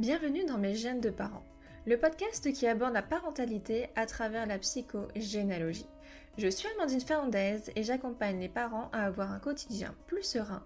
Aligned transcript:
Bienvenue 0.00 0.46
dans 0.46 0.56
Mes 0.56 0.76
gènes 0.76 1.02
de 1.02 1.10
parents, 1.10 1.44
le 1.84 1.98
podcast 1.98 2.50
qui 2.54 2.66
aborde 2.66 2.94
la 2.94 3.02
parentalité 3.02 3.90
à 3.96 4.06
travers 4.06 4.46
la 4.46 4.58
psychogénéalogie. 4.58 5.90
Je 6.38 6.48
suis 6.48 6.66
Amandine 6.70 7.02
Fernandez 7.02 7.58
et 7.76 7.82
j'accompagne 7.82 8.40
les 8.40 8.48
parents 8.48 8.88
à 8.94 9.04
avoir 9.04 9.30
un 9.30 9.38
quotidien 9.38 9.94
plus 10.06 10.22
serein 10.22 10.64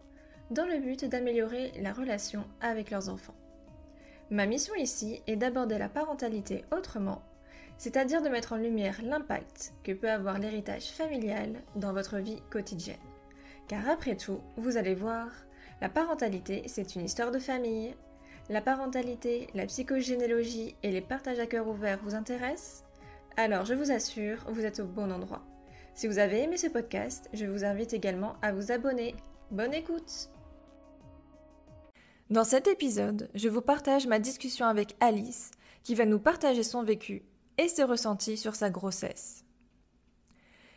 dans 0.52 0.66
le 0.66 0.79
but 0.79 1.05
d'améliorer 1.07 1.73
la 1.80 1.93
relation 1.93 2.45
avec 2.61 2.93
leurs 2.93 3.09
enfants. 3.09 3.34
Ma 4.30 4.46
mission 4.46 4.77
ici 4.77 5.20
est 5.27 5.35
d'aborder 5.35 5.79
la 5.79 5.89
parentalité 5.89 6.64
autrement, 6.71 7.21
c'est-à-dire 7.77 8.23
de 8.23 8.29
mettre 8.29 8.53
en 8.53 8.59
lumière 8.59 9.01
l'impact 9.03 9.73
que 9.82 9.91
peut 9.91 10.12
avoir 10.12 10.39
l'héritage 10.39 10.93
familial 10.93 11.61
dans 11.75 11.93
votre 11.93 12.19
vie 12.19 12.41
quotidienne. 12.53 12.98
Car 13.66 13.89
après 13.89 14.16
tout, 14.16 14.39
vous 14.57 14.76
allez 14.76 14.94
voir, 14.94 15.26
la 15.80 15.89
parentalité, 15.89 16.62
c'est 16.68 16.94
une 16.94 17.04
histoire 17.04 17.32
de 17.32 17.40
famille, 17.40 17.96
la 18.50 18.61
parentalité, 18.61 19.48
la 19.54 19.66
psychogénéalogie 19.66 20.76
et 20.82 20.90
les 20.90 21.00
partages 21.00 21.39
à 21.39 21.46
cœur 21.46 21.66
ouvert 21.66 21.98
vous 22.02 22.14
intéressent 22.14 22.85
Alors 23.36 23.64
je 23.64 23.75
vous 23.75 23.90
assure, 23.90 24.44
vous 24.48 24.64
êtes 24.64 24.80
au 24.80 24.85
bon 24.85 25.11
endroit. 25.11 25.43
Si 25.94 26.07
vous 26.08 26.18
avez 26.18 26.43
aimé 26.43 26.57
ce 26.57 26.66
podcast, 26.66 27.30
je 27.32 27.46
vous 27.46 27.64
invite 27.64 27.94
également 27.94 28.35
à 28.43 28.52
vous 28.52 28.71
abonner. 28.71 29.14
Bonne 29.50 29.72
écoute 29.72 30.29
Dans 32.30 32.44
cet 32.44 32.69
épisode, 32.69 33.30
je 33.34 33.48
vous 33.48 33.62
partage 33.62 34.06
ma 34.06 34.19
discussion 34.19 34.66
avec 34.66 34.94
Alice, 35.00 35.50
qui 35.83 35.94
va 35.94 36.05
nous 36.05 36.19
partager 36.19 36.62
son 36.62 36.83
vécu 36.83 37.22
et 37.56 37.69
ses 37.69 37.84
ressentis 37.84 38.36
sur 38.36 38.56
sa 38.56 38.69
grossesse. 38.69 39.44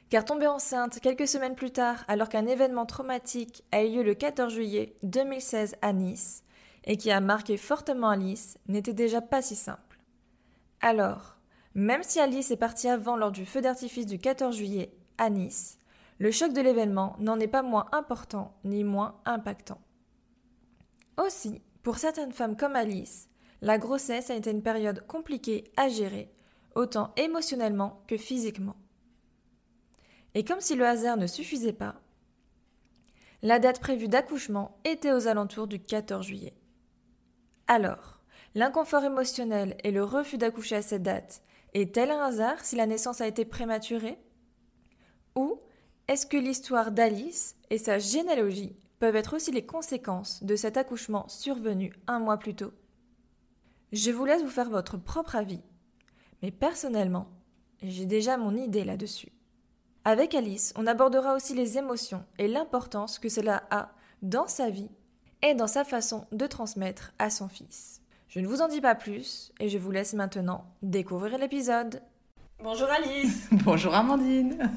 Car 0.09 0.23
tombée 0.23 0.47
enceinte 0.47 1.01
quelques 1.01 1.27
semaines 1.27 1.55
plus 1.55 1.71
tard, 1.71 2.05
alors 2.07 2.29
qu'un 2.29 2.47
événement 2.47 2.85
traumatique 2.85 3.65
a 3.73 3.83
eu 3.83 3.91
lieu 3.91 4.03
le 4.03 4.13
14 4.13 4.53
juillet 4.53 4.95
2016 5.03 5.75
à 5.81 5.91
Nice, 5.91 6.43
et 6.87 6.97
qui 6.97 7.11
a 7.11 7.19
marqué 7.19 7.57
fortement 7.57 8.09
Alice 8.09 8.57
n'était 8.67 8.93
déjà 8.93 9.21
pas 9.21 9.43
si 9.43 9.55
simple. 9.55 9.99
Alors, 10.81 11.37
même 11.75 12.01
si 12.01 12.19
Alice 12.19 12.49
est 12.49 12.57
partie 12.57 12.87
avant 12.87 13.17
lors 13.17 13.31
du 13.31 13.45
feu 13.45 13.61
d'artifice 13.61 14.05
du 14.05 14.17
14 14.17 14.55
juillet 14.55 14.97
à 15.17 15.29
Nice, 15.29 15.77
le 16.17 16.31
choc 16.31 16.53
de 16.53 16.61
l'événement 16.61 17.15
n'en 17.19 17.39
est 17.39 17.47
pas 17.47 17.61
moins 17.61 17.87
important 17.91 18.55
ni 18.63 18.83
moins 18.83 19.19
impactant. 19.25 19.79
Aussi, 21.23 21.61
pour 21.83 21.97
certaines 21.97 22.31
femmes 22.31 22.55
comme 22.55 22.75
Alice, 22.75 23.29
la 23.61 23.77
grossesse 23.77 24.29
a 24.29 24.35
été 24.35 24.49
une 24.49 24.63
période 24.63 25.05
compliquée 25.07 25.65
à 25.75 25.89
gérer, 25.89 26.31
autant 26.73 27.11
émotionnellement 27.17 28.01
que 28.07 28.17
physiquement. 28.17 28.77
Et 30.35 30.43
comme 30.43 30.61
si 30.61 30.75
le 30.75 30.85
hasard 30.85 31.17
ne 31.17 31.27
suffisait 31.27 31.73
pas, 31.73 31.95
la 33.41 33.59
date 33.59 33.79
prévue 33.79 34.07
d'accouchement 34.07 34.79
était 34.85 35.11
aux 35.11 35.27
alentours 35.27 35.67
du 35.67 35.79
14 35.79 36.25
juillet. 36.25 36.53
Alors, 37.67 38.21
l'inconfort 38.55 39.03
émotionnel 39.03 39.75
et 39.83 39.91
le 39.91 40.03
refus 40.03 40.37
d'accoucher 40.37 40.77
à 40.77 40.81
cette 40.81 41.03
date 41.03 41.43
est-elle 41.73 42.11
un 42.11 42.23
hasard 42.23 42.63
si 42.63 42.77
la 42.77 42.85
naissance 42.85 43.19
a 43.19 43.27
été 43.27 43.43
prématurée? 43.43 44.17
Ou 45.35 45.59
est-ce 46.07 46.25
que 46.25 46.37
l'histoire 46.37 46.91
d'Alice 46.91 47.57
et 47.69 47.77
sa 47.77 47.99
généalogie 47.99 48.77
peuvent 48.99 49.17
être 49.17 49.35
aussi 49.35 49.51
les 49.51 49.65
conséquences 49.65 50.43
de 50.43 50.55
cet 50.55 50.77
accouchement 50.77 51.27
survenu 51.27 51.93
un 52.07 52.19
mois 52.19 52.37
plus 52.37 52.55
tôt? 52.55 52.71
Je 53.91 54.11
vous 54.11 54.23
laisse 54.23 54.41
vous 54.41 54.49
faire 54.49 54.69
votre 54.69 54.97
propre 54.97 55.35
avis, 55.35 55.61
mais 56.41 56.51
personnellement, 56.51 57.27
j'ai 57.83 58.05
déjà 58.05 58.37
mon 58.37 58.55
idée 58.55 58.85
là-dessus. 58.85 59.31
Avec 60.05 60.33
Alice, 60.35 60.73
on 60.77 60.87
abordera 60.87 61.35
aussi 61.35 61.53
les 61.53 61.77
émotions 61.77 62.23
et 62.37 62.47
l'importance 62.47 63.19
que 63.19 63.27
cela 63.27 63.63
a 63.69 63.91
dans 64.21 64.47
sa 64.47 64.69
vie 64.69 64.89
et 65.47 65.55
dans 65.55 65.67
sa 65.67 65.85
façon 65.85 66.25
de 66.33 66.45
transmettre 66.45 67.13
à 67.19 67.29
son 67.29 67.47
fils. 67.47 68.01
Je 68.27 68.41
ne 68.41 68.47
vous 68.47 68.61
en 68.61 68.67
dis 68.67 68.81
pas 68.81 68.95
plus 68.95 69.53
et 69.61 69.69
je 69.69 69.77
vous 69.77 69.91
laisse 69.91 70.13
maintenant 70.13 70.65
découvrir 70.81 71.37
l'épisode. 71.37 72.01
Bonjour 72.61 72.89
Alice 72.89 73.47
Bonjour 73.51 73.95
Amandine 73.95 74.69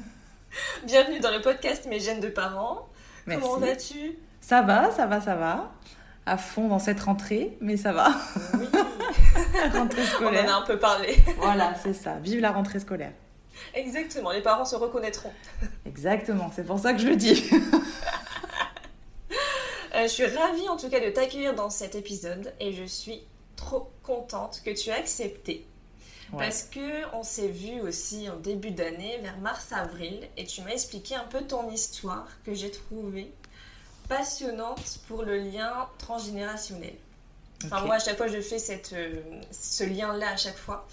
Bienvenue 0.85 1.19
dans 1.19 1.31
le 1.31 1.41
podcast 1.41 1.87
Mes 1.89 1.99
gènes 1.99 2.21
de 2.21 2.29
parents. 2.29 2.87
Merci. 3.27 3.43
Comment 3.43 3.57
vas-tu? 3.59 4.17
Ça 4.39 4.61
va, 4.61 4.91
ça 4.91 5.07
va, 5.07 5.19
ça 5.19 5.35
va. 5.35 5.71
À 6.25 6.37
fond 6.37 6.69
dans 6.69 6.79
cette 6.79 7.01
rentrée, 7.01 7.57
mais 7.59 7.75
ça 7.75 7.91
va. 7.91 8.09
Oui 8.53 8.67
rentrée 9.73 10.05
scolaire. 10.05 10.45
On 10.47 10.51
en 10.51 10.53
a 10.53 10.57
un 10.61 10.65
peu 10.65 10.79
parlé. 10.79 11.17
voilà, 11.37 11.73
c'est 11.83 11.93
ça. 11.93 12.15
Vive 12.21 12.39
la 12.39 12.51
rentrée 12.51 12.79
scolaire. 12.79 13.11
Exactement, 13.73 14.31
les 14.31 14.41
parents 14.41 14.65
se 14.65 14.75
reconnaîtront. 14.75 15.31
Exactement, 15.85 16.49
c'est 16.55 16.65
pour 16.65 16.79
ça 16.79 16.93
que 16.93 16.99
je 16.99 17.07
le 17.07 17.15
dis. 17.15 17.49
Euh, 20.01 20.07
je 20.07 20.13
suis 20.13 20.25
ravie 20.25 20.67
en 20.67 20.77
tout 20.77 20.89
cas 20.89 20.99
de 20.99 21.09
t'accueillir 21.09 21.53
dans 21.53 21.69
cet 21.69 21.95
épisode 21.95 22.53
et 22.59 22.73
je 22.73 22.83
suis 22.83 23.23
trop 23.55 23.91
contente 24.03 24.61
que 24.65 24.71
tu 24.71 24.89
aies 24.89 24.93
accepté. 24.93 25.65
Parce 26.37 26.63
que 26.63 27.13
on 27.13 27.23
s'est 27.23 27.49
vu 27.49 27.81
aussi 27.81 28.29
en 28.29 28.37
début 28.37 28.71
d'année, 28.71 29.17
vers 29.17 29.37
mars-avril, 29.39 30.21
et 30.37 30.45
tu 30.45 30.61
m'as 30.61 30.69
expliqué 30.69 31.13
un 31.13 31.25
peu 31.25 31.41
ton 31.41 31.69
histoire 31.69 32.25
que 32.45 32.53
j'ai 32.53 32.71
trouvée 32.71 33.33
passionnante 34.07 34.99
pour 35.09 35.23
le 35.23 35.39
lien 35.39 35.89
transgénérationnel. 35.97 36.95
Enfin, 37.65 37.81
moi, 37.81 37.95
à 37.95 37.99
chaque 37.99 38.15
fois, 38.15 38.27
je 38.27 38.39
fais 38.39 38.59
cette, 38.59 38.93
euh, 38.93 39.21
ce 39.51 39.83
lien-là 39.83 40.29
à 40.29 40.37
chaque 40.37 40.55
fois. 40.55 40.87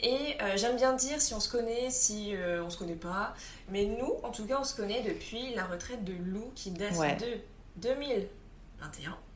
Et 0.00 0.36
euh, 0.40 0.56
j'aime 0.56 0.76
bien 0.76 0.92
dire 0.92 1.20
si 1.20 1.34
on 1.34 1.40
se 1.40 1.50
connaît, 1.50 1.90
si 1.90 2.34
on 2.64 2.70
se 2.70 2.78
connaît 2.78 2.94
pas. 2.94 3.34
Mais 3.70 3.84
nous, 3.84 4.14
en 4.22 4.30
tout 4.30 4.46
cas, 4.46 4.58
on 4.60 4.64
se 4.64 4.76
connaît 4.76 5.02
depuis 5.02 5.54
la 5.56 5.64
retraite 5.66 6.04
de 6.04 6.12
Lou 6.12 6.52
qui 6.54 6.70
date 6.70 6.94
de 7.20 7.40
2021. 7.78 8.37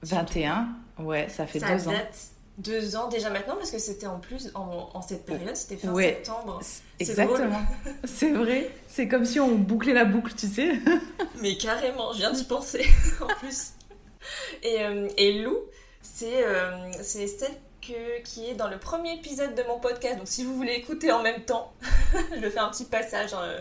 21, 0.02 0.68
ouais, 0.98 1.28
ça 1.28 1.46
fait 1.46 1.60
deux 1.60 1.88
ans. 1.88 1.92
Deux 2.58 2.96
ans 2.96 3.08
déjà 3.08 3.30
maintenant 3.30 3.56
parce 3.56 3.70
que 3.70 3.78
c'était 3.78 4.06
en 4.06 4.18
plus 4.18 4.50
en, 4.54 5.00
cette 5.00 5.24
période, 5.24 5.56
c'était 5.56 5.78
fin 5.78 5.94
septembre. 5.96 6.60
Exactement. 7.00 7.62
C'est 8.04 8.30
vrai. 8.30 8.70
C'est 8.88 9.08
comme 9.08 9.24
si 9.24 9.40
on 9.40 9.56
bouclait 9.56 9.94
la 9.94 10.04
boucle, 10.04 10.34
tu 10.34 10.46
sais. 10.48 10.78
Mais 11.40 11.56
carrément, 11.56 12.12
je 12.12 12.18
viens 12.18 12.30
d'y 12.30 12.44
penser 12.44 12.84
en 13.22 13.26
plus. 13.38 13.72
Et, 14.62 14.82
euh, 14.82 15.08
et 15.16 15.42
Lou, 15.42 15.56
c'est 16.02 16.44
euh, 16.44 16.92
c'est 17.02 17.26
celle 17.26 17.56
que, 17.80 18.22
qui 18.22 18.46
est 18.46 18.54
dans 18.54 18.68
le 18.68 18.78
premier 18.78 19.14
épisode 19.14 19.54
de 19.54 19.62
mon 19.62 19.80
podcast. 19.80 20.18
Donc 20.18 20.28
si 20.28 20.44
vous 20.44 20.54
voulez 20.54 20.74
écouter 20.74 21.10
en 21.10 21.22
même 21.22 21.42
temps, 21.44 21.72
je 22.40 22.48
fais 22.48 22.58
un 22.58 22.68
petit 22.68 22.84
passage, 22.84 23.30
euh, 23.34 23.60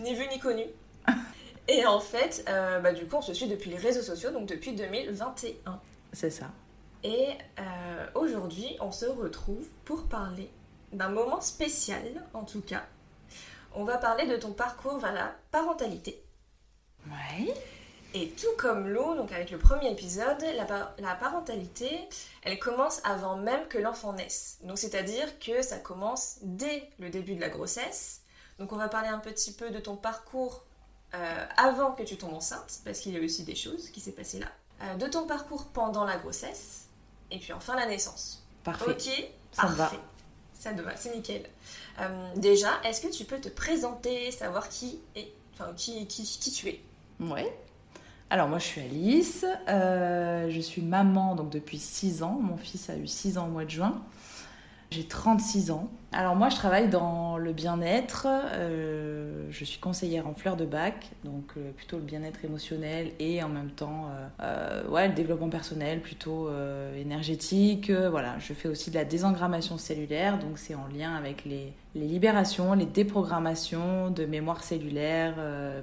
ni 0.00 0.14
vu 0.14 0.26
ni 0.28 0.40
connu. 0.40 0.64
Et 1.68 1.86
en 1.86 2.00
fait, 2.00 2.44
euh, 2.48 2.80
bah, 2.80 2.92
du 2.92 3.06
coup, 3.06 3.16
on 3.16 3.22
se 3.22 3.34
suit 3.34 3.48
depuis 3.48 3.70
les 3.70 3.76
réseaux 3.76 4.02
sociaux, 4.02 4.30
donc 4.30 4.46
depuis 4.46 4.72
2021. 4.74 5.80
C'est 6.12 6.30
ça. 6.30 6.50
Et 7.04 7.28
euh, 7.58 8.06
aujourd'hui, 8.14 8.76
on 8.80 8.92
se 8.92 9.06
retrouve 9.06 9.66
pour 9.84 10.04
parler 10.04 10.50
d'un 10.92 11.08
moment 11.08 11.40
spécial, 11.40 12.02
en 12.34 12.44
tout 12.44 12.60
cas. 12.60 12.84
On 13.74 13.84
va 13.84 13.96
parler 13.96 14.26
de 14.26 14.36
ton 14.36 14.52
parcours 14.52 14.98
vers 14.98 15.12
la 15.12 15.34
parentalité. 15.50 16.22
Ouais. 17.06 17.54
Et 18.14 18.28
tout 18.28 18.54
comme 18.58 18.88
l'eau, 18.88 19.14
donc 19.14 19.32
avec 19.32 19.50
le 19.50 19.56
premier 19.56 19.90
épisode, 19.90 20.42
la, 20.42 20.94
la, 20.98 21.14
parentalité, 21.14 21.88
elle 22.42 22.58
commence 22.58 23.00
avant 23.04 23.36
même 23.36 23.66
que 23.68 23.78
l'enfant 23.78 24.12
naisse. 24.12 24.58
Donc 24.64 24.78
c'est-à-dire 24.78 25.38
que 25.38 25.62
ça 25.62 25.78
commence 25.78 26.36
dès 26.42 26.90
le 26.98 27.08
début 27.08 27.34
de 27.34 27.40
la 27.40 27.48
grossesse. 27.48 28.20
Donc 28.58 28.72
on 28.72 28.76
va 28.76 28.88
parler 28.88 29.08
un 29.08 29.18
petit 29.18 29.52
peu 29.54 29.70
de 29.70 29.78
ton 29.78 29.96
parcours 29.96 30.66
euh, 31.14 31.46
avant 31.56 31.92
que 31.92 32.02
tu 32.02 32.16
tombes 32.16 32.34
enceinte, 32.34 32.80
parce 32.84 33.00
qu'il 33.00 33.12
y 33.12 33.18
a 33.18 33.20
aussi 33.20 33.44
des 33.44 33.54
choses 33.54 33.90
qui 33.90 34.00
s'est 34.00 34.12
passé 34.12 34.38
là, 34.38 34.46
euh, 34.82 34.94
de 34.96 35.06
ton 35.06 35.26
parcours 35.26 35.66
pendant 35.66 36.04
la 36.04 36.16
grossesse, 36.16 36.86
et 37.30 37.38
puis 37.38 37.52
enfin 37.52 37.76
la 37.76 37.86
naissance. 37.86 38.46
Parfait. 38.64 38.90
Ok, 38.90 39.30
ça 39.52 39.66
va. 39.66 39.92
Ça 40.54 40.72
va, 40.72 40.96
c'est 40.96 41.14
nickel. 41.14 41.44
Euh, 42.00 42.34
déjà, 42.36 42.80
est-ce 42.84 43.00
que 43.00 43.12
tu 43.12 43.24
peux 43.24 43.40
te 43.40 43.48
présenter, 43.48 44.30
savoir 44.30 44.68
qui 44.68 45.00
est, 45.16 45.32
enfin 45.52 45.72
qui, 45.76 46.06
qui, 46.06 46.22
qui 46.22 46.50
tu 46.50 46.68
es? 46.68 46.80
Ouais. 47.20 47.52
Alors 48.30 48.48
moi 48.48 48.58
je 48.58 48.64
suis 48.64 48.80
Alice, 48.80 49.44
je 49.68 50.60
suis 50.62 50.80
maman 50.80 51.34
donc 51.34 51.50
depuis 51.50 51.78
6 51.78 52.22
ans, 52.22 52.38
mon 52.40 52.56
fils 52.56 52.88
a 52.88 52.96
eu 52.96 53.06
6 53.06 53.36
ans 53.36 53.46
au 53.48 53.50
mois 53.50 53.66
de 53.66 53.70
juin. 53.70 54.02
J'ai 54.92 55.04
36 55.04 55.70
ans. 55.70 55.88
Alors 56.12 56.36
moi, 56.36 56.50
je 56.50 56.56
travaille 56.56 56.90
dans 56.90 57.38
le 57.38 57.54
bien-être. 57.54 58.26
Euh, 58.28 59.46
je 59.48 59.64
suis 59.64 59.80
conseillère 59.80 60.26
en 60.26 60.34
fleurs 60.34 60.58
de 60.58 60.66
bac, 60.66 61.12
donc 61.24 61.44
euh, 61.56 61.72
plutôt 61.72 61.96
le 61.96 62.02
bien-être 62.02 62.44
émotionnel 62.44 63.12
et 63.18 63.42
en 63.42 63.48
même 63.48 63.70
temps, 63.70 64.10
euh, 64.42 64.86
ouais, 64.88 65.08
le 65.08 65.14
développement 65.14 65.48
personnel 65.48 66.02
plutôt 66.02 66.50
énergétique. 66.94 67.90
voilà, 67.90 68.38
je 68.38 68.52
fais 68.52 68.68
aussi 68.68 68.90
de 68.90 68.96
la 68.96 69.06
désengrammation 69.06 69.78
cellulaire, 69.78 70.38
donc 70.38 70.58
c'est 70.58 70.74
en 70.74 70.86
lien 70.94 71.14
avec 71.14 71.46
les, 71.46 71.72
les, 71.94 72.06
libérations, 72.06 72.74
les 72.74 72.84
déprogrammations 72.84 74.10
de 74.10 74.26
mémoire 74.26 74.62
cellulaire, 74.62 75.36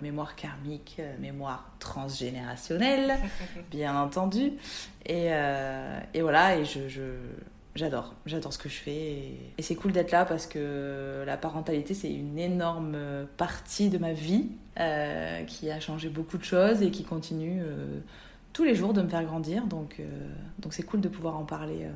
mémoire 0.03 0.35
karmique, 0.35 1.01
mémoire 1.19 1.71
transgénérationnelle, 1.79 3.17
bien 3.71 4.00
entendu. 4.00 4.53
Et, 5.07 5.29
et 6.13 6.21
voilà, 6.21 6.57
et 6.57 6.65
je, 6.65 6.88
je 6.88 7.01
j'adore, 7.80 8.14
j'adore 8.26 8.52
ce 8.52 8.58
que 8.58 8.68
je 8.68 8.76
fais 8.76 9.38
et, 9.58 9.62
c'est 9.62 9.76
cool 9.76 9.94
d'être 9.94 10.12
là 10.12 10.26
parce 10.26 10.46
que 10.46 11.24
la 11.26 11.38
parentalité 11.38 11.94
c'est 11.94 12.12
une 12.12 12.38
énorme 12.38 12.98
partie 13.38 13.90
de 13.90 13.98
ma 13.98 14.12
vie 14.12 14.50
euh, 14.80 15.44
qui 15.46 15.72
a 15.72 15.80
changé 15.80 16.10
beaucoup 16.10 16.38
de 16.38 16.44
choses 16.44 16.81
et 16.81 16.92
qui 16.92 17.04
continue 17.06 17.62
euh, 17.64 18.00
tous 18.52 18.66
les 18.66 18.76
jours 18.76 18.94
de 18.94 19.02
me 19.02 19.08
faire 19.08 19.24
grandir 19.24 19.64
donc 19.64 19.96
euh, 20.00 20.06
donc 20.60 20.74
c'est 20.74 20.84
cool 20.84 21.00
de 21.00 21.08
pouvoir 21.08 21.38
en 21.38 21.46
parler 21.46 21.88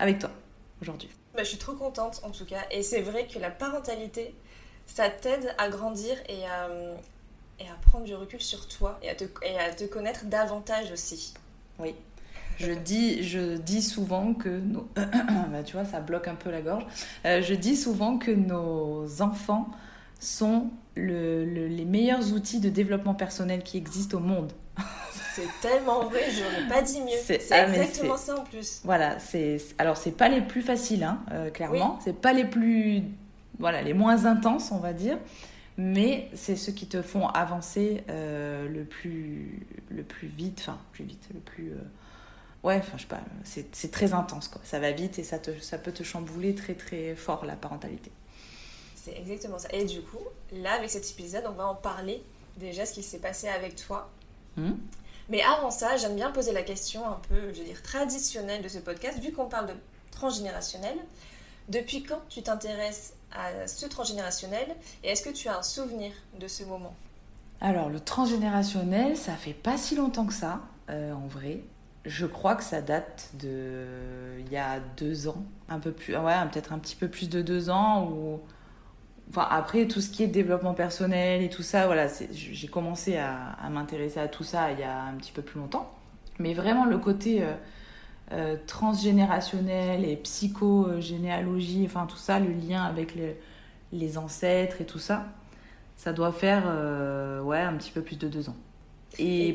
avec 0.00 0.18
toi 0.18 0.30
aujourd'hui. 0.82 1.08
Bah, 1.34 1.44
je 1.44 1.48
suis 1.48 1.58
trop 1.58 1.74
contente 1.74 2.20
en 2.24 2.30
tout 2.30 2.44
cas. 2.44 2.62
Et 2.72 2.82
c'est 2.82 3.00
vrai 3.00 3.28
que 3.28 3.38
la 3.38 3.50
parentalité, 3.50 4.34
ça 4.86 5.08
t'aide 5.08 5.54
à 5.58 5.68
grandir 5.68 6.16
et 6.28 6.44
à, 6.46 6.68
et 7.60 7.68
à 7.68 7.74
prendre 7.86 8.04
du 8.04 8.14
recul 8.14 8.40
sur 8.40 8.66
toi 8.66 8.98
et 9.02 9.08
à, 9.08 9.14
te, 9.14 9.24
et 9.42 9.56
à 9.58 9.72
te 9.72 9.84
connaître 9.84 10.24
davantage 10.24 10.90
aussi. 10.90 11.34
Oui. 11.78 11.94
Je 12.58 12.72
dis, 12.72 13.22
je 13.22 13.56
dis 13.56 13.82
souvent 13.82 14.34
que 14.34 14.48
nos... 14.48 14.88
bah, 14.96 15.62
tu 15.64 15.74
vois, 15.74 15.84
ça 15.84 16.00
bloque 16.00 16.28
un 16.28 16.34
peu 16.34 16.50
la 16.50 16.60
gorge. 16.60 16.84
Euh, 17.24 17.42
je 17.42 17.54
dis 17.54 17.76
souvent 17.76 18.18
que 18.18 18.30
nos 18.30 19.22
enfants 19.22 19.68
sont 20.20 20.70
le, 20.96 21.44
les 21.44 21.84
meilleurs 21.84 22.32
outils 22.32 22.60
de 22.60 22.68
développement 22.68 23.14
personnel 23.14 23.62
qui 23.62 23.76
existent 23.76 24.18
au 24.18 24.20
monde. 24.20 24.52
C'est 25.34 25.48
tellement 25.60 26.04
vrai, 26.04 26.22
j'aurais 26.30 26.68
pas 26.68 26.82
dit 26.82 27.00
mieux. 27.00 27.18
C'est 27.24 27.40
ah, 27.50 27.66
exactement 27.66 28.16
ça 28.16 28.38
en 28.38 28.44
plus. 28.44 28.80
Voilà, 28.84 29.18
c'est 29.18 29.56
alors 29.78 29.96
c'est 29.96 30.12
pas 30.12 30.28
les 30.28 30.40
plus 30.40 30.62
faciles, 30.62 31.02
hein, 31.02 31.18
euh, 31.32 31.50
clairement. 31.50 31.98
C'est 32.04 32.14
pas 32.16 32.32
les 32.32 32.44
plus, 32.44 33.02
voilà, 33.58 33.82
les 33.82 33.94
moins 33.94 34.26
intenses, 34.26 34.70
on 34.70 34.78
va 34.78 34.92
dire 34.92 35.18
mais 35.76 36.28
c'est 36.34 36.56
ceux 36.56 36.72
qui 36.72 36.86
te 36.86 37.02
font 37.02 37.26
avancer 37.28 38.04
euh, 38.08 38.68
le 38.68 38.84
plus 38.84 39.66
le 39.90 40.02
plus 40.02 40.28
vite 40.28 40.58
enfin 40.60 40.78
plus 40.92 41.04
vite 41.04 41.28
le 41.34 41.40
plus 41.40 41.72
euh, 41.72 41.82
ouais 42.64 42.78
enfin 42.78 42.96
je 42.96 43.02
sais 43.02 43.08
pas 43.08 43.20
c'est 43.72 43.90
très 43.90 44.12
intense 44.12 44.48
quoi. 44.48 44.60
Ça 44.64 44.80
va 44.80 44.90
vite 44.90 45.18
et 45.18 45.24
ça 45.24 45.38
te 45.38 45.58
ça 45.60 45.78
peut 45.78 45.92
te 45.92 46.02
chambouler 46.02 46.54
très 46.54 46.74
très 46.74 47.14
fort 47.14 47.44
la 47.44 47.54
parentalité. 47.54 48.10
C'est 48.96 49.16
exactement 49.16 49.58
ça. 49.58 49.68
Et 49.72 49.84
du 49.84 50.00
coup 50.00 50.24
là 50.52 50.72
avec 50.72 50.90
cet 50.90 51.08
épisode 51.10 51.44
on 51.48 51.52
va 51.52 51.66
en 51.66 51.74
parler 51.74 52.22
déjà 52.56 52.86
ce 52.86 52.92
qui 52.92 53.02
s'est 53.02 53.18
passé 53.18 53.48
avec 53.48 53.76
toi. 53.76 54.10
Hmm. 54.56 54.74
mais 55.28 55.42
avant 55.42 55.72
ça 55.72 55.96
j'aime 55.96 56.14
bien 56.14 56.30
poser 56.30 56.52
la 56.52 56.62
question 56.62 57.04
un 57.04 57.20
peu 57.28 57.52
je 57.52 57.58
veux 57.58 57.64
dire 57.64 57.82
traditionnelle 57.82 58.62
de 58.62 58.68
ce 58.68 58.78
podcast 58.78 59.18
vu 59.18 59.32
qu'on 59.32 59.46
parle 59.46 59.66
de 59.68 59.74
transgénérationnel. 60.10 60.96
Depuis 61.68 62.02
quand 62.02 62.20
tu 62.28 62.42
t'intéresses 62.42 63.14
à 63.32 63.66
ce 63.66 63.86
transgénérationnel 63.86 64.74
et 65.02 65.08
est-ce 65.08 65.22
que 65.22 65.30
tu 65.30 65.48
as 65.48 65.58
un 65.58 65.62
souvenir 65.62 66.12
de 66.38 66.46
ce 66.46 66.64
moment? 66.64 66.94
Alors 67.60 67.88
le 67.88 68.00
transgénérationnel, 68.00 69.16
ça 69.16 69.34
fait 69.34 69.54
pas 69.54 69.78
si 69.78 69.96
longtemps 69.96 70.26
que 70.26 70.34
ça, 70.34 70.60
euh, 70.90 71.12
en 71.12 71.26
vrai. 71.26 71.60
Je 72.04 72.26
crois 72.26 72.54
que 72.54 72.62
ça 72.62 72.82
date 72.82 73.30
de 73.40 73.86
il 74.40 74.52
y 74.52 74.56
a 74.56 74.80
deux 74.98 75.28
ans, 75.28 75.42
un 75.68 75.78
peu 75.78 75.90
plus, 75.90 76.16
ouais, 76.16 76.34
peut-être 76.52 76.72
un 76.72 76.78
petit 76.78 76.96
peu 76.96 77.08
plus 77.08 77.28
de 77.30 77.40
deux 77.42 77.70
ans. 77.70 78.10
Ou 78.10 78.40
enfin 79.30 79.46
après 79.50 79.86
tout 79.86 80.00
ce 80.00 80.10
qui 80.10 80.22
est 80.22 80.26
développement 80.26 80.74
personnel 80.74 81.42
et 81.42 81.48
tout 81.48 81.62
ça, 81.62 81.86
voilà, 81.86 82.08
j'ai 82.32 82.68
commencé 82.68 83.16
à, 83.16 83.56
m'intéresser 83.70 84.20
à 84.20 84.28
tout 84.28 84.44
ça 84.44 84.72
il 84.72 84.80
y 84.80 84.82
a 84.82 85.02
un 85.04 85.14
petit 85.14 85.32
peu 85.32 85.42
plus 85.42 85.58
longtemps. 85.58 85.90
Mais 86.38 86.52
vraiment 86.52 86.84
le 86.84 86.98
côté 86.98 87.42
euh, 87.42 87.54
euh, 88.32 88.56
transgénérationnel 88.66 90.04
et 90.04 90.16
psychogénéalogie, 90.16 91.82
enfin 91.86 92.06
tout 92.06 92.16
ça, 92.16 92.38
le 92.38 92.50
lien 92.50 92.82
avec 92.82 93.14
les, 93.14 94.18
ancêtres 94.18 94.80
et 94.80 94.84
tout 94.84 94.98
ça, 94.98 95.26
ça 95.96 96.12
doit 96.12 96.32
faire 96.32 96.64
euh, 96.66 97.40
ouais, 97.42 97.60
un 97.60 97.74
petit 97.74 97.92
peu 97.92 98.02
plus 98.02 98.18
de 98.18 98.28
deux 98.28 98.48
ans. 98.48 98.56
Et, 99.18 99.52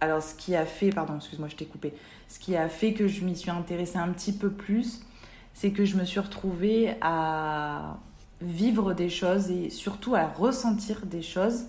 alors 0.00 0.22
ce 0.22 0.34
qui 0.34 0.54
a 0.54 0.66
fait, 0.66 0.90
pardon, 0.90 1.16
excuse-moi, 1.16 1.48
je 1.48 1.56
t'ai 1.56 1.66
coupé, 1.66 1.94
ce 2.28 2.38
qui 2.38 2.56
a 2.56 2.68
fait 2.68 2.92
que 2.92 3.08
je 3.08 3.24
m'y 3.24 3.36
suis 3.36 3.50
intéressée 3.50 3.98
un 3.98 4.08
petit 4.08 4.32
peu 4.32 4.50
plus, 4.50 5.00
c'est 5.52 5.70
que 5.70 5.84
je 5.84 5.96
me 5.96 6.04
suis 6.04 6.20
retrouvée 6.20 6.94
à 7.00 7.98
vivre 8.40 8.92
des 8.92 9.08
choses 9.08 9.50
et 9.50 9.70
surtout 9.70 10.14
à 10.14 10.26
ressentir 10.26 11.06
des 11.06 11.22
choses 11.22 11.66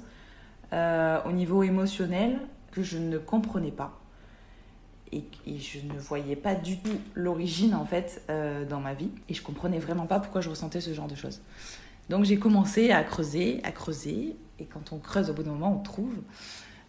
euh, 0.74 1.20
au 1.26 1.32
niveau 1.32 1.64
émotionnel 1.64 2.40
que 2.72 2.84
je 2.84 2.98
ne 2.98 3.18
comprenais 3.18 3.72
pas 3.72 4.00
et, 5.12 5.60
je 5.60 5.80
ne 5.80 6.00
voyais 6.00 6.36
pas 6.36 6.56
du 6.56 6.78
tout 6.78 7.00
l'origine 7.14 7.76
en 7.76 7.86
fait 7.86 8.24
euh, 8.30 8.66
dans 8.66 8.80
ma 8.80 8.94
vie 8.94 9.12
et 9.30 9.34
je 9.34 9.42
comprenais 9.42 9.80
vraiment 9.80 10.06
pas 10.06 10.20
pourquoi 10.20 10.42
je 10.42 10.50
ressentais 10.50 10.82
ce 10.82 10.94
genre 10.94 11.08
de 11.08 11.16
choses. 11.16 11.42
Donc 12.10 12.26
j'ai 12.26 12.38
commencé 12.38 12.92
à 12.92 13.04
creuser, 13.04 13.62
à 13.64 13.72
creuser 13.72 14.36
et 14.60 14.66
quand 14.66 14.92
on 14.94 15.00
creuse 15.00 15.30
au 15.30 15.34
bout 15.34 15.44
d'un 15.44 15.52
moment 15.52 15.76
on 15.80 15.84
trouve. 15.84 16.16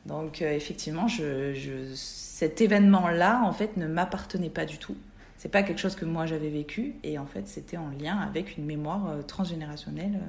Donc 0.07 0.43
euh, 0.43 0.53
effectivement, 0.53 1.09
je, 1.09 1.93
cet 1.95 2.61
événement-là 2.61 3.43
en 3.45 3.53
fait 3.53 3.77
ne 3.77 3.87
m'appartenait 3.87 4.51
pas 4.51 4.65
du 4.65 4.79
tout. 4.79 4.97
C'est 5.39 5.49
pas 5.49 5.63
quelque 5.63 5.79
chose 5.81 5.97
que 5.97 6.05
moi 6.05 6.27
j'avais 6.27 6.49
vécu 6.49 6.97
et 7.03 7.19
en 7.19 7.27
fait 7.27 7.47
c'était 7.47 7.77
en 7.77 7.91
lien 7.91 8.19
avec 8.19 8.57
une 8.57 8.65
mémoire 8.65 9.11
euh, 9.11 9.23
transgénérationnelle. 9.23 10.21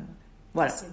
voilà. 0.53 0.69
C'est 0.71 0.87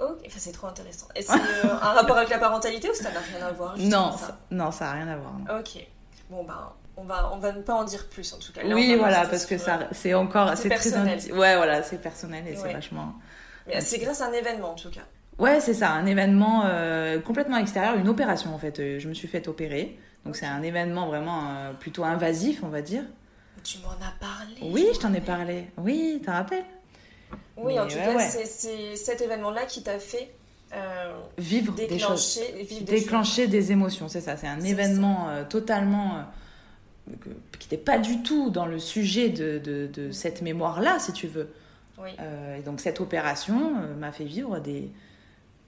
Ok, 0.00 0.18
enfin, 0.26 0.38
c'est 0.38 0.52
trop 0.52 0.66
intéressant. 0.66 1.06
Est-ce 1.14 1.30
un 1.32 1.92
rapport 1.92 2.16
avec 2.16 2.28
la 2.28 2.38
parentalité 2.38 2.90
ou 2.90 2.94
ça 2.94 3.12
n'a 3.12 3.20
rien 3.20 3.46
à 3.46 3.52
voir 3.52 3.78
Non, 3.78 4.10
ça, 4.10 4.38
non, 4.50 4.72
ça 4.72 4.86
n'a 4.86 4.92
rien 4.92 5.08
à 5.08 5.16
voir. 5.16 5.60
Ok. 5.60 5.86
Bon, 6.28 6.42
ben, 6.42 6.72
on 6.96 7.04
va, 7.04 7.30
on 7.32 7.38
va 7.38 7.52
ne 7.52 7.62
pas 7.62 7.74
en 7.74 7.84
dire 7.84 8.08
plus 8.08 8.32
en 8.32 8.38
tout 8.38 8.52
cas. 8.52 8.62
oui, 8.64 8.96
voilà, 8.96 9.26
parce 9.26 9.46
que 9.46 9.56
ça, 9.56 9.88
c'est 9.92 10.12
encore. 10.14 10.56
C'est 10.56 10.68
personnel. 10.68 11.20
Très 11.20 11.32
ouais, 11.32 11.56
voilà, 11.56 11.84
c'est 11.84 11.98
personnel 11.98 12.46
et 12.48 12.56
c'est 12.56 12.72
vachement. 12.72 13.14
Mais 13.66 13.80
c'est 13.80 13.98
grâce 13.98 14.20
à 14.20 14.26
un 14.26 14.32
événement 14.32 14.72
en 14.72 14.74
tout 14.74 14.90
cas. 14.90 15.02
Ouais, 15.38 15.60
c'est 15.60 15.74
ça, 15.74 15.90
un 15.92 16.06
événement 16.06 16.62
euh, 16.64 17.18
complètement 17.20 17.56
extérieur, 17.56 17.96
une 17.96 18.08
opération 18.08 18.54
en 18.54 18.58
fait. 18.58 18.98
Je 18.98 19.08
me 19.08 19.14
suis 19.14 19.28
fait 19.28 19.48
opérer. 19.48 19.98
Donc 20.24 20.36
c'est 20.36 20.46
un 20.46 20.62
événement 20.62 21.06
vraiment 21.06 21.50
euh, 21.50 21.72
plutôt 21.72 22.04
invasif, 22.04 22.62
on 22.62 22.68
va 22.68 22.82
dire. 22.82 23.02
Tu 23.62 23.78
m'en 23.78 23.90
as 23.90 24.14
parlé. 24.20 24.56
Oui, 24.62 24.86
je 24.94 24.98
t'en 24.98 25.12
ai 25.12 25.20
parlé. 25.20 25.66
Oui, 25.76 26.22
t'en 26.24 26.32
rappelles? 26.32 26.64
Oui, 27.56 27.78
en 27.78 27.86
tout 27.86 27.96
cas, 27.96 28.18
c'est 28.20 28.96
cet 28.96 29.22
événement-là 29.22 29.64
qui 29.64 29.82
t'a 29.82 29.98
fait 29.98 30.32
euh, 30.72 31.12
vivre 31.38 31.72
des 31.74 31.98
choses, 31.98 32.40
déclencher 32.82 33.46
des 33.46 33.72
émotions, 33.72 34.08
c'est 34.08 34.20
ça. 34.20 34.36
C'est 34.36 34.48
un 34.48 34.60
événement 34.60 35.28
totalement 35.48 36.24
qui 37.58 37.68
n'était 37.68 37.82
pas 37.82 37.98
du 37.98 38.22
tout 38.22 38.50
dans 38.50 38.66
le 38.66 38.78
sujet 38.78 39.28
de, 39.28 39.58
de, 39.58 40.10
cette 40.10 40.42
mémoire-là, 40.42 40.98
si 40.98 41.12
tu 41.12 41.26
veux. 41.26 41.48
et 42.06 42.62
donc 42.62 42.80
cette 42.80 43.00
opération 43.00 43.72
m'a 43.98 44.10
fait 44.10 44.24
vivre 44.24 44.58
des, 44.58 44.90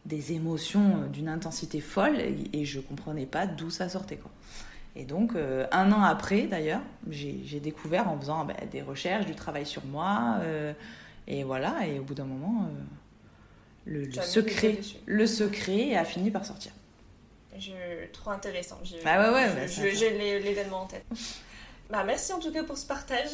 des 0.06 0.32
émotions 0.32 1.02
d'une 1.12 1.28
intensité 1.28 1.80
folle 1.80 2.18
et, 2.52 2.64
je 2.64 2.80
comprenais 2.80 3.26
pas 3.26 3.46
d'où 3.46 3.70
ça 3.70 3.88
sortait. 3.88 4.16
Quoi. 4.16 4.30
Et 4.94 5.04
donc, 5.04 5.34
un 5.72 5.92
an 5.92 6.02
après, 6.02 6.46
d'ailleurs, 6.46 6.80
j'ai 7.10 7.60
découvert 7.60 8.08
en 8.08 8.18
faisant 8.18 8.44
ben, 8.44 8.56
des 8.70 8.82
recherches, 8.82 9.26
du 9.26 9.34
travail 9.34 9.66
sur 9.66 9.84
moi, 9.84 10.38
et 11.26 11.44
voilà, 11.44 11.86
et 11.86 11.98
au 11.98 12.02
bout 12.02 12.14
d'un 12.14 12.24
moment, 12.24 12.68
le, 13.84 14.10
secret, 14.12 14.78
le 15.06 15.26
secret 15.26 15.96
a 15.96 16.04
fini 16.04 16.30
par 16.30 16.44
sortir. 16.44 16.72
Je, 17.58 17.72
trop 18.12 18.30
intéressant. 18.30 18.78
Bah 19.04 19.32
ouais, 19.32 19.44
ouais, 19.44 19.68
J'ai 19.68 20.40
l'événement 20.40 20.82
en 20.82 20.86
tête. 20.86 21.04
Bah, 21.90 22.02
merci 22.04 22.32
en 22.32 22.40
tout 22.40 22.52
cas 22.52 22.64
pour 22.64 22.76
ce 22.76 22.86
partage. 22.86 23.30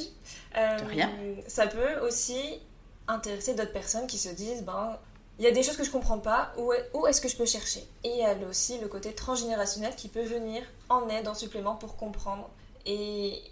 Euh, 0.57 0.77
rien. 0.89 1.11
Ça 1.47 1.67
peut 1.67 2.01
aussi 2.07 2.61
intéresser 3.09 3.55
d'autres 3.55 3.73
personnes 3.73 4.07
qui 4.07 4.19
se 4.19 4.29
disent 4.29 4.63
ben, 4.63 4.99
il 5.43 5.47
y 5.47 5.49
a 5.49 5.51
des 5.51 5.65
choses 5.65 5.77
que 5.77 5.83
je 5.83 5.91
comprends 5.91 6.21
pas, 6.21 6.53
où, 6.57 6.73
où 6.95 7.07
est-ce 7.09 7.21
que 7.21 7.27
je 7.27 7.37
peux 7.37 7.47
chercher? 7.47 7.81
Et 8.05 8.11
il 8.11 8.19
y 8.19 8.25
a 8.25 8.37
aussi 8.49 8.79
le 8.79 8.87
côté 8.87 9.13
transgénérationnel 9.13 9.97
qui 9.97 10.09
peut 10.09 10.23
venir 10.23 10.63
en 10.89 11.09
aide, 11.09 11.27
en 11.27 11.35
supplément 11.35 11.75
pour 11.75 11.97
comprendre 11.97 12.49
et, 12.87 13.43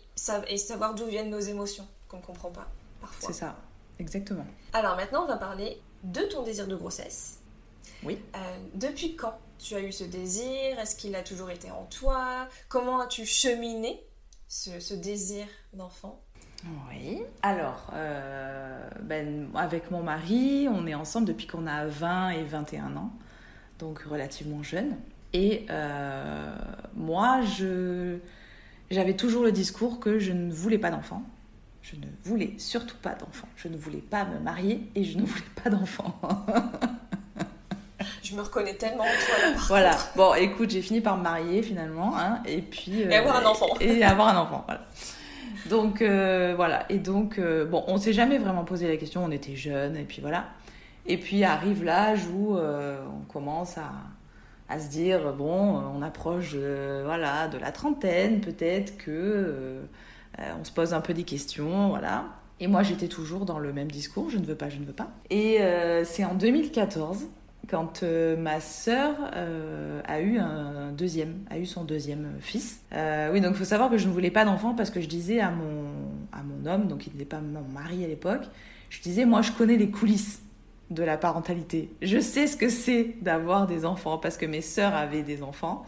et 0.47 0.57
savoir 0.57 0.95
d'où 0.95 1.07
viennent 1.07 1.31
nos 1.31 1.41
émotions 1.41 1.89
qu'on 2.09 2.19
ne 2.19 2.23
comprend 2.23 2.51
pas 2.51 2.69
parfois. 3.01 3.33
C'est 3.33 3.41
ça, 3.41 3.57
exactement. 3.99 4.47
Alors 4.73 4.95
maintenant, 4.95 5.25
on 5.25 5.27
va 5.27 5.37
parler 5.37 5.83
de 6.05 6.21
ton 6.23 6.45
désir 6.45 6.69
de 6.69 6.77
grossesse. 6.77 7.39
Oui. 8.05 8.23
Euh, 8.37 8.57
depuis 8.75 9.17
quand 9.17 9.37
tu 9.59 9.75
as 9.75 9.81
eu 9.81 9.91
ce 9.91 10.05
désir? 10.05 10.79
Est-ce 10.79 10.95
qu'il 10.95 11.17
a 11.17 11.25
toujours 11.25 11.51
été 11.51 11.73
en 11.73 11.87
toi? 11.87 12.49
Comment 12.69 13.01
as-tu 13.01 13.27
cheminé 13.27 14.01
ce, 14.47 14.95
désir 14.95 15.47
d'enfant? 15.73 16.23
Oui. 16.65 17.23
Alors, 17.43 17.91
euh, 17.95 18.89
ben, 19.03 19.49
avec 19.55 19.91
mon 19.91 20.03
mari, 20.03 20.69
on 20.71 20.87
est 20.87 20.95
ensemble 20.95 21.27
depuis 21.27 21.47
qu'on 21.47 21.67
a 21.67 21.87
20 21.87 22.31
et 22.31 22.43
21 22.43 22.97
ans, 22.97 23.11
donc 23.79 24.01
relativement 24.01 24.63
jeune. 24.63 24.97
Et 25.33 25.67
euh, 25.71 26.55
moi, 26.95 27.41
je, 27.43 28.19
j'avais 28.91 29.15
toujours 29.15 29.43
le 29.43 29.53
discours 29.53 30.01
que 30.01 30.19
je 30.19 30.33
ne 30.33 30.53
voulais 30.53 30.79
pas 30.79 30.91
d'enfant. 30.91 31.23
Je 31.83 31.97
ne 31.97 32.07
voulais 32.25 32.55
surtout 32.59 32.97
pas 33.01 33.15
d'enfant. 33.15 33.49
Je 33.57 33.69
ne 33.69 33.77
voulais 33.77 34.03
pas 34.03 34.25
me 34.25 34.39
marier 34.39 34.83
et 34.95 35.05
je 35.05 35.17
ne 35.17 35.25
voulais 35.25 35.45
pas 35.63 35.71
d'enfant. 35.71 36.21
je 38.23 38.35
me 38.35 38.43
reconnais 38.43 38.75
tellement 38.75 39.05
en 39.05 39.07
toi. 39.07 39.63
voilà. 39.69 39.97
Bon, 40.15 40.35
écoute, 40.35 40.71
j'ai 40.71 40.83
fini 40.83 41.01
par 41.01 41.17
me 41.17 41.23
marier 41.23 41.63
finalement, 41.63 42.19
hein, 42.19 42.43
et 42.45 42.61
puis 42.61 43.01
et 43.01 43.15
avoir 43.15 43.37
un 43.37 43.47
enfant. 43.47 43.67
et 43.81 44.05
avoir 44.05 44.29
un 44.29 44.43
enfant. 44.43 44.65
Voilà. 44.67 44.83
Donc 45.71 46.03
euh, 46.03 46.53
voilà. 46.57 46.85
Et 46.91 46.99
donc 46.99 47.39
euh, 47.39 47.65
bon, 47.65 47.85
on 47.87 47.97
s'est 47.97 48.13
jamais 48.13 48.39
vraiment 48.39 48.65
posé 48.65 48.89
la 48.89 48.97
question. 48.97 49.25
On 49.25 49.31
était 49.31 49.55
jeunes 49.55 49.97
et 49.97 50.03
puis 50.03 50.21
voilà. 50.21 50.49
Et 51.07 51.17
puis 51.17 51.45
arrive 51.45 51.85
l'âge 51.85 52.27
où 52.27 52.57
euh, 52.57 52.99
on 53.07 53.25
commence 53.33 53.79
à, 53.79 53.93
à, 54.69 54.81
se 54.81 54.91
dire 54.91 55.33
bon, 55.33 55.81
on 55.97 56.03
approche 56.03 56.55
voilà 56.55 57.49
de 57.49 57.57
la 57.57 57.71
trentaine, 57.71 58.41
peut-être 58.41 58.99
que 58.99 59.81
on 60.39 60.65
se 60.65 60.73
pose 60.73 60.93
un 60.93 61.01
peu 61.01 61.15
des 61.15 61.25
questions, 61.25 61.91
voilà. 61.91 62.25
Et 62.63 62.67
moi, 62.67 62.83
j'étais 62.83 63.09
toujours 63.09 63.47
dans 63.47 63.59
le 63.59 63.73
même 63.73 63.91
discours, 63.91 64.29
je 64.29 64.37
ne 64.39 64.45
veux 64.45 64.55
pas, 64.55 64.69
je 64.69 64.79
ne 64.79 64.85
veux 64.85 64.93
pas. 64.93 65.11
Et 65.31 65.59
c'est 66.05 66.25
en 66.25 66.35
2014 66.35 67.27
quand 67.69 68.03
euh, 68.03 68.37
ma 68.37 68.61
sœur 68.61 69.15
a 70.07 70.21
eu 70.21 70.39
un 70.39 70.93
deuxième, 70.93 71.41
a 71.51 71.59
eu 71.59 71.67
son 71.67 71.85
deuxième 71.85 72.33
fils. 72.41 72.83
oui, 73.33 73.41
donc 73.41 73.53
il 73.53 73.59
faut 73.59 73.65
savoir 73.65 73.91
que 73.91 73.99
je 73.99 74.09
ne 74.09 74.13
voulais 74.13 74.31
pas 74.31 74.45
d'enfant 74.45 74.75
parce 74.75 74.91
que 74.91 75.01
je 75.01 75.09
disais 75.09 75.41
à 75.41 75.51
mon 75.51 75.91
à 76.33 76.43
mon 76.43 76.71
homme, 76.71 76.89
donc 76.89 77.07
il 77.07 77.13
n'était 77.13 77.25
pas 77.25 77.41
mon 77.41 77.63
mari 77.63 78.05
à 78.05 78.09
l'époque, 78.09 78.43
je 78.89 79.01
disais, 79.01 79.25
moi 79.25 79.43
je 79.43 79.53
connais 79.53 79.77
les 79.77 79.91
coulisses 79.91 80.43
de 80.91 81.03
la 81.03 81.17
parentalité. 81.17 81.91
Je 82.03 82.19
sais 82.19 82.47
ce 82.47 82.57
que 82.57 82.69
c'est 82.69 83.15
d'avoir 83.23 83.67
des 83.67 83.85
enfants 83.85 84.19
parce 84.19 84.37
que 84.37 84.47
mes 84.47 84.61
sœurs 84.61 84.95
avaient 84.95 85.23
des 85.23 85.43
enfants 85.43 85.85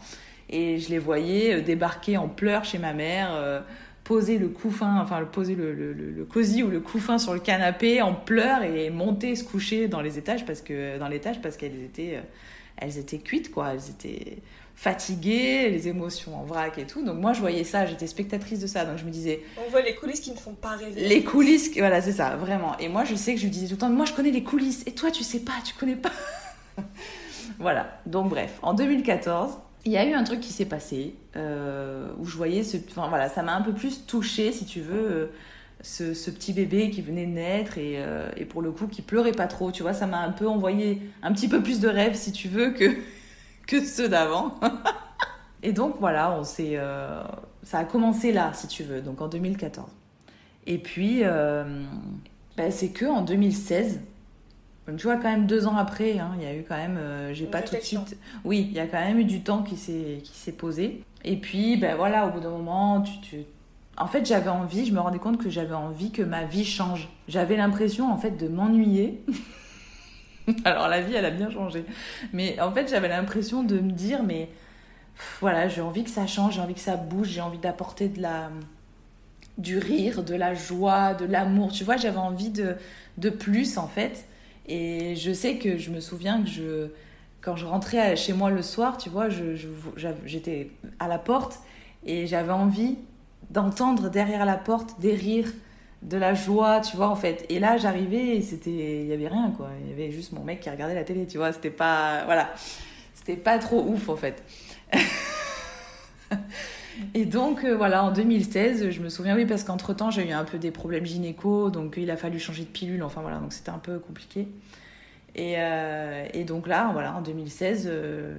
et 0.49 0.79
je 0.79 0.89
les 0.89 0.99
voyais 0.99 1.55
euh, 1.55 1.61
débarquer 1.61 2.17
en 2.17 2.29
pleurs 2.29 2.63
chez 2.63 2.77
ma 2.77 2.93
mère, 2.93 3.33
euh, 3.33 3.61
poser 4.03 4.37
le 4.37 4.49
couffin, 4.49 4.99
enfin 4.99 5.23
poser 5.23 5.55
le, 5.55 5.73
le, 5.73 5.93
le, 5.93 6.25
cosy 6.25 6.61
ou 6.63 6.69
le 6.69 6.81
couffin 6.81 7.17
sur 7.17 7.33
le 7.33 7.39
canapé 7.39 8.01
en 8.01 8.13
pleurs 8.13 8.63
et 8.63 8.89
monter 8.89 9.35
se 9.35 9.43
coucher 9.43 9.87
dans 9.87 10.01
les 10.01 10.17
étages 10.17 10.45
parce 10.45 10.61
que 10.61 10.97
dans 10.97 11.07
l'étage 11.07 11.41
parce 11.41 11.55
qu'elles 11.55 11.83
étaient 11.83 12.17
euh, 12.17 12.21
elles 12.77 12.97
étaient 12.97 13.19
cuites 13.19 13.51
quoi, 13.51 13.73
elles 13.73 13.89
étaient 13.89 14.39
fatiguée, 14.75 15.69
les 15.69 15.87
émotions 15.87 16.35
en 16.35 16.43
vrac 16.43 16.77
et 16.77 16.85
tout. 16.85 17.03
Donc 17.03 17.19
moi, 17.19 17.33
je 17.33 17.39
voyais 17.39 17.63
ça, 17.63 17.85
j'étais 17.85 18.07
spectatrice 18.07 18.59
de 18.59 18.67
ça. 18.67 18.85
Donc 18.85 18.97
je 18.97 19.05
me 19.05 19.11
disais... 19.11 19.41
On 19.65 19.69
voit 19.69 19.81
les 19.81 19.95
coulisses 19.95 20.19
qui 20.19 20.31
ne 20.31 20.37
font 20.37 20.53
pas 20.53 20.75
rêver. 20.75 21.07
Les 21.07 21.23
coulisses, 21.23 21.71
voilà, 21.77 22.01
c'est 22.01 22.11
ça, 22.11 22.35
vraiment. 22.35 22.77
Et 22.79 22.89
moi, 22.89 23.03
je 23.03 23.15
sais 23.15 23.33
que 23.33 23.39
je 23.39 23.45
lui 23.45 23.51
disais 23.51 23.67
tout 23.67 23.73
le 23.73 23.79
temps, 23.79 23.89
moi, 23.89 24.05
je 24.05 24.13
connais 24.13 24.31
les 24.31 24.43
coulisses. 24.43 24.83
Et 24.85 24.91
toi, 24.93 25.11
tu 25.11 25.23
sais 25.23 25.39
pas, 25.39 25.53
tu 25.63 25.73
connais 25.75 25.95
pas. 25.95 26.11
voilà. 27.59 27.99
Donc 28.05 28.29
bref, 28.29 28.57
en 28.61 28.73
2014, 28.73 29.57
il 29.85 29.91
y 29.91 29.97
a 29.97 30.05
eu 30.05 30.13
un 30.13 30.23
truc 30.23 30.39
qui 30.39 30.53
s'est 30.53 30.65
passé 30.65 31.15
euh, 31.35 32.07
où 32.17 32.25
je 32.25 32.37
voyais 32.37 32.63
ce... 32.63 32.77
Enfin 32.89 33.07
voilà, 33.09 33.29
ça 33.29 33.43
m'a 33.43 33.55
un 33.55 33.61
peu 33.61 33.73
plus 33.73 34.05
touchée, 34.05 34.51
si 34.51 34.65
tu 34.65 34.81
veux... 34.81 35.11
Euh, 35.11 35.25
ce, 35.85 36.31
petit 36.31 36.53
bébé 36.53 36.89
qui 36.89 37.01
venait 37.01 37.25
naître 37.25 37.77
et, 37.77 37.95
euh, 37.97 38.31
et, 38.37 38.45
pour 38.45 38.61
le 38.61 38.71
coup 38.71 38.87
qui 38.87 39.01
pleurait 39.01 39.33
pas 39.33 39.47
trop, 39.47 39.69
tu 39.69 39.83
vois, 39.83 39.91
ça 39.91 40.07
m'a 40.07 40.19
un 40.19 40.31
peu 40.31 40.47
envoyé 40.47 41.01
un 41.21 41.33
petit 41.33 41.49
peu 41.49 41.61
plus 41.61 41.81
de 41.81 41.89
rêves 41.89 42.15
si 42.15 42.31
tu 42.31 42.47
veux 42.47 42.69
que, 42.69 42.85
que 43.67 43.83
ceux 43.83 44.07
d'avant. 44.07 44.57
et 45.61 45.73
donc 45.73 45.95
voilà, 45.99 46.39
on 46.39 46.45
s'est, 46.45 46.79
ça 47.63 47.79
a 47.79 47.83
commencé 47.83 48.31
là, 48.31 48.53
si 48.53 48.67
tu 48.67 48.83
veux, 48.83 49.01
donc 49.01 49.19
en 49.19 49.27
2014. 49.27 49.91
Et 50.67 50.77
puis, 50.77 51.23
ben, 51.23 52.71
c'est 52.71 52.91
que 52.91 53.05
en 53.05 53.21
2016, 53.21 53.99
tu 54.85 55.07
vois, 55.07 55.15
quand 55.15 55.31
même 55.31 55.47
deux 55.47 55.65
ans 55.67 55.77
après, 55.77 56.19
hein, 56.19 56.31
il 56.37 56.43
y 56.43 56.47
a 56.47 56.55
eu 56.55 56.63
quand 56.67 56.75
même, 56.75 56.97
euh, 56.97 57.33
j'ai 57.33 57.45
pas 57.45 57.61
tout 57.61 57.75
de 57.75 57.81
suite. 57.81 58.17
Oui, 58.43 58.67
il 58.69 58.73
y 58.73 58.79
a 58.79 58.87
quand 58.87 58.99
même 58.99 59.19
eu 59.19 59.25
du 59.25 59.41
temps 59.41 59.63
qui 59.63 59.77
s'est 59.77 60.19
qui 60.23 60.37
s'est 60.37 60.51
posé. 60.51 61.03
Et 61.23 61.37
puis, 61.37 61.77
ben 61.77 61.95
voilà, 61.95 62.27
au 62.27 62.31
bout 62.31 62.41
d'un 62.41 62.49
moment, 62.49 63.01
tu, 63.01 63.19
tu... 63.21 63.37
en 63.97 64.07
fait, 64.07 64.25
j'avais 64.25 64.49
envie, 64.49 64.85
je 64.85 64.93
me 64.93 64.99
rendais 64.99 65.19
compte 65.19 65.37
que 65.37 65.49
j'avais 65.49 65.73
envie 65.73 66.11
que 66.11 66.21
ma 66.21 66.43
vie 66.43 66.65
change. 66.65 67.09
J'avais 67.29 67.55
l'impression, 67.55 68.11
en 68.11 68.17
fait, 68.17 68.31
de 68.31 68.47
m'ennuyer. 68.47 69.23
Alors 70.65 70.89
la 70.89 71.01
vie, 71.01 71.13
elle 71.15 71.25
a 71.25 71.31
bien 71.31 71.49
changé. 71.49 71.85
Mais 72.33 72.59
en 72.59 72.71
fait, 72.71 72.89
j'avais 72.89 73.07
l'impression 73.07 73.63
de 73.63 73.79
me 73.79 73.91
dire, 73.91 74.23
mais 74.23 74.49
voilà, 75.39 75.67
j'ai 75.67 75.81
envie 75.81 76.03
que 76.03 76.09
ça 76.09 76.27
change, 76.27 76.55
j'ai 76.55 76.61
envie 76.61 76.73
que 76.73 76.79
ça 76.79 76.97
bouge, 76.97 77.27
j'ai 77.29 77.41
envie 77.41 77.57
d'apporter 77.57 78.09
de 78.09 78.21
la 78.21 78.49
du 79.57 79.77
rire, 79.77 80.23
de 80.23 80.33
la 80.35 80.53
joie, 80.55 81.13
de 81.13 81.25
l'amour. 81.25 81.71
Tu 81.71 81.83
vois, 81.83 81.97
j'avais 81.97 82.17
envie 82.17 82.49
de, 82.49 82.75
de 83.17 83.29
plus 83.29 83.77
en 83.77 83.87
fait. 83.87 84.25
Et 84.67 85.15
je 85.15 85.31
sais 85.33 85.57
que 85.57 85.77
je 85.77 85.91
me 85.91 85.99
souviens 85.99 86.41
que 86.41 86.49
je, 86.49 86.87
quand 87.41 87.55
je 87.55 87.65
rentrais 87.65 88.15
chez 88.15 88.33
moi 88.33 88.49
le 88.49 88.61
soir, 88.61 88.97
tu 88.97 89.09
vois, 89.09 89.27
j'étais 90.25 90.71
à 90.99 91.07
la 91.07 91.17
porte 91.17 91.59
et 92.05 92.27
j'avais 92.27 92.51
envie 92.51 92.97
d'entendre 93.49 94.09
derrière 94.09 94.45
la 94.45 94.57
porte 94.57 94.99
des 94.99 95.13
rires, 95.13 95.51
de 96.01 96.17
la 96.17 96.33
joie, 96.33 96.81
tu 96.81 96.97
vois, 96.97 97.07
en 97.07 97.15
fait. 97.15 97.45
Et 97.49 97.59
là, 97.59 97.77
j'arrivais 97.77 98.37
et 98.37 98.41
c'était. 98.41 99.01
Il 99.03 99.07
y 99.07 99.13
avait 99.13 99.27
rien, 99.27 99.53
quoi. 99.55 99.69
Il 99.81 99.89
y 99.89 99.93
avait 99.93 100.11
juste 100.11 100.33
mon 100.33 100.43
mec 100.43 100.59
qui 100.59 100.69
regardait 100.69 100.95
la 100.95 101.03
télé, 101.03 101.25
tu 101.27 101.37
vois. 101.37 101.53
C'était 101.53 101.69
pas. 101.69 102.25
Voilà. 102.25 102.53
C'était 103.13 103.37
pas 103.37 103.57
trop 103.57 103.81
ouf, 103.81 104.09
en 104.09 104.17
fait. 104.17 104.43
et 107.13 107.25
donc, 107.25 107.63
euh, 107.63 107.75
voilà, 107.75 108.03
en 108.03 108.11
2016, 108.11 108.89
je 108.89 109.01
me 109.01 109.09
souviens, 109.09 109.35
oui, 109.35 109.45
parce 109.45 109.63
qu'entre-temps, 109.63 110.11
j'ai 110.11 110.27
eu 110.27 110.31
un 110.31 110.43
peu 110.43 110.57
des 110.57 110.71
problèmes 110.71 111.05
gynéco, 111.05 111.69
donc 111.69 111.95
il 111.97 112.09
a 112.11 112.17
fallu 112.17 112.39
changer 112.39 112.63
de 112.63 112.69
pilule, 112.69 113.03
enfin 113.03 113.21
voilà, 113.21 113.37
donc 113.37 113.53
c'était 113.53 113.71
un 113.71 113.79
peu 113.79 113.99
compliqué. 113.99 114.47
Et, 115.35 115.55
euh, 115.57 116.25
et, 116.33 116.43
donc 116.43 116.67
là, 116.67 116.89
voilà, 116.93 117.15
en 117.15 117.21
2016, 117.21 117.87
euh, 117.87 118.35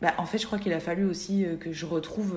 bah, 0.00 0.14
en 0.18 0.26
fait, 0.26 0.38
je 0.38 0.46
crois 0.46 0.58
qu'il 0.58 0.72
a 0.72 0.80
fallu 0.80 1.04
aussi 1.04 1.44
que 1.60 1.72
je 1.72 1.86
retrouve 1.86 2.36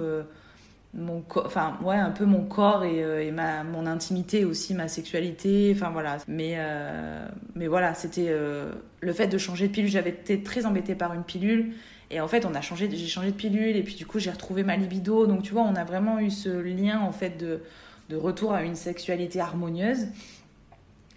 mon 0.94 1.24
enfin 1.38 1.78
ouais 1.86 1.96
un 1.96 2.12
peu 2.12 2.25
mon 2.25 2.44
corps 2.44 2.84
et, 2.84 2.98
et, 3.25 3.32
ma 3.32 3.63
mon 3.63 3.86
intimité 3.86 4.44
aussi 4.44 4.74
ma 4.74 4.90
sexualité 4.90 5.72
enfin 5.74 5.90
voilà 5.90 6.18
mais 6.28 6.58
mais 7.56 7.68
voilà 7.68 7.94
c'était 7.94 8.30
le 9.00 9.13
fait 9.13 9.28
de 9.28 9.38
changer 9.38 9.70
de 9.70 9.72
pilule 9.72 9.90
j'avais 9.90 10.10
été 10.10 10.44
très 10.44 10.66
embêtée 10.66 10.96
par 10.96 11.13
une 11.13 11.24
pilule 11.24 11.72
et 12.12 12.20
en 12.20 12.27
fait 12.27 12.46
on 12.46 12.53
a 12.53 12.62
changé 12.62 12.89
j'ai 12.91 13.08
changé 13.08 13.32
de 13.32 13.36
pilule 13.36 13.75
et 13.75 13.84
puis 13.84 13.96
du 13.96 14.06
coup 14.06 14.20
j'ai 14.20 14.32
retrouvé 14.32 14.63
ma 14.63 14.75
libido 14.75 15.25
donc 15.27 15.44
tu 15.44 15.53
vois 15.53 15.63
on 15.63 15.75
a 15.75 15.84
vraiment 15.84 16.20
eu 16.20 16.30
ce 16.30 16.50
lien 16.50 17.00
en 17.00 17.12
fait 17.12 17.38
de 17.38 17.62
retour 18.15 18.53
à 18.53 18.63
une 18.63 18.75
sexualité 18.75 19.39
harmonieuse 19.39 20.08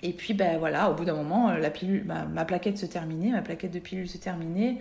et 0.02 0.12
puis 0.12 0.32
ben 0.34 0.58
voilà 0.58 0.90
au 0.90 0.94
bout 0.94 1.04
d'un 1.04 1.14
moment 1.14 1.52
la 1.52 1.70
pilule 1.70 2.04
ma, 2.04 2.44
plaquette 2.44 2.78
se 2.78 2.86
terminait 2.86 3.30
ma 3.30 3.42
plaquette 3.42 3.72
de 3.72 3.80
pilule 3.80 4.08
se 4.08 4.18
terminait 4.18 4.78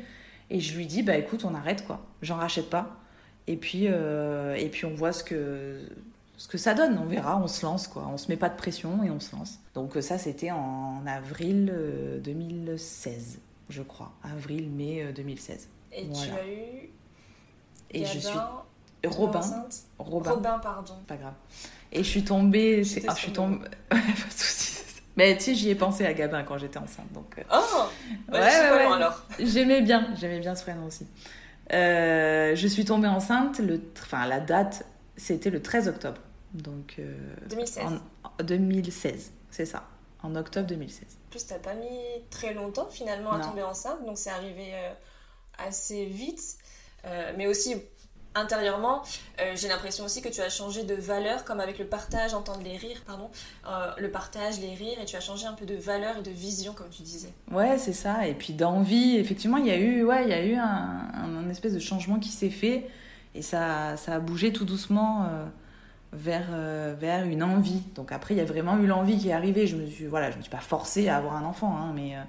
et 0.51 0.60
je 0.60 0.77
lui 0.77 0.86
dis 0.86 1.01
bah 1.01 1.17
écoute 1.17 1.43
on 1.43 1.55
arrête 1.55 1.86
quoi 1.88 2.05
j'en 2.22 2.36
rachète 2.36 2.70
pas 2.70 3.00
et 3.48 3.58
puis, 3.58 3.88
euh, 3.88 4.55
et 4.55 4.70
puis 4.70 4.86
on 4.86 4.93
voit 4.93 5.12
ce 5.12 5.24
que, 5.24 5.82
ce 6.38 6.48
que 6.48 6.58
ça 6.58 6.74
donne. 6.74 6.98
On 6.98 7.05
verra, 7.05 7.38
on 7.41 7.48
se 7.48 7.65
lance, 7.65 7.88
quoi. 7.88 8.08
On 8.12 8.17
se 8.17 8.29
met 8.29 8.38
pas 8.38 8.50
de 8.50 8.55
pression 8.55 9.03
et 9.03 9.10
on 9.10 9.20
se 9.20 9.36
lance. 9.36 9.60
Donc 9.75 9.96
ça, 10.00 10.17
c'était 10.17 10.51
en 10.51 11.05
avril 11.05 11.74
2016, 12.24 13.36
euh, 13.36 13.39
je 13.70 13.82
crois. 13.82 14.13
Avril-mai 14.24 15.12
2016. 15.13 15.67
Euh, 15.93 16.01
et 16.01 16.09
tu 16.12 16.29
as 16.31 16.47
eu... 16.47 16.89
Et 17.91 18.05
je 18.05 18.19
suis... 18.19 18.38
Robin. 19.05 19.41
Robin. 20.00 20.31
Robin, 20.31 20.59
pardon. 20.59 20.95
Pas 21.07 21.17
grave. 21.17 21.33
Et 21.91 22.03
je 22.03 22.09
suis 22.09 22.23
tombée... 22.23 22.83
Ah, 23.07 23.13
je 23.15 23.19
suis 23.19 23.33
tombée... 23.33 23.67
pas 23.89 23.97
de 23.97 24.31
soucis. 24.31 24.73
Mais 25.15 25.38
tu 25.38 25.43
sais, 25.43 25.55
j'y 25.55 25.69
ai 25.69 25.75
pensé 25.75 26.05
à 26.05 26.13
Gabin 26.13 26.43
quand 26.43 26.57
j'étais 26.57 26.79
enceinte. 26.79 27.12
Donc, 27.13 27.35
Oh 27.51 27.55
bah, 28.27 28.39
ouais, 28.39 28.39
ouais, 28.39 28.71
ouais. 28.71 28.93
alors. 28.93 29.25
J'aimais 29.39 29.81
bien, 29.81 30.07
j'aimais 30.15 30.39
bien 30.39 30.55
ce 30.55 30.63
prénom 30.63 30.88
aussi. 30.88 31.05
Euh, 31.71 32.55
je 32.55 32.67
suis 32.67 32.85
tombée 32.85 33.07
enceinte, 33.07 33.59
le, 33.59 33.81
enfin 34.01 34.25
la 34.27 34.39
date, 34.39 34.85
c'était 35.15 35.50
le 35.50 35.62
13 35.62 35.88
octobre. 35.88 36.19
Donc, 36.53 37.00
2016. 37.50 37.83
Euh, 37.83 37.97
en 38.23 38.43
2016, 38.43 39.31
c'est 39.50 39.65
ça, 39.65 39.83
en 40.21 40.35
octobre 40.35 40.67
2016. 40.67 41.03
En 41.03 41.29
plus, 41.31 41.47
t'as 41.47 41.59
pas 41.59 41.73
mis 41.73 41.88
très 42.29 42.53
longtemps 42.53 42.88
finalement 42.89 43.31
à 43.31 43.39
tomber 43.39 43.63
enceinte, 43.63 44.05
donc 44.05 44.17
c'est 44.17 44.29
arrivé 44.29 44.71
euh, 44.73 44.93
assez 45.57 46.05
vite. 46.05 46.57
mais 47.38 47.48
aussi 47.48 47.75
intérieurement, 48.36 49.03
euh, 49.39 49.53
j'ai 49.55 49.67
l'impression 49.67 50.05
aussi 50.05 50.22
que 50.22 50.29
tu 50.29 50.41
as 50.41 50.50
changé 50.50 50.83
de 50.83 50.95
valeur, 50.95 51.43
comme 51.43 51.60
avec 51.60 51.79
le 51.79 51.86
partage, 51.86 52.33
entendre 52.33 52.62
les 52.63 52.77
rires, 52.77 53.01
pardon, 53.05 53.29
euh, 53.67 53.91
le 53.98 54.10
partage, 54.10 54.60
les 54.60 54.74
rires, 54.74 55.00
et 55.01 55.05
tu 55.05 55.15
as 55.15 55.19
changé 55.19 55.45
un 55.45 55.53
peu 55.53 55.65
de 55.65 55.75
valeur 55.75 56.17
et 56.17 56.22
de 56.22 56.31
vision, 56.31 56.74
comme 56.74 56.89
tu 56.89 57.03
disais. 57.03 57.33
Ouais, 57.51 57.77
c'est 57.77 57.93
ça. 57.93 58.27
Et 58.27 58.33
puis 58.33 58.53
d'envie, 58.53 59.17
effectivement, 59.17 59.57
il 59.57 59.67
y 59.67 59.72
a 59.72 59.77
eu, 59.77 60.03
ouais, 60.03 60.27
y 60.27 60.33
a 60.33 60.43
eu 60.43 60.55
un, 60.55 61.50
espèce 61.50 61.74
de 61.74 61.79
changement 61.79 62.19
qui 62.19 62.29
s'est 62.29 62.50
fait, 62.50 62.88
et 63.36 63.43
ça, 63.43 63.95
ça 63.98 64.15
a 64.15 64.19
bougé 64.19 64.51
tout 64.51 64.65
doucement 64.65 65.25
euh, 65.25 65.45
vers, 66.13 66.48
euh, 66.51 66.95
vers 66.98 67.25
une 67.25 67.43
envie. 67.43 67.81
Donc 67.95 68.12
après, 68.12 68.33
il 68.33 68.38
y 68.38 68.41
a 68.41 68.45
vraiment 68.45 68.77
eu 68.77 68.88
l'envie 68.88 69.17
qui 69.17 69.29
est 69.29 69.33
arrivée. 69.33 69.67
Je 69.67 69.75
me 69.75 69.86
suis, 69.86 70.05
voilà, 70.05 70.31
je 70.31 70.38
me 70.38 70.41
suis 70.41 70.51
pas 70.51 70.60
forcée 70.60 71.10
à 71.10 71.17
avoir 71.17 71.36
un 71.36 71.43
enfant, 71.43 71.75
hein, 71.77 71.91
mais 71.93 72.15
euh, 72.15 72.22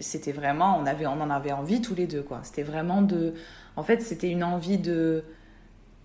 c'était 0.00 0.32
vraiment, 0.32 0.78
on 0.78 0.86
avait, 0.86 1.06
on 1.06 1.20
en 1.20 1.30
avait 1.30 1.52
envie 1.52 1.80
tous 1.80 1.94
les 1.94 2.06
deux, 2.06 2.22
quoi. 2.22 2.40
C'était 2.42 2.62
vraiment 2.62 3.02
de, 3.02 3.34
en 3.76 3.82
fait, 3.82 4.02
c'était 4.02 4.30
une 4.30 4.44
envie 4.44 4.78
de 4.78 5.24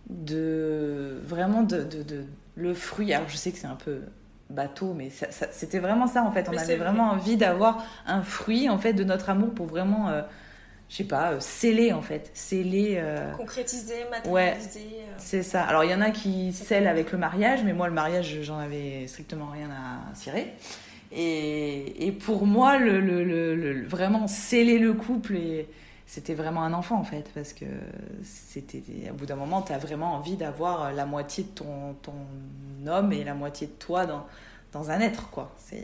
de 0.09 1.19
vraiment 1.23 1.63
de, 1.63 1.83
de, 1.83 2.03
de, 2.03 2.25
le 2.55 2.73
fruit. 2.73 3.13
Alors 3.13 3.29
je 3.29 3.37
sais 3.37 3.51
que 3.51 3.57
c'est 3.57 3.67
un 3.67 3.75
peu 3.75 4.01
bateau, 4.49 4.93
mais 4.93 5.09
ça, 5.09 5.31
ça, 5.31 5.47
c'était 5.51 5.79
vraiment 5.79 6.07
ça 6.07 6.23
en 6.23 6.31
fait. 6.31 6.47
On 6.47 6.51
mais 6.51 6.59
avait 6.59 6.75
vraiment 6.75 7.07
vrai. 7.07 7.15
envie 7.15 7.37
d'avoir 7.37 7.83
un 8.05 8.21
fruit 8.21 8.69
en 8.69 8.77
fait 8.77 8.93
de 8.93 9.03
notre 9.03 9.29
amour 9.29 9.53
pour 9.53 9.65
vraiment, 9.65 10.09
euh, 10.09 10.21
je 10.89 10.97
sais 10.97 11.03
pas, 11.03 11.31
euh, 11.31 11.39
sceller 11.39 11.93
en 11.93 12.01
fait, 12.01 12.29
sceller. 12.33 12.95
Euh... 12.97 13.31
Concrétiser, 13.31 14.05
matérialiser. 14.11 14.29
Ouais, 14.31 14.57
euh. 14.57 15.13
c'est 15.17 15.43
ça. 15.43 15.63
Alors 15.63 15.83
il 15.83 15.91
y 15.91 15.95
en 15.95 16.01
a 16.01 16.11
qui 16.11 16.53
scellent 16.53 16.87
avec 16.87 17.11
le 17.11 17.17
mariage, 17.17 17.63
mais 17.63 17.73
moi 17.73 17.87
le 17.87 17.93
mariage 17.93 18.41
j'en 18.41 18.59
avais 18.59 19.07
strictement 19.07 19.47
rien 19.47 19.69
à 19.69 20.15
cirer. 20.15 20.53
Et, 21.11 22.07
et 22.07 22.11
pour 22.11 22.45
moi, 22.45 22.77
le, 22.77 22.99
le, 22.99 23.23
le, 23.23 23.87
vraiment 23.87 24.27
sceller 24.27 24.79
le 24.79 24.93
couple 24.93 25.35
et 25.35 25.67
c'était 26.05 26.35
vraiment 26.35 26.63
un 26.63 26.73
enfant 26.73 26.99
en 26.99 27.03
fait 27.03 27.31
parce 27.33 27.53
que 27.53 27.65
c'était 28.23 28.83
au 29.09 29.13
bout 29.15 29.25
d'un 29.25 29.35
moment 29.35 29.61
tu 29.61 29.73
as 29.73 29.77
vraiment 29.77 30.13
envie 30.13 30.35
d'avoir 30.35 30.93
la 30.93 31.05
moitié 31.05 31.43
de 31.43 31.49
ton, 31.49 31.95
ton 32.01 32.13
homme 32.87 33.11
et 33.11 33.23
la 33.23 33.33
moitié 33.33 33.67
de 33.67 33.71
toi 33.71 34.05
dans, 34.05 34.25
dans 34.71 34.91
un 34.91 34.99
être 34.99 35.29
quoi 35.31 35.51
c'est 35.57 35.77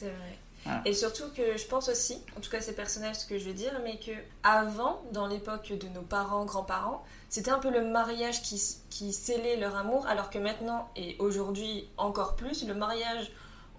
vrai 0.00 0.38
voilà. 0.64 0.82
et 0.84 0.94
surtout 0.94 1.30
que 1.36 1.56
je 1.56 1.66
pense 1.66 1.88
aussi 1.88 2.18
en 2.36 2.40
tout 2.40 2.50
cas 2.50 2.60
c'est 2.60 2.74
personnel 2.74 3.14
ce 3.14 3.24
que 3.24 3.38
je 3.38 3.44
veux 3.44 3.54
dire 3.54 3.72
mais 3.84 3.98
que 3.98 4.10
avant 4.42 5.00
dans 5.12 5.28
l'époque 5.28 5.72
de 5.72 5.88
nos 5.88 6.02
parents 6.02 6.44
grands-parents 6.44 7.04
c'était 7.28 7.52
un 7.52 7.60
peu 7.60 7.70
le 7.70 7.88
mariage 7.88 8.42
qui, 8.42 8.60
qui 8.90 9.12
scellait 9.12 9.56
leur 9.56 9.76
amour 9.76 10.08
alors 10.08 10.28
que 10.28 10.38
maintenant 10.38 10.90
et 10.96 11.14
aujourd'hui 11.20 11.88
encore 11.98 12.34
plus 12.34 12.66
le 12.66 12.74
mariage 12.74 13.30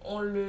on 0.04 0.20
le 0.20 0.46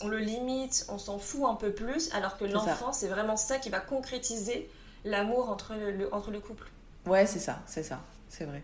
on 0.00 0.08
le 0.08 0.18
limite, 0.18 0.86
on 0.88 0.98
s'en 0.98 1.18
fout 1.18 1.44
un 1.48 1.54
peu 1.54 1.72
plus, 1.72 2.12
alors 2.12 2.36
que 2.36 2.44
l'enfant, 2.44 2.92
c'est 2.92 3.06
vraiment 3.06 3.36
ça 3.36 3.58
qui 3.58 3.70
va 3.70 3.78
concrétiser 3.78 4.68
l'amour 5.04 5.48
entre 5.48 5.74
le, 5.74 6.12
entre 6.12 6.32
le 6.32 6.40
couple. 6.40 6.68
Ouais, 7.06 7.24
c'est 7.24 7.38
ça, 7.38 7.60
c'est 7.66 7.84
ça, 7.84 8.00
c'est 8.28 8.44
vrai. 8.44 8.62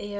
Et 0.00 0.16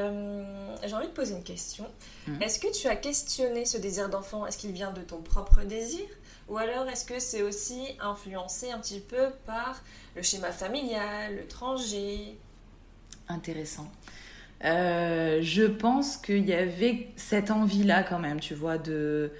j'ai 0.84 0.94
envie 0.94 1.08
de 1.08 1.12
poser 1.12 1.34
une 1.34 1.42
question. 1.42 1.86
Mmh. 2.28 2.42
Est-ce 2.42 2.60
que 2.60 2.70
tu 2.70 2.86
as 2.86 2.96
questionné 2.96 3.64
ce 3.64 3.78
désir 3.78 4.10
d'enfant? 4.10 4.46
Est-ce 4.46 4.58
qu'il 4.58 4.72
vient 4.72 4.92
de 4.92 5.00
ton 5.00 5.22
propre 5.22 5.62
désir? 5.62 6.06
Ou 6.48 6.58
alors 6.58 6.88
est-ce 6.88 7.04
que 7.04 7.18
c'est 7.18 7.42
aussi 7.42 7.80
influencé 8.00 8.72
un 8.72 8.78
petit 8.78 9.00
peu 9.00 9.30
par 9.46 9.82
le 10.16 10.22
schéma 10.22 10.50
familial, 10.50 11.36
le 11.36 11.46
tranger 11.46 12.36
Intéressant. 13.28 13.90
Euh, 14.64 15.38
je 15.40 15.64
pense 15.64 16.16
qu'il 16.16 16.46
y 16.46 16.52
avait 16.52 17.08
cette 17.16 17.50
envie-là 17.50 18.02
quand 18.02 18.18
même, 18.18 18.40
tu 18.40 18.54
vois, 18.54 18.78
de... 18.78 19.32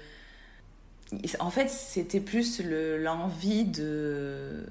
En 1.39 1.51
fait, 1.51 1.69
c'était 1.69 2.21
plus 2.21 2.61
l'envie 2.63 3.65
de... 3.65 4.65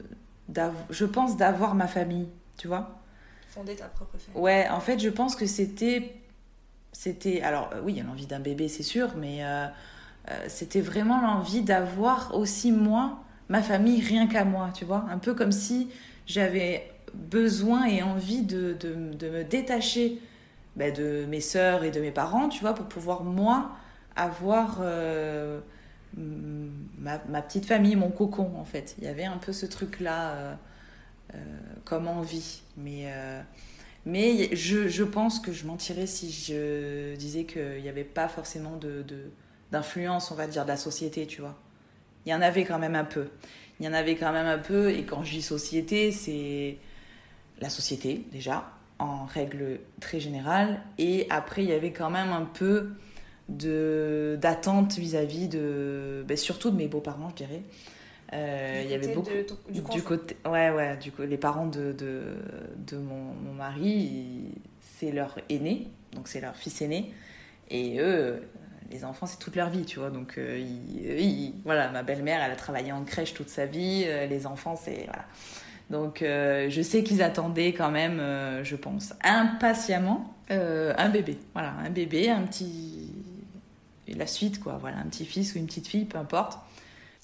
Je 0.90 1.04
pense 1.04 1.36
d'avoir 1.36 1.74
ma 1.74 1.86
famille, 1.86 2.28
tu 2.56 2.66
vois. 2.66 3.00
Fonder 3.48 3.76
ta 3.76 3.86
propre 3.86 4.18
famille. 4.18 4.40
Ouais, 4.40 4.68
en 4.68 4.80
fait, 4.80 4.98
je 4.98 5.08
pense 5.08 5.36
que 5.36 5.46
c'était... 5.46 6.14
C'était... 6.92 7.42
Alors, 7.42 7.70
oui, 7.84 7.92
il 7.92 7.98
y 7.98 8.00
a 8.00 8.04
l'envie 8.04 8.26
d'un 8.26 8.40
bébé, 8.40 8.68
c'est 8.68 8.82
sûr, 8.82 9.10
mais 9.16 9.44
euh, 9.44 9.66
euh, 10.30 10.44
c'était 10.48 10.80
vraiment 10.80 11.20
l'envie 11.20 11.62
d'avoir 11.62 12.34
aussi, 12.34 12.72
moi, 12.72 13.22
ma 13.48 13.62
famille, 13.62 14.00
rien 14.00 14.26
qu'à 14.26 14.44
moi, 14.44 14.70
tu 14.74 14.84
vois. 14.84 15.04
Un 15.10 15.18
peu 15.18 15.34
comme 15.34 15.52
si 15.52 15.90
j'avais 16.26 16.90
besoin 17.14 17.84
et 17.84 18.02
envie 18.02 18.42
de, 18.42 18.76
de, 18.80 19.14
de 19.14 19.28
me 19.28 19.44
détacher 19.44 20.20
bah, 20.80 20.90
de 20.90 21.26
mes 21.28 21.42
sœurs 21.42 21.84
et 21.84 21.90
de 21.90 22.00
mes 22.00 22.10
parents, 22.10 22.48
tu 22.48 22.62
vois, 22.62 22.74
pour 22.74 22.86
pouvoir, 22.86 23.22
moi, 23.22 23.72
avoir 24.16 24.78
euh, 24.80 25.60
ma, 26.16 27.18
petite 27.18 27.66
famille, 27.66 27.96
mon 27.96 28.08
cocon, 28.08 28.50
en 28.56 28.64
fait. 28.64 28.94
Il 28.96 29.04
y 29.04 29.06
avait 29.06 29.26
un 29.26 29.36
peu 29.36 29.52
ce 29.52 29.66
truc-là 29.66 30.30
euh, 30.30 30.54
euh, 31.34 31.36
comme 31.84 32.08
envie. 32.08 32.62
Mais, 32.78 33.12
mais 34.06 34.56
je, 34.56 34.88
je, 34.88 35.04
pense 35.04 35.38
que 35.38 35.52
je 35.52 35.66
mentirais 35.66 36.06
si 36.06 36.32
je 36.32 37.14
disais 37.14 37.44
qu'il 37.44 37.82
n'y 37.82 37.90
avait 37.90 38.02
pas 38.02 38.28
forcément 38.28 38.78
de, 38.78 39.04
d'influence, 39.72 40.30
on 40.30 40.34
va 40.34 40.46
dire, 40.46 40.62
de 40.62 40.70
la 40.70 40.78
société, 40.78 41.26
tu 41.26 41.42
vois. 41.42 41.58
Il 42.24 42.32
y 42.32 42.34
en 42.34 42.40
avait 42.40 42.64
quand 42.64 42.78
même 42.78 42.96
un 42.96 43.04
peu. 43.04 43.28
Il 43.80 43.84
y 43.84 43.88
en 43.90 43.92
avait 43.92 44.16
quand 44.16 44.32
même 44.32 44.46
un 44.46 44.56
peu, 44.56 44.90
et 44.92 45.04
quand 45.04 45.24
je 45.24 45.32
dis 45.32 45.42
société, 45.42 46.10
c'est 46.10 46.78
la 47.60 47.68
société, 47.68 48.24
déjà, 48.32 48.79
en 49.00 49.24
règle 49.24 49.80
très 50.00 50.20
générale. 50.20 50.80
Et 50.98 51.26
après, 51.30 51.64
il 51.64 51.70
y 51.70 51.72
avait 51.72 51.92
quand 51.92 52.10
même 52.10 52.32
un 52.32 52.44
peu 52.44 52.90
de 53.48 54.38
d'attente 54.40 54.94
vis-à-vis 54.96 55.48
de 55.48 56.24
ben, 56.26 56.36
surtout 56.36 56.70
de 56.70 56.76
mes 56.76 56.86
beaux-parents 56.86 57.30
je 57.30 57.34
dirais. 57.34 57.62
Euh, 58.32 58.82
il 58.84 58.90
y 58.90 58.94
avait 58.94 59.12
beaucoup 59.12 59.30
du, 59.70 59.82
côté 60.02 60.36
ouais 60.44 60.70
ouais 60.70 60.96
du 60.98 61.10
coup 61.10 61.22
les 61.22 61.36
parents 61.36 61.66
de, 61.66 61.90
de, 61.90 62.36
de 62.76 62.96
mon, 62.96 63.34
mon, 63.34 63.52
mari 63.52 64.52
c'est 64.78 65.10
leur 65.10 65.40
aîné 65.48 65.88
donc 66.12 66.28
c'est 66.28 66.40
leur 66.40 66.54
fils 66.54 66.80
aîné. 66.80 67.12
Et 67.70 67.98
eux 67.98 68.40
les 68.92 69.04
enfants 69.04 69.26
c'est 69.26 69.38
toute 69.38 69.56
leur 69.56 69.70
vie 69.70 69.84
tu 69.84 69.98
vois. 69.98 70.10
Donc 70.10 70.38
euh, 70.38 70.64
voilà 71.64 71.90
ma 71.90 72.04
belle-mère 72.04 72.40
elle 72.44 72.52
a 72.52 72.56
travaillé 72.56 72.92
en 72.92 73.02
crèche 73.02 73.34
toute 73.34 73.48
sa 73.48 73.66
vie 73.66 74.04
euh, 74.06 74.26
les 74.26 74.46
enfants 74.46 74.76
c'est 74.76 75.06
voilà 75.06 75.24
donc 75.90 76.22
euh, 76.22 76.70
je 76.70 76.80
sais 76.82 77.02
qu'ils 77.02 77.20
attendaient 77.20 77.74
quand 77.74 77.90
même, 77.90 78.20
euh, 78.20 78.62
je 78.62 78.76
pense, 78.76 79.12
impatiemment 79.22 80.32
euh, 80.52 80.94
un 80.96 81.08
bébé. 81.08 81.36
Voilà, 81.52 81.72
un 81.72 81.90
bébé, 81.90 82.30
un 82.30 82.42
petit... 82.46 83.12
La 84.08 84.26
suite, 84.26 84.60
quoi. 84.60 84.76
Voilà, 84.80 84.98
un 84.98 85.06
petit 85.06 85.24
fils 85.24 85.54
ou 85.54 85.58
une 85.58 85.66
petite 85.66 85.86
fille, 85.86 86.04
peu 86.04 86.18
importe. 86.18 86.58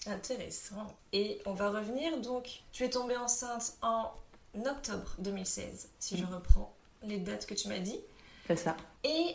Intéressant. 0.06 0.86
Et 1.12 1.40
on 1.44 1.52
va 1.52 1.70
revenir, 1.70 2.20
donc, 2.20 2.62
tu 2.70 2.84
es 2.84 2.90
tombée 2.90 3.16
enceinte 3.16 3.72
en 3.82 4.12
octobre 4.64 5.16
2016, 5.18 5.88
si 5.98 6.16
je 6.16 6.22
mm. 6.22 6.34
reprends 6.34 6.72
les 7.02 7.18
dates 7.18 7.44
que 7.44 7.54
tu 7.54 7.66
m'as 7.66 7.80
dit. 7.80 7.98
C'est 8.46 8.54
ça. 8.54 8.76
Et 9.02 9.34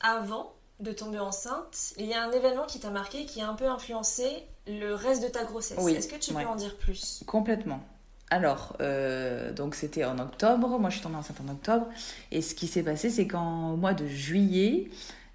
avant 0.00 0.54
de 0.80 0.92
tomber 0.92 1.18
enceinte, 1.18 1.92
il 1.98 2.06
y 2.06 2.14
a 2.14 2.22
un 2.22 2.32
événement 2.32 2.64
qui 2.64 2.80
t'a 2.80 2.88
marqué, 2.88 3.26
qui 3.26 3.42
a 3.42 3.50
un 3.50 3.54
peu 3.54 3.66
influencé 3.66 4.46
le 4.66 4.94
reste 4.94 5.22
de 5.22 5.28
ta 5.28 5.44
grossesse. 5.44 5.78
Oui. 5.82 5.92
Est-ce 5.92 6.08
que 6.08 6.16
tu 6.16 6.32
peux 6.32 6.46
en 6.46 6.56
dire 6.56 6.74
plus? 6.78 7.22
Complètement. 7.26 7.82
Alors, 8.30 8.76
euh, 8.80 9.52
donc 9.52 9.76
c'était 9.76 10.04
en 10.04 10.18
octobre, 10.18 10.78
moi 10.80 10.90
je 10.90 10.96
suis 10.96 11.02
tombée 11.02 11.16
enceinte 11.16 11.40
en 11.46 11.52
octobre, 11.52 11.86
et 12.32 12.42
ce 12.42 12.54
qui 12.54 12.66
s'est 12.66 12.82
passé, 12.82 13.08
c'est 13.08 13.28
qu'en 13.28 13.76
mois 13.76 13.94
de 13.94 14.06
juillet, 14.06 14.88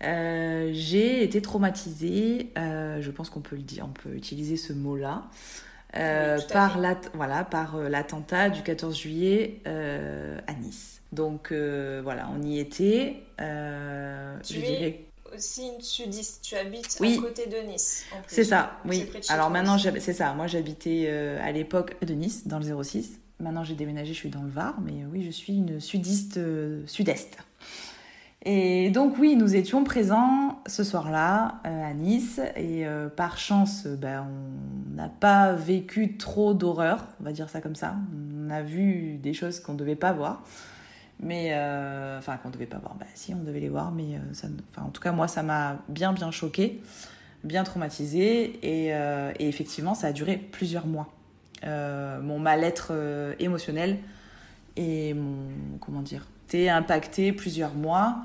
euh, 0.04 0.72
j'ai 0.74 1.24
été 1.24 1.42
traumatisée, 1.42 2.52
euh, 2.58 3.02
je 3.02 3.12
pense 3.12 3.30
qu'on 3.30 3.40
peut 3.40 3.56
le 3.56 3.62
dire, 3.62 3.86
on 3.88 3.94
peut 3.94 4.14
utiliser 4.14 4.58
ce 4.58 4.74
mot-là, 4.74 5.24
par 6.52 6.80
voilà, 7.14 7.44
par 7.46 7.78
l'attentat 7.78 8.50
du 8.50 8.62
14 8.62 8.98
juillet 8.98 9.62
à 9.66 10.54
Nice. 10.54 11.02
Donc 11.14 11.54
voilà, 11.54 12.30
on 12.34 12.42
y 12.42 12.60
était. 12.60 13.24
je 13.40 14.60
dirais 14.60 15.11
aussi 15.36 15.68
une 15.68 15.82
sudiste. 15.82 16.42
Tu 16.44 16.56
habites 16.56 16.98
à 17.02 17.22
côté 17.22 17.48
de 17.48 17.58
Nice. 17.68 18.06
C'est 18.28 18.44
ça, 18.44 18.78
oui. 18.86 19.10
Alors 19.30 19.50
maintenant, 19.50 19.78
c'est 19.78 20.14
ça. 20.14 20.34
Moi, 20.34 20.48
j'habitais 20.48 21.06
euh, 21.08 21.40
à 21.42 21.52
l'époque 21.52 21.96
de 22.06 22.14
Nice, 22.14 22.48
dans 22.48 22.60
le 22.60 22.84
06. 22.84 23.20
Maintenant, 23.40 23.64
j'ai 23.64 23.76
déménagé, 23.76 24.14
je 24.14 24.18
suis 24.18 24.30
dans 24.30 24.44
le 24.44 24.50
Var. 24.50 24.76
Mais 24.82 25.04
euh, 25.04 25.08
oui, 25.12 25.24
je 25.24 25.32
suis 25.32 25.58
une 25.58 25.80
sudiste 25.80 26.38
euh, 26.38 26.84
sud-est. 26.86 27.38
Et 28.44 28.90
donc, 28.90 29.18
oui, 29.20 29.36
nous 29.36 29.56
étions 29.56 29.84
présents 29.84 30.62
ce 30.66 30.84
soir-là 30.84 31.62
à 31.64 31.94
Nice. 31.94 32.42
Et 32.56 32.86
par 33.16 33.38
chance, 33.38 33.86
ben, 33.86 34.28
on 34.28 34.96
n'a 34.96 35.10
pas 35.10 35.54
vécu 35.54 36.18
trop 36.18 36.56
d'horreur, 36.56 37.06
on 37.20 37.24
va 37.24 37.34
dire 37.34 37.50
ça 37.50 37.62
comme 37.62 37.76
ça. 37.76 37.96
On 38.44 38.50
a 38.50 38.64
vu 38.64 39.20
des 39.22 39.34
choses 39.34 39.60
qu'on 39.60 39.74
ne 39.74 39.78
devait 39.78 39.96
pas 39.96 40.12
voir 40.12 40.44
mais 41.22 41.50
euh, 41.52 42.18
enfin 42.18 42.38
qu'on 42.38 42.50
devait 42.50 42.66
pas 42.66 42.80
voir. 42.80 42.96
Bah 42.96 43.06
si 43.14 43.34
on 43.34 43.44
devait 43.44 43.60
les 43.60 43.70
voir 43.70 43.92
mais 43.92 44.16
euh, 44.16 44.48
en 44.78 44.90
tout 44.90 45.02
cas 45.02 45.12
moi 45.12 45.28
ça 45.28 45.44
m'a 45.44 45.80
bien 45.88 46.14
bien 46.14 46.32
choqué 46.32 46.82
bien 47.44 47.64
traumatisé 47.64 48.60
et, 48.62 48.94
euh, 48.94 49.32
et, 49.40 49.48
effectivement 49.48 49.96
ça 49.96 50.08
a 50.08 50.12
duré 50.12 50.38
plusieurs 50.38 50.88
mois. 50.88 51.08
Mon 51.64 52.40
mal-être 52.40 52.92
émotionnel 53.40 54.00
et 54.78 55.14
mon 55.14 55.78
comment 55.80 56.02
dire 56.02 56.26
été 56.48 56.72
impacté 56.72 57.34
plusieurs 57.34 57.76
mois 57.76 58.24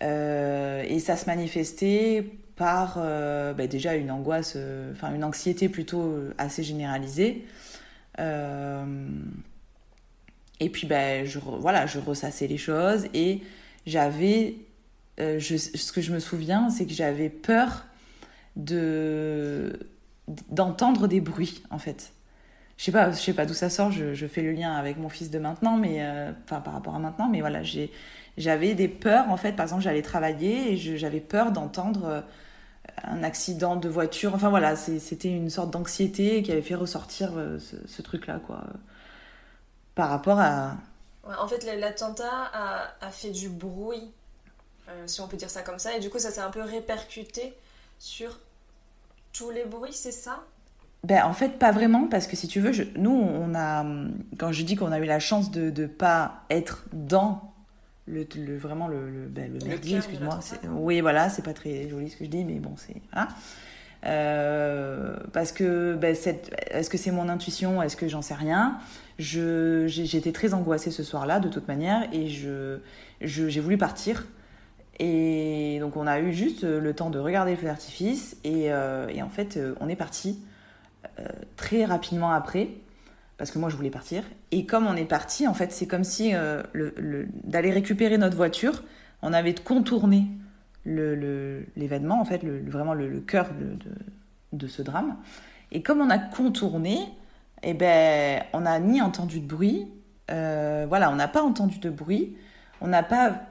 et 0.00 1.00
ça 1.00 1.16
se 1.16 1.26
manifestait 1.26 2.30
par 2.54 2.98
bah, 2.98 3.66
déjà 3.66 3.96
une 3.96 4.12
angoisse 4.12 4.56
enfin 4.92 5.12
une 5.12 5.24
anxiété 5.24 5.68
plutôt 5.68 6.20
assez 6.38 6.62
généralisée 6.62 7.44
et 10.60 10.68
puis, 10.68 10.86
ben, 10.86 11.26
je, 11.26 11.38
voilà, 11.38 11.86
je 11.86 11.98
ressassais 11.98 12.46
les 12.46 12.58
choses 12.58 13.06
et 13.14 13.42
j'avais. 13.86 14.56
Euh, 15.20 15.40
ce 15.40 15.92
que 15.92 16.00
je 16.00 16.12
me 16.12 16.20
souviens, 16.20 16.70
c'est 16.70 16.86
que 16.86 16.92
j'avais 16.92 17.28
peur 17.28 17.84
de 18.56 19.78
d'entendre 20.48 21.08
des 21.08 21.20
bruits, 21.20 21.62
en 21.70 21.78
fait. 21.78 22.12
Je 22.78 22.84
sais 22.84 22.92
pas, 22.92 23.10
je 23.10 23.18
sais 23.18 23.34
pas 23.34 23.44
d'où 23.44 23.54
ça 23.54 23.70
sort, 23.70 23.90
je, 23.90 24.14
je, 24.14 24.26
fais 24.26 24.42
le 24.42 24.52
lien 24.52 24.72
avec 24.72 24.98
mon 24.98 25.08
fils 25.08 25.30
de 25.30 25.38
maintenant, 25.38 25.76
mais. 25.76 25.96
Euh, 26.00 26.32
enfin, 26.44 26.60
par 26.60 26.74
rapport 26.74 26.94
à 26.94 26.98
maintenant, 26.98 27.28
mais 27.28 27.40
voilà, 27.40 27.62
j'avais 28.38 28.74
des 28.74 28.88
peurs, 28.88 29.30
en 29.30 29.36
fait. 29.36 29.52
Par 29.52 29.64
exemple, 29.64 29.82
j'allais 29.82 30.02
travailler 30.02 30.72
et 30.72 30.76
j'avais 30.76 31.20
peur 31.20 31.52
d'entendre 31.52 32.04
euh, 32.06 32.20
un 33.04 33.22
accident 33.24 33.76
de 33.76 33.88
voiture. 33.88 34.34
Enfin 34.34 34.50
voilà, 34.50 34.76
c'était 34.76 35.28
une 35.28 35.50
sorte 35.50 35.72
d'anxiété 35.72 36.42
qui 36.42 36.52
avait 36.52 36.62
fait 36.62 36.74
ressortir 36.76 37.32
ce, 37.58 37.76
ce 37.86 38.02
truc-là, 38.02 38.40
quoi 38.46 38.64
par 39.94 40.08
rapport 40.08 40.38
à... 40.38 40.76
en 41.38 41.48
fait, 41.48 41.64
l'attentat 41.64 42.50
a, 43.00 43.10
fait 43.10 43.30
du 43.30 43.48
bruit, 43.48 44.10
euh, 44.88 45.06
si 45.06 45.20
on 45.20 45.28
peut 45.28 45.36
dire 45.36 45.50
ça 45.50 45.62
comme 45.62 45.78
ça, 45.78 45.96
et 45.96 46.00
du 46.00 46.10
coup, 46.10 46.18
ça 46.18 46.30
s'est 46.30 46.40
un 46.40 46.50
peu 46.50 46.62
répercuté 46.62 47.54
sur 47.98 48.38
tous 49.32 49.50
les 49.50 49.64
bruits, 49.64 49.92
c'est 49.92 50.12
ça? 50.12 50.44
Ben, 51.04 51.24
en 51.24 51.32
fait, 51.32 51.58
pas 51.58 51.72
vraiment, 51.72 52.06
parce 52.08 52.26
que 52.26 52.36
si 52.36 52.46
tu 52.46 52.60
veux, 52.60 52.72
nous, 52.96 53.10
on 53.10 53.54
a, 53.54 53.84
quand 54.38 54.52
je 54.52 54.62
dis 54.62 54.76
qu'on 54.76 54.92
a 54.92 54.98
eu 54.98 55.04
la 55.04 55.18
chance 55.18 55.50
de 55.50 55.70
ne 55.70 55.86
pas 55.86 56.44
être 56.48 56.84
dans 56.92 57.52
le, 58.06 58.24
vraiment 58.56 58.88
le, 58.88 59.10
le, 59.10 59.26
ben, 59.26 59.52
le 59.52 59.66
merdier, 59.66 59.96
excuse-moi. 59.96 60.38
Oui, 60.70 61.00
voilà, 61.00 61.28
c'est 61.28 61.42
pas 61.42 61.54
très 61.54 61.88
joli 61.88 62.10
ce 62.10 62.16
que 62.16 62.24
je 62.24 62.30
dis, 62.30 62.44
mais 62.44 62.60
bon, 62.60 62.74
c'est. 62.76 63.00
Hein 63.12 63.28
euh, 64.04 65.16
parce 65.32 65.52
que 65.52 65.94
ben, 65.94 66.16
est-ce 66.70 66.90
que 66.90 66.98
c'est 66.98 67.10
mon 67.10 67.28
intuition? 67.28 67.82
Est-ce 67.82 67.96
que 67.96 68.08
j'en 68.08 68.22
sais 68.22 68.34
rien? 68.34 68.78
J'étais 69.18 70.32
très 70.32 70.54
angoissée 70.54 70.90
ce 70.90 71.04
soir-là, 71.04 71.38
de 71.38 71.48
toute 71.48 71.68
manière, 71.68 72.08
et 72.12 72.28
je, 72.28 72.78
j'ai 73.20 73.60
voulu 73.60 73.78
partir. 73.78 74.26
Et 74.98 75.78
donc, 75.80 75.96
on 75.96 76.06
a 76.06 76.20
eu 76.20 76.32
juste 76.32 76.64
le 76.64 76.94
temps 76.94 77.10
de 77.10 77.18
regarder 77.18 77.52
le 77.52 77.56
feu 77.56 77.66
d'artifice, 77.66 78.36
et, 78.44 78.72
euh, 78.72 79.08
et, 79.08 79.22
en 79.22 79.28
fait, 79.28 79.58
on 79.80 79.88
est 79.88 79.96
parti 79.96 80.40
euh, 81.18 81.26
très 81.56 81.84
rapidement 81.84 82.32
après, 82.32 82.68
parce 83.38 83.50
que 83.50 83.58
moi, 83.58 83.68
je 83.68 83.76
voulais 83.76 83.90
partir. 83.90 84.24
Et 84.50 84.66
comme 84.66 84.86
on 84.86 84.96
est 84.96 85.04
parti, 85.04 85.46
en 85.46 85.54
fait, 85.54 85.72
c'est 85.72 85.86
comme 85.86 86.04
si 86.04 86.32
le, 86.72 87.28
d'aller 87.44 87.70
récupérer 87.70 88.18
notre 88.18 88.36
voiture, 88.36 88.82
on 89.22 89.32
avait 89.32 89.54
contourné 89.54 90.26
l'événement, 90.84 92.20
en 92.20 92.24
fait, 92.24 92.44
vraiment 92.44 92.94
le, 92.94 93.20
cœur 93.20 93.48
de, 94.52 94.66
ce 94.66 94.82
drame. 94.82 95.16
Et 95.70 95.82
comme 95.82 96.00
on 96.00 96.10
a 96.10 96.18
contourné, 96.18 96.98
eh 97.62 97.74
ben, 97.74 98.42
on 98.52 98.60
n'a 98.60 98.78
ni 98.80 99.00
entendu 99.00 99.40
de 99.40 99.46
bruit, 99.46 99.88
euh, 100.30 100.86
voilà, 100.88 101.10
on 101.10 101.16
n'a 101.16 101.28
pas 101.28 101.42
entendu 101.42 101.78
de 101.78 101.90
bruit, 101.90 102.36
on 102.80 102.88
n'a 102.88 103.02
pas 103.02 103.42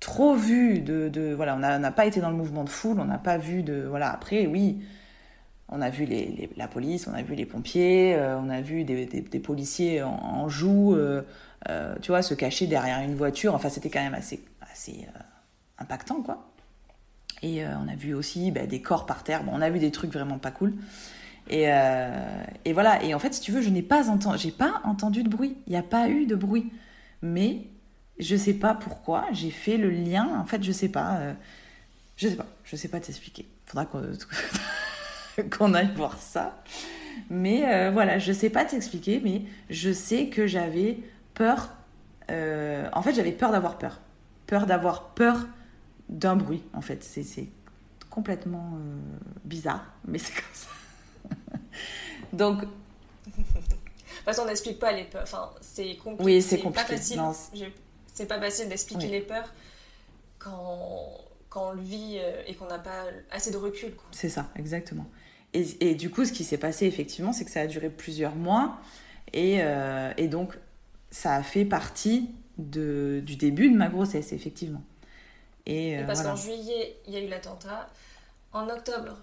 trop 0.00 0.34
vu 0.34 0.80
de, 0.80 1.32
voilà, 1.34 1.56
on 1.56 1.58
n'a 1.58 1.90
pas 1.90 2.06
été 2.06 2.20
dans 2.20 2.30
le 2.30 2.36
mouvement 2.36 2.64
de 2.64 2.68
foule, 2.68 3.00
on 3.00 3.06
n'a 3.06 3.18
pas 3.18 3.38
vu 3.38 3.62
de 3.62 3.86
voilà. 3.88 4.12
Après, 4.12 4.46
oui, 4.46 4.82
on 5.68 5.80
a 5.80 5.90
vu 5.90 6.06
la 6.56 6.68
police, 6.68 7.08
on 7.08 7.14
a 7.14 7.22
vu 7.22 7.34
les 7.34 7.46
pompiers, 7.46 8.14
euh, 8.14 8.38
on 8.38 8.50
a 8.50 8.60
vu 8.60 8.84
des, 8.84 9.40
policiers 9.40 10.02
en, 10.02 10.48
joue, 10.48 10.94
euh, 10.94 11.22
tu 12.02 12.08
vois, 12.08 12.22
se 12.22 12.34
cacher 12.34 12.66
derrière 12.66 13.00
une 13.00 13.14
voiture. 13.14 13.54
Enfin, 13.54 13.70
c'était 13.70 13.90
quand 13.90 14.02
même 14.02 14.14
assez, 14.14 14.44
assez 14.60 15.06
impactant, 15.78 16.22
quoi. 16.22 16.53
Et 17.44 17.62
on 17.66 17.88
a 17.88 17.94
vu 17.94 18.14
aussi 18.14 18.50
bah, 18.50 18.66
des 18.66 18.80
corps 18.80 19.04
par 19.04 19.22
terre. 19.22 19.44
Bon, 19.44 19.52
on 19.54 19.60
a 19.60 19.68
vu 19.68 19.78
des 19.78 19.90
trucs 19.90 20.12
vraiment 20.12 20.38
pas 20.38 20.50
cool. 20.50 20.72
Et, 21.50 21.64
et 22.64 22.72
voilà. 22.72 23.04
Et 23.04 23.14
en 23.14 23.18
fait, 23.18 23.34
si 23.34 23.42
tu 23.42 23.52
veux, 23.52 23.60
je 23.60 23.68
n'ai 23.68 23.82
pas 23.82 24.08
entendu, 24.08 24.38
j'ai 24.38 24.50
pas 24.50 24.80
entendu 24.84 25.22
de 25.22 25.28
bruit. 25.28 25.56
Il 25.66 25.70
n'y 25.70 25.76
a 25.76 25.82
pas 25.82 26.08
eu 26.08 26.24
de 26.24 26.34
bruit. 26.34 26.72
Mais 27.20 27.66
je 28.18 28.36
sais 28.36 28.54
pas 28.54 28.74
pourquoi, 28.74 29.26
j'ai 29.32 29.50
fait 29.50 29.76
le 29.76 29.90
lien. 29.90 30.28
En 30.38 30.46
fait, 30.46 30.62
je 30.62 30.72
sais 30.72 30.88
pas. 30.88 31.16
Euh, 31.16 31.32
je 32.16 32.28
sais 32.28 32.36
pas. 32.36 32.46
Je 32.64 32.76
sais 32.76 32.88
pas 32.88 33.00
t'expliquer. 33.00 33.46
Faudra 33.66 33.86
qu'on 35.50 35.74
aille 35.74 35.90
voir 35.96 36.18
ça. 36.18 36.62
Mais 37.30 37.64
euh, 37.66 37.90
voilà, 37.90 38.18
je 38.18 38.32
sais 38.32 38.50
pas 38.50 38.64
t'expliquer, 38.64 39.20
mais 39.22 39.42
je 39.70 39.92
sais 39.92 40.28
que 40.28 40.46
j'avais 40.46 40.98
peur. 41.34 41.70
Euh, 42.30 42.88
en 42.92 43.02
fait, 43.02 43.14
j'avais 43.14 43.32
peur 43.32 43.52
d'avoir 43.52 43.78
peur. 43.78 44.00
Peur 44.46 44.66
d'avoir 44.66 45.14
peur 45.14 45.46
d'un 46.08 46.36
bruit, 46.36 46.62
en 46.72 46.80
fait. 46.80 47.02
C'est 47.02 47.48
complètement 48.10 48.78
bizarre, 49.44 49.84
mais 50.06 50.18
c'est 50.18 50.34
comme 50.34 50.44
ça. 50.52 50.68
Donc. 52.32 52.64
De 54.24 54.30
toute 54.30 54.36
façon, 54.36 54.42
on 54.42 54.46
n'explique 54.46 54.78
pas 54.78 54.92
les 54.92 55.04
peurs. 55.04 55.22
Enfin, 55.22 55.50
c'est 55.60 55.96
compliqué. 55.96 56.24
Oui, 56.24 56.42
c'est 56.42 56.58
compliqué. 56.58 56.96
C'est 58.14 58.26
pas 58.26 58.40
facile 58.40 58.68
d'expliquer 58.68 59.08
les 59.08 59.20
peurs 59.20 59.52
quand, 60.38 61.10
quand 61.48 61.70
on 61.70 61.72
le 61.72 61.82
vit 61.82 62.18
euh, 62.18 62.42
et 62.46 62.54
qu'on 62.54 62.66
n'a 62.66 62.78
pas 62.78 63.04
assez 63.30 63.50
de 63.50 63.56
recul. 63.56 63.92
C'est 64.12 64.28
ça, 64.28 64.50
exactement. 64.56 65.06
Et, 65.52 65.66
et, 65.80 65.94
du 65.94 66.10
coup, 66.10 66.24
ce 66.24 66.32
qui 66.32 66.44
s'est 66.44 66.58
passé, 66.58 66.86
effectivement, 66.86 67.32
c'est 67.32 67.44
que 67.44 67.50
ça 67.50 67.60
a 67.60 67.66
duré 67.66 67.90
plusieurs 67.90 68.34
mois. 68.34 68.78
Et, 69.32 69.58
euh, 69.60 70.12
et 70.16 70.28
donc, 70.28 70.54
ça 71.10 71.34
a 71.34 71.42
fait 71.42 71.64
partie 71.64 72.30
de, 72.58 73.20
du 73.24 73.36
début 73.36 73.70
de 73.70 73.76
ma 73.76 73.88
grossesse, 73.88 74.32
effectivement. 74.32 74.82
Et, 75.66 75.98
euh, 75.98 76.04
parce 76.04 76.22
qu'en 76.22 76.36
juillet, 76.36 76.98
il 77.06 77.14
y 77.14 77.16
a 77.16 77.20
eu 77.20 77.28
l'attentat. 77.28 77.88
En 78.52 78.68
octobre, 78.68 79.16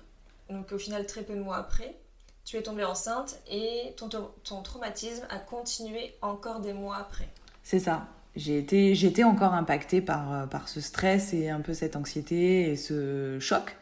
donc 0.49 0.71
au 0.73 0.77
final 0.77 1.05
très 1.05 1.23
peu 1.23 1.35
de 1.35 1.41
mois 1.41 1.57
après, 1.57 1.95
tu 2.43 2.57
es 2.57 2.61
tombée 2.61 2.83
enceinte 2.83 3.39
et 3.49 3.93
ton, 3.95 4.09
ton 4.09 4.61
traumatisme 4.61 5.25
a 5.29 5.39
continué 5.39 6.13
encore 6.21 6.59
des 6.59 6.73
mois 6.73 6.97
après. 6.97 7.29
C'est 7.63 7.79
ça 7.79 8.07
j'ai 8.35 8.57
été, 8.57 8.95
j'étais 8.95 9.23
encore 9.23 9.53
impactée 9.53 10.01
par, 10.01 10.33
euh, 10.33 10.45
par 10.45 10.69
ce 10.69 10.79
stress 10.79 11.33
et 11.33 11.49
un 11.49 11.59
peu 11.59 11.73
cette 11.73 11.95
anxiété 11.95 12.71
et 12.71 12.75
ce 12.75 13.37
choc, 13.39 13.75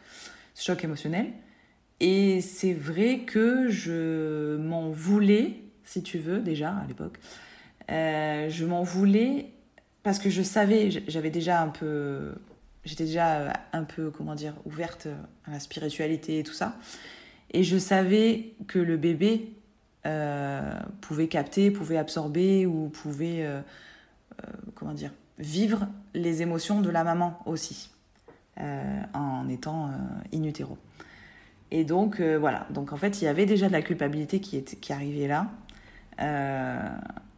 ce 0.54 0.64
choc 0.64 0.82
émotionnel. 0.82 1.32
Et 2.00 2.40
c'est 2.40 2.72
vrai 2.72 3.20
que 3.20 3.68
je 3.68 4.56
m'en 4.56 4.90
voulais, 4.90 5.62
si 5.84 6.02
tu 6.02 6.18
veux, 6.18 6.40
déjà 6.40 6.70
à 6.70 6.86
l'époque. 6.86 7.18
Euh, 7.90 8.48
je 8.48 8.64
m'en 8.64 8.82
voulais 8.82 9.52
parce 10.02 10.18
que 10.18 10.30
je 10.30 10.42
savais, 10.42 10.90
j'avais 10.90 11.30
déjà 11.30 11.60
un 11.60 11.68
peu, 11.68 12.32
j'étais 12.84 13.04
déjà 13.04 13.52
un 13.72 13.84
peu, 13.84 14.10
comment 14.10 14.34
dire, 14.34 14.54
ouverte 14.64 15.08
à 15.46 15.52
la 15.52 15.60
spiritualité 15.60 16.38
et 16.38 16.42
tout 16.42 16.52
ça. 16.52 16.76
Et 17.52 17.64
je 17.64 17.78
savais 17.78 18.52
que 18.68 18.78
le 18.78 18.96
bébé 18.96 19.52
euh, 20.06 20.78
pouvait 21.00 21.28
capter, 21.28 21.70
pouvait 21.70 21.98
absorber 21.98 22.66
ou 22.66 22.88
pouvait 22.88 23.44
euh, 24.40 24.50
comment 24.74 24.92
dire, 24.92 25.12
vivre 25.38 25.86
les 26.14 26.42
émotions 26.42 26.80
de 26.80 26.90
la 26.90 27.04
maman 27.04 27.38
aussi, 27.46 27.90
euh, 28.60 29.02
en 29.14 29.48
étant 29.48 29.88
euh, 29.88 30.36
in 30.36 30.44
utero. 30.44 30.78
Et 31.70 31.84
donc, 31.84 32.20
voilà. 32.20 32.66
Donc, 32.70 32.92
en 32.92 32.96
fait, 32.96 33.22
il 33.22 33.26
y 33.26 33.28
avait 33.28 33.46
déjà 33.46 33.68
de 33.68 33.72
la 33.72 33.82
culpabilité 33.82 34.40
qui, 34.40 34.56
était, 34.56 34.74
qui 34.74 34.92
arrivait 34.92 35.28
là. 35.28 35.46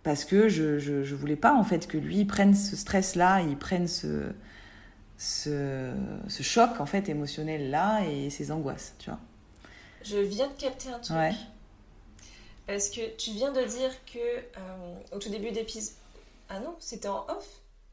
parce 0.03 0.25
que 0.25 0.49
je, 0.49 0.79
je, 0.79 1.15
voulais 1.15 1.37
pas, 1.37 1.55
en 1.55 1.65
fait, 1.65 1.87
que 1.87 1.99
lui 1.99 2.25
prenne 2.25 2.55
ce 2.55 2.75
stress-là, 2.75 3.43
il 3.43 3.59
prenne 3.59 3.87
ce, 3.87 4.33
ce, 5.23 5.95
ce, 6.29 6.43
choc, 6.43 6.81
en 6.81 6.87
fait, 6.87 7.09
émotionnel-là 7.09 8.05
et 8.07 8.31
ses 8.31 8.51
angoisses, 8.51 8.95
tu 8.99 9.11
vois. 9.11 9.21
Je 10.03 10.19
viens 10.19 10.49
de 10.49 10.55
capter 10.55 10.89
un 10.89 10.99
truc. 10.99 11.17
Parce 12.67 12.91
que 12.91 13.17
tu 13.17 13.31
viens 13.33 13.53
de 13.53 13.63
dire 13.63 13.91
que, 14.05 15.15
au 15.15 15.19
tout 15.19 15.29
début 15.29 15.53
d'épisode, 15.53 15.95
ah 16.49 16.61
non, 16.61 16.75
c'était 16.81 17.09
en 17.09 17.25
off? 17.29 17.49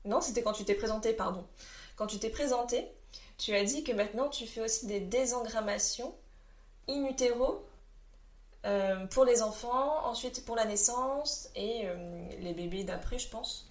Non, 0.06 0.22
c'était 0.22 0.42
quand 0.42 0.54
tu 0.54 0.66
t'es 0.66 0.76
présenté, 0.76 1.14
pardon. 1.14 1.46
Quand 1.96 2.08
tu 2.08 2.18
t'es 2.18 2.30
présenté, 2.30 2.88
tu 3.38 3.54
as 3.56 3.64
dit 3.64 3.84
que 3.84 3.92
maintenant 3.92 4.30
tu 4.30 4.46
fais 4.48 4.62
aussi 4.62 4.86
des 4.86 5.00
désengrammations 5.00 6.14
in 6.90 7.06
utero 7.06 7.66
euh, 8.66 9.06
pour 9.08 9.24
les 9.24 9.42
enfants, 9.42 10.06
ensuite 10.06 10.44
pour 10.46 10.56
la 10.56 10.66
naissance 10.66 11.50
et 11.56 11.84
euh, 11.86 11.96
les 12.42 12.54
bébés 12.54 12.84
d'après, 12.84 13.20
je 13.20 13.30
pense. 13.30 13.70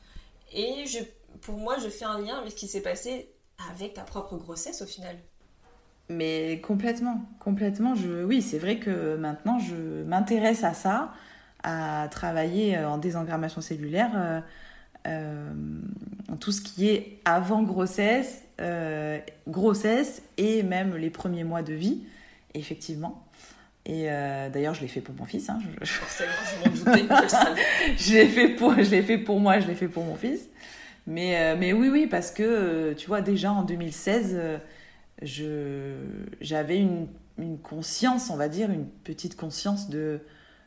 Et 0.52 0.86
je, 0.86 1.00
pour 1.42 1.56
moi, 1.56 1.78
je 1.78 1.88
fais 1.88 2.06
un 2.06 2.18
lien 2.18 2.38
avec 2.38 2.52
ce 2.52 2.56
qui 2.56 2.68
s'est 2.68 2.80
passé 2.80 3.30
avec 3.72 3.94
ta 3.94 4.02
propre 4.02 4.36
grossesse 4.36 4.82
au 4.82 4.86
final. 4.86 5.16
Mais 6.08 6.60
complètement, 6.62 7.22
complètement. 7.38 7.94
Je, 7.94 8.24
oui, 8.24 8.40
c'est 8.40 8.58
vrai 8.58 8.78
que 8.78 9.16
maintenant, 9.16 9.58
je 9.58 10.02
m'intéresse 10.04 10.64
à 10.64 10.72
ça, 10.72 11.12
à 11.62 12.08
travailler 12.10 12.78
en 12.78 12.98
désengrammation 12.98 13.60
cellulaire. 13.60 14.42
Euh, 15.06 15.52
tout 16.40 16.52
ce 16.52 16.60
qui 16.60 16.88
est 16.88 17.18
avant 17.24 17.62
grossesse, 17.62 18.42
euh, 18.60 19.18
grossesse 19.46 20.22
et 20.36 20.62
même 20.62 20.96
les 20.96 21.10
premiers 21.10 21.44
mois 21.44 21.62
de 21.62 21.72
vie, 21.72 22.00
effectivement. 22.54 23.24
Et 23.86 24.10
euh, 24.10 24.50
d'ailleurs, 24.50 24.74
je 24.74 24.82
l'ai 24.82 24.88
fait 24.88 25.00
pour 25.00 25.14
mon 25.14 25.24
fils. 25.24 25.48
Hein. 25.48 25.58
Je... 25.80 25.92
Forcément, 25.92 26.30
je 26.44 26.68
m'en 26.68 26.92
doutais, 26.92 27.14
je 27.96 27.96
je 28.04 28.12
l'ai 28.12 28.28
fait 28.28 28.48
pour, 28.48 28.74
je 28.74 28.90
l'ai 28.90 29.02
fait 29.02 29.18
pour 29.18 29.40
moi, 29.40 29.60
je 29.60 29.66
l'ai 29.66 29.74
fait 29.74 29.88
pour 29.88 30.04
mon 30.04 30.16
fils. 30.16 30.48
Mais, 31.08 31.56
mais 31.56 31.72
oui, 31.72 31.88
oui, 31.88 32.06
parce 32.06 32.30
que 32.30 32.92
tu 32.92 33.08
vois, 33.08 33.22
déjà 33.22 33.52
en 33.52 33.62
2016, 33.62 34.38
je, 35.22 35.94
j'avais 36.40 36.78
une, 36.78 37.08
une 37.38 37.58
conscience, 37.58 38.30
on 38.30 38.36
va 38.36 38.48
dire, 38.48 38.70
une 38.70 38.86
petite 38.86 39.36
conscience 39.36 39.88
de 39.90 40.20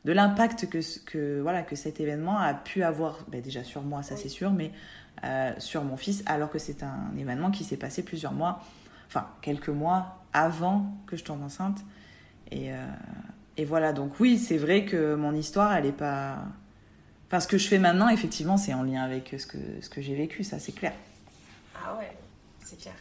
de 0.06 0.12
l'impact 0.14 0.70
que, 0.70 0.80
que, 1.06 1.42
voilà, 1.42 1.62
que 1.62 1.76
cet 1.76 2.00
événement 2.00 2.40
a 2.40 2.54
pu 2.54 2.84
avoir, 2.84 3.26
ben 3.28 3.42
déjà 3.42 3.64
sur 3.64 3.84
moi, 3.84 4.04
ça 4.04 4.18
c'est 4.18 4.30
sûr, 4.30 4.52
mais 4.52 4.72
euh, 5.24 5.52
sur 5.60 5.84
mon 5.84 5.98
fils, 5.98 6.24
alors 6.26 6.50
que 6.50 6.60
c'est 6.60 6.84
un 6.84 7.12
événement 7.18 7.52
qui 7.52 7.64
s'est 7.64 7.78
passé 7.78 8.04
plusieurs 8.04 8.34
mois, 8.34 8.64
enfin 9.08 9.28
quelques 9.42 9.70
mois 9.70 10.24
avant 10.34 10.98
que 11.06 11.16
je 11.16 11.24
tombe 11.24 11.44
enceinte. 11.44 11.80
Et, 12.52 12.74
euh, 12.74 12.86
et 13.58 13.66
voilà, 13.66 13.94
donc 13.94 14.20
oui, 14.20 14.38
c'est 14.40 14.58
vrai 14.58 14.86
que 14.86 15.16
mon 15.16 15.34
histoire, 15.34 15.74
elle 15.74 15.86
n'est 15.86 15.92
pas... 15.92 16.40
Enfin, 17.32 17.40
ce 17.40 17.48
que 17.48 17.58
je 17.58 17.70
fais 17.70 17.80
maintenant, 17.80 18.10
effectivement, 18.10 18.58
c'est 18.58 18.74
en 18.74 18.84
lien 18.84 19.04
avec 19.04 19.34
ce 19.40 19.48
que, 19.48 19.58
ce 19.82 19.88
que 19.88 20.02
j'ai 20.02 20.16
vécu, 20.16 20.44
ça 20.44 20.60
c'est 20.60 20.74
clair. 20.74 20.92
Ah 21.82 21.96
ouais, 21.98 22.12
c'est 22.62 22.78
clair. 22.78 22.96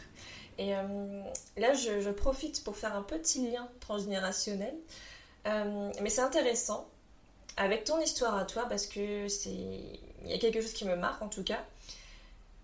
Et 0.56 0.76
euh, 0.76 1.22
là, 1.56 1.74
je, 1.74 2.08
profite 2.12 2.62
pour 2.62 2.76
faire 2.76 2.94
un 2.94 3.02
petit 3.02 3.50
lien 3.50 3.68
transgénérationnel. 3.80 4.76
Euh, 5.48 5.90
mais 6.00 6.10
c'est 6.10 6.20
intéressant 6.20 6.86
avec 7.56 7.82
ton 7.82 7.98
histoire 7.98 8.36
à 8.36 8.44
toi 8.44 8.66
parce 8.68 8.86
que 8.86 9.26
c'est 9.26 9.50
il 9.50 10.30
y 10.30 10.32
a 10.32 10.38
quelque 10.38 10.60
chose 10.60 10.74
qui 10.74 10.84
me 10.84 10.94
marque 10.94 11.22
en 11.22 11.28
tout 11.28 11.42
cas. 11.42 11.64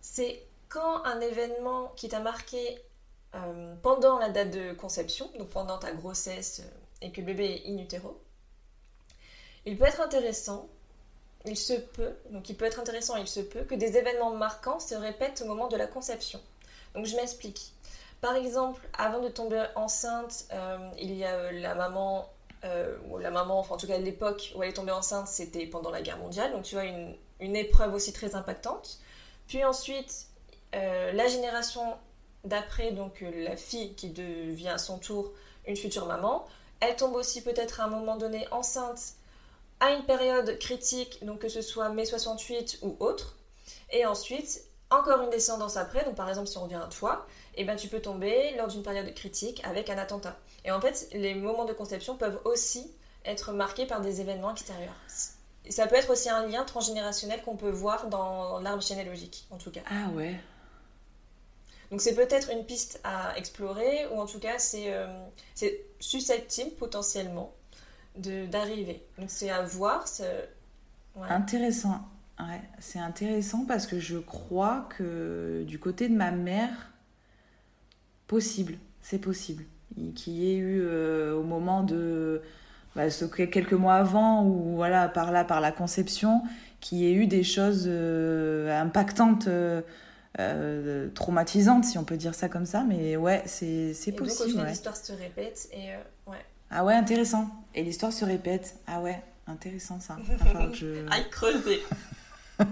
C'est 0.00 0.42
quand 0.68 1.04
un 1.04 1.20
événement 1.20 1.92
qui 1.96 2.08
t'a 2.08 2.20
marqué 2.20 2.78
euh, 3.34 3.74
pendant 3.82 4.20
la 4.20 4.30
date 4.30 4.52
de 4.52 4.72
conception, 4.72 5.28
donc 5.36 5.48
pendant 5.48 5.78
ta 5.78 5.90
grossesse 5.90 6.62
euh, 6.64 7.06
et 7.06 7.10
que 7.10 7.20
le 7.20 7.26
bébé 7.26 7.62
est 7.64 7.72
in 7.72 7.78
utero, 7.78 8.22
il 9.64 9.76
peut 9.76 9.86
être 9.86 10.00
intéressant, 10.00 10.68
il 11.46 11.56
se 11.56 11.74
peut, 11.74 12.14
donc 12.30 12.48
il 12.48 12.56
peut 12.56 12.64
être 12.64 12.80
intéressant, 12.80 13.16
il 13.16 13.28
se 13.28 13.40
peut 13.40 13.62
que 13.62 13.74
des 13.74 13.96
événements 13.96 14.34
marquants 14.34 14.80
se 14.80 14.94
répètent 14.94 15.42
au 15.42 15.46
moment 15.46 15.68
de 15.68 15.76
la 15.76 15.86
conception. 15.86 16.40
Donc 16.94 17.06
je 17.06 17.16
m'explique. 17.16 17.72
Par 18.20 18.34
exemple, 18.34 18.80
avant 18.96 19.20
de 19.20 19.28
tomber 19.28 19.64
enceinte, 19.74 20.46
il 20.98 21.14
y 21.14 21.24
a 21.24 21.52
la 21.52 21.74
maman 21.74 22.28
euh, 22.66 22.96
la 23.20 23.30
maman, 23.30 23.58
enfin 23.60 23.74
en 23.74 23.78
tout 23.78 23.86
cas 23.86 23.98
l'époque 23.98 24.52
où 24.54 24.62
elle 24.62 24.70
est 24.70 24.74
tombée 24.74 24.92
enceinte, 24.92 25.28
c'était 25.28 25.66
pendant 25.66 25.90
la 25.90 26.02
guerre 26.02 26.18
mondiale, 26.18 26.52
donc 26.52 26.64
tu 26.64 26.74
vois 26.74 26.84
une, 26.84 27.14
une 27.40 27.54
épreuve 27.54 27.94
aussi 27.94 28.12
très 28.12 28.34
impactante. 28.34 28.98
Puis 29.46 29.64
ensuite, 29.64 30.26
euh, 30.74 31.12
la 31.12 31.28
génération 31.28 31.96
d'après, 32.44 32.92
donc 32.92 33.22
euh, 33.22 33.44
la 33.44 33.56
fille 33.56 33.94
qui 33.94 34.08
devient 34.08 34.70
à 34.70 34.78
son 34.78 34.98
tour 34.98 35.32
une 35.66 35.76
future 35.76 36.06
maman, 36.06 36.46
elle 36.80 36.96
tombe 36.96 37.14
aussi 37.14 37.42
peut-être 37.42 37.80
à 37.80 37.84
un 37.84 37.88
moment 37.88 38.16
donné 38.16 38.46
enceinte 38.50 39.14
à 39.80 39.92
une 39.92 40.04
période 40.04 40.58
critique, 40.58 41.24
donc 41.24 41.40
que 41.40 41.48
ce 41.48 41.60
soit 41.60 41.88
mai 41.90 42.04
68 42.04 42.78
ou 42.82 42.96
autre. 43.00 43.36
Et 43.92 44.06
ensuite, 44.06 44.62
encore 44.90 45.22
une 45.22 45.30
descendance 45.30 45.76
après, 45.76 46.04
donc 46.04 46.14
par 46.14 46.28
exemple 46.28 46.48
si 46.48 46.58
on 46.58 46.64
revient 46.64 46.76
à 46.76 46.88
toi, 46.88 47.26
et 47.54 47.62
eh 47.62 47.64
ben, 47.64 47.76
tu 47.76 47.88
peux 47.88 48.00
tomber 48.00 48.54
lors 48.56 48.68
d'une 48.68 48.82
période 48.82 49.12
critique 49.14 49.62
avec 49.64 49.90
un 49.90 49.98
attentat. 49.98 50.36
Et 50.64 50.70
en 50.70 50.80
fait, 50.80 51.08
les 51.12 51.34
moments 51.34 51.64
de 51.64 51.72
conception 51.72 52.16
peuvent 52.16 52.40
aussi 52.44 52.92
être 53.24 53.52
marqués 53.52 53.86
par 53.86 54.00
des 54.00 54.20
événements 54.20 54.52
extérieurs. 54.52 54.94
Ça 55.68 55.86
peut 55.86 55.96
être 55.96 56.10
aussi 56.10 56.28
un 56.28 56.46
lien 56.46 56.64
transgénérationnel 56.64 57.42
qu'on 57.42 57.56
peut 57.56 57.70
voir 57.70 58.06
dans 58.08 58.60
l'arbre 58.60 58.82
généalogique, 58.82 59.46
en 59.50 59.56
tout 59.56 59.70
cas. 59.70 59.80
Ah 59.90 60.10
ouais. 60.14 60.38
Donc 61.90 62.00
c'est 62.00 62.14
peut-être 62.14 62.50
une 62.50 62.64
piste 62.64 63.00
à 63.04 63.36
explorer, 63.36 64.06
ou 64.12 64.20
en 64.20 64.26
tout 64.26 64.38
cas 64.38 64.58
c'est 64.58 64.92
susceptible 65.98 66.72
potentiellement 66.72 67.55
d'arriver. 68.18 69.02
Donc 69.18 69.28
c'est 69.28 69.50
à 69.50 69.62
voir. 69.62 70.04
Intéressant. 71.28 72.00
Ouais, 72.38 72.60
c'est 72.78 72.98
intéressant 72.98 73.64
parce 73.64 73.86
que 73.86 73.98
je 73.98 74.18
crois 74.18 74.88
que 74.98 75.64
du 75.66 75.78
côté 75.78 76.08
de 76.08 76.14
ma 76.14 76.30
mère, 76.30 76.92
possible, 78.26 78.74
c'est 79.00 79.18
possible. 79.18 79.64
Qu'il 80.14 80.34
y 80.34 80.50
ait 80.50 80.56
eu 80.56 80.82
euh, 80.82 81.34
au 81.34 81.42
moment 81.42 81.82
de. 81.82 82.42
Bah, 82.94 83.10
ce, 83.10 83.24
quelques 83.24 83.72
mois 83.72 83.94
avant, 83.94 84.44
ou 84.44 84.74
voilà, 84.76 85.08
par 85.08 85.32
là, 85.32 85.44
par 85.44 85.60
la 85.60 85.72
conception, 85.72 86.42
qu'il 86.80 86.98
y 86.98 87.06
ait 87.06 87.14
eu 87.14 87.26
des 87.26 87.44
choses 87.44 87.84
euh, 87.86 88.80
impactantes. 88.80 89.48
Euh, 89.48 91.08
traumatisantes, 91.14 91.86
si 91.86 91.96
on 91.96 92.04
peut 92.04 92.18
dire 92.18 92.34
ça 92.34 92.50
comme 92.50 92.66
ça, 92.66 92.84
mais 92.86 93.16
ouais, 93.16 93.42
c'est 93.46 93.94
possible. 94.14 94.58
Donc, 94.58 94.68
l'histoire 94.68 94.94
se 94.94 95.14
répète 95.14 95.66
et 95.72 95.92
ouais. 96.26 96.44
Ah 96.70 96.84
ouais, 96.84 96.94
intéressant. 96.94 97.48
Et 97.74 97.82
l'histoire 97.82 98.12
se 98.12 98.24
répète. 98.24 98.76
Ah 98.86 99.00
ouais, 99.00 99.22
intéressant 99.46 100.00
ça. 100.00 100.16
que 100.70 100.74
je... 100.74 101.06
Aïe, 101.10 101.26
creuser. 101.30 101.82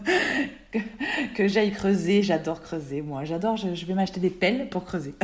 que, 1.34 1.46
j'aille 1.46 1.72
creuser, 1.72 2.22
j'adore 2.22 2.62
creuser, 2.62 3.02
moi. 3.02 3.24
J'adore, 3.24 3.56
je, 3.56 3.84
vais 3.84 3.94
m'acheter 3.94 4.20
des 4.20 4.30
pelles 4.30 4.68
pour 4.70 4.84
creuser. 4.84 5.14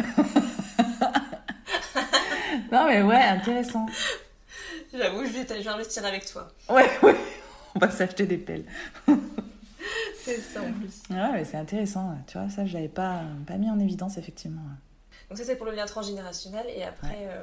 non, 2.70 2.86
mais 2.86 3.02
ouais, 3.02 3.22
intéressant. 3.22 3.86
J'avoue, 4.92 5.24
je 5.24 5.30
vais, 5.30 5.68
investir 5.68 6.04
avec 6.04 6.26
toi. 6.26 6.48
Ouais, 6.68 6.90
ouais, 7.02 7.16
on 7.74 7.78
va 7.78 7.90
s'acheter 7.90 8.26
des 8.26 8.36
pelles. 8.38 8.64
c'est 10.18 10.40
ça 10.40 10.60
en 10.60 10.72
plus. 10.72 11.02
Ouais, 11.10 11.32
mais 11.32 11.44
c'est 11.44 11.56
intéressant. 11.56 12.18
Tu 12.26 12.36
vois, 12.36 12.50
ça, 12.50 12.66
je 12.66 12.74
l'avais 12.74 12.88
pas, 12.88 13.22
pas 13.46 13.56
mis 13.56 13.70
en 13.70 13.78
évidence, 13.78 14.18
effectivement. 14.18 14.62
Donc, 15.30 15.38
ça, 15.38 15.44
c'est 15.44 15.56
pour 15.56 15.66
le 15.66 15.72
lien 15.72 15.86
transgénérationnel. 15.86 16.66
Et 16.76 16.84
après. 16.84 17.28
Euh, 17.30 17.42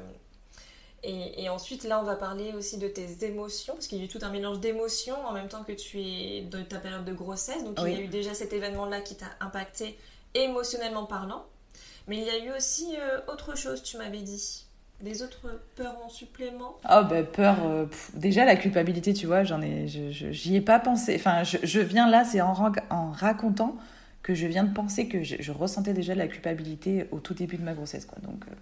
et, 1.10 1.48
ensuite, 1.48 1.86
là, 1.86 2.02
on 2.02 2.04
va 2.04 2.16
parler 2.16 2.54
aussi 2.54 2.78
de 2.78 2.88
tes 2.88 3.26
émotions, 3.26 3.74
parce 3.74 3.88
qu'il 3.88 3.98
y 3.98 4.02
a 4.02 4.04
eu 4.04 4.10
tout 4.10 4.20
un 4.22 4.30
mélange 4.30 4.60
d'émotions 4.60 5.16
en 5.26 5.32
même 5.32 5.48
temps 5.48 5.64
que 5.64 5.72
tu 5.72 6.02
es 6.02 6.42
dans 6.42 6.62
ta 6.66 6.80
période 6.80 7.06
de 7.06 7.14
grossesse. 7.14 7.64
Donc, 7.64 7.78
il 7.82 7.94
y 7.94 7.96
a 7.96 8.02
eu 8.02 8.08
déjà 8.08 8.34
cet 8.34 8.52
événement-là 8.52 9.00
qui 9.00 9.16
t'a 9.16 9.28
impacté 9.40 9.98
émotionnellement 10.34 11.06
parlant. 11.06 11.46
Mais 12.08 12.18
il 12.18 12.24
y 12.24 12.30
a 12.30 12.38
eu 12.44 12.56
aussi 12.56 12.96
euh, 12.98 13.20
autre 13.32 13.58
chose, 13.58 13.84
tu 13.84 13.98
m'avais 13.98 14.22
dit. 14.22 14.66
Des 15.00 15.22
autres 15.22 15.62
peurs 15.76 15.96
en 16.04 16.10
supplément? 16.10 16.78
Oh, 16.90 17.04
ben 17.08 17.24
peur. 17.24 17.56
Euh, 17.64 17.86
déjà, 18.16 18.46
la 18.46 18.56
culpabilité, 18.56 19.14
tu 19.14 19.28
vois, 19.28 19.44
j'en 19.44 19.62
ai, 19.62 19.88
j'y 19.88 20.56
ai 20.56 20.62
pas 20.62 20.80
pensé. 20.80 21.16
Enfin, 21.16 21.44
je, 21.44 21.80
viens 21.80 22.10
là, 22.10 22.26
c'est 22.26 22.42
en, 22.42 22.74
en 22.90 23.12
racontant 23.12 23.78
que 24.28 24.36
je 24.36 24.46
viens 24.46 24.66
de 24.66 24.74
penser 24.74 25.08
que 25.08 25.24
je, 25.24 25.52
ressentais 25.54 25.94
déjà 25.94 26.14
de 26.14 26.20
la 26.20 26.28
culpabilité 26.28 27.08
au 27.12 27.20
tout 27.20 27.34
début 27.34 27.56
de 27.56 27.64
ma 27.64 27.74
grossesse. 27.74 28.06
Quoi. 28.06 28.18
Donc, 28.22 28.44
euh, 28.50 28.56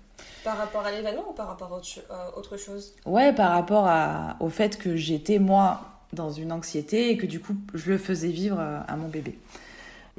Par 0.44 0.60
rapport 0.60 0.86
à 0.86 0.92
l'événement 0.92 1.32
ou 1.32 1.34
par 1.34 1.48
rapport 1.48 1.74
à 1.74 1.78
autre, 1.78 1.88
euh, 2.12 2.38
autre 2.38 2.56
chose? 2.56 2.94
Ouais, 3.08 3.34
par 3.34 3.50
rapport 3.52 3.88
à, 3.88 4.38
au 4.42 4.50
fait 4.50 4.78
que 4.78 4.96
j'étais, 4.96 5.40
moi, 5.40 5.82
dans 6.14 6.30
une 6.30 6.52
anxiété 6.52 7.10
et 7.10 7.18
que 7.18 7.26
du 7.26 7.40
coup, 7.40 7.56
je 7.74 7.90
le 7.90 7.98
faisais 7.98 8.28
vivre 8.28 8.60
à, 8.60 8.96
mon 8.96 9.08
bébé. 9.08 9.40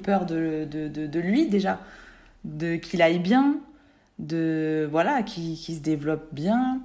Peur 0.02 0.26
de, 0.26 0.66
de, 0.68 0.88
de, 0.88 1.20
lui 1.20 1.46
déjà, 1.46 1.78
de 2.44 2.74
qu'il 2.74 3.00
aille 3.00 3.20
bien, 3.20 3.54
de 4.18 4.88
voilà, 4.90 5.22
qu'il 5.22 5.56
se 5.56 5.78
développe 5.78 6.26
bien, 6.32 6.80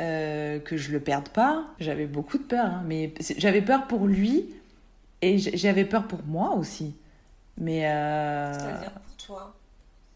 euh, 0.00 0.58
que 0.58 0.76
je 0.76 0.90
le 0.90 0.98
perde 0.98 1.28
pas. 1.28 1.64
J'avais 1.78 2.06
beaucoup 2.06 2.38
de 2.38 2.42
peur, 2.42 2.66
hein, 2.66 2.82
mais 2.84 3.14
j'avais 3.36 3.62
peur 3.62 3.86
pour 3.86 4.08
lui 4.08 4.46
et 5.22 5.38
j'avais 5.38 5.84
peur 5.84 6.08
pour 6.08 6.24
moi 6.26 6.56
aussi. 6.56 6.96
Mais. 7.60 7.86
Euh... 7.86 8.52
C'est-à-dire 8.52 8.92
pour 8.92 9.16
toi 9.16 9.54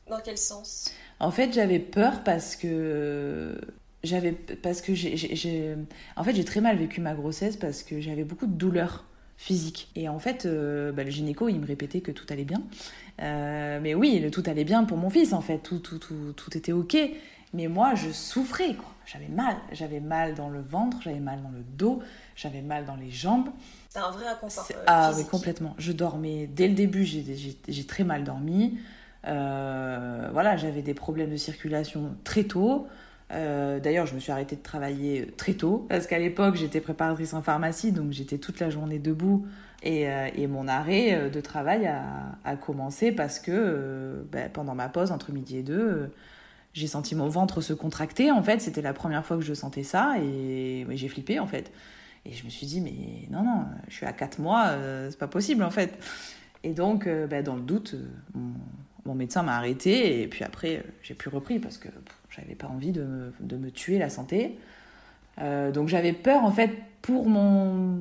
Dans 0.09 0.21
quel 0.21 0.39
sens? 0.39 0.91
En 1.21 1.31
fait, 1.31 1.53
j'avais 1.53 1.79
peur 1.79 2.25
parce 2.25 2.57
que. 2.57 3.61
J'avais. 4.03 4.33
Parce 4.33 4.81
que 4.81 4.95
j'ai. 4.95 5.77
En 6.17 6.25
fait, 6.25 6.35
j'ai 6.35 6.45
très 6.45 6.61
mal 6.61 6.77
vécu 6.77 7.01
ma 7.01 7.15
grossesse 7.15 7.57
parce 7.57 7.83
que 7.83 8.01
j'avais 8.01 8.25
beaucoup 8.25 8.47
de 8.47 8.55
douleurs 8.55 9.05
physiques. 9.37 9.91
Et 9.95 10.09
en 10.09 10.19
fait, 10.19 10.47
euh, 10.47 10.93
bah, 10.93 11.05
le 11.05 11.11
gynéco, 11.11 11.49
il 11.49 11.61
me 11.61 11.67
répétait 11.67 12.01
que 12.01 12.13
tout 12.13 12.27
allait 12.31 12.45
bien. 12.45 12.63
Euh, 13.21 13.79
mais 13.83 13.95
oui, 13.95 14.19
le 14.19 14.31
tout 14.31 14.43
allait 14.47 14.65
bien 14.65 14.85
pour 14.85 14.97
mon 14.97 15.11
fils, 15.11 15.33
en 15.33 15.41
fait. 15.41 15.59
Tout, 15.59 15.79
tout, 15.79 15.99
tout, 15.99 16.33
tout 16.35 16.57
était 16.57 16.73
OK. 16.73 16.97
Mais 17.53 17.69
moi, 17.69 17.95
je 17.95 18.11
souffrais, 18.11 18.75
quoi. 18.75 18.91
J'avais 19.07 19.29
mal. 19.29 19.57
J'avais 19.73 20.01
mal 20.01 20.35
dans 20.35 20.49
le 20.49 20.61
ventre, 20.61 20.99
j'avais 21.03 21.21
mal 21.21 21.43
dans 21.43 21.51
le 21.51 21.63
dos, 21.77 22.03
j'avais 22.37 22.63
mal 22.63 22.85
dans 22.85 22.97
les 22.97 23.11
jambes. 23.11 23.49
C'est 23.89 24.01
un 24.01 24.11
vrai 24.11 24.27
inconfort. 24.27 24.67
Euh, 24.71 24.85
ah 24.87 25.13
oui, 25.17 25.25
complètement. 25.25 25.75
Je 25.79 25.93
dormais, 25.93 26.49
dès 26.53 26.69
le 26.69 26.75
début, 26.75 27.05
j'ai 27.05 27.85
très 27.87 28.05
mal 28.05 28.25
dormi. 28.25 28.79
Euh, 29.27 30.29
voilà, 30.33 30.57
j'avais 30.57 30.83
des 30.83 30.95
problèmes 30.95 31.31
de 31.31 31.37
circulation 31.37 32.17
très 32.25 32.45
tôt. 32.45 32.87
Euh, 33.31 33.81
d'ailleurs, 33.81 34.07
je 34.07 34.15
me 34.15 34.21
suis 34.21 34.33
arrêtée 34.33 34.57
de 34.57 34.63
travailler 34.63 35.33
très 35.37 35.55
tôt 35.55 35.87
parce 35.89 36.07
qu'à 36.07 36.19
l'époque, 36.19 36.57
j'étais 36.57 36.81
préparatrice 36.81 37.35
en 37.35 37.43
pharmacie, 37.43 37.93
donc 37.93 38.13
j'étais 38.13 38.39
toute 38.39 38.61
la 38.61 38.69
journée 38.69 38.99
debout. 38.99 39.47
Et, 39.83 40.07
et 40.35 40.47
mon 40.47 40.67
arrêt 40.67 41.29
de 41.29 41.41
travail 41.43 41.87
a, 41.87 42.03
a 42.45 42.57
commencé 42.57 43.13
parce 43.13 43.39
que 43.39 44.25
ben, 44.33 44.49
pendant 44.51 44.75
ma 44.75 44.89
pause, 44.89 45.13
entre 45.13 45.31
midi 45.31 45.59
et 45.59 45.63
deux, 45.63 46.11
j'ai 46.73 46.87
senti 46.87 47.15
mon 47.15 47.29
ventre 47.29 47.61
se 47.61 47.75
contracter. 47.75 48.31
En 48.31 48.43
fait, 48.43 48.61
c'était 48.61 48.81
la 48.81 48.95
première 48.95 49.27
fois 49.27 49.37
que 49.37 49.43
je 49.43 49.53
sentais 49.53 49.83
ça 49.83 50.15
et 50.19 50.87
j'ai 50.91 51.09
flippé 51.09 51.39
en 51.39 51.47
fait. 51.47 51.71
Et 52.27 52.33
je 52.33 52.45
me 52.45 52.51
suis 52.51 52.67
dit, 52.67 52.81
mais 52.81 53.29
non, 53.31 53.45
non, 53.45 53.65
je 53.89 53.95
suis 53.95 54.07
à 54.07 54.13
4 54.13 54.39
mois, 54.39 54.69
euh, 54.69 55.11
c'est 55.11 55.19
pas 55.19 55.29
possible 55.29 55.63
en 55.63 55.71
fait. 55.71 55.99
Et 56.63 56.73
donc, 56.73 57.07
euh, 57.07 57.27
bah, 57.27 57.43
dans 57.43 57.55
le 57.55 57.61
doute, 57.61 57.95
euh, 57.95 58.39
mon, 59.05 59.15
médecin 59.15 59.43
m'a 59.43 59.57
arrêté 59.57 60.23
et 60.23 60.29
puis 60.29 60.45
après, 60.45 60.83
j'ai 61.03 61.15
plus 61.15 61.29
repris 61.29 61.59
parce 61.59 61.77
que 61.77 61.89
j'avais 62.31 62.55
pas 62.55 62.67
envie 62.69 62.93
de 62.93 63.03
me, 63.03 63.33
de 63.41 63.57
me, 63.57 63.71
tuer 63.71 63.99
la 63.99 64.09
santé. 64.09 64.59
donc 65.39 65.89
j'avais 65.89 66.15
peur 66.15 66.43
en 66.43 66.51
fait 66.51 66.71
pour 67.03 67.29
mon. 67.29 67.99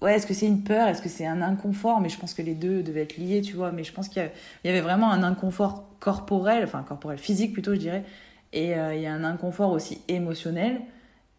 Ouais, 0.00 0.14
est-ce 0.14 0.26
que 0.26 0.34
c'est 0.34 0.46
une 0.46 0.62
peur 0.62 0.86
Est-ce 0.86 1.02
que 1.02 1.08
c'est 1.08 1.26
un 1.26 1.42
inconfort? 1.42 2.00
Mais 2.00 2.08
je 2.08 2.18
pense 2.18 2.32
que 2.32 2.42
les 2.42 2.54
deux 2.54 2.84
devaient 2.84 3.02
être 3.02 3.16
liés, 3.16 3.42
tu 3.42 3.56
vois. 3.56 3.72
Mais 3.72 3.82
je 3.82 3.92
pense 3.92 4.08
qu'il 4.08 4.30
y 4.64 4.68
avait 4.68 4.80
vraiment 4.80 5.10
un 5.10 5.24
inconfort 5.24 5.84
corporel, 5.98 6.62
enfin 6.62 6.84
corporel, 6.84 7.18
physique 7.18 7.52
plutôt, 7.52 7.74
je 7.74 7.80
dirais. 7.80 8.04
Et 8.52 8.68
il 8.68 9.00
y 9.00 9.06
a 9.06 9.12
un 9.12 9.24
inconfort 9.24 9.72
aussi 9.72 10.00
émotionnel. 10.06 10.80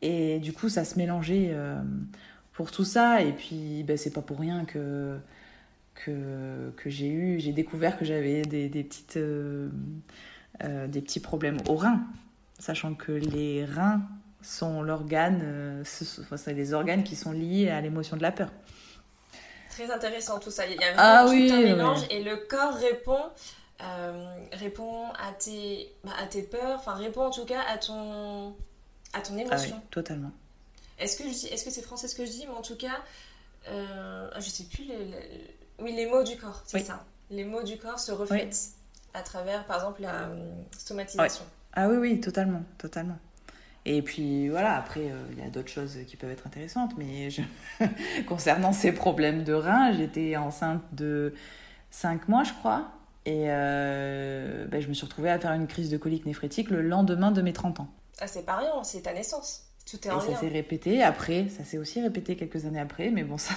Et 0.02 0.40
du 0.40 0.54
coup, 0.54 0.70
ça 0.70 0.86
se 0.86 0.98
mélangeait 0.98 1.50
euh, 1.52 1.82
pour 2.54 2.72
tout 2.72 2.86
ça. 2.86 3.22
Et 3.22 3.34
puis, 3.34 3.84
ben, 3.84 3.98
c'est 3.98 4.12
pas 4.12 4.22
pour 4.22 4.40
rien 4.40 4.66
que, 4.66 5.18
que, 5.96 6.72
que 6.78 6.90
j'ai 6.90 7.10
eu, 7.10 7.40
j'ai 7.40 7.52
découvert 7.52 7.98
que 7.98 8.06
j'avais 8.06 8.44
des, 8.44 8.70
des, 8.70 8.84
petites, 8.84 9.18
euh, 9.18 9.70
euh, 10.64 10.88
des 10.88 11.02
petits 11.02 11.20
problèmes 11.20 11.58
aux 11.68 11.76
reins. 11.76 12.02
Sachant 12.60 12.94
que 12.94 13.12
les 13.12 13.66
reins 13.66 14.02
sont 14.42 14.82
l'organe, 14.82 15.84
c'est 15.84 16.54
les 16.54 16.74
organes 16.74 17.04
qui 17.04 17.16
sont 17.16 17.32
liés 17.34 17.70
à 17.70 17.82
l'émotion 17.82 18.16
de 18.16 18.22
la 18.22 18.32
peur. 18.32 18.52
Très 19.70 19.92
intéressant 19.92 20.40
tout 20.40 20.52
ça. 20.52 20.66
Il 20.66 20.74
y 20.74 20.84
a 20.84 20.94
ah 20.98 21.26
vraiment 21.26 21.48
tout 21.48 21.54
un 21.54 21.62
mélange 21.62 22.00
et 22.10 22.24
le 22.24 22.36
corps 22.48 22.76
répond. 22.76 23.20
répond 24.54 25.06
à 25.12 25.32
tes, 25.38 25.94
bah, 26.04 26.12
à 26.22 26.26
tes 26.26 26.44
peurs, 26.44 26.80
enfin 26.80 26.94
répond 26.96 27.24
en 27.24 27.30
tout 27.32 27.46
cas 27.46 27.62
à 27.70 27.78
ton, 27.78 28.56
à 29.14 29.22
ton 29.22 29.38
émotion. 29.38 29.76
Ah 29.76 29.80
oui, 29.80 29.88
totalement. 29.92 30.32
Est-ce 30.98 31.18
que 31.18 31.24
est-ce 31.24 31.64
que 31.64 31.72
c'est 31.72 31.82
français 31.82 32.08
ce 32.08 32.16
que 32.16 32.26
je 32.26 32.32
dis, 32.32 32.46
mais 32.46 32.54
en 32.54 32.62
tout 32.62 32.76
cas, 32.76 33.02
euh, 33.68 34.30
je 34.36 34.50
sais 34.50 34.66
plus 34.66 34.84
les, 34.84 34.98
oui 35.80 35.94
les 35.94 36.06
mots 36.06 36.24
du 36.24 36.38
corps, 36.38 36.62
c'est 36.66 36.80
ça. 36.80 37.06
Les 37.30 37.46
mots 37.46 37.64
du 37.64 37.78
corps 37.78 38.00
se 38.00 38.12
reflètent 38.12 38.72
à 39.14 39.22
travers, 39.22 39.66
par 39.66 39.78
exemple, 39.78 40.02
la 40.02 40.24
euh, 40.24 40.52
stomatisation. 40.78 41.46
Ah 41.74 41.88
oui, 41.88 41.98
oui, 41.98 42.20
totalement, 42.20 42.64
totalement. 42.78 43.18
Et 43.86 44.02
puis 44.02 44.50
voilà, 44.50 44.76
après, 44.76 45.12
euh, 45.12 45.24
il 45.32 45.40
y 45.40 45.42
a 45.42 45.50
d'autres 45.50 45.70
choses 45.70 45.98
qui 46.08 46.18
peuvent 46.18 46.32
être 46.32 46.46
intéressantes, 46.46 46.94
mais 46.98 47.30
je... 47.30 47.42
concernant 48.28 48.74
ces 48.74 48.92
problèmes 48.92 49.44
de 49.44 49.54
reins, 49.54 49.94
j'étais 49.94 50.36
enceinte 50.36 50.84
de 50.92 51.34
5 51.92 52.28
mois, 52.28 52.44
je 52.44 52.54
crois, 52.54 52.92
et 53.26 53.46
euh, 53.48 54.66
ben, 54.68 54.82
je 54.82 54.88
me 54.88 54.94
suis 54.94 55.06
retrouvée 55.06 55.30
à 55.30 55.40
faire 55.40 55.54
une 55.54 55.68
crise 55.68 55.90
de 55.90 55.98
colique 55.98 56.26
néphrétique 56.26 56.70
le 56.70 56.82
lendemain 56.82 57.32
de 57.32 57.42
mes 57.42 57.54
30 57.54 57.80
ans. 57.80 57.90
Ah, 58.20 58.28
c'est 58.28 58.44
pas 58.44 58.58
rien, 58.58 58.84
c'est 58.84 59.02
ta 59.02 59.14
naissance. 59.14 59.64
Tout 59.90 60.08
est 60.08 60.12
en 60.12 60.22
et 60.22 60.34
ça 60.34 60.40
s'est 60.40 60.48
répété 60.50 61.02
après, 61.02 61.48
ça 61.50 61.64
s'est 61.64 61.80
aussi 61.80 62.00
répété 62.02 62.36
quelques 62.36 62.66
années 62.66 62.80
après, 62.80 63.10
mais 63.10 63.24
bon, 63.24 63.38
ça. 63.38 63.56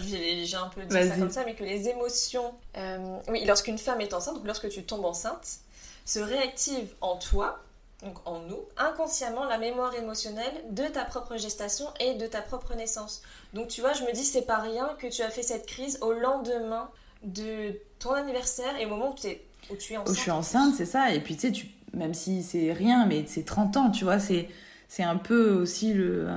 j'ai 0.00 0.54
un 0.54 0.68
peu 0.68 0.84
dit 0.84 0.94
ça 0.94 1.16
comme 1.16 1.30
ça, 1.30 1.44
mais 1.44 1.54
que 1.54 1.64
les 1.64 1.88
émotions. 1.88 2.54
Euh, 2.76 3.18
oui, 3.28 3.44
lorsqu'une 3.44 3.78
femme 3.78 4.00
est 4.00 4.14
enceinte, 4.14 4.36
donc 4.36 4.46
lorsque 4.46 4.68
tu 4.68 4.84
tombes 4.84 5.04
enceinte, 5.04 5.58
se 6.04 6.20
réactive 6.20 6.94
en 7.00 7.16
toi, 7.16 7.58
donc 8.02 8.16
en 8.26 8.40
nous, 8.40 8.60
inconsciemment 8.76 9.44
la 9.44 9.58
mémoire 9.58 9.94
émotionnelle 9.94 10.52
de 10.70 10.84
ta 10.84 11.04
propre 11.04 11.36
gestation 11.36 11.86
et 11.98 12.14
de 12.14 12.26
ta 12.26 12.42
propre 12.42 12.74
naissance. 12.74 13.22
Donc 13.52 13.68
tu 13.68 13.80
vois, 13.80 13.92
je 13.92 14.04
me 14.04 14.12
dis, 14.12 14.24
c'est 14.24 14.46
pas 14.46 14.58
rien 14.58 14.94
que 14.98 15.08
tu 15.08 15.22
as 15.22 15.30
fait 15.30 15.42
cette 15.42 15.66
crise 15.66 15.98
au 16.00 16.12
lendemain 16.12 16.90
de 17.24 17.80
ton 17.98 18.12
anniversaire 18.12 18.78
et 18.78 18.86
au 18.86 18.90
moment 18.90 19.10
où 19.10 19.14
tu 19.14 19.28
es, 19.28 19.44
où 19.70 19.76
tu 19.76 19.94
es 19.94 19.96
enceinte. 19.96 20.10
Où 20.10 20.14
je 20.14 20.20
suis 20.20 20.30
enceinte, 20.30 20.74
c'est 20.76 20.86
ça. 20.86 21.12
Et 21.12 21.20
puis 21.20 21.34
tu 21.34 21.48
sais, 21.48 21.52
tu 21.52 21.66
même 21.94 22.14
si 22.14 22.42
c'est 22.42 22.72
rien, 22.72 23.06
mais 23.06 23.24
c'est 23.26 23.44
30 23.44 23.76
ans, 23.76 23.90
tu 23.90 24.04
vois, 24.04 24.18
c'est 24.18 24.48
c'est 24.88 25.02
un 25.02 25.16
peu 25.16 25.50
aussi 25.50 25.92
le 25.94 26.28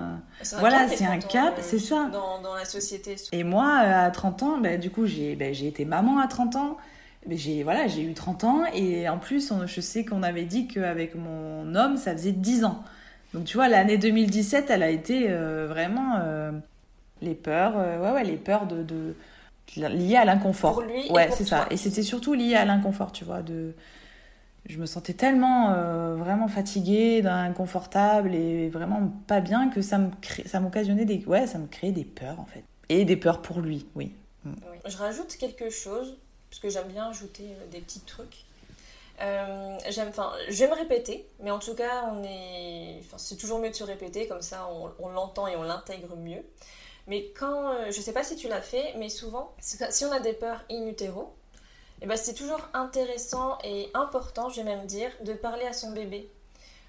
voilà 0.57 0.87
c'est 0.87 1.05
un 1.05 1.19
cap 1.19 1.59
c'est 1.61 1.77
ça 1.77 2.09
dans, 2.11 2.41
dans, 2.41 2.55
la 2.55 2.65
société 2.65 3.15
et 3.31 3.43
moi 3.43 3.79
euh, 3.83 4.07
à 4.07 4.09
30 4.09 4.41
ans 4.41 4.57
bah, 4.57 4.77
du 4.77 4.89
coup 4.89 5.05
j'ai 5.05 5.35
bah, 5.35 5.53
j'ai 5.53 5.67
été 5.67 5.85
maman 5.85 6.17
à 6.17 6.25
30 6.25 6.55
ans 6.55 6.77
j'ai 7.27 7.63
voilà, 7.63 7.87
j'ai 7.87 8.03
eu 8.03 8.13
30 8.13 8.43
ans 8.43 8.63
et 8.73 9.09
en 9.09 9.17
plus, 9.17 9.51
je 9.65 9.81
sais 9.81 10.05
qu'on 10.05 10.23
avait 10.23 10.45
dit 10.45 10.67
qu'avec 10.67 11.15
mon 11.15 11.75
homme, 11.75 11.97
ça 11.97 12.13
faisait 12.13 12.31
10 12.31 12.63
ans. 12.63 12.83
Donc 13.33 13.45
tu 13.45 13.57
vois, 13.57 13.67
l'année 13.67 13.97
2017, 13.97 14.69
elle 14.69 14.83
a 14.83 14.89
été 14.89 15.27
euh, 15.29 15.67
vraiment 15.67 16.15
euh, 16.21 16.51
les 17.21 17.35
peurs, 17.35 17.73
euh, 17.77 17.99
ouais, 18.01 18.11
ouais, 18.11 18.23
les 18.23 18.37
peurs 18.37 18.65
de, 18.65 18.83
de 18.83 19.13
liées 19.75 20.15
à 20.15 20.25
l'inconfort. 20.25 20.73
Pour 20.73 20.81
lui 20.81 21.11
ouais, 21.11 21.29
c'est 21.31 21.45
ça. 21.45 21.67
Et 21.69 21.77
c'était 21.77 22.01
surtout 22.01 22.33
lié 22.33 22.55
à 22.55 22.65
l'inconfort, 22.65 23.11
tu 23.11 23.23
vois, 23.23 23.41
de 23.41 23.73
je 24.65 24.77
me 24.77 24.85
sentais 24.85 25.13
tellement 25.13 25.73
vraiment 26.15 26.47
fatiguée, 26.47 27.23
inconfortable 27.25 28.35
et 28.35 28.69
vraiment 28.69 29.11
pas 29.27 29.39
bien 29.39 29.69
que 29.69 29.81
ça 29.81 29.97
me 29.97 30.09
ça 30.45 30.59
m'occasionnait 30.59 31.05
des 31.05 31.23
ouais, 31.25 31.47
ça 31.47 31.57
me 31.57 31.67
créait 31.67 31.91
des 31.91 32.03
peurs 32.03 32.39
en 32.39 32.45
fait 32.45 32.63
et 32.89 33.05
des 33.05 33.15
peurs 33.15 33.41
pour 33.41 33.61
lui, 33.61 33.85
oui. 33.95 34.13
oui. 34.45 34.51
Je 34.85 34.97
rajoute 34.97 35.37
quelque 35.37 35.69
chose 35.69 36.17
parce 36.49 36.59
que 36.59 36.69
j'aime 36.69 36.87
bien 36.87 37.09
ajouter 37.09 37.55
des 37.71 37.79
petits 37.79 38.01
trucs. 38.01 38.45
Euh, 39.21 39.77
j'aime, 39.89 40.09
enfin, 40.09 40.31
je 40.49 40.63
vais 40.63 40.69
me 40.69 40.75
répéter, 40.75 41.27
mais 41.41 41.51
en 41.51 41.59
tout 41.59 41.75
cas, 41.75 42.09
on 42.11 42.23
est, 42.23 43.01
c'est 43.17 43.37
toujours 43.37 43.59
mieux 43.59 43.69
de 43.69 43.75
se 43.75 43.83
répéter, 43.83 44.27
comme 44.27 44.41
ça, 44.41 44.69
on, 44.99 45.09
l'entend 45.09 45.47
et 45.47 45.55
on 45.55 45.63
l'intègre 45.63 46.15
mieux. 46.15 46.43
Mais 47.07 47.31
quand, 47.37 47.71
euh, 47.71 47.91
je 47.91 48.01
sais 48.01 48.13
pas 48.13 48.23
si 48.23 48.35
tu 48.35 48.47
l'as 48.47 48.61
fait, 48.61 48.95
mais 48.97 49.09
souvent, 49.09 49.53
si 49.59 50.05
on 50.05 50.11
a 50.11 50.19
des 50.19 50.33
peurs 50.33 50.63
in 50.71 50.87
utero, 50.87 51.33
eh 52.01 52.05
ben, 52.05 52.17
c'est 52.17 52.33
toujours 52.33 52.61
intéressant 52.73 53.57
et 53.63 53.89
important, 53.93 54.49
je 54.49 54.61
vais 54.61 54.75
même 54.75 54.85
dire, 54.85 55.11
de 55.23 55.33
parler 55.33 55.65
à 55.65 55.73
son 55.73 55.91
bébé 55.91 56.29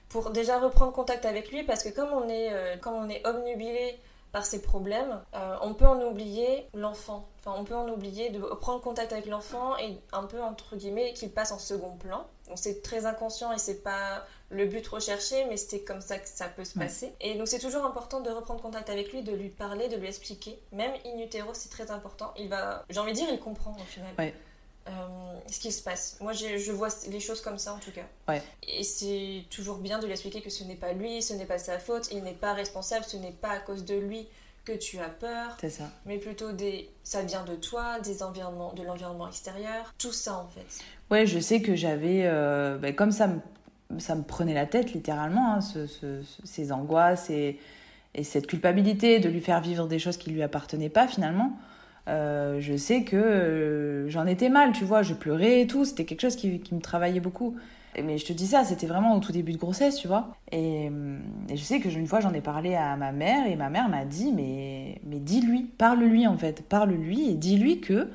pour 0.08 0.30
déjà 0.30 0.58
reprendre 0.58 0.92
contact 0.92 1.24
avec 1.24 1.50
lui, 1.50 1.62
parce 1.62 1.82
que 1.82 1.88
comme 1.88 2.12
on 2.12 2.28
est, 2.28 2.52
euh, 2.52 2.76
comme 2.76 2.94
on 2.94 3.08
est 3.08 3.26
obnubilé 3.26 3.98
par 4.32 4.44
ses 4.44 4.60
problèmes, 4.62 5.20
euh, 5.34 5.56
on 5.62 5.74
peut 5.74 5.86
en 5.86 6.00
oublier 6.02 6.68
l'enfant. 6.74 7.28
Enfin, 7.38 7.54
on 7.58 7.64
peut 7.64 7.74
en 7.74 7.88
oublier 7.88 8.30
de 8.30 8.38
prendre 8.38 8.80
contact 8.80 9.12
avec 9.12 9.26
l'enfant 9.26 9.76
et 9.78 9.96
un 10.12 10.24
peu, 10.24 10.40
entre 10.42 10.76
guillemets, 10.76 11.12
qu'il 11.14 11.30
passe 11.30 11.52
en 11.52 11.58
second 11.58 11.96
plan. 11.96 12.26
Donc 12.48 12.58
c'est 12.58 12.82
très 12.82 13.06
inconscient 13.06 13.52
et 13.52 13.58
c'est 13.58 13.82
pas 13.82 14.24
le 14.50 14.66
but 14.66 14.86
recherché, 14.86 15.44
mais 15.48 15.56
c'est 15.56 15.82
comme 15.82 16.00
ça 16.00 16.18
que 16.18 16.28
ça 16.28 16.46
peut 16.48 16.64
se 16.64 16.78
passer. 16.78 17.12
Et 17.20 17.36
donc 17.36 17.46
c'est 17.46 17.60
toujours 17.60 17.84
important 17.84 18.20
de 18.20 18.30
reprendre 18.30 18.60
contact 18.60 18.90
avec 18.90 19.12
lui, 19.12 19.22
de 19.22 19.32
lui 19.32 19.48
parler, 19.48 19.88
de 19.88 19.96
lui 19.96 20.08
expliquer. 20.08 20.60
Même 20.72 20.92
in 21.06 21.18
utero, 21.18 21.54
c'est 21.54 21.70
très 21.70 21.90
important. 21.92 22.34
Il 22.36 22.48
va, 22.48 22.84
j'ai 22.90 22.98
envie 22.98 23.12
de 23.12 23.16
dire, 23.16 23.28
il 23.32 23.38
comprend 23.38 23.72
au 23.72 23.84
final. 23.84 24.12
Ouais. 24.18 24.34
Euh, 24.90 25.40
ce 25.46 25.58
qui 25.60 25.72
se 25.72 25.82
passe. 25.82 26.16
Moi, 26.20 26.32
je 26.32 26.72
vois 26.72 26.88
les 27.10 27.20
choses 27.20 27.40
comme 27.40 27.58
ça 27.58 27.74
en 27.74 27.78
tout 27.78 27.90
cas. 27.90 28.06
Ouais. 28.28 28.42
Et 28.66 28.84
c'est 28.84 29.44
toujours 29.50 29.78
bien 29.78 29.98
de 29.98 30.06
lui 30.06 30.12
expliquer 30.12 30.40
que 30.40 30.50
ce 30.50 30.64
n'est 30.64 30.76
pas 30.76 30.92
lui, 30.92 31.22
ce 31.22 31.34
n'est 31.34 31.46
pas 31.46 31.58
sa 31.58 31.78
faute, 31.78 32.08
il 32.12 32.22
n'est 32.22 32.34
pas 32.34 32.52
responsable, 32.52 33.04
ce 33.04 33.16
n'est 33.16 33.32
pas 33.32 33.50
à 33.50 33.58
cause 33.58 33.84
de 33.84 33.96
lui 33.96 34.26
que 34.64 34.72
tu 34.72 34.98
as 34.98 35.08
peur. 35.08 35.56
C'est 35.60 35.70
ça. 35.70 35.90
Mais 36.06 36.18
plutôt 36.18 36.52
des, 36.52 36.88
ça 37.02 37.22
vient 37.22 37.44
de 37.44 37.56
toi, 37.56 38.00
des 38.00 38.22
environnements, 38.22 38.72
de 38.72 38.82
l'environnement 38.82 39.28
extérieur, 39.28 39.92
tout 39.98 40.12
ça 40.12 40.36
en 40.36 40.48
fait. 40.48 40.84
Ouais, 41.10 41.26
je 41.26 41.38
sais 41.38 41.60
que 41.62 41.74
j'avais, 41.74 42.22
euh, 42.24 42.78
ben, 42.78 42.94
comme 42.94 43.12
ça 43.12 43.26
me, 43.26 43.40
ça 43.98 44.14
me 44.14 44.22
prenait 44.22 44.54
la 44.54 44.66
tête 44.66 44.92
littéralement, 44.92 45.54
hein, 45.54 45.60
ces 46.44 46.72
angoisses 46.72 47.30
et, 47.30 47.58
et 48.14 48.24
cette 48.24 48.46
culpabilité 48.46 49.18
de 49.18 49.28
lui 49.28 49.40
faire 49.40 49.60
vivre 49.60 49.88
des 49.88 49.98
choses 49.98 50.16
qui 50.16 50.30
lui 50.30 50.42
appartenaient 50.42 50.90
pas 50.90 51.08
finalement. 51.08 51.58
Euh, 52.10 52.60
je 52.60 52.76
sais 52.76 53.04
que 53.04 53.16
euh, 53.16 54.08
j'en 54.08 54.26
étais 54.26 54.48
mal, 54.48 54.72
tu 54.72 54.84
vois, 54.84 55.02
je 55.02 55.14
pleurais 55.14 55.60
et 55.60 55.66
tout, 55.66 55.84
c'était 55.84 56.04
quelque 56.04 56.22
chose 56.22 56.36
qui, 56.36 56.60
me 56.72 56.80
travaillait 56.80 57.20
beaucoup. 57.20 57.56
Mais 58.02 58.18
je 58.18 58.26
te 58.26 58.32
dis 58.32 58.46
ça, 58.46 58.64
c'était 58.64 58.86
vraiment 58.86 59.16
au 59.16 59.20
tout 59.20 59.32
début 59.32 59.52
de 59.52 59.58
grossesse, 59.58 59.96
tu 59.96 60.08
vois. 60.08 60.28
Et, 60.52 60.90
je 61.48 61.62
sais 61.62 61.80
que 61.80 61.88
une 61.88 62.06
fois, 62.06 62.20
j'en 62.20 62.32
ai 62.32 62.40
parlé 62.40 62.74
à 62.74 62.96
ma 62.96 63.12
mère 63.12 63.46
et 63.46 63.56
ma 63.56 63.68
mère 63.68 63.88
m'a 63.88 64.04
dit, 64.04 64.32
mais, 64.32 65.00
mais 65.04 65.18
dis-lui, 65.18 65.62
parle-lui 65.76 66.26
en 66.26 66.36
fait, 66.36 66.62
parle-lui 66.68 67.30
et 67.30 67.34
dis-lui 67.34 67.80
que 67.80 68.08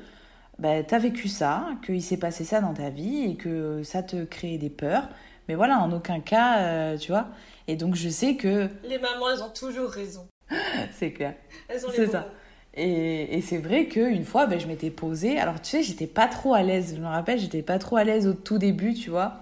bah, 0.58 0.82
t'as 0.82 0.98
vécu 0.98 1.28
ça, 1.28 1.66
qu'il 1.84 2.02
s'est 2.02 2.16
passé 2.16 2.44
ça 2.44 2.60
dans 2.60 2.72
ta 2.72 2.88
vie 2.88 3.24
et 3.24 3.36
que 3.36 3.82
ça 3.82 4.02
te 4.02 4.24
crée 4.24 4.58
des 4.58 4.70
peurs. 4.70 5.08
Mais 5.48 5.54
voilà, 5.54 5.78
en 5.78 5.92
aucun 5.92 6.20
cas, 6.20 6.60
euh, 6.60 6.98
tu 6.98 7.12
vois. 7.12 7.28
Et 7.68 7.76
donc 7.76 7.94
je 7.94 8.08
sais 8.08 8.36
que... 8.36 8.68
Les 8.84 8.98
mamans, 8.98 9.30
elles 9.30 9.42
ont 9.42 9.50
toujours 9.50 9.90
raison. 9.90 10.26
C'est 10.92 11.12
clair. 11.12 11.34
Elles 11.68 11.84
ont 11.86 11.90
les 11.90 12.06
ça. 12.06 12.28
Et, 12.76 13.40
c'est 13.40 13.56
vrai 13.56 13.86
qu'une 13.86 14.24
fois, 14.24 14.46
ben, 14.46 14.60
je 14.60 14.66
m'étais 14.66 14.90
posée. 14.90 15.38
Alors, 15.38 15.60
tu 15.60 15.70
sais, 15.70 15.82
j'étais 15.82 16.06
pas 16.06 16.28
trop 16.28 16.54
à 16.54 16.62
l'aise. 16.62 16.94
Je 16.96 17.00
me 17.00 17.06
rappelle, 17.06 17.38
j'étais 17.38 17.62
pas 17.62 17.78
trop 17.78 17.96
à 17.96 18.04
l'aise 18.04 18.26
au 18.26 18.34
tout 18.34 18.58
début, 18.58 18.92
tu 18.92 19.08
vois, 19.08 19.40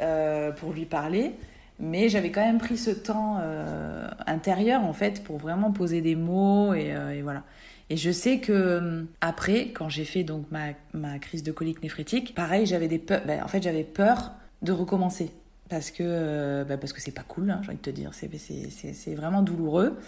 euh, 0.00 0.52
pour 0.52 0.72
lui 0.72 0.84
parler. 0.84 1.32
Mais 1.80 2.08
j'avais 2.08 2.30
quand 2.30 2.44
même 2.44 2.58
pris 2.58 2.76
ce 2.76 2.90
temps 2.90 3.38
euh, 3.40 4.08
intérieur, 4.26 4.84
en 4.84 4.92
fait, 4.92 5.24
pour 5.24 5.38
vraiment 5.38 5.72
poser 5.72 6.00
des 6.02 6.14
mots. 6.14 6.72
Et, 6.74 6.92
euh, 6.94 7.20
voilà. 7.22 7.42
Et 7.90 7.96
je 7.96 8.10
sais 8.10 8.38
que 8.38 9.06
après, 9.20 9.70
quand 9.74 9.88
j'ai 9.88 10.04
fait 10.04 10.22
donc 10.22 10.46
ma, 10.52 10.68
ma, 10.92 11.18
crise 11.18 11.42
de 11.42 11.52
colique 11.52 11.82
néphrétique, 11.82 12.34
pareil, 12.34 12.66
j'avais 12.66 12.88
des 12.88 12.98
peurs. 12.98 13.22
Ben, 13.26 13.42
en 13.42 13.48
fait, 13.48 13.62
j'avais 13.62 13.84
peur 13.84 14.32
de 14.62 14.72
recommencer 14.72 15.30
parce 15.68 15.90
que 15.90 16.02
euh, 16.02 16.64
bah 16.64 16.76
parce 16.76 16.92
que 16.92 17.00
c'est 17.00 17.12
pas 17.12 17.22
cool, 17.22 17.50
hein, 17.50 17.60
j'ai 17.62 17.68
envie 17.68 17.78
de 17.78 17.82
te 17.82 17.90
dire, 17.90 18.12
c'est 18.14 19.14
vraiment 19.14 19.42
douloureux. 19.42 19.98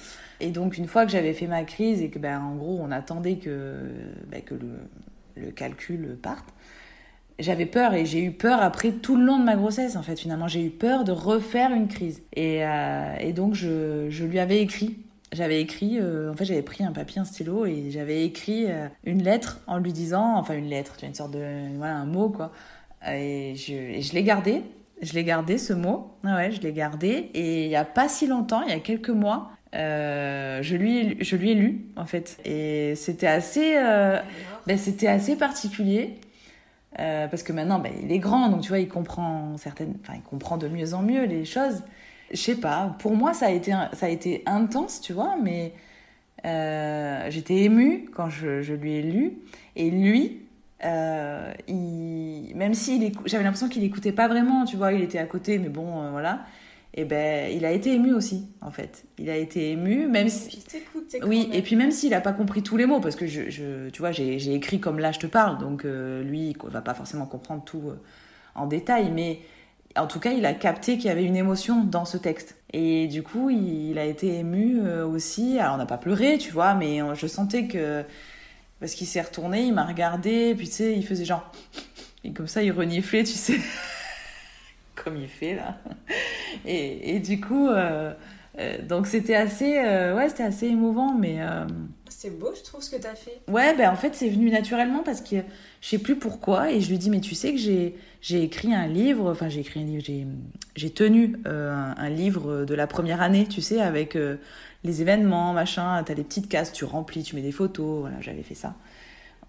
Et 0.40 0.50
donc 0.50 0.78
une 0.78 0.86
fois 0.86 1.04
que 1.04 1.12
j'avais 1.12 1.34
fait 1.34 1.46
ma 1.46 1.64
crise 1.64 2.00
et 2.02 2.08
que 2.08 2.18
ben 2.18 2.40
en 2.40 2.56
gros 2.56 2.78
on 2.80 2.90
attendait 2.90 3.36
que 3.36 3.78
bah, 4.30 4.40
que 4.40 4.54
le, 4.54 4.78
le, 5.36 5.50
calcul 5.50 6.16
parte, 6.22 6.46
j'avais 7.38 7.66
peur 7.66 7.94
et 7.94 8.06
j'ai 8.06 8.22
eu 8.22 8.32
peur 8.32 8.62
après 8.62 8.92
tout 8.92 9.16
le 9.16 9.24
long 9.24 9.38
de 9.38 9.44
ma 9.44 9.56
grossesse 9.56 9.96
en 9.96 10.02
fait 10.02 10.18
finalement 10.18 10.48
j'ai 10.48 10.64
eu 10.64 10.70
peur 10.70 11.04
de 11.04 11.12
refaire 11.12 11.72
une 11.72 11.88
crise 11.88 12.22
et, 12.34 12.64
euh, 12.64 13.16
et 13.18 13.32
donc 13.32 13.54
je, 13.54 14.08
je, 14.08 14.24
lui 14.24 14.38
avais 14.38 14.60
écrit. 14.60 14.98
J'avais 15.32 15.60
écrit, 15.60 15.98
euh, 16.00 16.32
en 16.32 16.34
fait 16.34 16.44
j'avais 16.44 16.62
pris 16.62 16.82
un 16.82 16.90
papier, 16.90 17.20
un 17.20 17.24
stylo 17.24 17.64
et 17.64 17.90
j'avais 17.90 18.24
écrit 18.24 18.66
une 19.04 19.22
lettre 19.22 19.60
en 19.68 19.78
lui 19.78 19.92
disant, 19.92 20.36
enfin 20.36 20.54
une 20.54 20.68
lettre, 20.68 20.96
une 21.04 21.14
sorte 21.14 21.32
de, 21.32 21.76
voilà 21.76 21.96
un 21.96 22.06
mot 22.06 22.30
quoi. 22.30 22.50
Et 23.06 23.54
je, 23.56 23.72
et 23.72 24.02
je 24.02 24.12
l'ai 24.12 24.24
gardé 24.24 24.62
je 25.02 25.12
l'ai 25.14 25.24
gardé 25.24 25.58
ce 25.58 25.72
mot. 25.72 26.12
Ah 26.24 26.36
ouais, 26.36 26.50
je 26.50 26.60
l'ai 26.60 26.72
gardé. 26.72 27.30
Et 27.34 27.64
il 27.64 27.68
n'y 27.68 27.76
a 27.76 27.84
pas 27.84 28.08
si 28.08 28.26
longtemps, 28.26 28.62
il 28.62 28.70
y 28.70 28.76
a 28.76 28.80
quelques 28.80 29.10
mois, 29.10 29.50
euh, 29.74 30.62
je, 30.62 30.76
lui 30.76 31.16
je 31.20 31.36
lui 31.36 31.50
ai 31.50 31.54
lu 31.54 31.86
en 31.96 32.06
fait. 32.06 32.38
Et 32.44 32.94
c'était 32.96 33.26
assez, 33.26 33.76
euh, 33.76 34.18
ben, 34.66 34.78
c'était 34.78 35.08
assez 35.08 35.36
particulier. 35.36 36.16
Euh, 36.98 37.28
parce 37.28 37.44
que 37.44 37.52
maintenant, 37.52 37.78
ben, 37.78 37.92
il 38.02 38.10
est 38.10 38.18
grand, 38.18 38.48
donc 38.48 38.62
tu 38.62 38.68
vois, 38.68 38.80
il 38.80 38.88
comprend 38.88 39.56
certaines, 39.58 39.94
enfin, 40.02 40.14
il 40.16 40.22
comprend 40.22 40.56
de 40.56 40.68
mieux 40.68 40.92
en 40.92 41.02
mieux 41.02 41.24
les 41.24 41.44
choses. 41.44 41.82
Je 42.32 42.36
sais 42.36 42.56
pas. 42.56 42.96
Pour 42.98 43.14
moi, 43.14 43.32
ça 43.32 43.46
a 43.46 43.50
été, 43.50 43.72
ça 43.92 44.06
a 44.06 44.08
été 44.08 44.42
intense, 44.46 45.00
tu 45.00 45.12
vois, 45.12 45.36
mais 45.42 45.72
j'étais 47.30 47.58
émue 47.62 48.06
quand 48.14 48.28
je, 48.28 48.72
lui 48.72 48.94
ai 48.96 49.02
lu. 49.02 49.38
Et 49.76 49.90
lui, 49.90 50.42
euh, 50.84 51.52
il, 51.68 52.52
même 52.54 52.74
si 52.74 53.12
j'avais 53.26 53.44
l'impression 53.44 53.68
qu'il 53.68 53.84
écoutait 53.84 54.12
pas 54.12 54.28
vraiment, 54.28 54.64
tu 54.64 54.76
vois, 54.76 54.92
il 54.92 55.02
était 55.02 55.18
à 55.18 55.26
côté, 55.26 55.58
mais 55.58 55.68
bon, 55.68 56.02
euh, 56.02 56.10
voilà. 56.10 56.40
Et 56.94 57.04
ben, 57.04 57.52
il 57.54 57.64
a 57.64 57.70
été 57.70 57.94
ému 57.94 58.12
aussi, 58.12 58.48
en 58.62 58.72
fait. 58.72 59.04
Il 59.18 59.30
a 59.30 59.36
été 59.36 59.70
ému, 59.70 60.08
même 60.08 60.28
si. 60.28 60.64
Oui, 61.22 61.48
et 61.52 61.62
puis 61.62 61.76
même 61.76 61.92
s'il 61.92 62.14
a 62.14 62.20
pas 62.20 62.32
compris 62.32 62.62
tous 62.62 62.76
les 62.76 62.86
mots, 62.86 63.00
parce 63.00 63.14
que 63.14 63.26
je, 63.26 63.48
je 63.48 63.90
tu 63.90 64.00
vois, 64.00 64.10
j'ai 64.10 64.54
écrit 64.54 64.80
comme 64.80 64.98
là 64.98 65.12
je 65.12 65.20
te 65.20 65.26
parle, 65.26 65.58
donc 65.58 65.84
euh, 65.84 66.22
lui, 66.24 66.50
il 66.50 66.70
va 66.70 66.80
pas 66.80 66.94
forcément 66.94 67.26
comprendre 67.26 67.62
tout 67.64 67.92
en 68.56 68.66
détail, 68.66 69.12
mais 69.12 69.40
en 69.96 70.08
tout 70.08 70.18
cas, 70.18 70.32
il 70.32 70.44
a 70.46 70.52
capté 70.52 70.96
qu'il 70.96 71.06
y 71.06 71.10
avait 71.10 71.24
une 71.24 71.36
émotion 71.36 71.84
dans 71.84 72.04
ce 72.04 72.16
texte. 72.16 72.56
Et 72.72 73.06
du 73.06 73.22
coup, 73.22 73.50
il, 73.50 73.90
il 73.90 73.98
a 73.98 74.04
été 74.04 74.38
ému 74.38 74.80
aussi. 75.02 75.58
Alors, 75.60 75.74
on 75.74 75.78
n'a 75.78 75.86
pas 75.86 75.98
pleuré, 75.98 76.38
tu 76.38 76.50
vois, 76.50 76.74
mais 76.74 77.00
je 77.14 77.26
sentais 77.28 77.68
que 77.68 78.04
parce 78.80 78.94
qu'il 78.94 79.06
s'est 79.06 79.20
retourné, 79.20 79.62
il 79.62 79.74
m'a 79.74 79.84
regardé, 79.84 80.54
puis 80.56 80.66
tu 80.66 80.74
sais, 80.74 80.94
il 80.96 81.06
faisait 81.06 81.24
genre. 81.24 81.52
Et 82.24 82.32
comme 82.32 82.48
ça, 82.48 82.62
il 82.62 82.72
reniflait, 82.72 83.24
tu 83.24 83.32
sais. 83.32 83.58
comme 84.94 85.16
il 85.16 85.28
fait 85.28 85.54
là. 85.54 85.78
Et, 86.66 87.16
et 87.16 87.20
du 87.20 87.40
coup, 87.40 87.68
euh, 87.68 88.12
euh, 88.58 88.78
donc 88.86 89.06
c'était 89.06 89.34
assez, 89.34 89.78
euh, 89.78 90.14
ouais, 90.14 90.28
c'était 90.28 90.42
assez 90.42 90.66
émouvant, 90.66 91.14
mais. 91.14 91.38
C'est 92.08 92.38
beau, 92.38 92.52
je 92.54 92.62
trouve, 92.62 92.82
ce 92.82 92.90
que 92.90 93.00
tu 93.00 93.06
as 93.06 93.14
fait. 93.14 93.40
Ouais, 93.48 93.74
ben 93.74 93.90
en 93.90 93.96
fait, 93.96 94.14
c'est 94.14 94.28
venu 94.28 94.50
naturellement 94.50 95.02
parce 95.02 95.22
que 95.22 95.36
je 95.80 95.88
sais 95.88 95.98
plus 95.98 96.16
pourquoi. 96.16 96.70
Et 96.70 96.82
je 96.82 96.90
lui 96.90 96.98
dis, 96.98 97.08
mais 97.08 97.20
tu 97.20 97.34
sais 97.34 97.52
que 97.52 97.58
j'ai, 97.58 97.96
j'ai 98.20 98.42
écrit 98.42 98.74
un 98.74 98.86
livre, 98.86 99.30
enfin, 99.30 99.48
j'ai 99.48 99.60
écrit 99.60 99.80
un 99.80 99.86
livre, 99.86 100.02
j'ai, 100.04 100.26
j'ai 100.76 100.90
tenu 100.90 101.36
un, 101.46 101.94
un, 101.96 102.10
livre 102.10 102.66
de 102.66 102.74
la 102.74 102.86
première 102.86 103.22
année, 103.22 103.46
tu 103.46 103.62
sais, 103.62 103.80
avec 103.80 104.18
les 104.84 105.02
événements, 105.02 105.52
machin, 105.52 106.02
t'as 106.04 106.14
les 106.14 106.24
petites 106.24 106.48
cases, 106.48 106.72
tu 106.72 106.84
remplis, 106.84 107.22
tu 107.22 107.36
mets 107.36 107.42
des 107.42 107.52
photos, 107.52 108.00
voilà, 108.00 108.20
j'avais 108.20 108.42
fait 108.42 108.54
ça. 108.54 108.74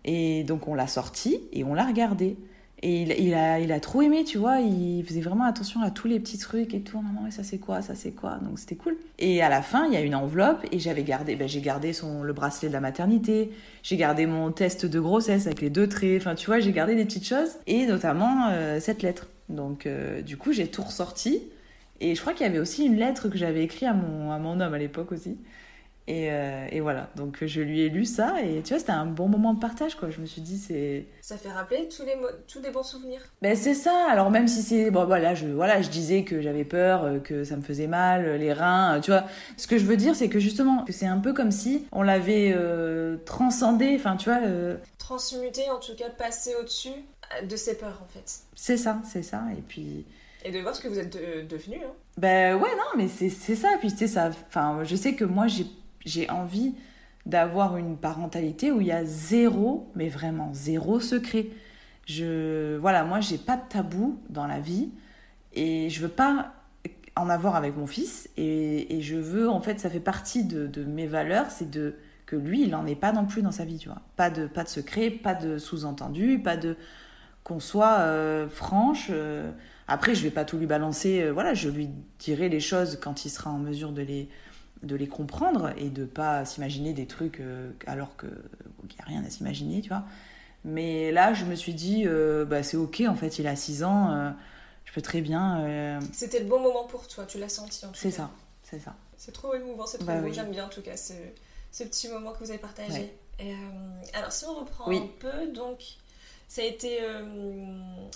Et 0.03 0.43
donc 0.43 0.67
on 0.67 0.73
l'a 0.73 0.87
sorti 0.87 1.39
et 1.53 1.63
on 1.63 1.73
l'a 1.73 1.85
regardé. 1.85 2.37
Et 2.83 3.03
il, 3.03 3.35
a, 3.35 3.59
il 3.59 3.71
a 3.71 3.79
trop 3.79 4.01
aimé, 4.01 4.23
tu 4.23 4.39
vois, 4.39 4.59
il 4.59 5.05
faisait 5.05 5.21
vraiment 5.21 5.43
attention 5.43 5.81
à 5.81 5.91
tous 5.91 6.07
les 6.07 6.19
petits 6.19 6.39
trucs 6.39 6.73
et 6.73 6.81
tout. 6.81 6.99
Maman, 6.99 7.29
ça 7.29 7.43
c'est 7.43 7.59
quoi, 7.59 7.83
ça 7.83 7.93
c'est 7.93 8.09
quoi? 8.09 8.39
Donc 8.41 8.57
c'était 8.57 8.75
cool. 8.75 8.97
Et 9.19 9.43
à 9.43 9.49
la 9.49 9.61
fin, 9.61 9.85
il 9.85 9.93
y 9.93 9.97
a 9.97 10.01
une 10.01 10.15
enveloppe 10.15 10.65
et 10.71 10.79
j'avais 10.79 11.03
gardé, 11.03 11.35
ben, 11.35 11.47
j'ai 11.47 11.61
gardé 11.61 11.93
son, 11.93 12.23
le 12.23 12.33
bracelet 12.33 12.69
de 12.69 12.73
la 12.73 12.79
maternité, 12.79 13.51
j'ai 13.83 13.97
gardé 13.97 14.25
mon 14.25 14.51
test 14.51 14.87
de 14.87 14.99
grossesse 14.99 15.45
avec 15.45 15.61
les 15.61 15.69
deux 15.69 15.87
traits, 15.87 16.19
enfin 16.19 16.33
tu 16.33 16.47
vois, 16.47 16.59
j'ai 16.59 16.71
gardé 16.71 16.95
des 16.95 17.05
petites 17.05 17.27
choses 17.27 17.51
et 17.67 17.85
notamment 17.85 18.47
euh, 18.49 18.79
cette 18.79 19.03
lettre. 19.03 19.27
Donc 19.49 19.85
euh, 19.85 20.23
du 20.23 20.37
coup, 20.37 20.51
j'ai 20.51 20.65
tout 20.65 20.81
ressorti. 20.81 21.43
Et 22.01 22.15
je 22.15 22.21
crois 22.21 22.33
qu'il 22.33 22.45
y 22.45 22.49
avait 22.49 22.59
aussi 22.59 22.85
une 22.85 22.97
lettre 22.97 23.29
que 23.29 23.37
j'avais 23.37 23.63
écrite 23.63 23.87
à 23.87 23.93
mon, 23.93 24.31
à 24.31 24.39
mon 24.39 24.59
homme 24.59 24.73
à 24.73 24.77
l'époque 24.77 25.11
aussi. 25.11 25.37
Euh, 26.09 26.67
et, 26.71 26.81
voilà, 26.81 27.09
donc 27.15 27.45
je 27.45 27.61
lui 27.61 27.81
ai 27.81 27.89
lu 27.89 28.05
ça 28.05 28.41
et 28.41 28.61
tu 28.63 28.69
vois, 28.69 28.79
c'était 28.79 28.91
un 28.91 29.05
bon 29.05 29.29
moment 29.29 29.53
de 29.53 29.59
partage 29.59 29.95
quoi. 29.95 30.09
Je 30.09 30.19
me 30.19 30.25
suis 30.25 30.41
dit, 30.41 30.57
c'est. 30.57 31.05
Ça 31.21 31.37
fait 31.37 31.51
rappeler 31.51 31.87
tous 31.87 32.03
les, 32.03 32.15
tous 32.47 32.59
des 32.59 32.71
bons 32.71 32.83
souvenirs. 32.83 33.21
Ben 33.41 33.55
c'est 33.55 33.75
ça, 33.75 34.07
alors 34.09 34.29
même 34.29 34.47
si 34.47 34.61
c'est. 34.61 34.91
Bon 34.91 35.05
voilà, 35.05 35.35
je, 35.35 35.47
voilà, 35.47 35.81
je 35.81 35.89
disais 35.89 36.23
que 36.23 36.41
j'avais 36.41 36.65
peur, 36.65 37.03
euh, 37.03 37.19
que 37.19 37.43
ça 37.43 37.55
me 37.55 37.61
faisait 37.61 37.87
mal, 37.87 38.25
euh, 38.25 38.37
les 38.37 38.51
reins, 38.51 38.99
tu 38.99 39.11
vois. 39.11 39.25
Ce 39.55 39.67
que 39.67 39.77
je 39.77 39.85
veux 39.85 39.95
dire, 39.95 40.15
c'est 40.15 40.27
que 40.27 40.39
justement, 40.39 40.83
que 40.83 40.91
c'est 40.91 41.05
un 41.05 41.19
peu 41.19 41.33
comme 41.33 41.51
si 41.51 41.85
on 41.91 42.01
l'avait 42.01 42.57
transcendé, 43.25 43.95
enfin 43.95 44.17
tu 44.17 44.29
vois. 44.29 44.41
Transmuté, 44.97 45.69
en 45.69 45.79
tout 45.79 45.95
cas, 45.95 46.09
passé 46.09 46.55
au-dessus 46.59 46.89
de 47.47 47.55
ses 47.55 47.77
peurs 47.77 48.01
en 48.03 48.07
fait. 48.07 48.39
C'est 48.55 48.77
ça, 48.77 48.99
c'est 49.05 49.23
ça, 49.23 49.43
et 49.57 49.61
puis. 49.61 50.05
Et 50.43 50.51
de 50.51 50.59
voir 50.59 50.75
ce 50.75 50.81
que 50.81 50.87
vous 50.87 50.99
êtes 50.99 51.13
devenu. 51.47 51.77
Hein. 51.77 51.91
Ben 52.17 52.55
ouais, 52.55 52.75
non, 52.75 52.97
mais 52.97 53.07
c'est 53.07 53.29
ça. 53.29 53.69
Puis 53.79 53.91
tu 53.91 53.97
sais, 53.97 54.07
ça. 54.07 54.31
Enfin, 54.47 54.83
je 54.83 54.95
sais 54.95 55.15
que 55.15 55.25
moi, 55.25 55.45
j'ai 56.05 56.29
envie 56.29 56.75
d'avoir 57.25 57.77
une 57.77 57.97
parentalité 57.97 58.71
où 58.71 58.81
il 58.81 58.87
y 58.87 58.91
a 58.91 59.05
zéro, 59.05 59.91
mais 59.95 60.09
vraiment 60.09 60.53
zéro 60.53 60.99
secret. 60.99 61.47
Je, 62.07 62.77
voilà, 62.77 63.03
moi, 63.03 63.19
j'ai 63.19 63.37
pas 63.37 63.57
de 63.57 63.67
tabou 63.69 64.19
dans 64.29 64.47
la 64.47 64.59
vie 64.59 64.89
et 65.53 65.89
je 65.89 66.01
veux 66.01 66.09
pas 66.09 66.53
en 67.15 67.29
avoir 67.29 67.55
avec 67.55 67.75
mon 67.75 67.85
fils 67.85 68.29
et, 68.37 68.95
et 68.95 69.01
je 69.01 69.17
veux, 69.17 69.49
en 69.49 69.61
fait, 69.61 69.79
ça 69.79 69.89
fait 69.89 69.99
partie 69.99 70.43
de, 70.43 70.65
de 70.65 70.83
mes 70.83 71.07
valeurs, 71.07 71.51
c'est 71.51 71.69
de 71.69 71.95
que 72.25 72.35
lui, 72.37 72.63
il 72.63 72.73
en 72.75 72.85
est 72.87 72.95
pas 72.95 73.11
non 73.11 73.25
plus 73.25 73.41
dans 73.41 73.51
sa 73.51 73.65
vie, 73.65 73.77
tu 73.77 73.89
vois. 73.89 74.01
Pas 74.15 74.29
de, 74.29 74.47
pas 74.47 74.63
de 74.63 74.69
secret, 74.69 75.09
pas 75.09 75.35
de 75.35 75.57
sous-entendu, 75.57 76.39
pas 76.39 76.55
de 76.55 76.77
qu'on 77.43 77.59
soit 77.59 77.99
euh, 77.99 78.47
franche. 78.49 79.07
Euh. 79.09 79.51
après, 79.87 80.15
je 80.15 80.23
vais 80.23 80.31
pas 80.31 80.45
tout 80.45 80.57
lui 80.57 80.67
balancer. 80.67 81.21
Euh, 81.21 81.31
voilà, 81.31 81.53
je 81.53 81.69
lui 81.69 81.89
dirai 82.19 82.49
les 82.49 82.59
choses 82.59 82.99
quand 83.01 83.25
il 83.25 83.29
sera 83.29 83.49
en 83.49 83.57
mesure 83.57 83.91
de 83.91 84.01
les, 84.01 84.29
de 84.83 84.95
les 84.95 85.07
comprendre 85.07 85.71
et 85.77 85.89
de 85.89 86.05
pas 86.05 86.45
s'imaginer 86.45 86.93
des 86.93 87.07
trucs 87.07 87.41
alors 87.87 88.15
qu'il 88.17 88.29
n'y 88.29 89.01
a 89.01 89.05
rien 89.05 89.23
à 89.25 89.29
s'imaginer, 89.29 89.81
tu 89.81 89.89
vois. 89.89 90.03
Mais 90.63 91.11
là, 91.11 91.33
je 91.33 91.45
me 91.45 91.55
suis 91.55 91.73
dit, 91.73 92.05
bah, 92.47 92.61
c'est 92.63 92.77
ok, 92.77 93.03
en 93.07 93.15
fait, 93.15 93.39
il 93.39 93.47
a 93.47 93.55
6 93.55 93.83
ans, 93.83 94.33
je 94.85 94.93
peux 94.93 95.01
très 95.01 95.21
bien. 95.21 95.99
C'était 96.13 96.39
le 96.39 96.45
bon 96.45 96.59
moment 96.59 96.85
pour 96.85 97.07
toi, 97.07 97.25
tu 97.25 97.39
l'as 97.39 97.49
senti 97.49 97.85
en 97.85 97.89
tout 97.89 97.93
cas. 97.93 97.99
C'est 97.99 98.11
ça, 98.11 98.29
c'est 98.63 98.79
ça. 98.79 98.95
C'est 99.17 99.31
trop 99.31 99.53
émouvant, 99.53 99.85
c'est 99.85 99.99
trop 99.99 100.07
bah 100.07 100.19
beau, 100.19 100.31
j'aime 100.31 100.49
bien 100.49 100.65
en 100.65 100.69
tout 100.69 100.81
cas 100.81 100.97
ce, 100.97 101.13
ce, 101.71 101.83
petit 101.83 102.09
moment 102.09 102.31
que 102.31 102.39
vous 102.43 102.49
avez 102.49 102.59
partagé. 102.59 103.13
Et, 103.39 103.53
alors, 104.13 104.31
si 104.31 104.45
on 104.45 104.55
reprend 104.55 104.91
un 104.91 105.07
peu, 105.19 105.47
donc, 105.53 105.79
ça 106.51 106.61
a 106.61 106.65
été 106.65 106.99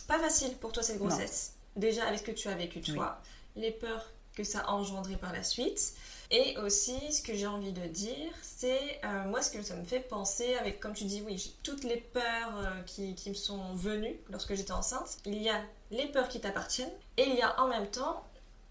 pas 0.08 0.20
facile 0.20 0.54
pour 0.58 0.74
toi 0.74 0.84
cette 0.84 0.98
grossesse. 0.98 1.54
Déjà, 1.78 2.06
avec 2.06 2.20
ce 2.20 2.24
que 2.26 2.32
tu 2.32 2.50
as 2.50 2.56
vécu 2.56 2.82
toi, 2.82 3.22
les 3.56 3.72
peurs 3.72 4.12
que 4.36 4.44
ça 4.44 4.60
a 4.60 4.72
engendré 4.72 5.16
par 5.16 5.34
la 5.34 5.44
suite. 5.44 5.94
Et 6.32 6.58
aussi, 6.58 7.00
ce 7.12 7.22
que 7.22 7.34
j'ai 7.34 7.48
envie 7.48 7.72
de 7.72 7.86
dire, 7.86 8.32
c'est 8.42 9.00
euh, 9.04 9.24
moi 9.26 9.42
ce 9.42 9.52
que 9.52 9.62
ça 9.62 9.76
me 9.76 9.86
fait 9.86 10.00
penser, 10.00 10.56
avec 10.56 10.80
comme 10.80 10.94
tu 10.94 11.06
dis, 11.06 11.22
oui, 11.26 11.56
toutes 11.64 11.84
les 11.84 11.98
peurs 11.98 12.58
euh, 12.58 12.82
qui, 12.86 13.16
qui, 13.16 13.30
me 13.30 13.36
sont 13.36 13.74
venues 13.76 14.16
lorsque 14.30 14.56
j'étais 14.56 14.72
enceinte. 14.72 15.18
Il 15.26 15.42
y 15.42 15.50
a 15.50 15.62
les 15.92 16.08
peurs 16.08 16.28
qui 16.28 16.40
t'appartiennent 16.42 16.92
et 17.18 17.24
il 17.24 17.36
y 17.36 17.42
a 17.42 17.60
en 17.62 17.68
même 17.68 17.88
temps, 17.88 18.26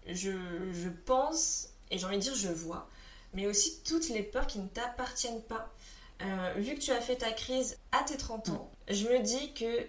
je, 0.05 0.31
je 0.73 0.89
pense, 1.05 1.69
et 1.89 1.97
j'ai 1.97 2.05
envie 2.05 2.17
de 2.17 2.21
dire, 2.21 2.35
je 2.35 2.49
vois, 2.49 2.89
mais 3.33 3.47
aussi 3.47 3.81
toutes 3.83 4.09
les 4.09 4.21
peurs 4.21 4.47
qui 4.47 4.59
ne 4.59 4.67
t'appartiennent 4.67 5.43
pas. 5.43 5.71
Euh, 6.21 6.53
vu 6.57 6.75
que 6.75 6.79
tu 6.79 6.91
as 6.91 7.01
fait 7.01 7.17
ta 7.17 7.31
crise 7.31 7.77
à 7.91 8.03
tes 8.03 8.17
30 8.17 8.49
ans, 8.49 8.71
je 8.89 9.07
me 9.07 9.19
dis 9.19 9.53
que 9.53 9.87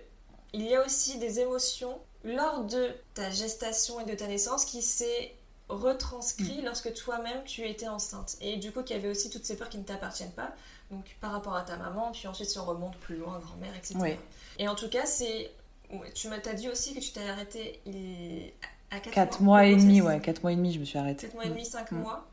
il 0.52 0.62
y 0.62 0.74
a 0.74 0.84
aussi 0.84 1.18
des 1.18 1.40
émotions 1.40 1.98
lors 2.24 2.64
de 2.64 2.88
ta 3.14 3.30
gestation 3.30 4.00
et 4.00 4.04
de 4.04 4.14
ta 4.14 4.26
naissance 4.26 4.64
qui 4.64 4.82
s'est 4.82 5.34
retranscrit 5.68 6.62
mm. 6.62 6.64
lorsque 6.64 6.92
toi-même 6.94 7.44
tu 7.44 7.62
étais 7.66 7.88
enceinte. 7.88 8.36
Et 8.40 8.56
du 8.56 8.72
coup, 8.72 8.82
qu'il 8.82 8.96
y 8.96 8.98
avait 8.98 9.08
aussi 9.08 9.30
toutes 9.30 9.44
ces 9.44 9.56
peurs 9.56 9.68
qui 9.68 9.78
ne 9.78 9.84
t'appartiennent 9.84 10.32
pas. 10.32 10.52
Donc 10.90 11.04
par 11.20 11.32
rapport 11.32 11.56
à 11.56 11.62
ta 11.62 11.76
maman, 11.76 12.12
puis 12.12 12.28
ensuite 12.28 12.48
si 12.48 12.58
on 12.58 12.64
remonte 12.64 12.96
plus 12.98 13.16
loin, 13.16 13.38
grand-mère, 13.40 13.74
etc. 13.76 14.18
Et 14.58 14.68
en 14.68 14.74
tout 14.74 14.88
cas, 14.88 15.06
c'est. 15.06 15.50
Tu 16.14 16.28
m'as 16.28 16.38
dit 16.38 16.68
aussi 16.68 16.94
que 16.94 17.00
tu 17.00 17.12
t'es 17.12 17.28
arrêtée 17.28 17.80
il... 17.86 18.52
à 18.90 18.98
4, 18.98 19.40
mois. 19.40 19.66
et 19.66 19.76
demi, 19.76 20.00
ouais, 20.00 20.20
4 20.20 20.42
mois 20.42 20.52
et 20.52 20.56
demi, 20.56 20.72
je 20.72 20.80
me 20.80 20.84
suis 20.84 20.98
arrêtée. 20.98 21.26
4 21.26 21.34
mois 21.34 21.44
et 21.44 21.48
demi, 21.48 21.64
5 21.64 21.92
mm. 21.92 21.98
mois. 21.98 22.26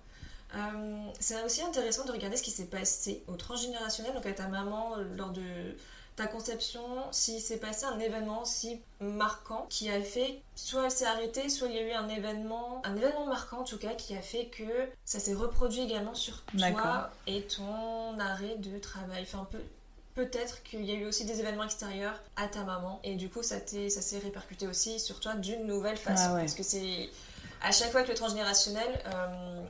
Euh, 0.55 1.07
c'est 1.19 1.41
aussi 1.43 1.61
intéressant 1.61 2.05
de 2.05 2.11
regarder 2.11 2.37
ce 2.37 2.43
qui 2.43 2.51
s'est 2.51 2.65
passé 2.65 3.23
au 3.27 3.35
transgénérationnel, 3.35 4.13
donc 4.13 4.25
à 4.25 4.33
ta 4.33 4.47
maman 4.47 4.95
lors 5.15 5.31
de 5.31 5.41
ta 6.15 6.27
conception, 6.27 6.81
si 7.11 7.41
s'est 7.41 7.57
passé 7.57 7.85
un 7.85 7.99
événement 7.99 8.45
si 8.45 8.79
marquant 8.99 9.65
qui 9.69 9.89
a 9.89 10.01
fait, 10.01 10.41
soit 10.55 10.85
elle 10.85 10.91
s'est 10.91 11.05
arrêtée, 11.05 11.49
soit 11.49 11.67
il 11.69 11.75
y 11.75 11.79
a 11.79 11.81
eu 11.81 11.91
un 11.91 12.07
événement, 12.07 12.81
un 12.85 12.95
événement 12.95 13.25
marquant 13.25 13.61
en 13.61 13.63
tout 13.63 13.79
cas, 13.79 13.95
qui 13.95 14.15
a 14.15 14.21
fait 14.21 14.45
que 14.45 14.63
ça 15.05 15.19
s'est 15.19 15.33
reproduit 15.33 15.81
également 15.81 16.13
sur 16.13 16.43
toi 16.43 17.09
et 17.25 17.43
ton 17.43 18.19
arrêt 18.19 18.57
de 18.57 18.77
travail. 18.77 19.23
Enfin, 19.23 19.47
peu, 19.49 19.57
peut-être 20.13 20.61
qu'il 20.61 20.85
y 20.85 20.91
a 20.91 20.95
eu 20.95 21.05
aussi 21.05 21.25
des 21.25 21.39
événements 21.39 21.63
extérieurs 21.63 22.21
à 22.35 22.47
ta 22.47 22.63
maman 22.63 22.99
et 23.03 23.15
du 23.15 23.29
coup 23.29 23.41
ça 23.41 23.55
ça 23.65 24.01
s'est 24.01 24.19
répercuté 24.19 24.67
aussi 24.67 24.99
sur 24.99 25.19
toi 25.19 25.33
d'une 25.33 25.65
nouvelle 25.65 25.97
façon. 25.97 26.33
Ah 26.35 26.39
parce 26.39 26.53
que 26.53 26.63
c'est 26.63 27.09
à 27.61 27.71
chaque 27.71 27.91
fois 27.91 28.03
que 28.03 28.09
le 28.09 28.13
transgénérationnel 28.13 29.01
euh, 29.07 29.63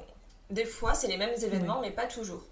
des 0.53 0.65
fois 0.65 0.93
c'est 0.93 1.07
les 1.07 1.17
mêmes 1.17 1.35
événements 1.41 1.81
mais 1.81 1.91
pas 1.91 2.05
toujours. 2.05 2.43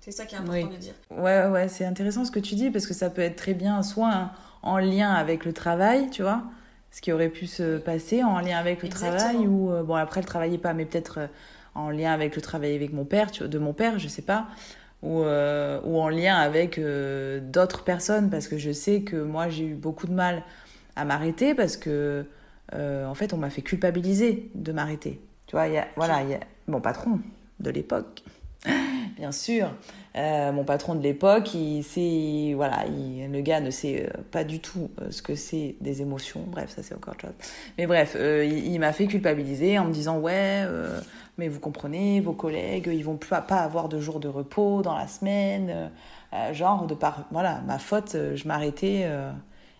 C'est 0.00 0.12
ça 0.12 0.24
qui 0.24 0.34
est 0.34 0.38
important 0.38 0.68
de 0.68 0.76
dire. 0.76 0.94
Ouais, 1.10 1.46
ouais, 1.46 1.68
c'est 1.68 1.84
intéressant 1.84 2.24
ce 2.24 2.30
que 2.30 2.40
tu 2.40 2.54
dis 2.54 2.70
parce 2.70 2.86
que 2.86 2.94
ça 2.94 3.10
peut 3.10 3.20
être 3.20 3.36
très 3.36 3.52
bien 3.52 3.82
soit 3.82 4.30
en 4.62 4.78
lien 4.78 5.12
avec 5.12 5.44
le 5.44 5.52
travail, 5.52 6.08
tu 6.10 6.22
vois, 6.22 6.42
ce 6.90 7.02
qui 7.02 7.12
aurait 7.12 7.28
pu 7.28 7.46
se 7.46 7.76
passer 7.78 8.24
en 8.24 8.40
lien 8.40 8.58
avec 8.58 8.82
le 8.82 8.88
travail 8.88 9.46
ou 9.46 9.70
euh, 9.70 9.82
bon 9.82 9.94
après 9.94 10.20
le 10.20 10.26
travaillait 10.26 10.58
pas, 10.58 10.72
mais 10.72 10.86
peut-être 10.86 11.18
euh, 11.18 11.26
en 11.74 11.90
lien 11.90 12.12
avec 12.12 12.34
le 12.34 12.42
travail 12.42 12.74
avec 12.74 12.94
mon 12.94 13.04
père, 13.04 13.30
tu 13.30 13.40
vois, 13.40 13.48
de 13.48 13.58
mon 13.58 13.74
père, 13.74 13.98
je 13.98 14.08
sais 14.08 14.22
pas, 14.22 14.46
ou 15.02 15.22
euh, 15.22 15.80
ou 15.84 16.00
en 16.00 16.08
lien 16.08 16.36
avec 16.36 16.80
d'autres 17.50 17.84
personnes 17.84 18.30
parce 18.30 18.48
que 18.48 18.56
je 18.56 18.72
sais 18.72 19.02
que 19.02 19.16
moi 19.16 19.50
j'ai 19.50 19.66
eu 19.66 19.74
beaucoup 19.74 20.06
de 20.06 20.14
mal 20.14 20.42
à 20.96 21.04
m'arrêter 21.04 21.54
parce 21.54 21.76
que 21.76 22.24
en 22.72 23.14
fait 23.14 23.34
on 23.34 23.36
m'a 23.36 23.50
fait 23.50 23.62
culpabiliser 23.62 24.50
de 24.54 24.72
m'arrêter. 24.72 25.20
Tu 25.46 25.56
vois, 25.56 25.66
il 25.66 25.74
y 25.74 25.78
a, 25.78 25.88
voilà, 25.96 26.22
il 26.22 26.30
y 26.30 26.34
a 26.34 26.40
mon 26.68 26.80
patron 26.80 27.20
de 27.60 27.70
l'époque 27.70 28.22
bien 29.20 29.32
sûr. 29.32 29.68
Euh, 30.16 30.50
mon 30.50 30.64
patron 30.64 30.94
de 30.94 31.02
l'époque, 31.02 31.54
il 31.54 31.84
sait, 31.84 32.54
voilà, 32.56 32.84
le 32.86 33.40
gars 33.42 33.60
ne 33.60 33.70
sait 33.70 34.06
euh, 34.06 34.22
pas 34.32 34.44
du 34.44 34.58
tout 34.58 34.90
euh, 35.00 35.10
ce 35.10 35.22
que 35.22 35.34
c'est 35.34 35.76
des 35.80 36.00
émotions. 36.00 36.40
Bref, 36.46 36.70
ça 36.74 36.82
c'est 36.82 36.94
encore 36.94 37.14
autre 37.14 37.26
chose. 37.26 37.34
Mais 37.78 37.86
bref, 37.86 38.16
il, 38.18 38.78
m'a 38.80 38.92
fait 38.92 39.06
culpabiliser 39.06 39.78
en 39.78 39.84
me 39.84 39.92
disant 39.92 40.18
ouais, 40.18 40.64
mais 41.38 41.48
vous 41.48 41.60
comprenez, 41.60 42.20
vos 42.20 42.32
collègues, 42.32 42.90
ils 42.92 43.04
vont 43.04 43.16
pas, 43.16 43.42
pas 43.42 43.58
avoir 43.58 43.88
de 43.88 44.00
jours 44.00 44.20
de 44.20 44.28
repos 44.28 44.82
dans 44.82 44.96
la 44.96 45.06
semaine, 45.06 45.90
genre 46.52 46.86
de 46.86 46.94
par, 46.94 47.26
voilà, 47.30 47.60
ma 47.66 47.78
faute, 47.78 48.16
je 48.34 48.48
m'arrêtais 48.48 49.06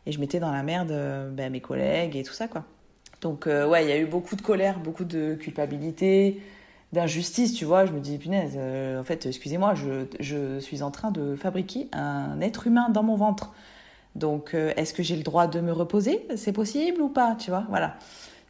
et 0.07 0.13
je 0.13 0.21
mettais 0.21 0.39
dans 0.39 0.53
la 0.53 0.63
merde 0.63 0.93
ben, 1.33 1.51
mes 1.51 1.61
collègues 1.61 2.17
et 2.17 2.23
tout 2.23 2.33
ça 2.33 2.47
quoi. 2.47 2.65
Donc 3.21 3.47
ouais, 3.47 3.85
il 3.85 3.89
y 3.89 3.93
a 3.93 3.99
eu 3.99 4.07
beaucoup 4.07 4.37
de 4.37 4.43
colère, 4.43 4.79
beaucoup 4.79 5.05
de 5.05 5.35
culpabilité 5.35 6.41
d'injustice, 6.93 7.55
tu 7.55 7.65
vois. 7.65 7.87
Je 7.87 7.93
me 7.93 8.01
dis, 8.01 8.19
punaise, 8.19 8.55
euh, 8.57 9.01
en 9.01 9.05
fait, 9.05 9.27
excusez-moi, 9.27 9.75
je, 9.75 10.07
je, 10.19 10.59
suis 10.59 10.83
en 10.83 10.91
train 10.91 11.11
de 11.11 11.37
fabriquer 11.37 11.89
un 11.93 12.41
être 12.41 12.67
humain 12.67 12.89
dans 12.91 13.03
mon 13.03 13.17
ventre. 13.17 13.53
Donc, 14.17 14.55
euh, 14.55 14.73
est-ce 14.77 14.93
que 14.93 15.03
j'ai 15.03 15.17
le 15.17 15.23
droit 15.23 15.47
de 15.47 15.61
me 15.61 15.73
reposer? 15.73 16.27
C'est 16.37 16.53
possible 16.53 17.01
ou 17.01 17.09
pas, 17.09 17.37
tu 17.39 17.51
vois 17.51 17.65
Voilà. 17.69 17.97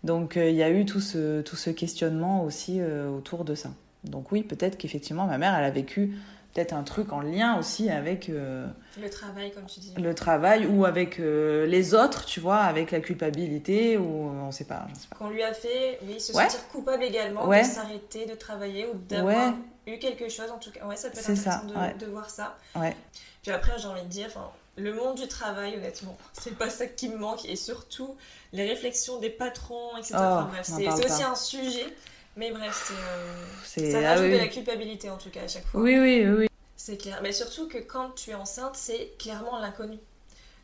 Donc, 0.04 0.36
euh, 0.36 0.48
il 0.48 0.56
y 0.56 0.62
a 0.62 0.70
eu 0.70 0.86
tout 0.86 1.00
ce, 1.00 1.42
tout 1.42 1.56
ce 1.56 1.68
questionnement 1.70 2.44
aussi 2.44 2.80
autour 2.82 3.44
de 3.44 3.54
ça. 3.54 3.70
Donc, 4.04 4.32
oui, 4.32 4.42
peut-être 4.42 4.78
qu'effectivement, 4.78 5.26
ma 5.26 5.36
mère, 5.36 5.54
elle 5.54 5.64
a 5.64 5.70
vécu 5.70 6.14
peut-être 6.52 6.72
un 6.72 6.82
truc 6.82 7.12
en 7.12 7.20
lien 7.20 7.58
aussi 7.58 7.90
avec 7.90 8.28
euh, 8.28 8.66
le 9.00 9.08
travail 9.08 9.52
comme 9.52 9.66
tu 9.66 9.80
dis. 9.80 9.94
le 9.96 10.14
travail 10.14 10.66
ou 10.66 10.84
avec 10.84 11.20
euh, 11.20 11.66
les 11.66 11.94
autres 11.94 12.24
tu 12.24 12.40
vois 12.40 12.58
avec 12.58 12.90
la 12.90 13.00
culpabilité 13.00 13.96
ou 13.96 14.30
on 14.30 14.50
sait 14.50 14.64
pas, 14.64 14.86
qu'on 15.16 15.30
lui 15.30 15.42
a 15.42 15.54
fait 15.54 15.98
oui 16.02 16.20
se 16.20 16.32
sentir 16.32 16.66
coupable 16.68 17.04
également 17.04 17.46
de 17.46 17.62
s'arrêter 17.62 18.26
de 18.26 18.34
travailler 18.34 18.86
ou 18.86 18.98
d'avoir 19.08 19.54
eu 19.86 19.98
quelque 19.98 20.28
chose 20.28 20.50
en 20.50 20.58
tout 20.58 20.70
cas. 20.70 20.84
Ouais 20.86 20.96
ça 20.96 21.10
peut 21.10 21.18
être 21.18 21.30
intéressant 21.30 21.66
de, 21.66 22.04
de, 22.04 22.10
voir 22.10 22.28
ça. 22.28 22.56
Ouais. 22.74 22.96
puis 23.42 23.52
après 23.52 23.78
j'ai 23.78 23.88
envie 23.88 24.02
de 24.02 24.08
dire 24.08 24.30
le 24.76 24.92
monde 24.92 25.16
du 25.16 25.28
travail 25.28 25.76
honnêtement 25.76 26.16
c'est 26.32 26.56
pas 26.56 26.70
ça 26.70 26.86
qui 26.86 27.08
me 27.08 27.16
manque 27.16 27.44
et 27.44 27.56
surtout 27.56 28.16
les 28.52 28.68
réflexions 28.68 29.20
des 29.20 29.30
patrons 29.30 29.96
etc 29.98 30.16
oh, 30.18 30.42
c'est 30.62 30.88
aussi 30.88 31.22
un 31.22 31.36
sujet 31.36 31.86
mais 32.36 32.52
bref, 32.52 32.92
c'est, 33.64 33.82
euh, 33.82 33.90
ça 33.90 34.00
rajoute 34.00 34.26
ah 34.28 34.32
de 34.32 34.38
la 34.38 34.48
culpabilité 34.48 35.10
en 35.10 35.16
tout 35.16 35.30
cas 35.30 35.42
à 35.42 35.48
chaque 35.48 35.66
fois. 35.66 35.80
Oui, 35.80 35.98
oui, 35.98 36.26
oui. 36.26 36.46
C'est 36.76 36.96
clair. 36.96 37.20
Mais 37.22 37.32
surtout 37.32 37.68
que 37.68 37.78
quand 37.78 38.10
tu 38.10 38.30
es 38.30 38.34
enceinte, 38.34 38.76
c'est 38.76 39.12
clairement 39.18 39.58
l'inconnu. 39.58 39.98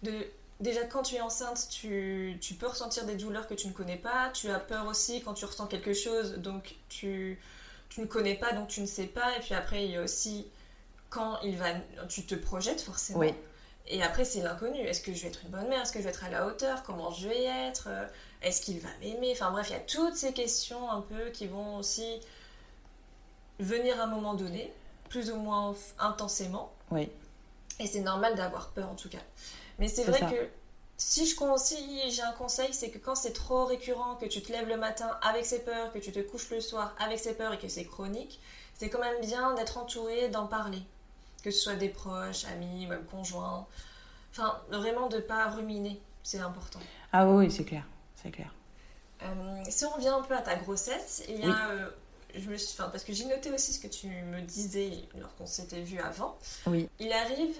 De... 0.03 0.13
Déjà, 0.61 0.85
quand 0.85 1.03
tu 1.03 1.17
es 1.17 1.21
enceinte, 1.21 1.69
tu... 1.71 2.39
tu, 2.41 2.55
peux 2.55 2.67
ressentir 2.67 3.05
des 3.05 3.17
douleurs 3.17 3.47
que 3.47 3.55
tu 3.55 3.67
ne 3.69 3.73
connais 3.73 3.97
pas. 3.99 4.31
Tu 4.33 4.49
as 4.49 4.59
peur 4.59 4.87
aussi 4.87 5.21
quand 5.23 5.35
tu 5.35 5.45
ressens 5.45 5.67
quelque 5.67 5.93
chose, 5.93 6.37
donc 6.39 6.77
tu, 6.89 7.39
tu 7.91 8.01
ne 8.01 8.07
connais 8.07 8.37
pas, 8.37 8.53
donc 8.53 8.69
tu 8.69 8.81
ne 8.81 8.87
sais 8.87 9.07
pas. 9.07 9.37
Et 9.37 9.41
puis 9.41 9.55
après, 9.55 9.85
il 9.85 9.91
y 9.91 9.97
a 9.97 10.03
aussi 10.03 10.47
quand 11.11 11.39
il 11.43 11.57
va... 11.57 11.67
tu 12.09 12.25
te 12.25 12.35
projettes 12.35 12.81
forcément. 12.81 13.19
Oui. 13.19 13.35
Et 13.89 14.03
après, 14.03 14.25
c'est 14.25 14.41
l'inconnu. 14.41 14.81
Est-ce 14.81 15.03
que 15.03 15.13
je 15.13 15.23
vais 15.23 15.29
être 15.29 15.43
une 15.45 15.51
bonne 15.51 15.69
mère? 15.69 15.83
Est-ce 15.83 15.93
que 15.93 15.99
je 15.99 16.05
vais 16.05 16.11
être 16.11 16.25
à 16.25 16.31
la 16.31 16.47
hauteur? 16.47 16.83
Comment 16.85 17.11
je 17.11 17.29
vais 17.29 17.45
être? 17.45 17.89
Est-ce 18.47 18.61
qu'il 18.61 18.79
va 18.81 18.89
m'aimer? 19.01 19.33
Enfin 19.33 19.51
bref, 19.51 19.69
il 19.71 19.73
y 19.73 19.77
a 19.77 19.81
toutes 19.81 20.17
ces 20.17 20.33
questions 20.33 20.91
un 20.91 21.01
peu 21.01 21.31
qui 21.31 21.47
vont 21.47 21.77
aussi 21.77 22.21
venir 23.59 24.01
à 24.01 24.05
un 24.05 24.07
moment 24.07 24.35
donné. 24.35 24.73
plus 25.09 25.31
ou 25.31 25.37
moins 25.37 25.75
intensément. 25.99 26.73
Oui. 26.91 27.09
Et 27.79 27.87
c'est 27.87 28.01
normal 28.01 28.35
d'avoir 28.35 28.71
peur 28.71 28.89
en 28.89 28.95
tout 28.95 29.09
cas. 29.09 29.23
Mais 29.79 29.89
c'est 29.89 30.05
vrai 30.05 30.21
que 30.21 30.49
si 30.97 31.27
je 31.27 31.37
j'ai 32.09 32.23
un 32.23 32.33
conseil, 32.33 32.73
c'est 32.73 32.91
que 32.91 32.99
quand 32.99 33.15
c'est 33.15 33.33
trop 33.33 33.67
récurrent, 33.67 34.17
que 34.17 34.27
tu 34.27 34.43
te 34.43 34.51
lèves 34.51 34.69
le 34.69 34.77
matin 34.77 35.11
avec 35.23 35.45
ces 35.45 35.61
peurs, 35.61 35.93
que 35.93 35.99
tu 35.99 36.11
te 36.11 36.21
couches 36.21 36.51
le 36.51 36.61
soir 36.61 36.95
avec 36.99 37.19
ces 37.19 37.35
peurs 37.35 37.53
et 37.53 37.59
que 37.59 37.69
c'est 37.69 37.85
chronique, 37.85 38.41
c'est 38.75 38.89
quand 38.89 39.01
même 39.01 39.21
bien 39.21 39.55
d'être 39.55 39.79
entouré, 39.79 40.29
d'en 40.29 40.47
parler. 40.47 40.83
Que 41.43 41.51
ce 41.51 41.61
soit 41.61 41.77
des 41.77 41.89
proches, 41.91 42.45
amis, 42.47 42.87
même 42.87 43.05
conjoints. 43.05 43.67
Enfin, 44.33 44.59
vraiment 44.71 45.09
de 45.09 45.19
pas 45.19 45.49
ruminer, 45.49 46.01
c'est 46.23 46.41
important. 46.41 46.81
Ah 47.13 47.29
oui, 47.29 47.51
c'est 47.51 47.65
clair, 47.65 47.85
c'est 48.17 48.31
clair. 48.31 48.53
Euh, 49.23 49.63
si 49.69 49.85
on 49.85 49.91
revient 49.91 50.09
un 50.09 50.23
peu 50.23 50.35
à 50.35 50.43
ta 50.43 50.57
grossesse, 50.57 51.25
il 51.29 51.41
y 51.41 51.45
a 51.45 51.71
euh, 51.71 51.89
je 52.35 52.51
me 52.51 52.57
suis, 52.57 52.77
parce 52.77 53.05
que 53.05 53.13
j'ai 53.13 53.25
noté 53.25 53.51
aussi 53.51 53.73
ce 53.73 53.81
que 53.81 53.87
tu 53.87 54.09
me 54.09 54.41
disais 54.43 54.91
lorsqu'on 55.19 55.47
s'était 55.47 55.81
vu 55.81 55.99
avant. 55.99 56.37
Oui. 56.67 56.89
Il 57.01 57.13
arrive. 57.13 57.57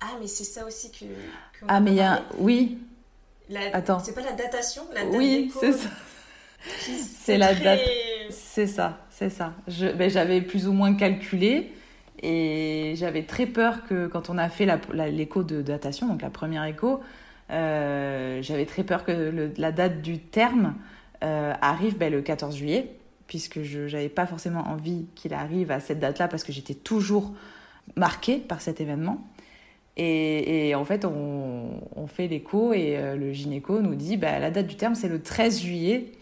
Ah, 0.00 0.16
mais 0.20 0.28
c'est 0.28 0.44
ça 0.44 0.64
aussi 0.64 0.90
que. 0.90 1.04
ah, 1.68 1.80
mais 1.80 1.90
il 1.90 1.96
y 1.96 2.00
a. 2.00 2.22
Oui. 2.38 2.78
Attends. 3.72 3.98
C'est 3.98 4.14
pas 4.14 4.22
la 4.22 4.32
datation, 4.32 4.82
la 4.94 5.04
date 5.04 5.14
Oui, 5.14 5.52
c'est 5.58 5.72
ça. 5.72 5.88
C'est 6.98 7.38
la 7.38 7.54
date. 7.54 7.80
C'est 8.28 8.66
ça, 8.66 8.98
c'est 9.08 9.30
ça. 9.30 9.54
Ben, 9.96 10.10
j'avais 10.10 10.42
plus 10.42 10.68
ou 10.68 10.74
moins 10.74 10.94
calculé 10.94 11.72
et 12.22 12.92
j'avais 12.96 13.22
très 13.22 13.46
peur 13.46 13.86
que 13.86 14.06
quand 14.08 14.28
on 14.28 14.36
a 14.36 14.50
fait 14.50 14.68
l'écho 15.10 15.42
de 15.42 15.62
datation, 15.62 16.06
donc 16.06 16.20
la 16.20 16.28
première 16.28 16.64
écho, 16.64 17.00
j'avais 17.50 18.66
très 18.66 18.84
peur 18.84 19.04
que 19.04 19.50
la 19.56 19.72
date 19.72 20.02
du 20.02 20.18
terme 20.18 20.74
euh, 21.22 21.52
arrive 21.60 21.98
ben, 21.98 22.10
le 22.10 22.22
14 22.22 22.56
juillet 22.56 22.94
puisque 23.26 23.62
je 23.62 23.80
n'avais 23.80 24.08
pas 24.08 24.26
forcément 24.26 24.66
envie 24.68 25.04
qu'il 25.14 25.34
arrive 25.34 25.70
à 25.70 25.78
cette 25.78 26.00
date-là 26.00 26.26
parce 26.26 26.42
que 26.42 26.50
j'étais 26.50 26.74
toujours 26.74 27.32
marquée 27.94 28.38
par 28.38 28.60
cet 28.60 28.80
événement. 28.80 29.24
Et, 29.96 30.68
et 30.68 30.74
en 30.74 30.84
fait, 30.84 31.04
on, 31.04 31.80
on 31.94 32.06
fait 32.06 32.26
l'écho 32.26 32.72
et 32.72 32.96
euh, 32.96 33.16
le 33.16 33.32
gynéco 33.32 33.80
nous 33.80 33.94
dit 33.94 34.16
bah, 34.16 34.38
la 34.38 34.50
date 34.50 34.66
du 34.66 34.76
terme, 34.76 34.94
c'est 34.94 35.08
le 35.08 35.22
13 35.22 35.60
juillet 35.60 36.12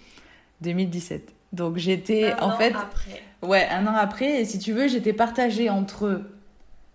2017. 0.62 1.32
Donc 1.52 1.76
j'étais 1.78 2.34
en 2.40 2.50
fait. 2.58 2.74
Après. 2.74 3.22
Ouais, 3.42 3.68
un 3.70 3.86
an 3.86 3.94
après. 3.94 4.40
Et 4.40 4.44
si 4.44 4.58
tu 4.58 4.72
veux, 4.72 4.88
j'étais 4.88 5.12
partagée 5.12 5.70
entre 5.70 6.22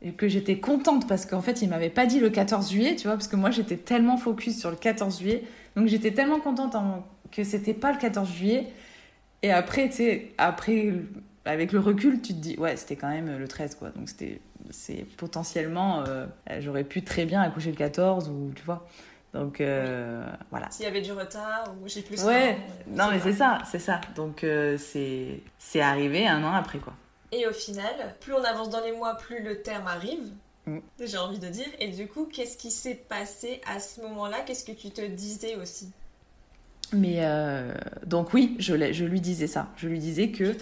et 0.03 0.11
que 0.11 0.27
j'étais 0.27 0.59
contente 0.59 1.07
parce 1.07 1.25
qu'en 1.25 1.41
fait, 1.41 1.61
il 1.61 1.69
m'avait 1.69 1.89
pas 1.89 2.05
dit 2.05 2.19
le 2.19 2.29
14 2.29 2.69
juillet, 2.69 2.95
tu 2.95 3.07
vois, 3.07 3.15
parce 3.15 3.27
que 3.27 3.35
moi 3.35 3.51
j'étais 3.51 3.77
tellement 3.77 4.17
focus 4.17 4.59
sur 4.59 4.69
le 4.69 4.75
14 4.75 5.19
juillet. 5.19 5.43
Donc 5.75 5.87
j'étais 5.87 6.11
tellement 6.11 6.39
contente 6.39 6.75
en... 6.75 7.05
que 7.31 7.43
c'était 7.43 7.73
pas 7.73 7.91
le 7.91 7.97
14 7.97 8.29
juillet 8.29 8.67
et 9.43 9.51
après, 9.51 9.89
tu 9.89 9.97
sais, 9.97 10.31
après, 10.37 10.93
avec 11.45 11.73
le 11.73 11.79
recul, 11.79 12.21
tu 12.21 12.33
te 12.33 12.39
dis, 12.39 12.57
ouais, 12.57 12.77
c'était 12.77 12.95
quand 12.95 13.09
même 13.09 13.37
le 13.37 13.47
13, 13.47 13.75
quoi. 13.75 13.89
Donc, 13.89 14.07
c'était, 14.07 14.39
c'est 14.71 15.05
potentiellement, 15.17 16.05
euh, 16.07 16.25
j'aurais 16.59 16.85
pu 16.85 17.03
très 17.03 17.25
bien 17.25 17.41
accoucher 17.41 17.69
le 17.69 17.75
14, 17.75 18.29
ou 18.29 18.53
tu 18.55 18.63
vois. 18.63 18.87
Donc, 19.33 19.59
euh, 19.59 20.25
voilà. 20.49 20.71
S'il 20.71 20.85
y 20.85 20.87
avait 20.87 21.01
du 21.01 21.11
retard, 21.11 21.75
ou 21.83 21.89
j'ai 21.89 22.03
plus. 22.03 22.23
Ouais, 22.23 22.57
non, 22.87 23.09
mais 23.11 23.19
c'est 23.19 23.33
ça, 23.33 23.57
c'est 23.69 23.79
ça. 23.79 23.99
Donc, 24.15 24.45
euh, 24.45 24.77
c'est, 24.77 25.41
c'est 25.59 25.81
arrivé 25.81 26.25
un 26.25 26.41
an 26.43 26.53
après, 26.53 26.79
quoi. 26.79 26.93
Et 27.33 27.47
au 27.47 27.51
final, 27.51 28.15
plus 28.19 28.33
on 28.33 28.43
avance 28.43 28.69
dans 28.69 28.81
les 28.81 28.91
mois, 28.91 29.15
plus 29.17 29.41
le 29.41 29.61
terme 29.61 29.87
arrive. 29.87 30.23
Mm. 30.67 30.77
J'ai 30.99 31.17
envie 31.17 31.39
de 31.39 31.47
dire. 31.47 31.65
Et 31.79 31.89
du 31.89 32.07
coup, 32.07 32.25
qu'est-ce 32.31 32.57
qui 32.57 32.69
s'est 32.69 32.95
passé 33.09 33.59
à 33.65 33.79
ce 33.79 34.01
moment-là? 34.01 34.37
Qu'est-ce 34.45 34.63
que 34.63 34.71
tu 34.71 34.91
te 34.91 35.01
disais 35.01 35.55
aussi? 35.55 35.89
Mais 36.91 37.17
euh, 37.21 37.73
donc 38.05 38.33
oui, 38.33 38.55
je, 38.59 38.93
je, 38.93 39.05
lui 39.05 39.19
disais 39.19 39.47
ça. 39.47 39.69
Je 39.77 39.87
lui 39.87 39.97
disais 39.97 40.29
que 40.29 40.55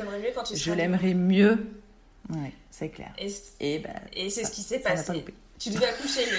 je 0.53 0.71
l'aimerais 0.71 1.13
mieux. 1.13 1.67
Ouais, 2.29 2.53
c'est 2.69 2.87
clair. 2.89 3.11
Et, 3.17 3.79
ben, 3.79 3.89
et 4.13 4.29
c'est 4.29 4.45
ce 4.45 4.51
qui 4.51 4.61
s'est 4.61 4.79
passé. 4.79 5.25
Tu 5.59 5.69
devais 5.71 5.87
accoucher 5.87 6.25
le 6.25 6.37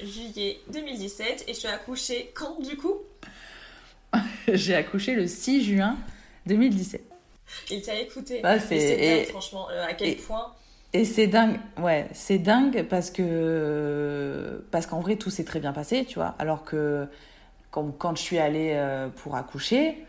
13 0.00 0.10
juillet 0.10 0.60
2017 0.72 1.44
et 1.48 1.52
tu 1.52 1.66
as 1.66 1.74
accouché 1.74 2.32
quand 2.34 2.60
du 2.60 2.76
coup? 2.76 2.96
J'ai 4.48 4.74
accouché 4.74 5.14
le 5.14 5.26
6 5.26 5.64
juin 5.64 5.98
2017. 6.46 7.09
Il 7.70 7.82
t'a 7.82 7.98
écouté. 7.98 8.40
Bah, 8.42 8.58
c'est 8.58 9.24
franchement, 9.24 9.68
euh, 9.70 9.86
à 9.86 9.94
quel 9.94 10.16
point. 10.16 10.52
Et 10.92 11.04
c'est 11.04 11.28
dingue, 11.28 11.58
ouais, 11.80 12.08
c'est 12.12 12.38
dingue 12.38 12.84
parce 12.88 13.10
que 13.10 14.64
parce 14.72 14.86
qu'en 14.86 14.98
vrai 14.98 15.14
tout 15.14 15.30
s'est 15.30 15.44
très 15.44 15.60
bien 15.60 15.72
passé, 15.72 16.04
tu 16.04 16.16
vois, 16.16 16.34
alors 16.40 16.64
que 16.64 17.06
quand, 17.70 17.92
quand 17.96 18.16
je 18.16 18.22
suis 18.22 18.38
allée 18.38 18.72
euh, 18.74 19.08
pour 19.08 19.36
accoucher, 19.36 20.04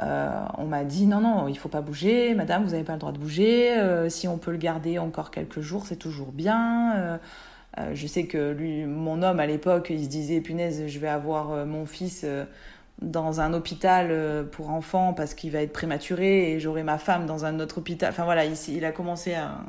euh, 0.00 0.30
on 0.58 0.66
m'a 0.66 0.84
dit 0.84 1.06
non, 1.06 1.20
non, 1.20 1.48
il 1.48 1.58
faut 1.58 1.68
pas 1.68 1.80
bouger, 1.80 2.34
madame, 2.34 2.62
vous 2.62 2.70
n'avez 2.70 2.84
pas 2.84 2.92
le 2.92 3.00
droit 3.00 3.10
de 3.10 3.18
bouger. 3.18 3.76
Si 4.10 4.28
on 4.28 4.38
peut 4.38 4.52
le 4.52 4.58
garder 4.58 5.00
encore 5.00 5.32
quelques 5.32 5.60
jours, 5.60 5.86
c'est 5.86 5.96
toujours 5.96 6.30
bien. 6.30 7.18
je 7.92 8.06
sais 8.06 8.26
que 8.26 8.52
lui, 8.52 8.84
mon 8.84 9.24
homme 9.24 9.40
à 9.40 9.46
l'époque, 9.46 9.88
il 9.90 10.04
se 10.04 10.08
disait 10.08 10.40
punaise, 10.40 10.84
je 10.86 10.98
vais 11.00 11.08
avoir 11.08 11.66
mon 11.66 11.84
fils 11.84 12.24
dans 13.02 13.40
un 13.40 13.52
hôpital 13.52 14.48
pour 14.50 14.70
enfants 14.70 15.12
parce 15.12 15.34
qu'il 15.34 15.50
va 15.50 15.62
être 15.62 15.72
prématuré 15.72 16.52
et 16.52 16.60
j'aurai 16.60 16.82
ma 16.82 16.98
femme 16.98 17.26
dans 17.26 17.44
un 17.44 17.60
autre 17.60 17.78
hôpital. 17.78 18.10
Enfin 18.10 18.24
voilà, 18.24 18.44
il, 18.44 18.56
il 18.68 18.84
a 18.84 18.92
commencé 18.92 19.34
à. 19.34 19.64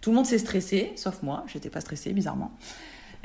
Tout 0.00 0.10
le 0.10 0.16
monde 0.16 0.26
s'est 0.26 0.38
stressé, 0.38 0.92
sauf 0.96 1.22
moi. 1.22 1.44
J'étais 1.46 1.70
pas 1.70 1.80
stressée, 1.80 2.12
bizarrement. 2.12 2.52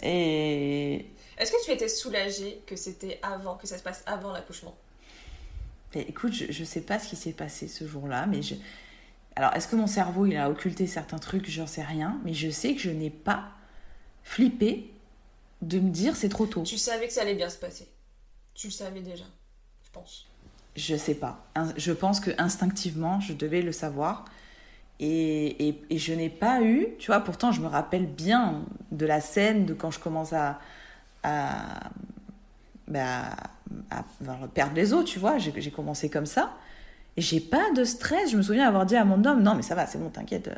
Et, 0.04 1.06
est-ce 1.38 1.52
que 1.52 1.66
tu 1.66 1.72
étais 1.72 1.90
soulagée 1.90 2.62
que 2.66 2.76
c'était 2.76 3.20
avant, 3.22 3.56
que 3.56 3.68
ça 3.68 3.78
se 3.78 3.84
passe 3.84 4.04
avant 4.06 4.32
l'accouchement? 4.32 4.76
Écoute, 5.96 6.34
je 6.34 6.60
ne 6.60 6.66
sais 6.66 6.82
pas 6.82 7.00
ce 7.00 7.08
qui 7.08 7.16
s'est 7.16 7.32
passé 7.32 7.68
ce 7.68 7.88
jour-là, 7.88 8.26
mais 8.26 8.42
je... 8.42 8.56
Alors, 9.38 9.54
est-ce 9.54 9.68
que 9.68 9.76
mon 9.76 9.88
cerveau, 9.88 10.26
il 10.26 10.36
a 10.36 10.50
occulté 10.50 10.88
certains 10.88 11.20
trucs? 11.20 11.50
J'en 11.50 11.68
sais 11.68 11.84
rien, 11.84 12.20
mais 12.26 12.34
je 12.34 12.50
sais 12.50 12.74
que 12.74 12.82
je 12.82 12.90
n'ai 12.90 13.10
pas 13.10 13.50
flippé 14.24 14.92
de 15.62 15.80
me 15.80 15.90
dire 15.90 16.16
c'est 16.16 16.30
trop 16.30 16.46
tôt. 16.46 16.64
Tu 16.64 16.78
savais 16.78 17.08
que 17.08 17.14
ça 17.14 17.22
allait 17.22 17.36
bien 17.36 17.50
se 17.50 17.58
passer. 17.58 17.88
Tu 18.54 18.68
le 18.68 18.74
savais 18.74 19.02
déjà, 19.02 19.24
je 19.24 19.45
pense. 19.96 20.28
Je 20.76 20.96
sais 20.96 21.16
pas. 21.16 21.46
Je 21.78 21.92
pense 21.92 22.20
que 22.20 22.32
instinctivement, 22.38 23.20
je 23.22 23.34
devais 23.34 23.62
le 23.62 23.72
savoir. 23.72 24.26
Et, 25.00 25.68
et, 25.68 25.82
et 25.90 25.98
je 25.98 26.14
n'ai 26.14 26.30
pas 26.30 26.62
eu, 26.62 26.88
tu 27.00 27.08
vois, 27.08 27.20
pourtant 27.20 27.52
je 27.52 27.60
me 27.60 27.68
rappelle 27.68 28.06
bien 28.06 28.62
de 28.92 29.06
la 29.06 29.20
scène, 29.20 29.66
de 29.66 29.74
quand 29.74 29.92
je 29.92 30.00
commence 30.00 30.32
à, 30.34 30.60
bah, 32.88 33.36
à, 33.90 34.04
perdre 34.54 34.76
les 34.76 34.94
os, 34.94 35.06
tu 35.06 35.20
vois. 35.20 35.38
J'ai 35.38 35.72
commencé 35.72 36.10
comme 36.10 36.26
ça. 36.26 36.54
Et 37.18 37.22
j'ai 37.22 37.40
pas 37.40 37.72
de 37.72 37.84
stress. 37.84 38.32
Je 38.32 38.38
me 38.38 38.42
souviens 38.42 38.68
avoir 38.68 38.86
dit 38.86 38.96
à 38.96 39.06
mon 39.06 39.24
homme, 39.24 39.42
non, 39.42 39.56
mais 39.56 39.62
ça 39.62 39.76
va, 39.76 39.86
c'est 39.88 39.98
bon, 39.98 40.10
t'inquiète. 40.10 40.50
Euh, 40.50 40.56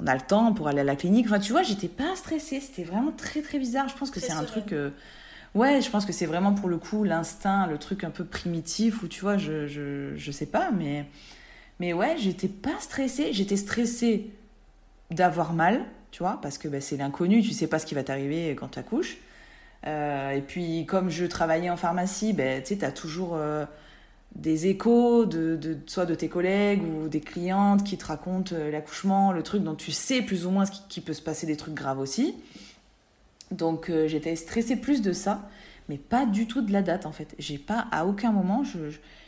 on 0.00 0.06
a 0.06 0.14
le 0.14 0.20
temps 0.22 0.52
pour 0.52 0.68
aller 0.68 0.80
à 0.80 0.84
la 0.84 0.96
clinique. 0.96 1.26
Enfin, 1.26 1.38
tu 1.38 1.52
vois, 1.52 1.62
j'étais 1.62 1.88
pas 1.88 2.16
stressée. 2.16 2.60
C'était 2.60 2.84
vraiment 2.84 3.12
très, 3.12 3.42
très 3.42 3.58
bizarre. 3.58 3.88
Je 3.88 3.96
pense 3.96 4.10
que 4.10 4.20
c'est 4.20 4.32
un 4.32 4.44
truc. 4.44 4.72
Euh, 4.72 4.90
ouais, 5.56 5.80
je 5.80 5.90
pense 5.90 6.06
que 6.06 6.12
c'est 6.12 6.26
vraiment 6.26 6.52
pour 6.52 6.68
le 6.68 6.78
coup 6.78 7.02
l'instinct, 7.02 7.66
le 7.66 7.78
truc 7.78 8.04
un 8.04 8.10
peu 8.10 8.24
primitif 8.24 9.02
où 9.02 9.08
tu 9.08 9.22
vois, 9.22 9.36
je, 9.38 9.66
je, 9.66 10.14
je 10.16 10.30
sais 10.30 10.46
pas, 10.46 10.70
mais. 10.70 11.06
Mais 11.78 11.92
ouais, 11.92 12.16
j'étais 12.16 12.48
pas 12.48 12.78
stressée. 12.80 13.34
J'étais 13.34 13.56
stressée 13.56 14.30
d'avoir 15.10 15.52
mal, 15.52 15.84
tu 16.10 16.22
vois, 16.22 16.38
parce 16.40 16.56
que 16.56 16.68
bah, 16.68 16.80
c'est 16.80 16.96
l'inconnu, 16.96 17.42
tu 17.42 17.50
sais 17.50 17.66
pas 17.66 17.78
ce 17.78 17.84
qui 17.84 17.94
va 17.94 18.02
t'arriver 18.02 18.56
quand 18.58 18.68
tu 18.68 18.78
accouches. 18.78 19.18
Euh, 19.86 20.30
et 20.30 20.40
puis, 20.40 20.86
comme 20.86 21.10
je 21.10 21.26
travaillais 21.26 21.70
en 21.70 21.76
pharmacie, 21.76 22.32
ben, 22.32 22.62
tu 22.62 22.82
as 22.82 22.92
toujours 22.92 23.34
euh, 23.34 23.66
des 24.34 24.66
échos, 24.68 25.26
de, 25.26 25.56
de, 25.56 25.76
soit 25.86 26.06
de 26.06 26.14
tes 26.14 26.28
collègues 26.28 26.82
ou 26.82 27.08
des 27.08 27.20
clientes 27.20 27.84
qui 27.84 27.98
te 27.98 28.06
racontent 28.06 28.54
euh, 28.54 28.70
l'accouchement, 28.70 29.32
le 29.32 29.42
truc 29.42 29.62
dont 29.62 29.74
tu 29.74 29.92
sais 29.92 30.22
plus 30.22 30.46
ou 30.46 30.50
moins 30.50 30.64
qu'il 30.66 30.86
qui 30.88 31.00
peut 31.00 31.12
se 31.12 31.22
passer 31.22 31.46
des 31.46 31.56
trucs 31.56 31.74
graves 31.74 32.00
aussi. 32.00 32.34
Donc, 33.50 33.90
j'étais 34.06 34.34
stressée 34.36 34.76
plus 34.76 35.02
de 35.02 35.12
ça, 35.12 35.48
mais 35.88 35.98
pas 35.98 36.26
du 36.26 36.46
tout 36.46 36.62
de 36.62 36.72
la 36.72 36.82
date 36.82 37.06
en 37.06 37.12
fait. 37.12 37.34
J'ai 37.38 37.58
pas, 37.58 37.86
à 37.92 38.06
aucun 38.06 38.32
moment, 38.32 38.64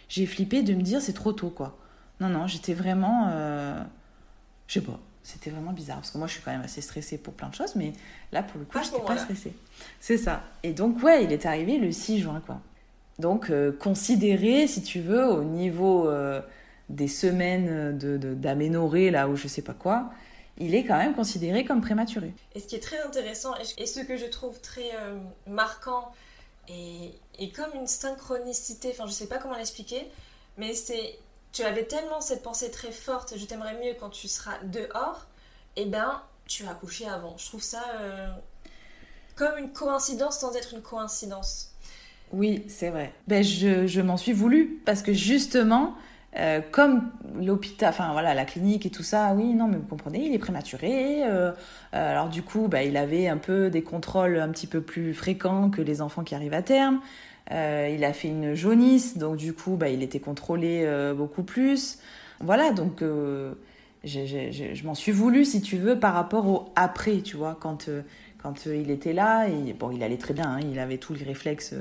j'ai 0.09 0.27
flippé 0.27 0.63
de 0.63 0.75
me 0.75 0.83
dire 0.83 1.01
c'est 1.01 1.13
trop 1.13 1.33
tôt 1.33 1.51
quoi. 1.51 1.79
Non, 2.21 2.29
non, 2.29 2.47
j'étais 2.49 2.75
vraiment. 2.75 3.31
je 4.67 4.75
sais 4.75 4.81
pas 4.81 4.99
c'était 5.29 5.51
vraiment 5.51 5.73
bizarre 5.73 5.97
parce 5.97 6.11
que 6.11 6.17
moi 6.17 6.27
je 6.27 6.33
suis 6.33 6.43
quand 6.43 6.53
même 6.53 6.63
assez 6.63 6.81
stressée 6.81 7.19
pour 7.19 7.35
plein 7.35 7.51
de 7.51 7.55
choses, 7.55 7.77
mais 7.77 7.93
là 8.33 8.43
pour 8.43 8.59
le 8.59 8.65
coup, 8.65 8.79
je 8.83 8.91
n'étais 8.91 9.05
pas 9.05 9.19
stressée. 9.19 9.53
C'est 10.01 10.17
ça. 10.17 10.43
Et 10.63 10.73
donc, 10.73 11.03
ouais, 11.03 11.25
il 11.25 11.33
est 11.33 11.45
arrivé 11.45 11.77
le 11.77 11.93
6 11.93 12.21
juin, 12.21 12.43
quoi. 12.47 12.63
Donc, 13.19 13.51
euh, 13.51 13.71
considéré, 13.71 14.67
si 14.67 14.83
tu 14.83 15.01
veux, 15.01 15.27
au 15.27 15.45
niveau 15.45 16.09
euh, 16.09 16.41
des 16.89 17.09
semaines 17.09 17.99
d'aménorrhée, 17.99 19.09
de, 19.09 19.13
là 19.13 19.29
où 19.29 19.37
je 19.37 19.49
sais 19.49 19.61
pas 19.61 19.75
quoi, 19.75 20.11
il 20.59 20.75
est 20.75 20.85
quand 20.85 20.99
même 20.99 21.15
considéré 21.15 21.65
comme 21.65 21.81
prématuré. 21.81 22.35
Et 22.55 22.61
ce 22.61 22.67
qui 22.67 22.77
est 22.77 22.83
très 22.83 23.01
intéressant, 23.01 23.55
et 23.77 23.87
ce 23.87 24.01
que 24.01 24.17
je 24.17 24.27
trouve 24.27 24.61
très 24.61 24.95
euh, 24.97 25.19
marquant, 25.47 26.13
et, 26.69 27.15
et, 27.39 27.51
comme 27.51 27.71
une 27.75 27.87
synchronicité, 27.87 28.91
enfin 28.93 29.07
je 29.07 29.13
sais 29.13 29.27
pas 29.27 29.39
comment 29.39 29.57
l'expliquer, 29.57 30.07
mais 30.59 30.75
c'est 30.75 31.19
tu 31.53 31.63
avais 31.63 31.85
tellement 31.85 32.21
cette 32.21 32.43
pensée 32.43 32.71
très 32.71 32.93
forte, 32.93 33.35
je 33.37 33.45
t'aimerais 33.47 33.75
mieux 33.83 33.95
quand 33.99 34.11
tu 34.11 34.29
seras 34.29 34.59
dehors, 34.65 35.27
et 35.77 35.83
eh 35.83 35.87
ben 35.87 36.23
tu 36.47 36.67
as 36.67 36.71
accouché 36.71 37.07
avant. 37.07 37.37
Je 37.39 37.47
trouve 37.47 37.63
ça 37.63 37.83
euh, 38.01 38.29
comme 39.35 39.57
une 39.59 39.73
coïncidence 39.73 40.41
sans 40.41 40.55
être 40.57 40.75
une 40.75 40.83
coïncidence. 40.83 41.73
Oui, 42.33 42.65
c'est 42.69 42.91
vrai. 42.91 43.15
Ben, 43.27 43.43
je, 43.43 43.87
je 43.87 44.01
m'en 44.01 44.17
suis 44.17 44.33
voulu 44.33 44.83
parce 44.85 45.03
que 45.03 45.13
justement, 45.13 45.95
Euh, 46.39 46.61
comme 46.71 47.11
l'hôpital, 47.41 47.89
enfin 47.89 48.13
voilà, 48.13 48.33
la 48.33 48.45
clinique 48.45 48.87
et 48.87 48.91
tout 48.91 49.03
ça, 49.03 49.33
oui, 49.35 49.55
non, 49.55 49.67
mais 49.67 49.77
vous 49.77 49.87
comprenez, 49.87 50.25
il 50.25 50.35
est 50.35 50.39
prématuré. 50.39 51.25
Euh, 51.25 51.51
euh, 51.95 52.11
alors 52.13 52.29
du 52.29 52.43
coup, 52.43 52.69
bah, 52.69 52.85
il 52.85 52.97
avait 52.97 53.27
un 53.27 53.39
peu 53.39 53.71
des 53.71 53.83
contrôles 53.83 54.39
un 54.39 54.49
petit 54.51 54.69
peu 54.69 54.81
plus 54.81 55.15
fréquents 55.15 55.69
que 55.69 55.83
les 55.83 56.01
enfants 56.01 56.23
qui 56.23 56.37
arrivent 56.37 56.55
à 56.55 56.63
terme. 56.63 57.01
il 57.51 58.05
a 58.05 58.13
fait 58.13 58.29
une 58.29 58.55
jaunisse, 58.55 59.19
donc 59.19 59.37
du 59.37 59.53
coup, 59.53 59.77
bah, 59.77 59.89
il 59.89 60.03
était 60.03 60.21
contrôlé 60.21 60.87
beaucoup 61.17 61.43
plus. 61.43 61.99
Voilà, 62.41 62.71
donc 62.71 63.03
je 64.05 64.85
m'en 64.85 64.95
suis 64.95 65.13
voulu, 65.13 65.45
si 65.45 65.61
tu 65.61 65.77
veux, 65.77 65.99
par 65.99 66.15
rapport 66.15 66.47
au 66.47 66.73
après, 66.77 67.21
tu 67.23 67.37
vois, 67.37 67.57
quand, 67.61 67.91
quand 68.41 68.67
il 68.67 68.91
était 68.93 69.13
là, 69.13 69.49
et, 69.49 69.73
bon, 69.73 69.91
il 69.91 70.05
allait 70.05 70.19
très 70.19 70.35
bien, 70.35 70.51
hein, 70.53 70.61
il 70.61 70.79
avait 70.79 70.99
tous 70.99 71.15
les 71.15 71.25
réflexes 71.25 71.75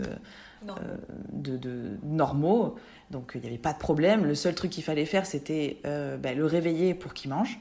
de, 1.31 1.57
de, 1.57 1.97
normaux. 2.03 2.75
Donc 3.11 3.31
il 3.35 3.41
n'y 3.41 3.47
avait 3.47 3.57
pas 3.57 3.73
de 3.73 3.77
problème. 3.77 4.25
Le 4.25 4.35
seul 4.35 4.53
truc 4.55 4.71
qu'il 4.71 4.83
fallait 4.83 5.05
faire, 5.05 5.25
c'était 5.25 5.77
euh, 5.85 6.17
ben, 6.17 6.37
le 6.37 6.45
réveiller 6.45 6.93
pour 6.93 7.13
qu'il 7.13 7.29
mange. 7.29 7.59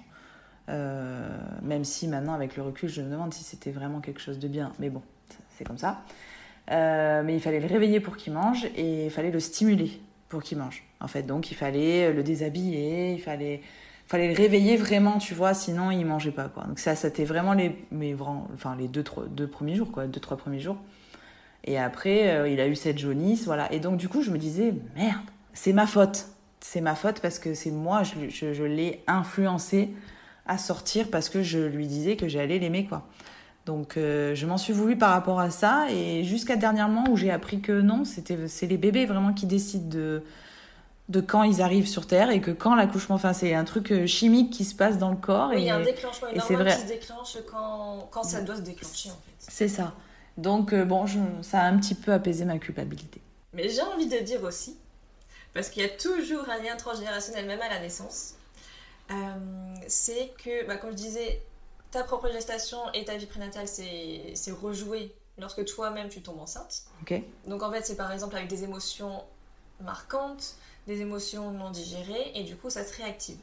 Euh, 0.68 1.38
même 1.62 1.84
si 1.84 2.08
maintenant, 2.08 2.34
avec 2.34 2.56
le 2.56 2.62
recul, 2.62 2.88
je 2.88 3.00
me 3.00 3.10
demande 3.10 3.32
si 3.32 3.44
c'était 3.44 3.70
vraiment 3.70 4.00
quelque 4.00 4.20
chose 4.20 4.38
de 4.38 4.48
bien. 4.48 4.72
Mais 4.80 4.90
bon, 4.90 5.02
c'est 5.50 5.64
comme 5.64 5.78
ça. 5.78 6.02
Euh, 6.72 7.22
mais 7.24 7.34
il 7.34 7.40
fallait 7.40 7.60
le 7.60 7.68
réveiller 7.68 8.00
pour 8.00 8.16
qu'il 8.16 8.32
mange 8.32 8.66
et 8.76 9.06
il 9.06 9.10
fallait 9.10 9.30
le 9.30 9.38
stimuler 9.38 10.00
pour 10.28 10.42
qu'il 10.42 10.58
mange. 10.58 10.82
En 11.00 11.06
fait, 11.06 11.22
donc 11.22 11.52
il 11.52 11.54
fallait 11.54 12.12
le 12.12 12.24
déshabiller, 12.24 13.12
il 13.12 13.20
fallait, 13.20 13.60
fallait 14.08 14.26
le 14.26 14.34
réveiller 14.34 14.76
vraiment, 14.76 15.18
tu 15.18 15.34
vois, 15.34 15.54
sinon 15.54 15.92
il 15.92 16.04
mangeait 16.04 16.32
pas. 16.32 16.48
Quoi. 16.48 16.64
Donc 16.64 16.80
ça, 16.80 16.96
c'était 16.96 17.24
vraiment 17.24 17.52
les, 17.52 17.86
mais 17.92 18.16
enfin, 18.52 18.74
les 18.74 18.88
deux, 18.88 19.04
trois, 19.04 19.26
deux 19.26 19.46
premiers 19.46 19.76
jours, 19.76 19.92
quoi, 19.92 20.08
deux, 20.08 20.18
trois 20.18 20.36
premiers 20.36 20.58
jours. 20.58 20.78
Et 21.62 21.78
après, 21.78 22.50
il 22.50 22.60
a 22.60 22.66
eu 22.66 22.74
cette 22.74 22.98
jaunisse, 22.98 23.44
voilà. 23.44 23.72
Et 23.72 23.80
donc, 23.80 23.96
du 23.96 24.08
coup, 24.08 24.22
je 24.22 24.30
me 24.30 24.38
disais, 24.38 24.72
merde, 24.94 25.26
c'est 25.56 25.72
ma 25.72 25.86
faute. 25.86 26.26
C'est 26.60 26.80
ma 26.80 26.94
faute 26.94 27.20
parce 27.20 27.38
que 27.38 27.54
c'est 27.54 27.70
moi, 27.70 28.02
je, 28.02 28.64
l'ai 28.64 29.02
influencé 29.06 29.90
à 30.46 30.58
sortir 30.58 31.10
parce 31.10 31.28
que 31.28 31.42
je 31.42 31.58
lui 31.58 31.86
disais 31.86 32.16
que 32.16 32.28
j'allais 32.28 32.58
l'aimer, 32.58 32.86
quoi. 32.86 33.06
Donc 33.64 33.96
euh, 33.96 34.34
je 34.34 34.46
m'en 34.46 34.58
suis 34.58 34.72
voulu 34.72 34.96
par 34.96 35.10
rapport 35.10 35.40
à 35.40 35.50
ça 35.50 35.86
et 35.90 36.22
jusqu'à 36.22 36.54
dernièrement 36.54 37.04
où 37.10 37.16
j'ai 37.16 37.32
appris 37.32 37.60
que 37.60 37.80
non, 37.80 38.04
c'était 38.04 38.46
c'est 38.46 38.66
les 38.66 38.76
bébés 38.76 39.06
vraiment 39.06 39.32
qui 39.32 39.46
décident 39.46 39.88
de 39.88 40.22
de 41.08 41.20
quand 41.20 41.42
ils 41.42 41.62
arrivent 41.62 41.88
sur 41.88 42.06
Terre 42.06 42.30
et 42.30 42.40
que 42.40 42.52
quand 42.52 42.76
l'accouchement, 42.76 43.16
enfin 43.16 43.32
c'est 43.32 43.54
un 43.54 43.64
truc 43.64 43.90
euh, 43.90 44.06
chimique 44.06 44.52
qui 44.52 44.64
se 44.64 44.74
passe 44.74 44.98
dans 44.98 45.10
le 45.10 45.16
corps. 45.16 45.50
Oui, 45.50 45.62
il 45.62 45.64
y 45.64 45.70
a 45.70 45.76
un 45.76 45.82
déclenchement, 45.82 46.28
une 46.32 46.40
hormone 46.40 46.66
qui 46.66 46.80
se 46.80 46.86
déclenche 46.86 47.38
quand, 47.50 48.08
quand 48.12 48.22
ça 48.22 48.40
doit 48.40 48.56
se 48.56 48.60
déclencher 48.60 49.10
en 49.10 49.14
fait. 49.14 49.34
C'est 49.38 49.68
ça. 49.68 49.94
Donc 50.36 50.72
euh, 50.72 50.84
bon, 50.84 51.04
ça 51.42 51.62
a 51.62 51.66
un 51.66 51.76
petit 51.78 51.96
peu 51.96 52.12
apaisé 52.12 52.44
ma 52.44 52.58
culpabilité. 52.58 53.20
Mais 53.52 53.68
j'ai 53.68 53.82
envie 53.82 54.06
de 54.06 54.18
dire 54.18 54.44
aussi 54.44 54.76
parce 55.56 55.70
qu'il 55.70 55.82
y 55.82 55.86
a 55.86 55.88
toujours 55.88 56.48
un 56.50 56.58
lien 56.58 56.76
transgénérationnel 56.76 57.46
même 57.46 57.62
à 57.62 57.68
la 57.68 57.80
naissance, 57.80 58.34
euh, 59.10 59.74
c'est 59.88 60.32
que, 60.44 60.66
bah, 60.66 60.76
comme 60.76 60.90
je 60.90 60.96
disais, 60.96 61.42
ta 61.90 62.04
propre 62.04 62.30
gestation 62.30 62.78
et 62.92 63.04
ta 63.06 63.16
vie 63.16 63.26
prénatale, 63.26 63.66
c'est 63.66 64.34
rejoué 64.52 65.14
lorsque 65.38 65.64
toi-même 65.64 66.10
tu 66.10 66.20
tombes 66.22 66.40
enceinte. 66.40 66.82
Donc 67.46 67.62
en 67.62 67.72
fait, 67.72 67.84
c'est 67.86 67.96
par 67.96 68.12
exemple 68.12 68.36
avec 68.36 68.48
des 68.48 68.64
émotions 68.64 69.24
marquantes, 69.80 70.56
des 70.86 71.00
émotions 71.00 71.50
non 71.52 71.70
digérées, 71.70 72.32
et 72.34 72.44
du 72.44 72.56
coup, 72.56 72.68
ça 72.68 72.84
se 72.84 72.94
réactive. 72.94 73.38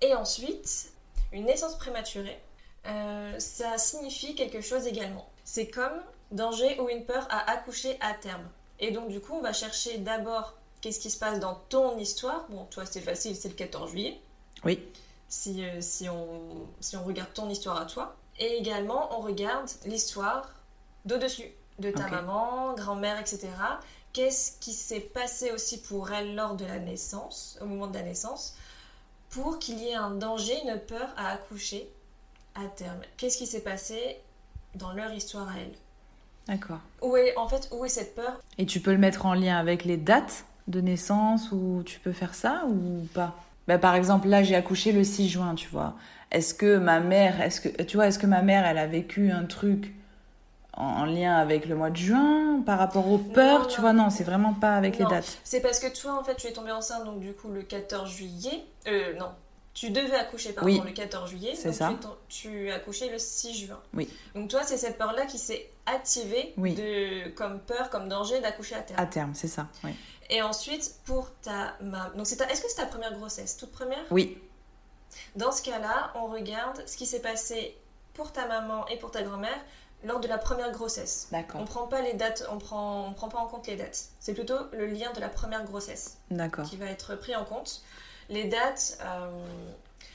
Et 0.00 0.14
ensuite, 0.14 0.90
une 1.32 1.44
naissance 1.44 1.76
prématurée, 1.76 2.40
euh, 2.86 3.38
ça 3.38 3.76
signifie 3.76 4.34
quelque 4.34 4.62
chose 4.62 4.86
également. 4.86 5.28
C'est 5.44 5.68
comme 5.68 6.00
danger 6.30 6.80
ou 6.80 6.88
une 6.88 7.04
peur 7.04 7.26
à 7.28 7.50
accoucher 7.50 7.98
à 8.00 8.14
terme. 8.14 8.48
Et 8.80 8.90
donc, 8.90 9.08
du 9.08 9.20
coup, 9.20 9.34
on 9.34 9.42
va 9.42 9.52
chercher 9.52 9.98
d'abord 9.98 10.54
qu'est-ce 10.80 10.98
qui 10.98 11.10
se 11.10 11.18
passe 11.18 11.38
dans 11.38 11.54
ton 11.68 11.98
histoire. 11.98 12.46
Bon, 12.48 12.64
toi, 12.64 12.84
c'est 12.86 13.00
facile, 13.00 13.36
c'est 13.36 13.48
le 13.48 13.54
14 13.54 13.90
juillet. 13.90 14.20
Oui. 14.64 14.82
Si, 15.28 15.62
euh, 15.64 15.80
si, 15.80 16.08
on, 16.08 16.66
si 16.80 16.96
on 16.96 17.04
regarde 17.04 17.32
ton 17.34 17.48
histoire 17.48 17.80
à 17.80 17.86
toi. 17.86 18.16
Et 18.38 18.56
également, 18.56 19.16
on 19.18 19.20
regarde 19.20 19.68
l'histoire 19.84 20.48
d'au-dessus, 21.04 21.52
de 21.78 21.90
ta 21.90 22.08
maman, 22.08 22.74
grand-mère, 22.74 23.20
etc. 23.20 23.48
Qu'est-ce 24.12 24.58
qui 24.58 24.72
s'est 24.72 25.00
passé 25.00 25.52
aussi 25.52 25.82
pour 25.82 26.10
elle 26.10 26.34
lors 26.34 26.54
de 26.54 26.64
la 26.64 26.78
naissance, 26.78 27.58
au 27.60 27.66
moment 27.66 27.86
de 27.86 27.94
la 27.94 28.02
naissance, 28.02 28.56
pour 29.28 29.58
qu'il 29.58 29.78
y 29.78 29.88
ait 29.88 29.94
un 29.94 30.10
danger, 30.10 30.58
une 30.64 30.80
peur 30.80 31.12
à 31.16 31.28
accoucher 31.28 31.88
à 32.54 32.66
terme? 32.66 33.00
Qu'est-ce 33.18 33.36
qui 33.36 33.46
s'est 33.46 33.60
passé 33.60 34.18
dans 34.74 34.92
leur 34.92 35.12
histoire 35.12 35.48
à 35.48 35.58
elle 35.58 35.74
D'accord. 36.50 36.80
Où 37.00 37.16
est, 37.16 37.36
en 37.36 37.46
fait, 37.46 37.68
où 37.70 37.84
est 37.84 37.88
cette 37.88 38.16
peur? 38.16 38.40
Et 38.58 38.66
tu 38.66 38.80
peux 38.80 38.90
le 38.90 38.98
mettre 38.98 39.24
en 39.24 39.34
lien 39.34 39.56
avec 39.56 39.84
les 39.84 39.96
dates 39.96 40.44
de 40.66 40.80
naissance 40.80 41.52
ou 41.52 41.82
tu 41.86 42.00
peux 42.00 42.10
faire 42.10 42.34
ça 42.34 42.64
ou 42.68 43.06
pas? 43.14 43.36
Bah, 43.68 43.78
Par 43.78 43.94
exemple, 43.94 44.26
là, 44.26 44.42
j'ai 44.42 44.56
accouché 44.56 44.90
le 44.90 45.04
6 45.04 45.28
juin, 45.28 45.54
tu 45.54 45.68
vois. 45.68 45.94
Est-ce 46.32 46.52
que 46.52 46.76
ma 46.76 46.98
mère, 46.98 47.40
est-ce 47.40 47.60
que, 47.60 47.82
tu 47.82 47.96
vois, 47.96 48.08
est-ce 48.08 48.18
que 48.18 48.26
ma 48.26 48.42
mère, 48.42 48.66
elle 48.66 48.78
a 48.78 48.88
vécu 48.88 49.30
un 49.30 49.44
truc 49.44 49.94
en, 50.72 51.04
lien 51.04 51.36
avec 51.36 51.66
le 51.66 51.76
mois 51.76 51.90
de 51.90 51.96
juin 51.96 52.62
par 52.66 52.80
rapport 52.80 53.08
aux 53.08 53.18
peurs, 53.18 53.68
tu 53.68 53.80
vois? 53.80 53.92
Non, 53.92 54.10
c'est 54.10 54.24
vraiment 54.24 54.54
pas 54.54 54.74
avec 54.74 54.98
les 54.98 55.04
dates. 55.04 55.38
C'est 55.44 55.60
parce 55.60 55.78
que 55.78 55.86
toi, 55.96 56.18
en 56.18 56.24
fait, 56.24 56.34
tu 56.34 56.48
es 56.48 56.52
tombée 56.52 56.72
enceinte, 56.72 57.04
donc 57.04 57.20
du 57.20 57.32
coup, 57.32 57.48
le 57.48 57.62
14 57.62 58.10
juillet. 58.10 58.64
Euh, 58.88 59.14
non, 59.16 59.28
tu 59.80 59.88
devais 59.88 60.16
accoucher 60.16 60.52
pardon, 60.52 60.84
le 60.84 60.90
14 60.90 61.30
juillet, 61.30 61.54
c'est 61.54 61.72
ça. 61.72 61.98
Tu, 62.28 62.70
as 62.70 62.74
accouché 62.74 63.08
le 63.08 63.18
6 63.18 63.54
juin. 63.54 63.80
Oui. 63.94 64.10
Donc 64.34 64.50
toi, 64.50 64.62
c'est 64.62 64.76
cette 64.76 64.98
peur-là 64.98 65.24
qui 65.24 65.38
s'est 65.38 65.70
activée 65.86 66.52
de, 66.58 67.30
comme 67.30 67.60
peur, 67.60 67.88
comme 67.88 68.06
danger 68.06 68.42
d'accoucher 68.42 68.74
à 68.74 68.82
terme. 68.82 69.00
À 69.00 69.06
terme, 69.06 69.32
c'est 69.34 69.48
ça. 69.48 69.68
Oui. 69.82 69.92
Et 70.28 70.42
ensuite, 70.42 70.96
pour 71.06 71.30
ta 71.40 71.76
maman. 71.80 72.10
Donc, 72.14 72.26
est-ce 72.26 72.36
que 72.36 72.68
c'est 72.68 72.76
ta 72.76 72.84
première 72.84 73.14
grossesse 73.14 73.56
Toute 73.56 73.72
première? 73.72 74.04
Oui. 74.10 74.36
Dans 75.34 75.50
ce 75.50 75.62
cas-là, 75.62 76.12
on 76.14 76.26
regarde 76.26 76.86
ce 76.86 76.98
qui 76.98 77.06
s'est 77.06 77.22
passé 77.22 77.74
pour 78.12 78.32
ta 78.32 78.46
maman 78.46 78.86
et 78.88 78.98
pour 78.98 79.10
ta 79.10 79.22
grand-mère 79.22 79.64
lors 80.04 80.20
de 80.20 80.28
la 80.28 80.36
première 80.36 80.72
grossesse. 80.72 81.28
D'accord. 81.32 81.58
On 81.58 81.64
prend 81.64 81.86
pas 81.86 82.02
les 82.02 82.12
dates, 82.12 82.46
on 82.52 82.58
prend, 82.58 83.08
on 83.08 83.14
prend 83.14 83.30
pas 83.30 83.38
en 83.38 83.46
compte 83.46 83.66
les 83.66 83.76
dates. 83.76 84.10
C'est 84.20 84.34
plutôt 84.34 84.58
le 84.74 84.84
lien 84.84 85.10
de 85.14 85.20
la 85.20 85.30
première 85.30 85.64
grossesse. 85.64 86.18
Qui 86.68 86.76
va 86.76 86.84
être 86.84 87.16
pris 87.16 87.34
en 87.34 87.46
compte 87.46 87.82
les 88.30 88.44
dates. 88.44 88.98
Euh, 89.02 89.28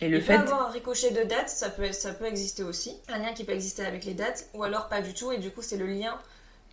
et 0.01 0.09
le 0.09 0.17
il 0.17 0.23
fait... 0.23 0.35
peut 0.35 0.41
avoir 0.41 0.67
un 0.67 0.71
ricochet 0.71 1.11
de 1.11 1.23
dates, 1.23 1.49
ça 1.49 1.69
peut, 1.69 1.91
ça 1.91 2.13
peut 2.13 2.25
exister 2.25 2.63
aussi. 2.63 2.97
Un 3.07 3.19
lien 3.19 3.33
qui 3.33 3.43
peut 3.43 3.53
exister 3.53 3.85
avec 3.85 4.03
les 4.05 4.13
dates, 4.13 4.47
ou 4.53 4.63
alors 4.63 4.89
pas 4.89 5.01
du 5.01 5.13
tout, 5.13 5.31
et 5.31 5.37
du 5.37 5.51
coup 5.51 5.61
c'est 5.61 5.77
le 5.77 5.87
lien 5.87 6.17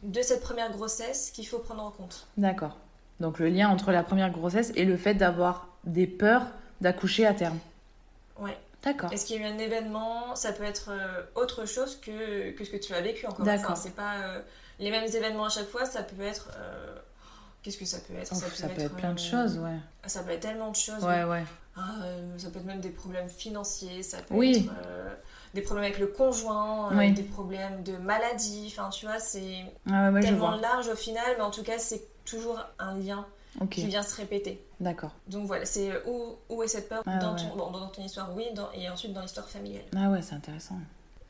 de 0.02 0.22
cette 0.22 0.40
première 0.40 0.72
grossesse 0.72 1.30
qu'il 1.30 1.46
faut 1.46 1.58
prendre 1.58 1.82
en 1.84 1.90
compte. 1.90 2.26
D'accord. 2.36 2.76
Donc 3.20 3.38
le 3.38 3.48
lien 3.48 3.68
entre 3.68 3.92
la 3.92 4.02
première 4.02 4.30
grossesse 4.30 4.72
et 4.74 4.84
le 4.84 4.96
fait 4.96 5.14
d'avoir 5.14 5.68
des 5.84 6.06
peurs 6.06 6.46
d'accoucher 6.80 7.26
à 7.26 7.34
terme. 7.34 7.58
Ouais. 8.38 8.58
D'accord. 8.82 9.12
Est-ce 9.12 9.26
qu'il 9.26 9.40
y 9.40 9.44
a 9.44 9.48
eu 9.48 9.52
un 9.52 9.58
événement? 9.58 10.34
Ça 10.34 10.52
peut 10.52 10.64
être 10.64 10.90
euh, 10.90 11.22
autre 11.36 11.66
chose 11.66 12.00
que, 12.00 12.50
que, 12.50 12.64
ce 12.64 12.70
que 12.70 12.76
tu 12.76 12.92
as 12.94 13.00
vécu 13.00 13.26
encore 13.26 13.46
une 13.46 13.58
fois. 13.60 13.76
C'est 13.76 13.94
pas 13.94 14.14
euh, 14.16 14.40
les 14.80 14.90
mêmes 14.90 15.06
événements 15.06 15.44
à 15.44 15.50
chaque 15.50 15.68
fois, 15.68 15.84
ça 15.84 16.02
peut 16.02 16.24
être 16.24 16.48
Qu'est-ce 17.62 17.78
que 17.78 17.84
ça 17.84 17.98
peut 18.00 18.14
être? 18.14 18.34
Ça, 18.34 18.68
peut, 18.68 18.80
être, 18.80 18.94
plein 18.96 19.12
de 19.12 19.20
euh, 19.20 19.22
choses, 19.22 19.58
ouais. 19.58 19.78
Ça 20.06 20.24
peut 20.24 20.32
être 20.32 20.40
tellement 20.40 20.70
de 20.70 20.76
choses. 20.76 21.04
Ouais, 21.04 21.22
ouais. 21.22 21.44
Ah, 21.76 21.94
euh, 22.02 22.36
ça 22.36 22.50
peut 22.50 22.58
être 22.58 22.66
même 22.66 22.80
des 22.80 22.90
problèmes 22.90 23.28
financiers, 23.28 24.02
ça 24.02 24.18
peut 24.18 24.44
être 24.44 24.68
euh, 24.84 25.14
des 25.54 25.62
problèmes 25.62 25.84
avec 25.84 26.00
le 26.00 26.08
conjoint, 26.08 26.90
des 27.12 27.22
problèmes 27.22 27.84
de 27.84 27.96
maladie. 27.98 28.66
Enfin, 28.66 28.90
tu 28.90 29.06
vois, 29.06 29.20
c'est 29.20 29.64
ah 29.88 30.10
tellement 30.20 30.56
large 30.56 30.88
au 30.88 30.96
final, 30.96 31.24
mais 31.36 31.44
en 31.44 31.52
tout 31.52 31.62
cas, 31.62 31.78
c'est 31.78 32.02
toujours 32.24 32.58
un 32.80 32.98
lien 32.98 33.24
qui 33.70 33.86
vient 33.86 34.02
se 34.02 34.16
répéter. 34.16 34.66
D'accord. 34.80 35.12
Donc 35.28 35.46
voilà, 35.46 35.64
c'est 35.64 35.92
où, 36.06 36.36
où 36.48 36.62
est 36.64 36.68
cette 36.68 36.88
peur 36.88 37.04
ah 37.06 37.18
dans, 37.18 37.36
ton, 37.36 37.70
dans 37.70 37.88
ton 37.88 38.02
histoire, 38.02 38.34
oui, 38.34 38.46
et 38.74 38.88
ensuite 38.90 39.12
dans 39.12 39.22
l'histoire 39.22 39.48
familiale. 39.48 39.84
Ah 39.96 40.10
ouais, 40.10 40.20
c'est 40.20 40.34
intéressant. 40.34 40.78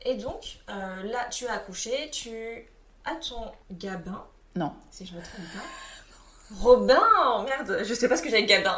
Et 0.03 0.15
donc, 0.15 0.57
là, 0.67 1.29
tu 1.29 1.45
as 1.45 1.53
accouché, 1.53 2.09
tu 2.11 2.65
as 3.05 3.15
ton 3.17 3.51
gabin. 3.71 4.25
Non. 4.55 4.73
Si 4.89 5.05
je 5.05 5.15
me 5.15 5.21
trompe 5.21 5.45
pas. 5.53 5.92
Robin 6.61 7.01
Merde, 7.45 7.83
je 7.83 7.93
sais 7.93 8.07
pas 8.07 8.17
ce 8.17 8.21
que 8.21 8.29
j'ai 8.29 8.37
avec 8.37 8.47
Gabin. 8.47 8.77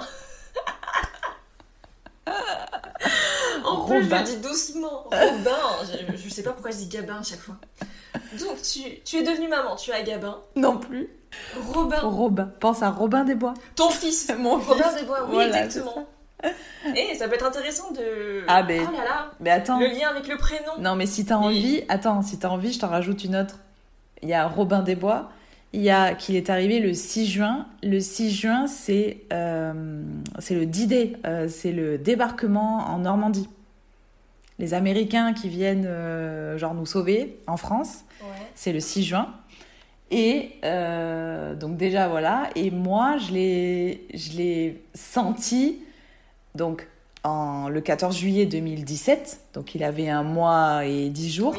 en 3.63 3.86
plus, 3.86 4.03
je 4.03 4.09
le 4.09 4.23
dis 4.23 4.38
doucement. 4.38 5.03
Robin. 5.03 5.51
Je, 5.84 6.17
je, 6.17 6.30
sais 6.30 6.43
pas 6.43 6.51
pourquoi 6.51 6.71
je 6.71 6.78
dis 6.78 6.88
Gabin 6.88 7.19
à 7.19 7.23
chaque 7.23 7.39
fois. 7.39 7.55
Donc, 8.39 8.61
tu, 8.61 8.82
tu 9.03 9.17
es 9.17 9.23
devenue 9.23 9.47
maman, 9.47 9.76
tu 9.76 9.91
as 9.91 10.01
Gabin. 10.01 10.39
Non 10.55 10.78
plus. 10.78 11.09
Robin. 11.73 11.99
Robin. 11.99 12.51
Pense 12.59 12.82
à 12.82 12.89
Robin 12.89 13.23
des 13.23 13.36
Bois. 13.36 13.53
Ton 13.76 13.89
fils. 13.89 14.32
Mon 14.39 14.57
Robin 14.57 14.93
des 14.93 15.03
Bois, 15.03 15.28
oui, 15.30 15.43
exactement. 15.43 16.07
Et 16.95 17.15
ça 17.15 17.28
peut 17.28 17.36
être 17.36 17.45
intéressant 17.45 17.91
de. 17.91 18.43
Ah, 18.47 18.63
ben. 18.63 18.88
Oh 18.88 18.91
là 18.91 19.03
là. 19.03 19.32
Mais 19.39 19.49
attends. 19.49 19.80
Le 19.80 19.88
lien 19.88 20.09
avec 20.09 20.28
le 20.28 20.38
prénom. 20.38 20.73
Non, 20.80 20.95
mais 20.95 21.05
si 21.05 21.26
t'as 21.26 21.36
envie. 21.36 21.84
Attends, 21.89 22.21
si 22.21 22.38
t'as 22.38 22.49
envie, 22.49 22.71
je 22.71 22.80
t'en 22.80 22.89
rajoute 22.89 23.23
une 23.23 23.36
autre. 23.36 23.55
Il 24.21 24.30
y 24.30 24.34
a 24.34 24.47
Robin 24.47 24.82
des 24.82 24.95
Bois 24.95 25.30
il 25.76 25.82
y 25.82 25.89
a 25.89 26.15
qu'il 26.15 26.38
est 26.38 26.49
arrivé 26.49 26.80
le 26.80 26.93
6 26.93 27.28
juin. 27.28 27.67
Le 27.84 27.99
6 27.99 28.32
juin, 28.32 28.65
c'est 28.65 29.17
euh, 29.34 30.01
c'est 30.39 30.55
le 30.55 30.65
D-Day, 30.65 31.17
euh, 31.26 31.49
c'est 31.49 31.73
le 31.73 31.97
débarquement 31.97 32.78
en 32.88 32.99
Normandie. 32.99 33.49
Les 34.57 34.73
Américains 34.73 35.34
qui 35.34 35.49
viennent 35.49 35.86
euh, 35.86 36.57
genre 36.57 36.73
nous 36.73 36.86
sauver 36.86 37.39
en 37.45 37.57
France, 37.57 38.05
c'est 38.55 38.71
le 38.71 38.80
6 38.80 39.03
juin. 39.03 39.34
Et 40.11 40.51
donc 41.59 41.78
déjà 41.78 42.07
voilà, 42.07 42.49
et 42.55 42.71
moi 42.71 43.17
je 43.17 43.34
l'ai, 43.34 44.07
je 44.13 44.38
l'ai 44.38 44.84
senti 44.93 45.80
donc 46.53 46.88
en, 47.23 47.67
le 47.67 47.82
14 47.82 48.15
juillet 48.15 48.45
2017, 48.45 49.41
donc 49.53 49.76
il 49.76 49.84
avait 49.84 50.07
un 50.07 50.23
mois 50.23 50.86
et 50.86 51.09
dix 51.09 51.32
jours. 51.34 51.55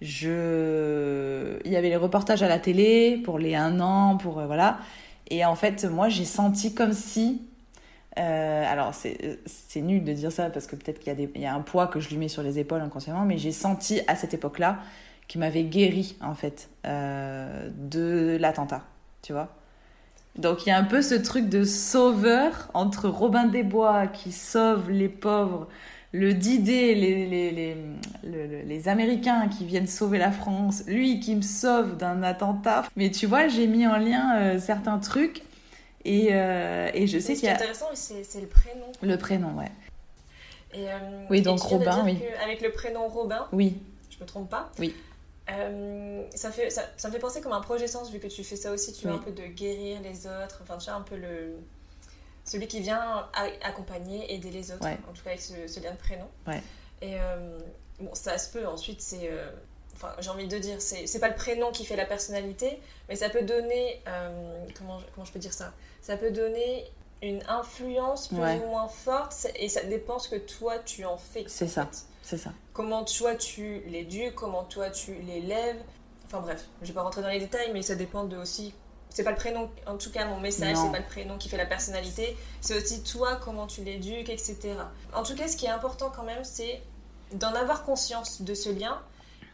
Je... 0.00 1.58
Il 1.64 1.72
y 1.72 1.76
avait 1.76 1.88
les 1.88 1.96
reportages 1.96 2.42
à 2.42 2.48
la 2.48 2.58
télé 2.58 3.20
pour 3.24 3.38
les 3.38 3.54
un 3.54 3.80
an, 3.80 4.16
pour 4.16 4.38
euh, 4.38 4.46
voilà. 4.46 4.78
Et 5.30 5.44
en 5.44 5.54
fait, 5.54 5.84
moi 5.84 6.08
j'ai 6.08 6.24
senti 6.24 6.74
comme 6.74 6.92
si 6.92 7.42
euh, 8.18 8.64
alors, 8.66 8.94
c'est 8.94 9.80
nul 9.80 10.02
de 10.02 10.12
dire 10.12 10.32
ça 10.32 10.50
parce 10.50 10.66
que 10.66 10.74
peut-être 10.74 10.98
qu'il 10.98 11.30
y, 11.36 11.40
y, 11.40 11.46
a 11.46 11.54
un 11.54 11.60
poids 11.60 11.86
que 11.86 12.00
je 12.00 12.08
lui 12.08 12.16
mets 12.16 12.28
sur 12.28 12.42
les 12.42 12.58
épaules 12.58 12.80
inconsciemment, 12.80 13.24
mais 13.24 13.38
j'ai 13.38 13.52
senti 13.52 14.00
à 14.08 14.16
cette 14.16 14.34
époque-là 14.34 14.78
qui 15.28 15.38
m'avait 15.38 15.64
guéri 15.64 16.16
en 16.20 16.34
fait 16.34 16.70
euh, 16.86 17.68
de 17.76 18.36
l'attentat, 18.40 18.82
tu 19.22 19.32
vois. 19.32 19.54
Donc 20.36 20.66
il 20.66 20.70
y 20.70 20.72
a 20.72 20.78
un 20.78 20.84
peu 20.84 21.02
ce 21.02 21.14
truc 21.14 21.48
de 21.48 21.64
sauveur 21.64 22.70
entre 22.74 23.08
Robin 23.08 23.44
des 23.44 23.62
Bois 23.62 24.06
qui 24.06 24.32
sauve 24.32 24.90
les 24.90 25.08
pauvres, 25.08 25.68
le 26.12 26.34
Didé, 26.34 26.94
les, 26.94 27.26
les, 27.26 27.50
les, 28.24 28.64
les, 28.64 28.88
Américains 28.88 29.48
qui 29.48 29.64
viennent 29.64 29.86
sauver 29.86 30.18
la 30.18 30.32
France, 30.32 30.84
lui 30.86 31.20
qui 31.20 31.34
me 31.34 31.42
sauve 31.42 31.96
d'un 31.96 32.22
attentat. 32.22 32.84
Mais 32.96 33.10
tu 33.10 33.26
vois, 33.26 33.48
j'ai 33.48 33.66
mis 33.66 33.86
en 33.86 33.98
lien 33.98 34.38
euh, 34.38 34.58
certains 34.58 34.98
trucs 34.98 35.42
et, 36.04 36.28
euh, 36.32 36.90
et 36.94 37.06
je 37.06 37.18
sais 37.18 37.34
qu'il 37.34 37.44
y 37.44 37.48
a... 37.48 37.54
Ce 37.54 37.58
qui 37.58 37.64
est 37.64 37.70
intéressant, 37.70 37.90
c'est 37.94 38.40
le 38.40 38.46
prénom. 38.46 38.86
Le 39.02 39.16
prénom, 39.18 39.58
ouais. 39.58 39.70
Et, 40.74 40.86
oui, 41.30 41.42
donc 41.42 41.60
Robin, 41.60 42.02
oui. 42.04 42.18
Avec 42.44 42.60
le 42.60 42.70
prénom 42.70 43.08
Robin, 43.08 43.46
oui. 43.52 43.78
je 44.10 44.18
me 44.20 44.26
trompe 44.26 44.50
pas 44.50 44.70
Oui. 44.78 44.94
Euh, 45.50 46.24
ça, 46.34 46.50
fait, 46.50 46.68
ça, 46.70 46.82
ça, 46.96 47.08
me 47.08 47.14
fait 47.14 47.18
penser 47.18 47.40
comme 47.40 47.52
un 47.52 47.60
projet 47.60 47.86
sens, 47.86 48.10
vu 48.10 48.18
que 48.18 48.26
tu 48.26 48.44
fais 48.44 48.56
ça 48.56 48.70
aussi, 48.72 48.92
tu 48.92 49.06
veux 49.06 49.14
un 49.14 49.18
peu 49.18 49.30
de 49.30 49.46
guérir 49.46 50.00
les 50.02 50.26
autres, 50.26 50.60
enfin 50.62 50.76
tu 50.76 50.90
vois 50.90 50.98
un 50.98 51.02
peu 51.02 51.16
le... 51.16 51.56
Celui 52.48 52.66
qui 52.66 52.80
vient 52.80 53.28
accompagner, 53.62 54.32
aider 54.32 54.50
les 54.50 54.72
autres, 54.72 54.86
en 54.86 55.12
tout 55.12 55.22
cas 55.22 55.30
avec 55.30 55.40
ce, 55.40 55.80
lien 55.80 55.92
de 55.92 55.98
prénom. 55.98 56.28
Ouais. 56.46 56.62
Et 57.02 57.14
euh, 57.20 57.58
bon, 58.00 58.14
ça 58.14 58.38
se 58.38 58.50
peut, 58.50 58.66
ensuite 58.66 59.00
c'est... 59.00 59.30
Euh, 59.30 59.50
enfin 59.94 60.14
j'ai 60.20 60.30
envie 60.30 60.48
de 60.48 60.58
dire, 60.58 60.80
c'est 60.80 61.20
pas 61.20 61.28
le 61.28 61.34
prénom 61.34 61.70
qui 61.72 61.84
fait 61.84 61.96
la 61.96 62.06
personnalité, 62.06 62.80
mais 63.08 63.16
ça 63.16 63.28
peut 63.28 63.42
donner... 63.42 64.02
comment, 64.76 64.98
comment 65.14 65.24
je 65.24 65.32
peux 65.32 65.38
dire 65.38 65.52
ça? 65.52 65.72
Ça 66.00 66.16
peut 66.16 66.30
donner 66.30 66.90
une 67.22 67.42
influence 67.48 68.28
plus 68.28 68.38
ou 68.38 68.68
moins 68.68 68.88
forte, 68.88 69.46
et 69.56 69.68
ça 69.68 69.82
dépend 69.84 70.18
ce 70.18 70.28
que 70.28 70.36
toi 70.36 70.78
tu 70.78 71.04
en 71.04 71.16
fais. 71.18 71.44
C'est 71.48 71.68
ça. 71.68 71.88
C'est 72.22 72.38
ça. 72.38 72.52
Comment 72.72 73.04
toi 73.04 73.34
tu 73.34 73.80
l'éduques, 73.86 74.34
comment 74.34 74.64
toi 74.64 74.90
tu 74.90 75.14
l'élèves. 75.14 75.80
Enfin 76.26 76.40
bref, 76.40 76.66
je 76.82 76.88
vais 76.88 76.92
pas 76.92 77.02
rentrer 77.02 77.22
dans 77.22 77.28
les 77.28 77.40
détails, 77.40 77.72
mais 77.72 77.82
ça 77.82 77.94
dépend 77.94 78.24
de 78.24 78.36
aussi. 78.36 78.74
C'est 79.18 79.24
pas 79.24 79.32
le 79.32 79.36
prénom, 79.36 79.68
en 79.88 79.96
tout 79.96 80.12
cas 80.12 80.26
mon 80.26 80.38
message, 80.38 80.76
c'est 80.76 80.92
pas 80.92 81.00
le 81.00 81.04
prénom 81.04 81.38
qui 81.38 81.48
fait 81.48 81.56
la 81.56 81.66
personnalité, 81.66 82.36
c'est 82.60 82.76
aussi 82.76 83.02
toi 83.02 83.40
comment 83.42 83.66
tu 83.66 83.82
l'éduques, 83.82 84.28
etc. 84.28 84.74
En 85.12 85.24
tout 85.24 85.34
cas, 85.34 85.48
ce 85.48 85.56
qui 85.56 85.66
est 85.66 85.70
important 85.70 86.12
quand 86.14 86.22
même, 86.22 86.44
c'est 86.44 86.80
d'en 87.32 87.52
avoir 87.52 87.82
conscience 87.82 88.42
de 88.42 88.54
ce 88.54 88.68
lien 88.68 88.96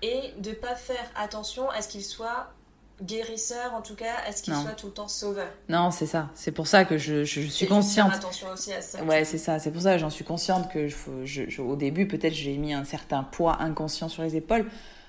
et 0.03 0.35
de 0.37 0.53
pas 0.53 0.75
faire 0.75 1.11
attention 1.17 1.71
à 1.71 1.81
ce 1.81 1.89
qu'il 1.89 2.05
soit 2.05 2.53
guérisseur 3.01 3.73
en 3.73 3.81
tout 3.81 3.95
cas, 3.95 4.27
est-ce 4.29 4.43
qu'il 4.43 4.55
soit 4.55 4.73
tout 4.73 4.89
le 4.89 4.93
temps 4.93 5.09
sauveur 5.09 5.49
Non, 5.71 5.91
c'est 5.91 6.05
ça. 6.05 6.29
C'est 6.35 6.53
pour 6.53 6.67
ça 6.67 6.85
que 6.85 6.99
je, 6.99 7.25
je, 7.25 7.41
suis 7.41 7.67
consciente. 7.67 8.11
Faire 8.11 8.19
attention 8.19 8.49
aussi 8.53 8.71
à 8.75 8.83
ça. 8.83 9.03
Ouais, 9.05 9.25
c'est 9.25 9.39
ça. 9.39 9.59
C'est 9.61 9.71
pour 9.71 9.81
ça 9.81 9.95
que 9.95 9.99
j'en 9.99 10.11
suis 10.11 10.27
consciente 10.27 10.71
que 10.71 10.89
je, 10.89 11.63
au 11.63 11.77
début, 11.77 12.07
peut-être 12.07 12.35
j'ai 12.35 12.59
mis 12.59 12.75
un 12.75 12.85
certain 12.85 13.23
poids 13.23 13.63
inconscient 13.63 14.11
sur 14.11 14.25
les 14.25 14.37
épaules. 14.37 14.67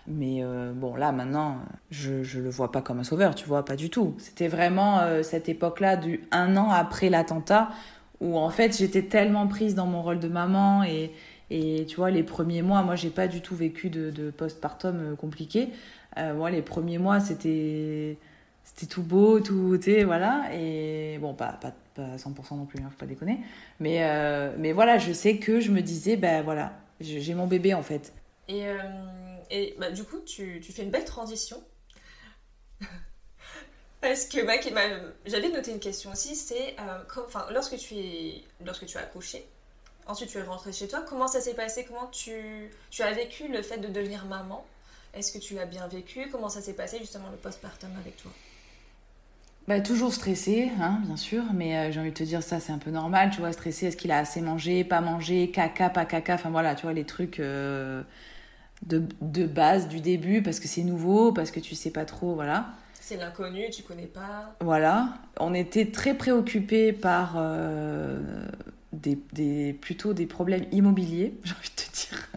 Mais 0.07 0.43
euh, 0.43 0.71
bon, 0.73 0.95
là, 0.95 1.11
maintenant, 1.11 1.57
je 1.89 2.37
ne 2.37 2.43
le 2.43 2.49
vois 2.49 2.71
pas 2.71 2.81
comme 2.81 2.99
un 2.99 3.03
sauveur, 3.03 3.33
tu 3.33 3.45
vois, 3.47 3.65
pas 3.65 3.75
du 3.75 3.89
tout. 3.89 4.15
C'était 4.19 4.47
vraiment 4.47 4.99
euh, 4.99 5.23
cette 5.23 5.49
époque-là, 5.49 5.97
du 5.97 6.21
un 6.31 6.57
an 6.57 6.69
après 6.69 7.09
l'attentat, 7.09 7.69
où 8.21 8.37
en 8.37 8.49
fait, 8.49 8.77
j'étais 8.77 9.03
tellement 9.03 9.47
prise 9.47 9.73
dans 9.73 9.87
mon 9.87 10.03
rôle 10.03 10.19
de 10.19 10.27
maman 10.27 10.83
et, 10.83 11.11
et 11.49 11.85
tu 11.87 11.95
vois, 11.95 12.11
les 12.11 12.23
premiers 12.23 12.61
mois, 12.61 12.83
moi, 12.83 12.95
j'ai 12.95 13.09
pas 13.09 13.27
du 13.27 13.41
tout 13.41 13.55
vécu 13.55 13.89
de, 13.89 14.11
de 14.11 14.29
postpartum 14.29 14.97
euh, 14.99 15.15
compliqué. 15.15 15.69
Moi, 16.17 16.49
les 16.49 16.61
premiers 16.61 16.97
mois, 16.97 17.19
c'était 17.19 18.17
c'était 18.63 18.85
tout 18.85 19.03
beau, 19.03 19.41
tout, 19.41 19.77
tu 19.77 20.01
voilà. 20.05 20.45
Et 20.53 21.17
bon, 21.19 21.33
pas, 21.33 21.59
pas, 21.59 21.73
pas 21.93 22.15
100% 22.15 22.55
non 22.55 22.63
plus, 22.63 22.79
hein, 22.79 22.87
faut 22.89 22.97
pas 22.97 23.05
déconner. 23.05 23.39
Mais, 23.81 23.99
mais 24.57 24.71
voilà, 24.71 24.97
je 24.97 25.11
sais 25.11 25.39
que 25.39 25.59
je 25.59 25.71
me 25.71 25.81
disais, 25.81 26.15
ben 26.15 26.41
voilà, 26.41 26.71
j'ai 27.01 27.33
mon 27.33 27.47
bébé 27.47 27.73
en 27.73 27.81
fait. 27.81 28.13
Et, 28.47 28.63
et 29.49 29.75
bah, 29.79 29.91
du 29.91 30.03
coup, 30.03 30.19
tu, 30.21 30.61
fais 30.61 30.83
une 30.83 30.91
belle 30.91 31.05
transition. 31.05 31.63
Parce 34.01 34.25
que 34.25 34.45
bah, 34.45 34.53
j'avais 35.25 35.49
noté 35.49 35.71
une 35.71 35.79
question 35.79 36.11
aussi, 36.11 36.35
c'est 36.35 36.75
enfin, 37.25 37.47
lorsque, 37.51 37.77
tu 37.77 37.95
es, 37.95 38.43
lorsque 38.63 38.85
tu 38.85 38.97
as 38.97 39.01
accouché, 39.01 39.47
ensuite 40.05 40.29
tu 40.29 40.37
es 40.37 40.43
rentrée 40.43 40.73
chez 40.73 40.87
toi, 40.87 41.03
comment 41.07 41.27
ça 41.27 41.41
s'est 41.41 41.55
passé? 41.55 41.85
Comment 41.85 42.07
tu, 42.07 42.69
tu 42.91 43.01
as 43.01 43.11
vécu 43.13 43.47
le 43.47 43.61
fait 43.61 43.77
de 43.77 43.87
devenir 43.87 44.25
maman? 44.25 44.65
Est-ce 45.13 45.31
que 45.31 45.37
tu 45.39 45.55
l'as 45.55 45.65
bien 45.65 45.87
vécu? 45.87 46.29
Comment 46.31 46.49
ça 46.49 46.61
s'est 46.61 46.73
passé 46.73 46.99
justement 46.99 47.29
le 47.31 47.37
postpartum 47.37 47.89
avec 47.99 48.17
toi? 48.17 48.31
Bah, 49.67 49.79
toujours 49.79 50.13
stressé, 50.13 50.69
hein, 50.79 50.99
bien 51.05 51.17
sûr, 51.17 51.43
mais 51.53 51.75
euh, 51.75 51.91
j'ai 51.91 51.99
envie 51.99 52.11
de 52.11 52.15
te 52.15 52.23
dire 52.23 52.43
ça, 52.43 52.59
c'est 52.59 52.71
un 52.71 52.77
peu 52.77 52.91
normal, 52.91 53.31
tu 53.31 53.39
vois, 53.39 53.51
stressé, 53.51 53.87
est-ce 53.87 53.97
qu'il 53.97 54.11
a 54.11 54.19
assez 54.19 54.39
mangé, 54.39 54.83
pas 54.83 55.01
mangé, 55.01 55.49
caca, 55.49 55.89
pas 55.89 56.05
caca, 56.05 56.35
enfin 56.35 56.51
voilà, 56.51 56.75
tu 56.75 56.83
vois, 56.83 56.93
les 56.93 57.03
trucs 57.03 57.39
euh, 57.39 58.03
de, 58.83 59.03
de, 59.21 59.45
base 59.45 59.87
du 59.87 59.99
début, 59.99 60.41
parce 60.41 60.59
que 60.59 60.67
c'est 60.67 60.83
nouveau, 60.83 61.31
parce 61.31 61.51
que 61.51 61.59
tu 61.59 61.75
sais 61.75 61.91
pas 61.91 62.05
trop, 62.05 62.35
voilà. 62.35 62.67
C'est 62.99 63.17
l'inconnu, 63.17 63.69
tu 63.71 63.83
connais 63.83 64.07
pas. 64.07 64.55
Voilà, 64.61 65.09
on 65.39 65.53
était 65.53 65.91
très 65.91 66.15
préoccupés 66.15 66.91
par 66.91 67.35
euh, 67.37 68.19
des, 68.93 69.19
des, 69.33 69.73
plutôt 69.73 70.13
des 70.13 70.25
problèmes 70.25 70.65
immobiliers, 70.71 71.33
j'ai 71.43 71.53
envie 71.53 71.69
de 71.69 71.81
te 71.81 72.07
dire 72.07 72.29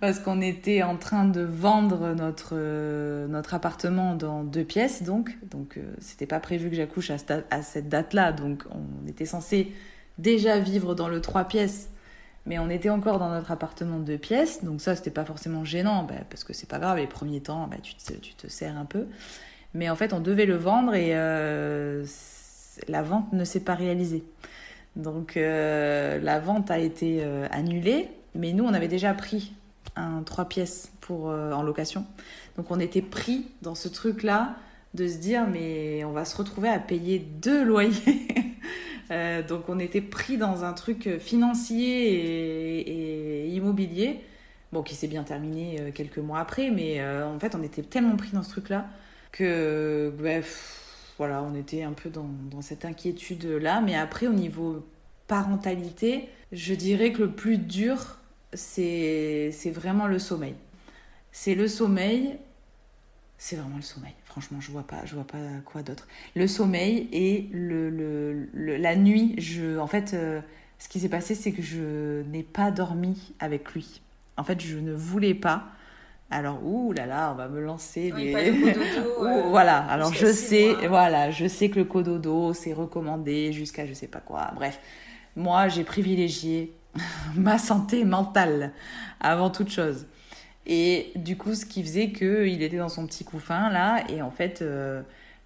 parce 0.00 0.20
qu'on 0.20 0.40
était 0.40 0.82
en 0.82 0.96
train 0.96 1.24
de 1.24 1.40
vendre 1.40 2.14
notre, 2.14 2.52
euh, 2.52 3.26
notre 3.26 3.54
appartement 3.54 4.14
dans 4.14 4.44
deux 4.44 4.64
pièces, 4.64 5.02
donc. 5.02 5.36
Donc, 5.50 5.76
euh, 5.76 5.82
c'était 6.00 6.26
pas 6.26 6.40
prévu 6.40 6.70
que 6.70 6.76
j'accouche 6.76 7.10
à, 7.10 7.16
à, 7.50 7.62
cette 7.62 7.88
date-là. 7.88 8.32
Donc, 8.32 8.64
on 8.70 9.08
était 9.08 9.26
censé 9.26 9.72
déjà 10.18 10.58
vivre 10.58 10.94
dans 10.94 11.08
le 11.08 11.20
trois 11.20 11.44
pièces, 11.44 11.90
mais 12.48 12.58
on 12.58 12.68
était 12.68 12.90
encore 12.90 13.18
dans 13.18 13.28
notre 13.28 13.52
appartement 13.52 13.98
de 13.98 14.04
deux 14.04 14.18
pièces. 14.18 14.64
Donc, 14.64 14.80
ça, 14.80 14.96
c'était 14.96 15.10
pas 15.10 15.24
forcément 15.24 15.64
gênant, 15.64 16.02
bah, 16.02 16.14
parce 16.28 16.42
que 16.42 16.52
c'est 16.52 16.68
pas 16.68 16.78
grave, 16.78 16.98
les 16.98 17.06
premiers 17.06 17.40
temps, 17.40 17.68
bah, 17.68 17.76
tu, 17.82 17.94
te, 17.94 18.48
sers 18.48 18.76
un 18.76 18.84
peu. 18.84 19.06
Mais 19.74 19.88
en 19.88 19.96
fait, 19.96 20.12
on 20.12 20.20
devait 20.20 20.46
le 20.46 20.56
vendre 20.56 20.94
et 20.94 21.10
euh, 21.12 22.04
la 22.88 23.02
vente 23.02 23.32
ne 23.32 23.44
s'est 23.44 23.60
pas 23.60 23.74
réalisée. 23.74 24.24
Donc, 24.96 25.36
la 25.36 26.40
vente 26.40 26.70
a 26.72 26.78
été 26.78 27.22
annulée, 27.52 28.08
mais 28.34 28.52
nous, 28.52 28.64
on 28.64 28.74
avait 28.74 28.88
déjà 28.88 29.14
pris 29.14 29.52
trois 30.24 30.46
pièces 30.46 30.92
pour, 31.00 31.30
euh, 31.30 31.52
en 31.52 31.62
location. 31.62 32.04
Donc 32.56 32.70
on 32.70 32.80
était 32.80 33.02
pris 33.02 33.46
dans 33.62 33.74
ce 33.74 33.88
truc-là 33.88 34.56
de 34.94 35.06
se 35.06 35.16
dire 35.16 35.46
mais 35.50 36.04
on 36.04 36.12
va 36.12 36.24
se 36.24 36.36
retrouver 36.36 36.68
à 36.68 36.78
payer 36.78 37.18
deux 37.18 37.64
loyers. 37.64 38.28
Euh, 39.10 39.42
donc 39.42 39.68
on 39.68 39.78
était 39.78 40.00
pris 40.00 40.36
dans 40.36 40.64
un 40.64 40.72
truc 40.72 41.18
financier 41.18 42.80
et, 42.80 43.48
immobilier, 43.48 44.20
bon 44.72 44.82
qui 44.82 44.94
s'est 44.94 45.08
bien 45.08 45.22
terminé 45.22 45.80
euh, 45.80 45.90
quelques 45.92 46.18
mois 46.18 46.40
après, 46.40 46.70
mais 46.70 47.02
en 47.02 47.38
fait 47.38 47.54
on 47.54 47.62
était 47.62 47.82
tellement 47.82 48.16
pris 48.16 48.30
dans 48.32 48.42
ce 48.42 48.50
truc-là 48.50 48.86
que 49.32 50.12
bref, 50.16 51.14
voilà, 51.18 51.42
on 51.42 51.54
était 51.54 51.82
un 51.82 51.92
peu 51.92 52.10
dans, 52.10 52.28
dans 52.50 52.62
cette 52.62 52.84
inquiétude-là. 52.84 53.80
Mais 53.80 53.96
après 53.96 54.26
au 54.26 54.32
niveau 54.32 54.86
parentalité, 55.26 56.28
je 56.52 56.74
dirais 56.74 57.12
que 57.12 57.22
le 57.22 57.30
plus 57.30 57.58
dur, 57.58 58.18
c'est 58.54 59.52
vraiment 59.66 60.06
le 60.06 60.18
sommeil. 60.18 60.54
C'est 61.32 61.54
le 61.54 61.68
sommeil, 61.68 62.38
c'est 63.36 63.56
vraiment 63.56 63.76
le 63.76 63.82
sommeil. 63.82 64.14
Franchement, 64.38 64.60
je 64.60 64.70
vois 64.70 64.84
pas, 64.84 64.98
je 65.04 65.16
vois 65.16 65.26
pas 65.26 65.38
quoi 65.64 65.82
d'autre. 65.82 66.06
Le 66.36 66.46
sommeil 66.46 67.08
et 67.10 67.48
le, 67.50 67.90
le, 67.90 68.76
la 68.76 68.94
nuit. 68.94 69.34
Je, 69.36 69.80
en 69.80 69.88
fait, 69.88 70.14
euh, 70.14 70.40
ce 70.78 70.88
qui 70.88 71.00
s'est 71.00 71.08
passé, 71.08 71.34
c'est 71.34 71.50
que 71.50 71.60
je 71.60 72.22
n'ai 72.22 72.44
pas 72.44 72.70
dormi 72.70 73.34
avec 73.40 73.72
lui. 73.72 74.00
En 74.36 74.44
fait, 74.44 74.60
je 74.60 74.78
ne 74.78 74.92
voulais 74.92 75.34
pas. 75.34 75.64
Alors, 76.30 76.64
ouh 76.64 76.92
là 76.92 77.06
là, 77.06 77.32
on 77.32 77.34
va 77.34 77.48
me 77.48 77.60
lancer 77.60 78.12
oui, 78.14 78.30
pas 78.30 78.44
de 78.44 79.48
voilà. 79.50 79.78
Alors, 79.86 80.14
je 80.14 80.26
sais, 80.26 80.86
voilà, 80.86 81.32
je 81.32 81.48
sais 81.48 81.68
que 81.68 81.80
le 81.80 81.84
cododo, 81.84 82.54
c'est 82.54 82.72
recommandé 82.72 83.52
jusqu'à 83.52 83.86
je 83.86 83.92
sais 83.92 84.06
pas 84.06 84.20
quoi. 84.20 84.52
Bref, 84.54 84.78
moi, 85.34 85.66
j'ai 85.66 85.82
privilégié 85.82 86.72
ma 87.34 87.58
santé 87.58 88.04
mentale 88.04 88.72
avant 89.18 89.50
toute 89.50 89.70
chose. 89.70 90.06
Et 90.68 91.12
du 91.16 91.36
coup, 91.36 91.54
ce 91.54 91.64
qui 91.64 91.82
faisait 91.82 92.12
qu'il 92.12 92.62
était 92.62 92.76
dans 92.76 92.88
son 92.88 93.06
petit 93.06 93.24
couffin 93.24 93.70
là, 93.70 94.04
et 94.10 94.22
en 94.22 94.30
fait, 94.30 94.62
euh, 94.62 95.02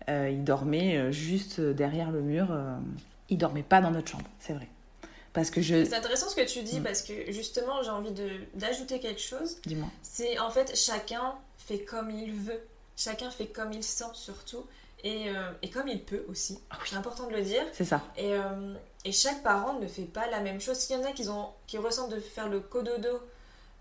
euh, 0.08 0.28
il 0.30 0.42
dormait 0.44 0.96
euh, 0.96 1.12
juste 1.12 1.60
derrière 1.60 2.10
le 2.10 2.20
mur. 2.20 2.48
il 3.28 3.38
dormait 3.38 3.62
pas 3.62 3.80
dans 3.80 3.90
notre 3.90 4.10
chambre, 4.10 4.28
c'est 4.40 4.52
vrai. 4.52 4.68
Parce 5.32 5.50
que 5.50 5.62
je... 5.62 5.84
C'est 5.84 5.96
intéressant 5.96 6.28
ce 6.28 6.36
que 6.36 6.46
tu 6.46 6.62
dis, 6.62 6.80
mm. 6.80 6.82
parce 6.82 7.02
que 7.02 7.32
justement, 7.32 7.82
j'ai 7.82 7.90
envie 7.90 8.12
d'ajouter 8.54 9.00
quelque 9.00 9.20
chose. 9.20 9.58
Dis-moi. 9.64 9.88
C'est 10.02 10.38
en 10.38 10.50
fait, 10.50 10.76
chacun 10.76 11.34
fait 11.56 11.80
comme 11.80 12.10
il 12.10 12.32
veut. 12.32 12.60
chacun 12.96 13.30
fait 13.30 13.46
comme 13.46 13.72
il 13.72 13.82
sent 13.82 14.12
surtout. 14.12 14.64
Et, 15.04 15.28
euh, 15.28 15.50
et 15.62 15.70
comme 15.70 15.88
il 15.88 16.02
peut 16.04 16.24
aussi, 16.28 16.60
Ah 16.70 16.76
oui. 16.80 16.86
c'est 16.88 16.96
important 16.96 17.26
de 17.26 17.32
le 17.32 17.42
dire. 17.42 17.64
C'est 17.72 17.84
ça. 17.84 18.02
Et, 18.16 18.34
euh, 18.34 18.74
et 19.04 19.10
chaque 19.10 19.42
parent 19.42 19.78
ne 19.80 19.86
fait 19.88 20.04
pas 20.04 20.28
la 20.30 20.40
même 20.40 20.60
chose. 20.60 20.76
S'il 20.76 20.96
y 20.96 20.98
en 20.98 21.04
a 21.04 21.12
qui, 21.12 21.28
ont, 21.28 21.48
qui 21.66 21.76
ressentent 21.78 22.12
de 22.12 22.20
faire 22.20 22.48
le 22.48 22.60
cododo 22.60 23.20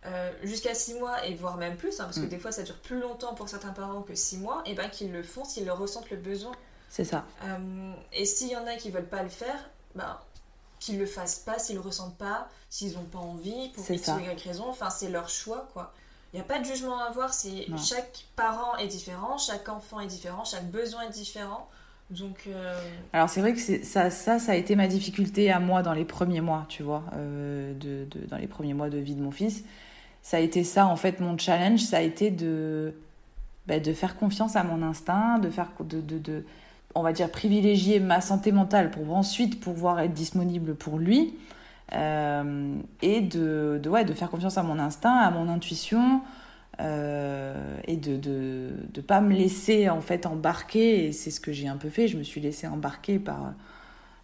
euh, 0.05 0.31
jusqu'à 0.43 0.73
6 0.73 0.95
mois, 0.95 1.25
et 1.25 1.35
voire 1.35 1.57
même 1.57 1.77
plus, 1.77 1.99
hein, 1.99 2.05
parce 2.05 2.17
que 2.19 2.25
Mm. 2.25 2.29
des 2.29 2.39
fois 2.39 2.51
ça 2.51 2.63
dure 2.63 2.77
plus 2.79 2.99
longtemps 2.99 3.33
pour 3.35 3.47
certains 3.49 3.71
parents 3.73 4.01
que 4.01 4.15
6 4.15 4.37
mois, 4.37 4.63
et 4.65 4.73
ben 4.73 4.89
qu'ils 4.89 5.11
le 5.11 5.23
font 5.23 5.43
s'ils 5.45 5.65
le 5.65 5.73
ressentent 5.73 6.09
le 6.09 6.17
besoin. 6.17 6.51
C'est 6.89 7.03
ça. 7.05 7.23
Euh, 7.45 7.93
et 8.13 8.25
s'il 8.25 8.49
y 8.49 8.55
en 8.55 8.65
a 8.67 8.75
qui 8.75 8.89
veulent 8.91 9.07
pas 9.07 9.23
le 9.23 9.29
faire, 9.29 9.69
ben, 9.95 10.17
qu'ils 10.79 10.97
le 10.97 11.05
fassent 11.05 11.39
pas 11.39 11.59
s'ils 11.59 11.75
le 11.75 11.81
ressentent 11.81 12.17
pas, 12.17 12.49
s'ils 12.69 12.97
ont 12.97 13.03
pas 13.05 13.19
envie, 13.19 13.69
pour 13.69 13.89
X 13.89 14.07
ou 14.07 14.19
Y 14.19 14.41
raison. 14.43 14.65
Enfin, 14.67 14.89
c'est 14.89 15.09
leur 15.09 15.29
choix, 15.29 15.67
quoi. 15.73 15.93
Il 16.33 16.37
n'y 16.37 16.41
a 16.41 16.45
pas 16.45 16.59
de 16.59 16.65
jugement 16.65 16.97
à 16.99 17.03
avoir. 17.05 17.33
C'est 17.33 17.67
chaque 17.77 18.25
parent 18.35 18.75
est 18.77 18.87
différent, 18.87 19.37
chaque 19.37 19.67
enfant 19.69 19.99
est 19.99 20.07
différent, 20.07 20.43
chaque 20.45 20.69
besoin 20.71 21.03
est 21.03 21.09
différent. 21.11 21.69
Donc, 22.09 22.43
euh, 22.47 22.77
Alors 23.13 23.29
c'est 23.29 23.39
vrai 23.41 23.53
que 23.53 23.83
ça, 23.85 24.09
ça, 24.09 24.39
ça 24.39 24.51
a 24.51 24.55
été 24.55 24.75
ma 24.75 24.87
difficulté 24.87 25.49
à 25.51 25.59
moi 25.59 25.81
dans 25.83 25.93
les 25.93 26.03
premiers 26.03 26.41
mois, 26.41 26.65
tu 26.67 26.83
vois, 26.83 27.03
euh, 27.15 27.73
de, 27.75 28.05
de- 28.05 28.25
dans 28.25 28.37
les 28.37 28.47
premiers 28.47 28.73
mois 28.73 28.89
de 28.89 28.97
vie 28.97 29.15
de 29.15 29.21
mon 29.21 29.31
fils. 29.31 29.63
Ça 30.21 30.37
a 30.37 30.39
été 30.39 30.63
ça, 30.63 30.87
en 30.87 30.95
fait, 30.95 31.19
mon 31.19 31.37
challenge, 31.37 31.79
ça 31.79 31.97
a 31.97 32.01
été 32.01 32.31
de, 32.31 32.93
bah, 33.67 33.79
de 33.79 33.93
faire 33.93 34.17
confiance 34.17 34.55
à 34.55 34.63
mon 34.63 34.81
instinct, 34.83 35.39
de 35.39 35.49
faire, 35.49 35.69
de, 35.79 36.01
de, 36.01 36.45
on 36.95 37.01
va 37.01 37.13
dire, 37.13 37.29
privilégier 37.31 37.99
ma 37.99 38.21
santé 38.21 38.51
mentale 38.51 38.91
pour 38.91 39.15
ensuite 39.15 39.59
pouvoir 39.59 39.99
être 39.99 40.13
disponible 40.13 40.75
pour 40.75 40.99
lui. 40.99 41.35
Euh, 41.93 42.75
et 43.01 43.21
de, 43.21 43.79
de, 43.81 43.89
ouais, 43.89 44.05
de 44.05 44.13
faire 44.13 44.29
confiance 44.29 44.57
à 44.57 44.63
mon 44.63 44.79
instinct, 44.79 45.17
à 45.17 45.29
mon 45.31 45.49
intuition, 45.49 46.21
euh, 46.79 47.77
et 47.85 47.97
de 47.97 48.15
de 48.15 48.69
de 48.93 49.01
pas 49.01 49.19
me 49.19 49.33
laisser 49.33 49.89
en 49.89 49.99
fait 50.01 50.25
embarquer 50.25 51.05
et 51.05 51.11
c'est 51.11 51.29
ce 51.29 51.41
que 51.41 51.51
j'ai 51.51 51.67
un 51.67 51.75
peu 51.75 51.89
fait 51.89 52.07
je 52.07 52.17
me 52.17 52.23
suis 52.23 52.39
laissée 52.39 52.65
embarquer 52.65 53.19
par 53.19 53.53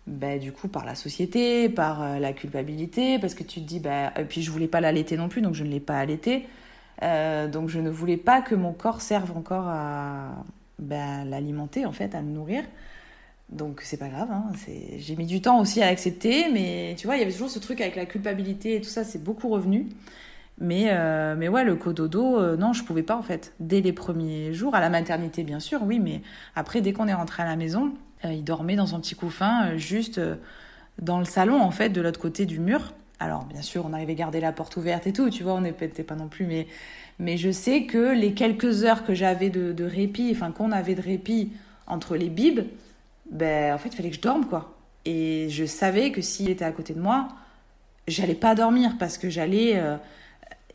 bah, 0.07 0.37
du 0.37 0.51
coup 0.53 0.69
par 0.69 0.85
la 0.85 0.95
société 0.95 1.69
par 1.69 2.01
euh, 2.01 2.19
la 2.19 2.33
culpabilité 2.33 3.19
parce 3.19 3.35
que 3.35 3.43
tu 3.43 3.61
te 3.61 3.65
dis 3.65 3.79
bah 3.81 4.13
et 4.17 4.23
puis 4.23 4.41
je 4.41 4.49
voulais 4.51 4.67
pas 4.67 4.81
l'allaiter 4.81 5.17
non 5.17 5.27
plus 5.27 5.41
donc 5.41 5.53
je 5.53 5.63
ne 5.63 5.69
l'ai 5.69 5.79
pas 5.79 5.99
allaité. 5.99 6.47
Euh, 7.03 7.47
donc 7.47 7.69
je 7.69 7.79
ne 7.79 7.89
voulais 7.89 8.17
pas 8.17 8.41
que 8.41 8.55
mon 8.55 8.73
corps 8.73 9.01
serve 9.01 9.35
encore 9.37 9.67
à 9.67 10.43
bah, 10.79 11.25
l'alimenter 11.25 11.85
en 11.85 11.91
fait 11.91 12.15
à 12.15 12.21
le 12.21 12.27
nourrir. 12.27 12.63
Donc 13.49 13.81
c'est 13.83 13.97
pas 13.97 14.09
grave 14.09 14.29
hein, 14.31 14.45
j'ai 14.97 15.15
mis 15.15 15.25
du 15.25 15.41
temps 15.41 15.59
aussi 15.61 15.81
à 15.81 15.85
l'accepter 15.85 16.51
mais 16.51 16.95
tu 16.97 17.07
vois 17.07 17.15
il 17.15 17.19
y 17.19 17.21
avait 17.23 17.31
toujours 17.31 17.49
ce 17.49 17.59
truc 17.59 17.79
avec 17.81 17.95
la 17.95 18.05
culpabilité 18.05 18.75
et 18.75 18.81
tout 18.81 18.89
ça 18.89 19.03
c'est 19.03 19.23
beaucoup 19.23 19.49
revenu. 19.49 19.87
Mais, 20.59 20.87
euh, 20.89 21.35
mais 21.37 21.47
ouais, 21.49 21.63
le 21.63 21.75
cododo, 21.75 22.39
euh, 22.39 22.57
non, 22.57 22.73
je 22.73 22.83
pouvais 22.83 23.03
pas 23.03 23.15
en 23.15 23.21
fait. 23.21 23.53
Dès 23.59 23.81
les 23.81 23.93
premiers 23.93 24.53
jours, 24.53 24.73
à 24.73 24.79
la 24.81 24.89
maternité 24.89 25.43
bien 25.43 25.59
sûr, 25.59 25.83
oui, 25.83 25.99
mais 25.99 26.21
après, 26.55 26.81
dès 26.81 26.93
qu'on 26.93 27.07
est 27.07 27.13
rentré 27.13 27.43
à 27.43 27.45
la 27.45 27.55
maison, 27.55 27.93
il 28.23 28.43
dormait 28.43 28.75
dans 28.75 28.87
son 28.87 28.99
petit 28.99 29.15
couffin, 29.15 29.67
euh, 29.67 29.77
juste 29.77 30.17
euh, 30.17 30.35
dans 31.01 31.19
le 31.19 31.25
salon 31.25 31.61
en 31.61 31.71
fait, 31.71 31.89
de 31.89 32.01
l'autre 32.01 32.19
côté 32.19 32.45
du 32.45 32.59
mur. 32.59 32.93
Alors 33.19 33.45
bien 33.45 33.61
sûr, 33.61 33.85
on 33.85 33.93
arrivait 33.93 34.13
à 34.13 34.15
garder 34.15 34.39
la 34.39 34.51
porte 34.51 34.77
ouverte 34.77 35.07
et 35.07 35.13
tout, 35.13 35.29
tu 35.29 35.43
vois, 35.43 35.53
on 35.53 35.61
n'était 35.61 36.03
pas 36.03 36.15
non 36.15 36.27
plus, 36.27 36.45
mais, 36.45 36.67
mais 37.19 37.37
je 37.37 37.51
sais 37.51 37.83
que 37.85 38.13
les 38.13 38.33
quelques 38.33 38.83
heures 38.83 39.05
que 39.05 39.13
j'avais 39.13 39.49
de, 39.49 39.71
de 39.71 39.83
répit, 39.83 40.29
enfin 40.31 40.51
qu'on 40.51 40.71
avait 40.71 40.95
de 40.95 41.01
répit 41.01 41.51
entre 41.87 42.15
les 42.15 42.29
bibes, 42.29 42.61
ben 43.31 43.73
en 43.73 43.77
fait, 43.77 43.89
il 43.89 43.95
fallait 43.95 44.09
que 44.09 44.15
je 44.15 44.21
dorme 44.21 44.45
quoi. 44.45 44.73
Et 45.05 45.47
je 45.49 45.65
savais 45.65 46.11
que 46.11 46.21
s'il 46.21 46.49
était 46.49 46.65
à 46.65 46.71
côté 46.71 46.93
de 46.93 46.99
moi, 46.99 47.29
j'allais 48.07 48.35
pas 48.35 48.55
dormir 48.55 48.95
parce 48.99 49.17
que 49.17 49.29
j'allais 49.29 49.77
euh, 49.77 49.97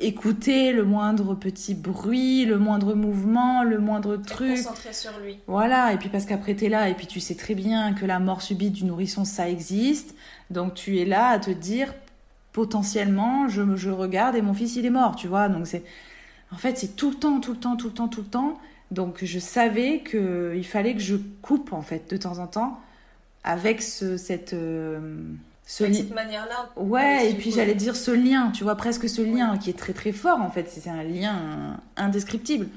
écouter 0.03 0.73
le 0.73 0.85
moindre 0.85 1.35
petit 1.35 1.75
bruit, 1.75 2.45
le 2.45 2.59
moindre 2.59 2.95
mouvement, 2.95 3.63
le 3.63 3.79
moindre 3.79 4.17
truc. 4.17 4.57
concentré 4.57 4.93
sur 4.93 5.13
lui. 5.23 5.39
Voilà, 5.47 5.93
et 5.93 5.97
puis 5.97 6.09
parce 6.09 6.25
qu'après 6.27 6.55
t'es 6.55 6.69
là, 6.69 6.89
et 6.89 6.95
puis 6.95 7.07
tu 7.07 7.21
sais 7.21 7.35
très 7.35 7.55
bien 7.55 7.93
que 7.95 8.05
la 8.05 8.19
mort 8.19 8.43
subite 8.43 8.73
du 8.73 8.85
nourrisson, 8.85 9.25
ça 9.25 9.49
existe. 9.49 10.15
Donc 10.51 10.75
tu 10.75 10.99
es 10.99 11.05
là 11.05 11.29
à 11.29 11.39
te 11.39 11.51
dire, 11.51 11.95
potentiellement, 12.53 13.49
je, 13.49 13.77
je 13.77 13.91
regarde 13.91 14.37
et 14.37 14.43
mon 14.43 14.55
fils, 14.55 14.77
il 14.77 14.85
est 14.87 14.91
mort, 14.91 15.17
tu 15.17 15.29
vois. 15.29 15.49
Donc 15.49 15.67
c'est. 15.67 15.83
En 16.53 16.57
fait, 16.57 16.77
c'est 16.77 16.97
tout 16.97 17.11
le 17.11 17.17
temps, 17.17 17.41
tout 17.41 17.53
le 17.53 17.59
temps, 17.59 17.77
tout 17.77 17.87
le 17.89 17.95
temps, 17.95 18.09
tout 18.09 18.21
le 18.21 18.27
temps. 18.27 18.59
Donc 18.91 19.25
je 19.25 19.39
savais 19.39 20.03
qu'il 20.03 20.67
fallait 20.67 20.95
que 20.95 21.01
je 21.01 21.17
coupe, 21.41 21.73
en 21.73 21.81
fait, 21.83 22.11
de 22.11 22.17
temps 22.19 22.39
en 22.39 22.47
temps, 22.47 22.79
avec 23.45 23.81
ce, 23.83 24.17
cette. 24.17 24.53
euh, 24.53 25.01
ce 25.73 25.85
De 25.85 25.93
cette 25.95 26.15
manière-là. 26.15 26.69
Ouais, 26.77 27.31
et 27.31 27.35
puis 27.35 27.51
j'allais 27.51 27.75
dire 27.75 27.97
ce 27.97 28.11
lien, 28.11 28.51
tu 28.51 28.63
vois, 28.63 28.75
presque 28.75 29.09
ce 29.09 29.23
lien 29.23 29.57
qui 29.57 29.71
est 29.71 29.79
très 29.79 29.95
très 29.95 30.13
fort 30.13 30.39
en 30.43 30.51
fait, 30.51 30.69
c'est 30.69 30.91
un 30.91 31.03
lien 31.03 31.81
indescriptible. 31.97 32.69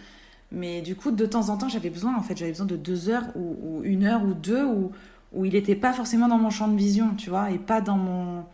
Mais 0.54 0.82
du 0.82 0.96
coup, 0.96 1.12
de 1.12 1.26
temps 1.26 1.50
en 1.50 1.58
temps, 1.58 1.68
j'avais 1.68 1.89
besoin, 1.89 2.16
en 2.16 2.22
fait, 2.22 2.38
j'avais 2.38 2.52
besoin 2.52 2.68
de 2.68 2.78
deux 2.78 3.10
heures 3.10 3.26
ou, 3.36 3.58
ou 3.62 3.84
une 3.84 4.06
heure 4.06 4.24
ou 4.24 4.34
deux 4.34 4.64
où, 4.64 4.93
où 5.34 5.43
il 5.43 5.52
n'était 5.52 5.76
pas 5.76 5.91
forcément 5.91 6.30
dans 6.30 6.38
mon 6.38 6.50
champ 6.50 6.70
de 6.70 6.78
vision, 6.78 7.16
tu 7.16 7.30
vois, 7.30 7.52
et 7.52 7.58
pas 7.58 7.82
dans 7.82 7.98
mon, 7.98 8.46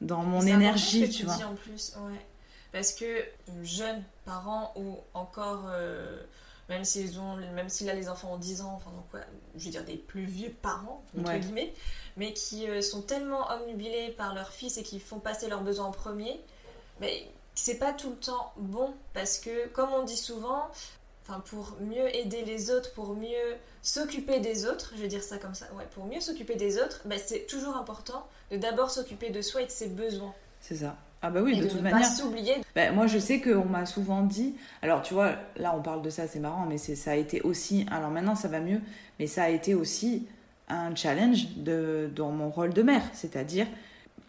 dans 0.00 0.24
mon 0.24 0.42
énergie, 0.42 1.02
ce 1.02 1.06
que 1.06 1.10
tu 1.12 1.18
tu 1.20 1.26
vois. 1.26 1.36
dis 1.36 1.44
en 1.44 1.54
plus, 1.54 1.94
ouais. 2.08 2.26
Parce 2.72 2.92
que 2.92 3.04
euh, 3.04 3.62
jeunes 3.62 4.02
parents 4.24 4.72
ou 4.74 4.96
encore, 5.14 5.66
euh, 5.68 6.22
même 6.68 6.84
s'ils 6.84 7.18
ont, 7.20 7.36
même 7.36 7.68
si 7.68 7.84
là 7.84 7.94
les 7.94 8.08
enfants 8.08 8.32
ont 8.34 8.38
10 8.38 8.62
ans, 8.62 8.74
enfin 8.76 8.90
donc 8.90 9.12
ouais, 9.14 9.20
je 9.56 9.64
veux 9.64 9.70
dire 9.70 9.84
des 9.84 9.96
plus 9.96 10.24
vieux 10.24 10.50
parents 10.62 11.04
entre 11.18 11.28
Ouais. 11.30 11.40
guillemets, 11.40 11.72
mais 12.16 12.32
qui 12.32 12.68
euh, 12.68 12.82
sont 12.82 13.02
tellement 13.02 13.48
omnubilés 13.50 14.10
par 14.10 14.34
leur 14.34 14.50
fils 14.50 14.76
et 14.78 14.82
qui 14.82 14.98
font 15.00 15.18
passer 15.20 15.48
leurs 15.48 15.62
besoins 15.62 15.86
en 15.86 15.92
premier, 15.92 16.40
mais 17.00 17.26
c'est 17.54 17.78
pas 17.78 17.92
tout 17.92 18.10
le 18.10 18.16
temps 18.16 18.52
bon 18.56 18.94
parce 19.14 19.38
que 19.38 19.68
comme 19.68 19.92
on 19.92 20.02
dit 20.02 20.16
souvent, 20.16 20.68
enfin 21.22 21.40
pour 21.40 21.74
mieux 21.80 22.14
aider 22.14 22.44
les 22.44 22.70
autres, 22.70 22.92
pour 22.92 23.14
mieux 23.14 23.56
s'occuper 23.82 24.40
des 24.40 24.66
autres, 24.66 24.92
je 24.96 25.02
vais 25.02 25.08
dire 25.08 25.22
ça 25.22 25.38
comme 25.38 25.54
ça, 25.54 25.66
ouais, 25.74 25.86
pour 25.94 26.04
mieux 26.06 26.20
s'occuper 26.20 26.56
des 26.56 26.78
autres, 26.80 27.00
bah, 27.04 27.16
c'est 27.24 27.46
toujours 27.46 27.76
important 27.76 28.26
de 28.50 28.56
d'abord 28.56 28.90
s'occuper 28.90 29.30
de 29.30 29.40
soi 29.42 29.62
et 29.62 29.66
de 29.66 29.70
ses 29.70 29.86
besoins. 29.88 30.34
C'est 30.60 30.76
ça. 30.76 30.96
Ah 31.26 31.30
bah 31.30 31.40
oui, 31.42 31.54
et 31.54 31.56
de 31.56 31.64
de 31.64 31.68
toute 31.68 31.78
ne 31.78 31.82
manière. 31.82 31.98
pas 31.98 32.04
s'oublier. 32.04 32.54
Ben, 32.76 32.94
moi, 32.94 33.08
je 33.08 33.18
sais 33.18 33.40
qu'on 33.40 33.64
m'a 33.64 33.84
souvent 33.84 34.22
dit. 34.22 34.54
Alors, 34.80 35.02
tu 35.02 35.12
vois, 35.12 35.32
là, 35.56 35.74
on 35.76 35.82
parle 35.82 36.00
de 36.02 36.08
ça, 36.10 36.28
c'est 36.28 36.38
marrant, 36.38 36.66
mais 36.68 36.78
c'est, 36.78 36.94
ça 36.94 37.10
a 37.12 37.14
été 37.16 37.40
aussi. 37.40 37.84
Alors 37.90 38.10
maintenant, 38.10 38.36
ça 38.36 38.46
va 38.46 38.60
mieux, 38.60 38.80
mais 39.18 39.26
ça 39.26 39.42
a 39.42 39.48
été 39.48 39.74
aussi 39.74 40.28
un 40.68 40.94
challenge 40.94 41.48
de, 41.56 42.08
dans 42.14 42.30
mon 42.30 42.48
rôle 42.48 42.72
de 42.72 42.82
mère, 42.82 43.02
c'est-à-dire 43.12 43.66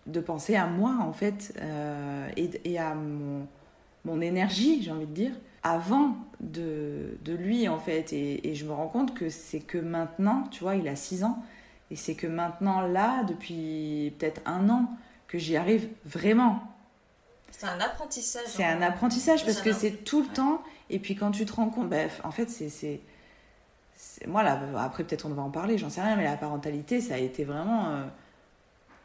de 0.07 0.19
penser 0.19 0.55
à 0.55 0.65
moi, 0.65 0.97
en 1.01 1.13
fait, 1.13 1.53
euh, 1.61 2.27
et, 2.35 2.49
et 2.65 2.79
à 2.79 2.95
mon, 2.95 3.45
mon 4.03 4.19
énergie, 4.19 4.81
j'ai 4.81 4.89
envie 4.89 5.05
de 5.05 5.13
dire, 5.13 5.33
avant 5.61 6.15
de, 6.39 7.15
de 7.23 7.33
lui, 7.33 7.67
en 7.69 7.77
fait. 7.77 8.11
Et, 8.11 8.49
et 8.49 8.55
je 8.55 8.65
me 8.65 8.71
rends 8.71 8.87
compte 8.87 9.13
que 9.13 9.29
c'est 9.29 9.59
que 9.59 9.77
maintenant, 9.77 10.45
tu 10.49 10.63
vois, 10.63 10.75
il 10.75 10.87
a 10.87 10.95
6 10.95 11.23
ans, 11.23 11.37
et 11.91 11.95
c'est 11.95 12.15
que 12.15 12.25
maintenant, 12.25 12.81
là, 12.81 13.23
depuis 13.23 14.15
peut-être 14.17 14.41
un 14.47 14.67
an, 14.69 14.89
que 15.27 15.37
j'y 15.37 15.57
arrive 15.57 15.87
vraiment. 16.05 16.63
C'est 17.51 17.65
un 17.65 17.79
apprentissage. 17.79 18.43
C'est 18.47 18.63
un 18.65 18.81
apprentissage 18.81 19.45
parce 19.45 19.61
que 19.61 19.73
c'est 19.73 20.03
tout 20.03 20.21
le 20.21 20.27
ouais. 20.27 20.33
temps. 20.33 20.61
Et 20.89 20.99
puis 20.99 21.15
quand 21.15 21.31
tu 21.31 21.45
te 21.45 21.53
rends 21.53 21.69
compte, 21.69 21.89
bah, 21.89 22.03
en 22.23 22.31
fait, 22.31 22.49
c'est. 22.49 23.01
Moi, 24.27 24.43
là, 24.43 24.59
après, 24.77 25.03
peut-être 25.03 25.25
on 25.25 25.29
va 25.29 25.41
en 25.41 25.49
parler, 25.49 25.77
j'en 25.77 25.89
sais 25.89 26.01
rien, 26.01 26.15
mais 26.15 26.23
la 26.23 26.37
parentalité, 26.37 27.01
ça 27.01 27.15
a 27.15 27.17
été 27.17 27.43
vraiment, 27.43 27.89
euh, 27.89 28.03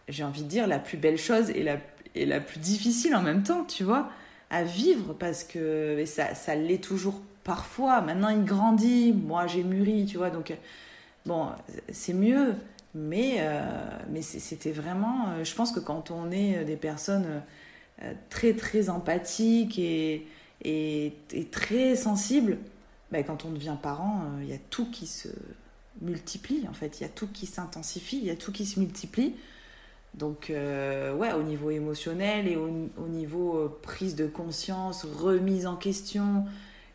j'ai 0.09 0.23
envie 0.23 0.43
de 0.43 0.49
dire, 0.49 0.67
la 0.67 0.79
plus 0.79 0.99
belle 0.99 1.17
chose 1.17 1.49
et 1.51 1.63
la, 1.63 1.79
et 2.15 2.27
la 2.27 2.41
plus 2.41 2.59
difficile 2.61 3.15
en 3.17 3.23
même 3.23 3.43
temps, 3.43 3.65
tu 3.65 3.85
vois, 3.85 4.11
à 4.51 4.65
vivre 4.65 5.15
parce 5.15 5.45
que 5.45 5.99
et 5.99 6.05
ça, 6.05 6.35
ça 6.35 6.55
l'est 6.55 6.83
toujours 6.83 7.23
parfois. 7.43 8.03
Maintenant, 8.03 8.29
il 8.29 8.45
grandit, 8.45 9.13
moi, 9.15 9.47
j'ai 9.47 9.65
mûri, 9.65 10.05
tu 10.05 10.19
vois, 10.19 10.29
donc, 10.29 10.53
bon, 11.25 11.49
c'est 11.91 12.15
mieux. 12.15 12.55
Mais, 12.95 13.37
euh, 13.39 13.63
mais 14.11 14.21
c'était 14.21 14.73
vraiment. 14.73 15.29
euh, 15.31 15.45
je 15.45 15.55
pense 15.55 15.73
que 15.73 15.81
quand 15.81 16.11
on 16.11 16.31
est 16.31 16.63
des 16.65 16.77
personnes 16.77 17.41
très 18.31 18.55
très 18.55 18.89
empathiques 18.89 19.79
et, 19.79 20.27
et, 20.65 21.13
et 21.33 21.45
très 21.45 21.97
sensibles, 21.97 22.59
ben, 23.13 23.23
quand 23.25 23.45
on 23.45 23.51
devient 23.51 23.77
parent, 23.81 24.23
euh, 24.25 24.43
il 24.43 24.49
y 24.49 24.55
a 24.55 24.59
tout 24.71 24.91
qui 24.91 25.07
se 25.07 25.29
multiplie 26.01 26.67
en 26.69 26.73
fait. 26.73 27.01
Il 27.01 27.03
y 27.03 27.07
a 27.07 27.11
tout 27.11 27.29
qui 27.29 27.47
s'intensifie, 27.47 28.19
il 28.19 28.25
y 28.25 28.31
a 28.31 28.37
tout 28.37 28.53
qui 28.53 28.67
se 28.67 28.81
multiplie. 28.81 29.35
Donc, 30.15 30.51
euh, 30.51 31.15
ouais, 31.15 31.33
au 31.33 31.43
niveau 31.43 31.71
émotionnel 31.71 32.47
et 32.47 32.57
au, 32.57 32.91
au 32.99 33.09
niveau 33.09 33.57
euh, 33.57 33.79
prise 33.83 34.15
de 34.15 34.27
conscience, 34.27 35.05
remise 35.05 35.67
en 35.67 35.77
question, 35.77 36.45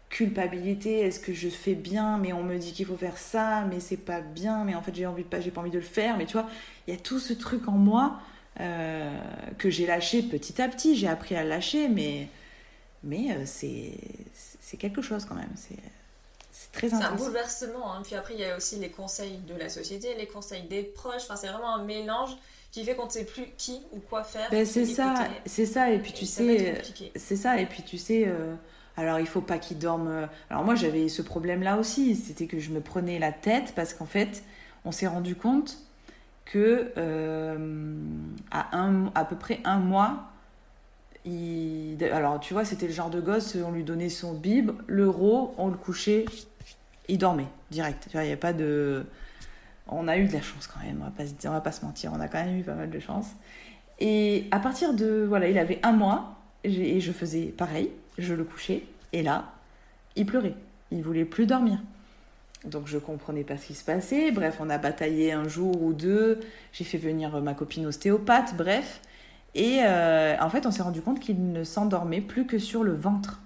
culpabilité, 0.09 0.99
est-ce 0.99 1.19
que 1.19 1.33
je 1.33 1.49
fais 1.49 1.73
bien, 1.73 2.17
mais 2.17 2.31
on 2.33 2.43
me 2.43 2.57
dit 2.57 2.73
qu'il 2.73 2.85
faut 2.85 2.97
faire 2.97 3.17
ça, 3.17 3.65
mais 3.65 3.79
c'est 3.79 3.97
pas 3.97 4.21
bien, 4.21 4.63
mais 4.65 4.75
en 4.75 4.81
fait 4.81 4.93
j'ai 4.95 5.05
envie 5.05 5.23
de 5.23 5.27
pas, 5.27 5.39
j'ai 5.39 5.51
pas 5.51 5.61
envie 5.61 5.71
de 5.71 5.77
le 5.77 5.83
faire, 5.83 6.17
mais 6.17 6.25
tu 6.25 6.33
vois, 6.33 6.47
il 6.87 6.93
y 6.93 6.97
a 6.97 6.99
tout 6.99 7.19
ce 7.19 7.33
truc 7.33 7.67
en 7.67 7.73
moi 7.73 8.19
euh, 8.59 9.19
que 9.57 9.69
j'ai 9.69 9.85
lâché 9.85 10.23
petit 10.23 10.61
à 10.61 10.67
petit, 10.69 10.95
j'ai 10.95 11.07
appris 11.07 11.35
à 11.35 11.43
le 11.43 11.49
lâcher, 11.49 11.87
mais, 11.89 12.27
mais 13.03 13.31
euh, 13.33 13.43
c'est, 13.45 13.93
c'est 14.33 14.77
quelque 14.77 15.01
chose 15.01 15.25
quand 15.25 15.35
même, 15.35 15.51
c'est, 15.55 15.77
très 16.71 16.89
C'est 16.89 17.03
un 17.03 17.13
intense. 17.13 17.19
bouleversement. 17.21 17.93
hein. 17.93 18.01
Puis 18.03 18.15
après, 18.15 18.33
il 18.33 18.39
y 18.39 18.45
a 18.45 18.55
aussi 18.57 18.77
les 18.77 18.89
conseils 18.89 19.37
de 19.47 19.55
la 19.55 19.69
société, 19.69 20.15
les 20.15 20.27
conseils 20.27 20.63
des 20.63 20.83
proches. 20.83 21.23
Enfin, 21.23 21.35
c'est 21.35 21.47
vraiment 21.47 21.75
un 21.75 21.83
mélange 21.83 22.31
qui 22.71 22.83
fait 22.83 22.95
qu'on 22.95 23.05
ne 23.05 23.11
sait 23.11 23.25
plus 23.25 23.47
qui 23.57 23.81
ou 23.91 23.99
quoi 23.99 24.23
faire. 24.23 24.49
Ben, 24.51 24.65
c'est 24.65 24.85
ça, 24.85 25.27
c'est 25.45 25.65
ça, 25.65 25.91
et 25.91 25.99
puis 25.99 26.13
tu 26.13 26.25
sais, 26.25 26.81
c'est 27.15 27.35
ça, 27.35 27.59
et 27.59 27.65
puis 27.65 27.83
tu 27.83 27.97
sais, 27.97 28.25
euh, 28.27 28.55
Alors 28.97 29.19
il 29.19 29.27
faut 29.27 29.41
pas 29.41 29.57
qu'il 29.59 29.77
dorme. 29.79 30.07
euh, 30.07 30.27
Alors 30.49 30.63
moi 30.63 30.75
j'avais 30.75 31.07
ce 31.09 31.21
problème-là 31.21 31.77
aussi, 31.77 32.15
c'était 32.15 32.47
que 32.47 32.59
je 32.59 32.71
me 32.71 32.81
prenais 32.81 33.19
la 33.19 33.31
tête 33.31 33.73
parce 33.75 33.93
qu'en 33.93 34.05
fait 34.05 34.43
on 34.85 34.91
s'est 34.91 35.07
rendu 35.07 35.35
compte 35.35 35.77
que 36.51 36.91
euh, 36.97 37.95
à, 38.51 38.77
un, 38.77 39.11
à 39.15 39.25
peu 39.25 39.35
près 39.35 39.59
un 39.63 39.77
mois, 39.77 40.31
il... 41.25 41.97
alors 42.11 42.39
tu 42.39 42.53
vois 42.53 42.63
c'était 42.63 42.87
le 42.87 42.93
genre 42.93 43.09
de 43.09 43.19
gosse, 43.19 43.55
on 43.55 43.71
lui 43.71 43.83
donnait 43.83 44.09
son 44.09 44.33
bib, 44.33 44.71
l'euro, 44.87 45.53
on 45.57 45.67
le 45.67 45.77
couchait, 45.77 46.25
il 47.07 47.17
dormait 47.17 47.47
direct. 47.71 48.07
Il 48.13 48.21
n'y 48.21 48.31
a 48.31 48.37
pas 48.37 48.53
de... 48.53 49.05
On 49.89 50.07
a 50.07 50.17
eu 50.17 50.27
de 50.27 50.33
la 50.33 50.41
chance 50.41 50.67
quand 50.67 50.79
même, 50.85 51.01
on 51.01 51.09
va 51.09 51.29
on 51.45 51.53
va 51.53 51.61
pas 51.61 51.71
se 51.71 51.85
mentir, 51.85 52.11
on 52.13 52.19
a 52.19 52.27
quand 52.27 52.43
même 52.43 52.59
eu 52.59 52.63
pas 52.63 52.75
mal 52.75 52.89
de 52.89 52.99
chance. 52.99 53.27
Et 53.99 54.47
à 54.51 54.59
partir 54.59 54.93
de... 54.93 55.25
Voilà, 55.27 55.49
il 55.49 55.57
avait 55.57 55.79
un 55.83 55.93
mois, 55.93 56.35
et 56.63 56.99
je 56.99 57.11
faisais 57.11 57.45
pareil, 57.45 57.91
je 58.17 58.33
le 58.33 58.43
couchais, 58.43 58.83
et 59.13 59.23
là, 59.23 59.53
il 60.15 60.25
pleurait, 60.25 60.55
il 60.91 61.03
voulait 61.03 61.25
plus 61.25 61.45
dormir. 61.45 61.79
Donc 62.67 62.87
je 62.87 62.97
comprenais 62.97 63.43
pas 63.43 63.57
ce 63.57 63.67
qui 63.67 63.73
se 63.73 63.83
passait. 63.83 64.31
Bref, 64.31 64.57
on 64.59 64.69
a 64.69 64.77
bataillé 64.77 65.31
un 65.31 65.47
jour 65.47 65.81
ou 65.81 65.93
deux. 65.93 66.39
J'ai 66.73 66.83
fait 66.83 66.97
venir 66.97 67.41
ma 67.41 67.53
copine 67.53 67.85
ostéopathe, 67.85 68.55
bref. 68.55 69.01
Et 69.55 69.79
euh, 69.83 70.35
en 70.39 70.49
fait, 70.49 70.65
on 70.65 70.71
s'est 70.71 70.83
rendu 70.83 71.01
compte 71.01 71.19
qu'il 71.19 71.51
ne 71.51 71.63
s'endormait 71.63 72.21
plus 72.21 72.45
que 72.45 72.59
sur 72.59 72.83
le 72.83 72.93
ventre. 72.93 73.41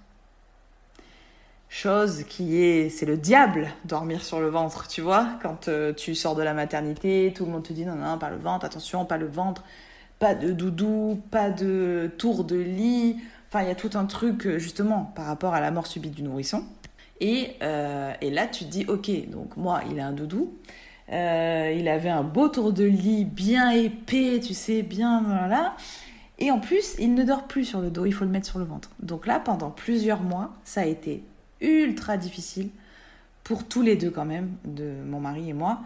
Chose 1.69 2.25
qui 2.27 2.61
est, 2.61 2.89
c'est 2.89 3.05
le 3.05 3.15
diable, 3.15 3.69
dormir 3.85 4.25
sur 4.25 4.41
le 4.41 4.49
ventre, 4.49 4.89
tu 4.89 4.99
vois. 4.99 5.29
Quand 5.41 5.69
euh, 5.69 5.93
tu 5.93 6.15
sors 6.15 6.35
de 6.35 6.43
la 6.43 6.53
maternité, 6.53 7.31
tout 7.33 7.45
le 7.45 7.51
monde 7.51 7.63
te 7.63 7.71
dit 7.71 7.85
non, 7.85 7.95
non, 7.95 8.17
pas 8.17 8.29
le 8.29 8.35
ventre, 8.35 8.65
attention, 8.65 9.05
pas 9.05 9.15
le 9.15 9.27
ventre, 9.27 9.63
pas 10.19 10.35
de 10.35 10.51
doudou, 10.51 11.21
pas 11.31 11.49
de 11.49 12.11
tour 12.17 12.43
de 12.43 12.57
lit. 12.57 13.21
Enfin, 13.47 13.61
il 13.63 13.69
y 13.69 13.71
a 13.71 13.75
tout 13.75 13.91
un 13.93 14.05
truc, 14.05 14.47
euh, 14.47 14.59
justement, 14.59 15.13
par 15.15 15.27
rapport 15.27 15.53
à 15.53 15.61
la 15.61 15.71
mort 15.71 15.87
subite 15.87 16.13
du 16.13 16.23
nourrisson. 16.23 16.65
Et, 17.21 17.51
euh, 17.61 18.11
et 18.19 18.29
là, 18.29 18.47
tu 18.47 18.65
te 18.65 18.69
dis, 18.69 18.85
ok, 18.87 19.29
donc 19.29 19.55
moi, 19.55 19.81
il 19.89 19.99
a 20.01 20.07
un 20.07 20.11
doudou. 20.11 20.53
Euh, 21.11 21.75
il 21.77 21.87
avait 21.87 22.09
un 22.09 22.23
beau 22.23 22.49
tour 22.49 22.73
de 22.73 22.83
lit 22.83 23.25
bien 23.25 23.71
épais, 23.71 24.39
tu 24.41 24.53
sais, 24.53 24.81
bien 24.81 25.21
voilà. 25.21 25.75
Et 26.39 26.51
en 26.51 26.59
plus, 26.59 26.95
il 26.99 27.13
ne 27.13 27.23
dort 27.23 27.43
plus 27.43 27.65
sur 27.65 27.81
le 27.81 27.91
dos, 27.91 28.05
il 28.05 28.13
faut 28.13 28.25
le 28.25 28.31
mettre 28.31 28.47
sur 28.47 28.59
le 28.59 28.65
ventre. 28.65 28.89
Donc 28.99 29.27
là, 29.27 29.39
pendant 29.39 29.69
plusieurs 29.69 30.21
mois, 30.21 30.53
ça 30.63 30.81
a 30.81 30.85
été 30.85 31.23
ultra 31.59 32.17
difficile 32.17 32.69
pour 33.43 33.65
tous 33.65 33.81
les 33.81 33.95
deux 33.95 34.09
quand 34.09 34.25
même, 34.25 34.51
de 34.65 34.93
mon 35.05 35.19
mari 35.19 35.49
et 35.49 35.53
moi. 35.53 35.81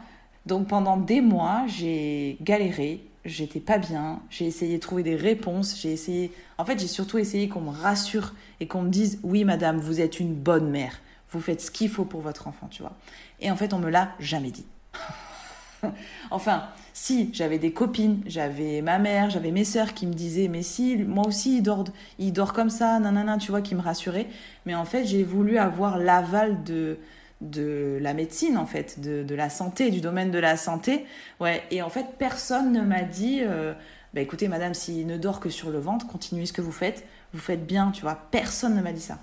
Donc 0.46 0.68
pendant 0.68 0.96
des 0.96 1.22
mois, 1.22 1.64
j'ai 1.68 2.38
galéré, 2.42 3.02
j'étais 3.26 3.60
pas 3.60 3.80
bien, 3.80 4.22
j'ai 4.30 4.46
essayé 4.46 4.76
de 4.76 4.82
trouver 4.82 5.04
des 5.04 5.16
réponses, 5.16 5.78
j'ai 5.82 5.92
essayé... 5.92 6.32
En 6.58 6.66
fait, 6.66 6.80
j'ai 6.80 6.88
surtout 6.88 7.18
essayé 7.18 7.50
qu'on 7.50 7.62
me 7.62 7.72
rassure 7.72 8.34
et 8.60 8.68
qu'on 8.68 8.84
me 8.84 8.90
dise, 8.90 9.20
oui 9.24 9.44
madame, 9.44 9.80
vous 9.80 10.00
êtes 10.00 10.20
une 10.20 10.34
bonne 10.34 10.70
mère, 10.70 11.02
vous 11.36 11.42
faites 11.42 11.62
ce 11.62 11.72
qu'il 11.72 11.90
faut 11.90 12.06
pour 12.06 12.22
votre 12.22 12.48
enfant, 12.48 12.68
tu 12.68 12.82
vois. 12.82 12.94
Et 13.40 13.52
en 13.52 13.56
fait, 13.56 13.74
on 13.74 13.80
me 13.80 13.90
l'a 13.90 14.14
jamais 14.20 14.52
dit. 14.52 14.66
enfin, 16.32 16.64
si, 16.94 17.30
j'avais 17.34 17.60
des 17.60 17.72
copines, 17.72 18.22
j'avais 18.26 18.82
ma 18.82 19.00
mère, 19.00 19.30
j'avais 19.30 19.52
mes 19.52 19.66
sœurs 19.66 19.94
qui 19.94 20.08
me 20.08 20.14
disaient, 20.14 20.48
mais 20.48 20.64
si, 20.64 20.98
moi 20.98 21.28
aussi, 21.28 21.58
il 21.58 21.62
dort, 21.62 21.86
il 22.20 22.32
dort 22.32 22.54
comme 22.54 22.70
ça, 22.70 23.00
nanana, 23.00 23.38
tu 23.38 23.52
vois, 23.52 23.62
qui 23.62 23.76
me 23.76 23.82
rassuraient. 23.82 24.28
Mais 24.66 24.76
en 24.76 24.86
fait, 24.86 25.06
j'ai 25.06 25.24
voulu 25.24 25.58
avoir 25.58 25.98
l'aval 25.98 26.64
de, 26.64 26.98
de 27.42 27.98
la 28.02 28.14
médecine, 28.14 28.58
en 28.58 28.66
fait, 28.66 29.00
de, 29.02 29.36
la 29.36 29.50
santé, 29.50 29.92
du 29.92 30.02
domaine 30.02 30.32
de 30.32 30.40
la 30.40 30.58
santé. 30.58 31.06
Ouais, 31.40 31.64
et 31.72 31.82
en 31.82 31.90
fait, 31.90 32.06
personne 32.18 32.72
ne 32.72 32.82
m'a 32.82 33.02
dit, 33.02 33.42
euh, 33.42 33.74
bah 34.14 34.22
écoutez, 34.22 34.48
madame, 34.48 34.74
s'il 34.74 35.06
ne 35.08 35.18
dort 35.18 35.40
que 35.40 35.50
sur 35.50 35.70
le 35.70 35.80
ventre, 35.80 36.08
continuez 36.08 36.46
ce 36.46 36.54
que 36.54 36.62
vous 36.62 36.72
faites, 36.72 37.06
vous 37.34 37.40
faites 37.40 37.66
bien, 37.66 37.92
tu 37.92 38.02
vois. 38.02 38.18
Personne 38.32 38.76
ne 38.76 38.82
m'a 38.82 38.94
dit 38.94 39.02
ça. 39.02 39.20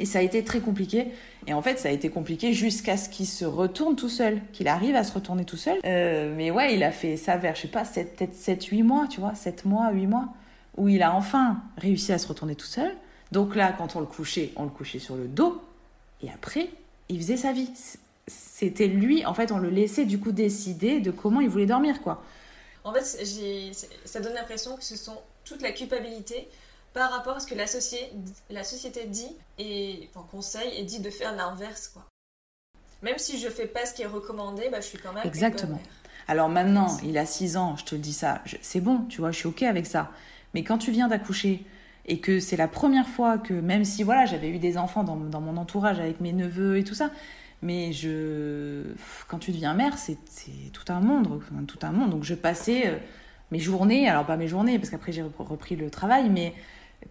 Et 0.00 0.06
ça 0.06 0.18
a 0.18 0.22
été 0.22 0.42
très 0.42 0.60
compliqué. 0.60 1.08
Et 1.46 1.52
en 1.52 1.60
fait, 1.60 1.78
ça 1.78 1.90
a 1.90 1.92
été 1.92 2.08
compliqué 2.08 2.54
jusqu'à 2.54 2.96
ce 2.96 3.10
qu'il 3.10 3.26
se 3.26 3.44
retourne 3.44 3.96
tout 3.96 4.08
seul, 4.08 4.40
qu'il 4.52 4.66
arrive 4.66 4.96
à 4.96 5.04
se 5.04 5.12
retourner 5.12 5.44
tout 5.44 5.58
seul. 5.58 5.78
Euh, 5.84 6.34
mais 6.34 6.50
ouais, 6.50 6.74
il 6.74 6.82
a 6.82 6.90
fait 6.90 7.18
ça 7.18 7.36
vers, 7.36 7.54
je 7.54 7.62
sais 7.62 7.68
pas, 7.68 7.84
7, 7.84 8.16
peut-être 8.16 8.34
7, 8.34 8.64
8 8.64 8.82
mois, 8.82 9.06
tu 9.08 9.20
vois, 9.20 9.34
7 9.34 9.66
mois, 9.66 9.92
8 9.92 10.06
mois, 10.06 10.28
où 10.78 10.88
il 10.88 11.02
a 11.02 11.14
enfin 11.14 11.62
réussi 11.76 12.12
à 12.12 12.18
se 12.18 12.26
retourner 12.26 12.54
tout 12.54 12.66
seul. 12.66 12.96
Donc 13.30 13.54
là, 13.54 13.74
quand 13.76 13.94
on 13.94 14.00
le 14.00 14.06
couchait, 14.06 14.52
on 14.56 14.64
le 14.64 14.70
couchait 14.70 14.98
sur 14.98 15.16
le 15.16 15.28
dos. 15.28 15.62
Et 16.22 16.30
après, 16.30 16.70
il 17.10 17.18
faisait 17.18 17.36
sa 17.36 17.52
vie. 17.52 17.70
C'était 18.26 18.86
lui, 18.86 19.26
en 19.26 19.34
fait, 19.34 19.52
on 19.52 19.58
le 19.58 19.68
laissait 19.68 20.06
du 20.06 20.18
coup 20.18 20.32
décider 20.32 21.00
de 21.00 21.10
comment 21.10 21.40
il 21.40 21.48
voulait 21.50 21.66
dormir, 21.66 22.00
quoi. 22.00 22.22
En 22.84 22.94
fait, 22.94 23.04
ça 24.04 24.20
donne 24.20 24.32
l'impression 24.32 24.76
que 24.76 24.82
ce 24.84 24.96
sont 24.96 25.18
toute 25.44 25.60
la 25.60 25.72
culpabilité 25.72 26.48
par 26.92 27.10
rapport 27.10 27.36
à 27.36 27.40
ce 27.40 27.46
que 27.46 27.54
la, 27.54 27.66
soci- 27.66 28.08
la 28.50 28.64
société 28.64 29.06
dit 29.06 29.30
et 29.58 30.08
enfin, 30.14 30.26
conseille 30.30 30.72
et 30.76 30.82
dit 30.84 31.00
de 31.00 31.10
faire 31.10 31.34
l'inverse 31.34 31.88
quoi. 31.88 32.04
Même 33.02 33.16
si 33.18 33.38
je 33.38 33.48
fais 33.48 33.66
pas 33.66 33.86
ce 33.86 33.94
qui 33.94 34.02
est 34.02 34.06
recommandé, 34.06 34.68
bah, 34.70 34.80
je 34.80 34.86
suis 34.86 34.98
quand 34.98 35.12
même 35.12 35.26
Exactement. 35.26 35.80
Alors 36.28 36.48
maintenant, 36.48 36.98
il 37.02 37.16
a 37.16 37.24
6 37.26 37.56
ans, 37.56 37.76
je 37.76 37.84
te 37.84 37.94
le 37.94 38.00
dis 38.00 38.12
ça, 38.12 38.42
c'est 38.60 38.80
bon, 38.80 39.04
tu 39.08 39.20
vois, 39.20 39.30
je 39.32 39.38
suis 39.38 39.48
OK 39.48 39.62
avec 39.62 39.86
ça. 39.86 40.10
Mais 40.54 40.62
quand 40.64 40.78
tu 40.78 40.90
viens 40.90 41.08
d'accoucher 41.08 41.64
et 42.06 42.20
que 42.20 42.40
c'est 42.40 42.56
la 42.56 42.68
première 42.68 43.08
fois 43.08 43.38
que, 43.38 43.54
même 43.54 43.84
si 43.84 44.02
voilà, 44.02 44.26
j'avais 44.26 44.48
eu 44.50 44.58
des 44.58 44.76
enfants 44.76 45.02
dans, 45.02 45.16
dans 45.16 45.40
mon 45.40 45.56
entourage 45.56 45.98
avec 45.98 46.20
mes 46.20 46.32
neveux 46.32 46.76
et 46.76 46.84
tout 46.84 46.94
ça, 46.94 47.10
mais 47.62 47.92
je, 47.92 48.82
quand 49.28 49.38
tu 49.38 49.50
deviens 49.52 49.74
mère, 49.74 49.96
c'est 49.98 50.18
tout 50.72 50.84
un 50.92 51.00
monde, 51.00 51.42
tout 51.66 51.78
un 51.82 51.92
monde. 51.92 52.10
Donc 52.10 52.24
je 52.24 52.34
passais 52.34 52.86
euh, 52.86 52.96
mes 53.50 53.58
journées, 53.60 54.08
alors 54.08 54.24
pas 54.26 54.36
mes 54.36 54.48
journées 54.48 54.78
parce 54.78 54.90
qu'après 54.90 55.12
j'ai 55.12 55.22
repr- 55.22 55.46
repris 55.46 55.74
le 55.76 55.90
travail, 55.90 56.28
mais 56.30 56.52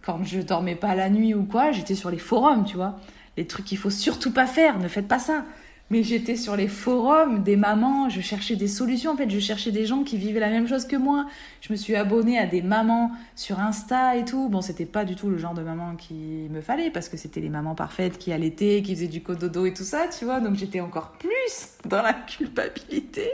quand 0.02 0.24
je 0.24 0.40
dormais 0.40 0.76
pas 0.76 0.94
la 0.94 1.10
nuit 1.10 1.34
ou 1.34 1.44
quoi, 1.44 1.72
j'étais 1.72 1.94
sur 1.94 2.10
les 2.10 2.18
forums, 2.18 2.64
tu 2.64 2.76
vois, 2.76 2.98
les 3.36 3.46
trucs 3.46 3.66
qu'il 3.66 3.78
faut 3.78 3.90
surtout 3.90 4.32
pas 4.32 4.46
faire, 4.46 4.78
ne 4.78 4.88
faites 4.88 5.08
pas 5.08 5.18
ça. 5.18 5.44
Mais 5.92 6.04
j'étais 6.04 6.36
sur 6.36 6.54
les 6.54 6.68
forums 6.68 7.42
des 7.42 7.56
mamans, 7.56 8.08
je 8.08 8.20
cherchais 8.20 8.54
des 8.54 8.68
solutions 8.68 9.10
en 9.10 9.16
fait, 9.16 9.28
je 9.28 9.40
cherchais 9.40 9.72
des 9.72 9.86
gens 9.86 10.04
qui 10.04 10.16
vivaient 10.18 10.38
la 10.38 10.48
même 10.48 10.68
chose 10.68 10.86
que 10.86 10.94
moi. 10.94 11.26
Je 11.60 11.72
me 11.72 11.76
suis 11.76 11.96
abonnée 11.96 12.38
à 12.38 12.46
des 12.46 12.62
mamans 12.62 13.10
sur 13.34 13.58
Insta 13.58 14.14
et 14.14 14.24
tout. 14.24 14.48
Bon, 14.48 14.60
c'était 14.60 14.86
pas 14.86 15.04
du 15.04 15.16
tout 15.16 15.28
le 15.28 15.36
genre 15.36 15.52
de 15.52 15.62
maman 15.62 15.96
qui 15.96 16.14
me 16.48 16.60
fallait 16.60 16.90
parce 16.90 17.08
que 17.08 17.16
c'était 17.16 17.40
les 17.40 17.48
mamans 17.48 17.74
parfaites 17.74 18.18
qui 18.18 18.32
allaitaient, 18.32 18.82
qui 18.82 18.94
faisaient 18.94 19.08
du 19.08 19.20
cododo 19.20 19.66
et 19.66 19.74
tout 19.74 19.82
ça, 19.82 20.06
tu 20.16 20.24
vois. 20.24 20.38
Donc 20.38 20.54
j'étais 20.54 20.78
encore 20.78 21.10
plus 21.18 21.70
dans 21.84 22.02
la 22.02 22.12
culpabilité. 22.12 23.28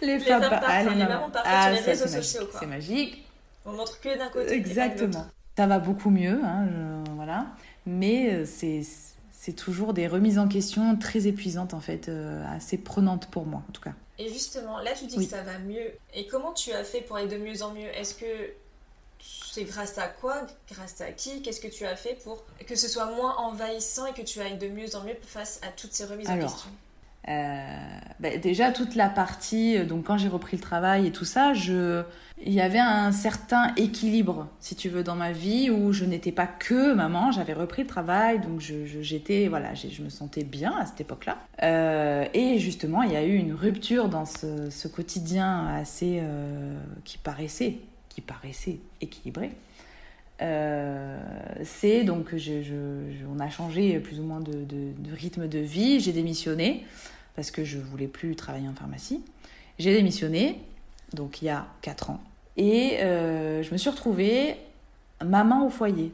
Les, 0.00 0.20
femmes 0.20 0.40
parfaites, 0.42 0.68
ah, 0.68 0.82
les 0.84 0.90
mamans. 0.90 1.08
mamans 1.08 1.30
parfaites 1.30 1.52
Ah, 1.52 1.74
sur 1.74 1.84
les 1.84 1.92
réseaux 1.92 2.06
sociaux, 2.06 2.46
quoi. 2.48 2.60
C'est 2.60 2.66
magique. 2.66 3.25
On 3.66 3.72
montre 3.72 4.00
que 4.00 4.16
d'un 4.16 4.28
côté. 4.28 4.52
Exactement. 4.54 5.26
Ça 5.56 5.66
va 5.66 5.78
beaucoup 5.78 6.10
mieux, 6.10 6.40
hein, 6.44 6.66
je- 7.06 7.12
voilà. 7.12 7.46
Mais 7.86 8.32
euh, 8.32 8.44
c'est 8.46 8.82
c'est 9.32 9.52
toujours 9.52 9.92
des 9.94 10.08
remises 10.08 10.38
en 10.38 10.48
question 10.48 10.96
très 10.96 11.26
épuisantes 11.28 11.72
en 11.72 11.80
fait, 11.80 12.08
euh, 12.08 12.44
assez 12.54 12.78
prenantes 12.78 13.26
pour 13.30 13.46
moi 13.46 13.62
en 13.68 13.72
tout 13.72 13.80
cas. 13.80 13.92
Et 14.18 14.28
justement, 14.28 14.78
là 14.80 14.90
tu 14.98 15.06
dis 15.06 15.16
Oui. 15.18 15.24
que 15.26 15.30
ça 15.30 15.42
va 15.42 15.58
mieux. 15.58 15.92
Et 16.14 16.26
comment 16.26 16.52
tu 16.52 16.72
as 16.72 16.82
fait 16.84 17.00
pour 17.00 17.16
aller 17.16 17.28
de 17.28 17.38
mieux 17.38 17.62
en 17.62 17.70
mieux? 17.72 17.88
Est-ce 17.94 18.14
que 18.14 18.26
c'est 19.20 19.64
grâce 19.64 19.98
à 19.98 20.08
quoi? 20.08 20.42
Grâce 20.70 21.00
à 21.00 21.12
qui? 21.12 21.42
Qu'est-ce 21.42 21.60
que 21.60 21.68
tu 21.68 21.84
as 21.86 21.96
fait 21.96 22.18
pour 22.24 22.44
que 22.66 22.74
ce 22.74 22.88
soit 22.88 23.06
moins 23.06 23.36
envahissant 23.36 24.06
et 24.06 24.12
que 24.12 24.22
tu 24.22 24.40
ailles 24.40 24.58
de 24.58 24.68
mieux 24.68 24.94
en 24.96 25.04
mieux 25.04 25.16
face 25.22 25.60
à 25.62 25.68
toutes 25.68 25.92
ces 25.92 26.04
remises 26.06 26.28
en 26.28 26.38
question? 26.38 26.70
Euh, 27.28 27.66
ben, 28.20 28.40
déjà 28.40 28.70
toute 28.70 28.94
la 28.94 29.08
partie, 29.08 29.76
euh, 29.76 29.84
donc 29.84 30.04
quand 30.04 30.16
j'ai 30.16 30.28
repris 30.28 30.56
le 30.56 30.62
travail 30.62 31.08
et 31.08 31.10
tout 31.10 31.24
ça, 31.24 31.52
il 31.54 32.52
y 32.52 32.60
avait 32.60 32.78
un 32.78 33.10
certain 33.10 33.74
équilibre, 33.76 34.46
si 34.60 34.76
tu 34.76 34.88
veux, 34.88 35.02
dans 35.02 35.16
ma 35.16 35.32
vie 35.32 35.68
où 35.70 35.92
je 35.92 36.04
n'étais 36.04 36.30
pas 36.30 36.46
que 36.46 36.94
maman, 36.94 37.32
j'avais 37.32 37.52
repris 37.52 37.82
le 37.82 37.88
travail, 37.88 38.38
donc 38.38 38.60
je, 38.60 38.86
je- 38.86 39.02
j'étais, 39.02 39.48
voilà, 39.48 39.74
je 39.74 40.02
me 40.02 40.08
sentais 40.08 40.44
bien 40.44 40.72
à 40.76 40.86
cette 40.86 41.00
époque-là. 41.00 41.38
Euh, 41.64 42.26
et 42.32 42.58
justement, 42.60 43.02
il 43.02 43.12
y 43.12 43.16
a 43.16 43.24
eu 43.24 43.34
une 43.34 43.54
rupture 43.54 44.08
dans 44.08 44.24
ce, 44.24 44.86
quotidien 44.86 45.66
assez, 45.74 46.22
qui 47.04 47.18
paraissait, 47.18 47.78
qui 48.08 48.20
paraissait 48.20 48.78
équilibré. 49.00 49.50
C'est 51.64 52.04
donc 52.04 52.34
on 52.34 53.40
a 53.40 53.50
changé 53.50 53.98
plus 53.98 54.20
ou 54.20 54.22
moins 54.22 54.40
de 54.40 55.12
rythme 55.12 55.48
de 55.48 55.58
vie. 55.58 55.98
J'ai 55.98 56.12
démissionné 56.12 56.84
parce 57.36 57.50
que 57.50 57.64
je 57.64 57.78
voulais 57.78 58.08
plus 58.08 58.34
travailler 58.34 58.68
en 58.68 58.74
pharmacie. 58.74 59.22
J'ai 59.78 59.94
démissionné 59.94 60.60
donc 61.12 61.42
il 61.42 61.44
y 61.44 61.48
a 61.50 61.66
4 61.82 62.10
ans 62.10 62.20
et 62.56 62.98
euh, 63.00 63.62
je 63.62 63.70
me 63.70 63.76
suis 63.76 63.90
retrouvée 63.90 64.56
maman 65.24 65.66
au 65.66 65.70
foyer 65.70 66.12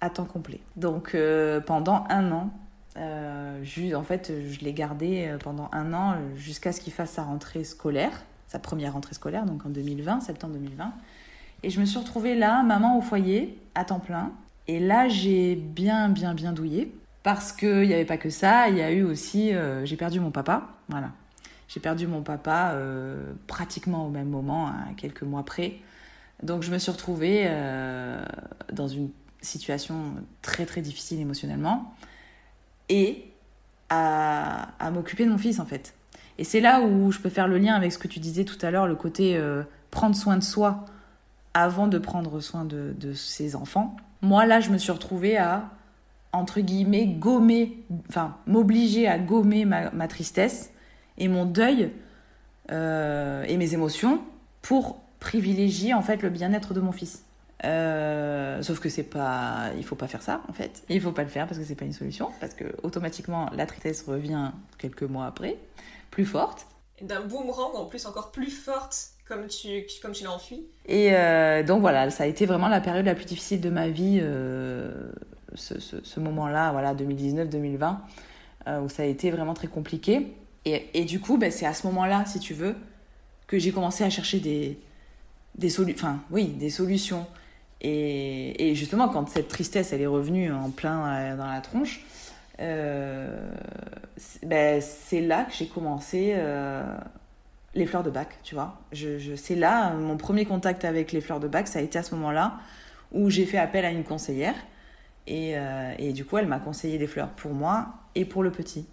à 0.00 0.10
temps 0.10 0.24
complet. 0.24 0.60
Donc 0.76 1.14
euh, 1.14 1.60
pendant 1.60 2.04
un 2.10 2.30
an, 2.32 2.50
euh, 2.96 3.64
en 3.94 4.02
fait 4.02 4.32
je 4.50 4.60
l'ai 4.60 4.72
gardé 4.72 5.34
pendant 5.42 5.70
un 5.72 5.94
an 5.94 6.16
jusqu'à 6.36 6.72
ce 6.72 6.80
qu'il 6.80 6.92
fasse 6.92 7.12
sa 7.12 7.22
rentrée 7.22 7.64
scolaire, 7.64 8.24
sa 8.48 8.58
première 8.58 8.92
rentrée 8.92 9.14
scolaire 9.14 9.46
donc 9.46 9.64
en 9.64 9.70
2020, 9.70 10.20
septembre 10.20 10.54
2020. 10.54 10.92
Et 11.62 11.70
je 11.70 11.80
me 11.80 11.84
suis 11.84 11.98
retrouvée 11.98 12.34
là, 12.34 12.62
maman 12.62 12.98
au 12.98 13.00
foyer, 13.00 13.58
à 13.74 13.84
temps 13.84 13.98
plein. 13.98 14.32
Et 14.68 14.78
là, 14.78 15.08
j'ai 15.08 15.56
bien, 15.56 16.08
bien, 16.08 16.34
bien 16.34 16.52
douillé. 16.52 16.92
Parce 17.22 17.52
qu'il 17.52 17.82
n'y 17.82 17.94
avait 17.94 18.04
pas 18.04 18.16
que 18.16 18.30
ça, 18.30 18.68
il 18.68 18.76
y 18.76 18.82
a 18.82 18.90
eu 18.90 19.02
aussi. 19.02 19.54
euh, 19.54 19.84
j'ai 19.84 19.96
perdu 19.96 20.20
mon 20.20 20.30
papa. 20.30 20.68
Voilà. 20.88 21.10
J'ai 21.68 21.80
perdu 21.80 22.06
mon 22.06 22.22
papa 22.22 22.72
euh, 22.72 23.32
pratiquement 23.46 24.06
au 24.06 24.10
même 24.10 24.28
moment, 24.28 24.68
à 24.68 24.94
quelques 24.96 25.22
mois 25.22 25.44
près. 25.44 25.76
Donc 26.42 26.62
je 26.62 26.70
me 26.70 26.78
suis 26.78 26.90
retrouvée 26.90 27.44
euh, 27.46 28.24
dans 28.72 28.88
une 28.88 29.10
situation 29.40 30.14
très 30.42 30.66
très 30.66 30.80
difficile 30.80 31.20
émotionnellement 31.20 31.94
et 32.88 33.24
à, 33.90 34.68
à 34.78 34.90
m'occuper 34.90 35.24
de 35.24 35.30
mon 35.30 35.38
fils 35.38 35.60
en 35.60 35.66
fait. 35.66 35.94
Et 36.38 36.44
c'est 36.44 36.60
là 36.60 36.80
où 36.80 37.10
je 37.10 37.18
peux 37.18 37.28
faire 37.28 37.48
le 37.48 37.58
lien 37.58 37.74
avec 37.74 37.92
ce 37.92 37.98
que 37.98 38.08
tu 38.08 38.20
disais 38.20 38.44
tout 38.44 38.58
à 38.62 38.70
l'heure, 38.70 38.86
le 38.86 38.94
côté 38.94 39.40
prendre 39.90 40.14
soin 40.14 40.36
de 40.36 40.44
soi 40.44 40.84
avant 41.54 41.88
de 41.88 41.98
prendre 41.98 42.40
soin 42.40 42.64
de, 42.64 42.94
de, 42.98 43.12
ses 43.12 43.56
enfants. 43.56 43.96
Moi 44.22 44.46
là, 44.46 44.60
je 44.60 44.70
me 44.70 44.78
suis 44.78 44.92
retrouvée 44.92 45.36
à, 45.36 45.70
entre 46.32 46.60
guillemets, 46.60 47.06
gommer, 47.06 47.78
enfin 48.08 48.36
m'obliger 48.46 49.08
à 49.08 49.18
gommer 49.18 49.64
ma, 49.64 49.90
ma, 49.90 50.08
tristesse 50.08 50.70
et 51.16 51.28
mon 51.28 51.44
deuil 51.44 51.90
euh, 52.70 53.44
et 53.44 53.56
mes 53.56 53.74
émotions 53.74 54.20
pour 54.62 55.00
privilégier 55.20 55.94
en 55.94 56.02
fait 56.02 56.22
le 56.22 56.30
bien-être 56.30 56.74
de 56.74 56.80
mon 56.80 56.92
fils. 56.92 57.24
Euh, 57.64 58.62
sauf 58.62 58.78
que 58.78 58.88
c'est 58.88 59.02
pas, 59.02 59.70
il 59.76 59.84
faut 59.84 59.96
pas 59.96 60.06
faire 60.06 60.22
ça 60.22 60.42
en 60.48 60.52
fait. 60.52 60.82
Il 60.88 61.00
faut 61.00 61.12
pas 61.12 61.24
le 61.24 61.28
faire 61.28 61.46
parce 61.46 61.58
que 61.58 61.64
c'est 61.64 61.74
pas 61.74 61.86
une 61.86 61.92
solution, 61.92 62.30
parce 62.40 62.54
que 62.54 62.64
automatiquement 62.82 63.50
la 63.54 63.66
tristesse 63.66 64.04
revient 64.06 64.52
quelques 64.78 65.02
mois 65.02 65.26
après, 65.26 65.56
plus 66.10 66.26
forte. 66.26 66.66
D'un 67.00 67.20
boomerang 67.22 67.74
en 67.74 67.86
plus 67.86 68.06
encore 68.06 68.30
plus 68.30 68.50
forte 68.50 69.10
comme 69.26 69.46
tu, 69.46 69.86
comme 70.02 70.12
tu 70.12 70.24
l'as 70.24 70.32
enfui. 70.32 70.66
Et 70.86 71.14
euh, 71.14 71.62
donc 71.62 71.80
voilà, 71.80 72.10
ça 72.10 72.24
a 72.24 72.26
été 72.26 72.46
vraiment 72.46 72.68
la 72.68 72.80
période 72.80 73.06
la 73.06 73.14
plus 73.14 73.26
difficile 73.26 73.60
de 73.60 73.70
ma 73.70 73.88
vie, 73.88 74.20
ce, 75.54 76.20
moment-là, 76.20 76.72
voilà, 76.72 76.94
2019-2020, 76.94 77.96
euh, 78.66 78.80
où 78.80 78.88
ça 78.88 79.02
a 79.02 79.06
été 79.06 79.30
vraiment 79.30 79.54
très 79.54 79.68
compliqué. 79.68 80.34
Et, 80.64 81.04
du 81.06 81.18
coup, 81.18 81.38
ben, 81.38 81.50
c'est 81.50 81.64
à 81.64 81.72
ce 81.72 81.86
moment-là, 81.86 82.24
si 82.26 82.40
tu 82.40 82.52
veux, 82.52 82.74
que 83.46 83.58
j'ai 83.58 83.72
commencé 83.72 84.04
à 84.04 84.10
chercher 84.10 84.38
des, 84.38 84.78
des, 85.54 85.70
solu 85.70 85.94
enfin, 85.94 86.20
oui, 86.30 86.48
des 86.48 86.68
solutions. 86.68 87.26
Et, 87.80 88.74
justement, 88.74 89.08
quand 89.08 89.30
cette 89.30 89.48
tristesse, 89.48 89.94
elle 89.94 90.02
est 90.02 90.06
revenue 90.06 90.52
en 90.52 90.68
plein 90.68 91.36
dans 91.36 91.46
la 91.46 91.60
tronche, 91.62 92.04
euh, 92.60 93.50
ben, 94.42 94.82
c'est 94.82 95.20
là 95.20 95.44
que 95.44 95.52
j'ai 95.52 95.68
commencé 95.68 96.32
euh, 96.34 96.82
les 97.74 97.86
fleurs 97.86 98.02
de 98.02 98.10
bac, 98.10 98.38
tu 98.42 98.54
vois. 98.54 98.80
C'est 99.36 99.54
là, 99.54 99.92
mon 99.92 100.16
premier 100.16 100.44
contact 100.44 100.84
avec 100.84 101.12
les 101.12 101.20
fleurs 101.20 101.40
de 101.40 101.48
bac, 101.48 101.68
ça 101.68 101.78
a 101.78 101.82
été 101.82 101.98
à 101.98 102.02
ce 102.02 102.14
moment-là 102.16 102.54
où 103.12 103.30
j'ai 103.30 103.46
fait 103.46 103.58
appel 103.58 103.84
à 103.84 103.90
une 103.90 104.04
conseillère. 104.04 104.54
Et, 105.28 105.56
euh, 105.56 105.92
et 105.98 106.12
du 106.12 106.24
coup, 106.24 106.38
elle 106.38 106.48
m'a 106.48 106.58
conseillé 106.58 106.98
des 106.98 107.06
fleurs 107.06 107.28
pour 107.28 107.52
moi 107.52 107.86
et 108.14 108.24
pour 108.24 108.42
le 108.42 108.50
petit. 108.50 108.86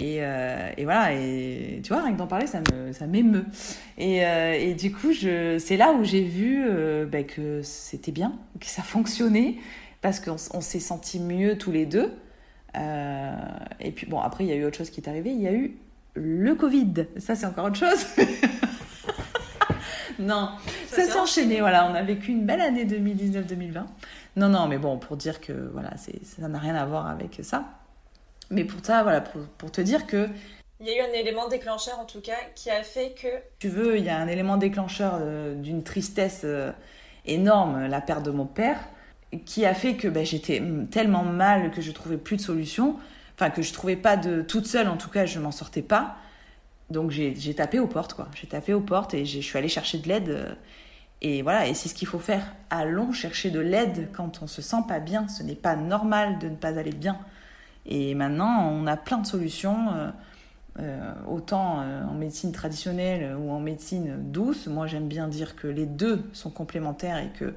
Et, 0.00 0.18
euh, 0.20 0.70
et, 0.76 0.84
voilà, 0.84 1.12
et 1.12 1.80
tu 1.82 1.92
vois, 1.92 2.02
rien 2.02 2.12
que 2.12 2.18
d'en 2.18 2.28
parler, 2.28 2.46
ça 2.46 2.60
me, 2.72 2.92
ça 2.92 3.06
m'émeut. 3.06 3.46
Et, 3.96 4.24
euh, 4.24 4.52
et, 4.52 4.74
du 4.74 4.92
coup, 4.92 5.12
je, 5.12 5.58
c'est 5.58 5.76
là 5.76 5.92
où 5.92 6.04
j'ai 6.04 6.22
vu 6.22 6.64
euh, 6.64 7.04
bah, 7.04 7.24
que 7.24 7.62
c'était 7.62 8.12
bien, 8.12 8.34
que 8.60 8.66
ça 8.66 8.82
fonctionnait, 8.82 9.56
parce 10.00 10.20
qu'on 10.20 10.36
on 10.54 10.60
s'est 10.60 10.78
sentis 10.78 11.18
mieux 11.18 11.58
tous 11.58 11.72
les 11.72 11.86
deux. 11.86 12.12
Et 13.80 13.90
puis 13.90 14.06
bon, 14.06 14.20
après, 14.20 14.44
il 14.44 14.50
y 14.50 14.52
a 14.52 14.54
eu 14.54 14.64
autre 14.64 14.78
chose 14.78 14.90
qui 14.90 15.00
est 15.00 15.08
arrivé, 15.08 15.30
il 15.30 15.40
y 15.40 15.48
a 15.48 15.52
eu 15.52 15.76
le 16.14 16.54
Covid. 16.54 17.06
Ça, 17.16 17.34
c'est 17.34 17.46
encore 17.46 17.64
autre 17.64 17.78
chose. 17.78 18.06
non, 20.20 20.50
ça, 20.86 21.02
ça 21.02 21.12
s'est 21.12 21.18
enchaîné. 21.18 21.58
Voilà, 21.58 21.90
on 21.90 21.94
a 21.96 22.02
vécu 22.02 22.30
une 22.30 22.46
belle 22.46 22.60
année 22.60 22.84
2019-2020. 22.84 23.82
Non, 24.38 24.48
non, 24.48 24.68
mais 24.68 24.78
bon, 24.78 24.98
pour 24.98 25.16
dire 25.16 25.40
que 25.40 25.52
voilà, 25.72 25.90
ça 25.96 26.46
n'a 26.46 26.60
rien 26.60 26.76
à 26.76 26.86
voir 26.86 27.08
avec 27.08 27.40
ça. 27.42 27.64
Mais 28.50 28.62
pour 28.62 28.78
ça, 28.84 29.02
voilà, 29.02 29.20
pour, 29.20 29.42
pour, 29.58 29.72
te 29.72 29.80
dire 29.80 30.06
que. 30.06 30.28
Il 30.78 30.86
y 30.86 30.90
a 30.90 30.98
eu 30.98 31.10
un 31.10 31.12
élément 31.12 31.48
déclencheur 31.48 31.98
en 31.98 32.04
tout 32.04 32.20
cas 32.20 32.38
qui 32.54 32.70
a 32.70 32.84
fait 32.84 33.14
que. 33.20 33.26
Tu 33.58 33.68
veux, 33.68 33.98
il 33.98 34.04
y 34.04 34.08
a 34.08 34.16
un 34.16 34.28
élément 34.28 34.56
déclencheur 34.56 35.18
euh, 35.20 35.56
d'une 35.56 35.82
tristesse 35.82 36.42
euh, 36.44 36.70
énorme, 37.26 37.88
la 37.88 38.00
perte 38.00 38.24
de 38.24 38.30
mon 38.30 38.46
père, 38.46 38.78
qui 39.44 39.66
a 39.66 39.74
fait 39.74 39.96
que 39.96 40.06
ben, 40.06 40.24
j'étais 40.24 40.62
tellement 40.92 41.24
mal 41.24 41.72
que 41.72 41.80
je 41.80 41.90
trouvais 41.90 42.16
plus 42.16 42.36
de 42.36 42.42
solution. 42.42 42.96
Enfin, 43.34 43.50
que 43.50 43.62
je 43.62 43.72
trouvais 43.72 43.96
pas 43.96 44.16
de. 44.16 44.42
Toute 44.42 44.68
seule, 44.68 44.86
en 44.86 44.96
tout 44.96 45.10
cas, 45.10 45.26
je 45.26 45.40
m'en 45.40 45.50
sortais 45.50 45.82
pas. 45.82 46.14
Donc 46.90 47.10
j'ai 47.10 47.54
tapé 47.56 47.80
aux 47.80 47.88
portes, 47.88 48.14
quoi. 48.14 48.28
J'ai 48.36 48.46
tapé 48.46 48.72
aux 48.72 48.80
portes 48.80 49.14
et 49.14 49.24
je 49.24 49.40
suis 49.40 49.58
allée 49.58 49.68
chercher 49.68 49.98
de 49.98 50.06
l'aide. 50.06 50.28
Euh, 50.28 50.54
et 51.20 51.42
voilà, 51.42 51.66
et 51.66 51.74
c'est 51.74 51.88
ce 51.88 51.94
qu'il 51.94 52.06
faut 52.06 52.20
faire. 52.20 52.54
Allons 52.70 53.12
chercher 53.12 53.50
de 53.50 53.58
l'aide 53.58 54.08
quand 54.12 54.40
on 54.42 54.46
se 54.46 54.62
sent 54.62 54.84
pas 54.86 55.00
bien. 55.00 55.26
Ce 55.28 55.42
n'est 55.42 55.56
pas 55.56 55.74
normal 55.74 56.38
de 56.38 56.48
ne 56.48 56.54
pas 56.54 56.78
aller 56.78 56.92
bien. 56.92 57.18
Et 57.86 58.14
maintenant, 58.14 58.70
on 58.70 58.86
a 58.86 58.96
plein 58.96 59.18
de 59.18 59.26
solutions, 59.26 59.92
euh, 59.92 60.10
euh, 60.80 61.12
autant 61.26 61.80
euh, 61.80 62.04
en 62.04 62.14
médecine 62.14 62.52
traditionnelle 62.52 63.34
ou 63.36 63.50
en 63.50 63.60
médecine 63.60 64.30
douce. 64.30 64.68
Moi, 64.68 64.86
j'aime 64.86 65.08
bien 65.08 65.26
dire 65.26 65.56
que 65.56 65.66
les 65.66 65.86
deux 65.86 66.22
sont 66.32 66.50
complémentaires 66.50 67.18
et 67.18 67.30
que, 67.36 67.54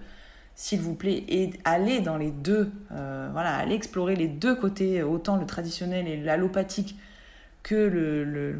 s'il 0.56 0.80
vous 0.80 0.96
plaît, 0.96 1.24
et 1.28 1.52
allez 1.64 2.02
dans 2.02 2.18
les 2.18 2.32
deux, 2.32 2.72
voilà, 2.90 3.56
allez 3.56 3.74
explorer 3.74 4.16
les 4.16 4.28
deux 4.28 4.54
côtés, 4.54 5.02
autant 5.02 5.38
le 5.38 5.46
traditionnel 5.46 6.08
et 6.08 6.18
l'allopathique 6.18 6.98
que 7.64 8.56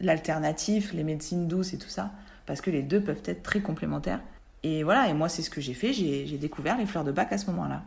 l'alternatif, 0.00 0.92
le, 0.92 0.98
les 0.98 1.04
médecines 1.04 1.48
douces 1.48 1.72
et 1.72 1.78
tout 1.78 1.88
ça, 1.88 2.10
parce 2.44 2.60
que 2.60 2.70
les 2.70 2.82
deux 2.82 3.00
peuvent 3.00 3.22
être 3.24 3.42
très 3.42 3.60
complémentaires. 3.60 4.20
Et 4.62 4.82
voilà, 4.82 5.08
et 5.08 5.14
moi, 5.14 5.28
c'est 5.28 5.42
ce 5.42 5.50
que 5.50 5.60
j'ai 5.60 5.74
fait. 5.74 5.92
J'ai 5.92 6.38
découvert 6.38 6.76
les 6.78 6.86
fleurs 6.86 7.04
de 7.04 7.12
bac 7.12 7.32
à 7.32 7.38
ce 7.38 7.46
moment-là, 7.46 7.82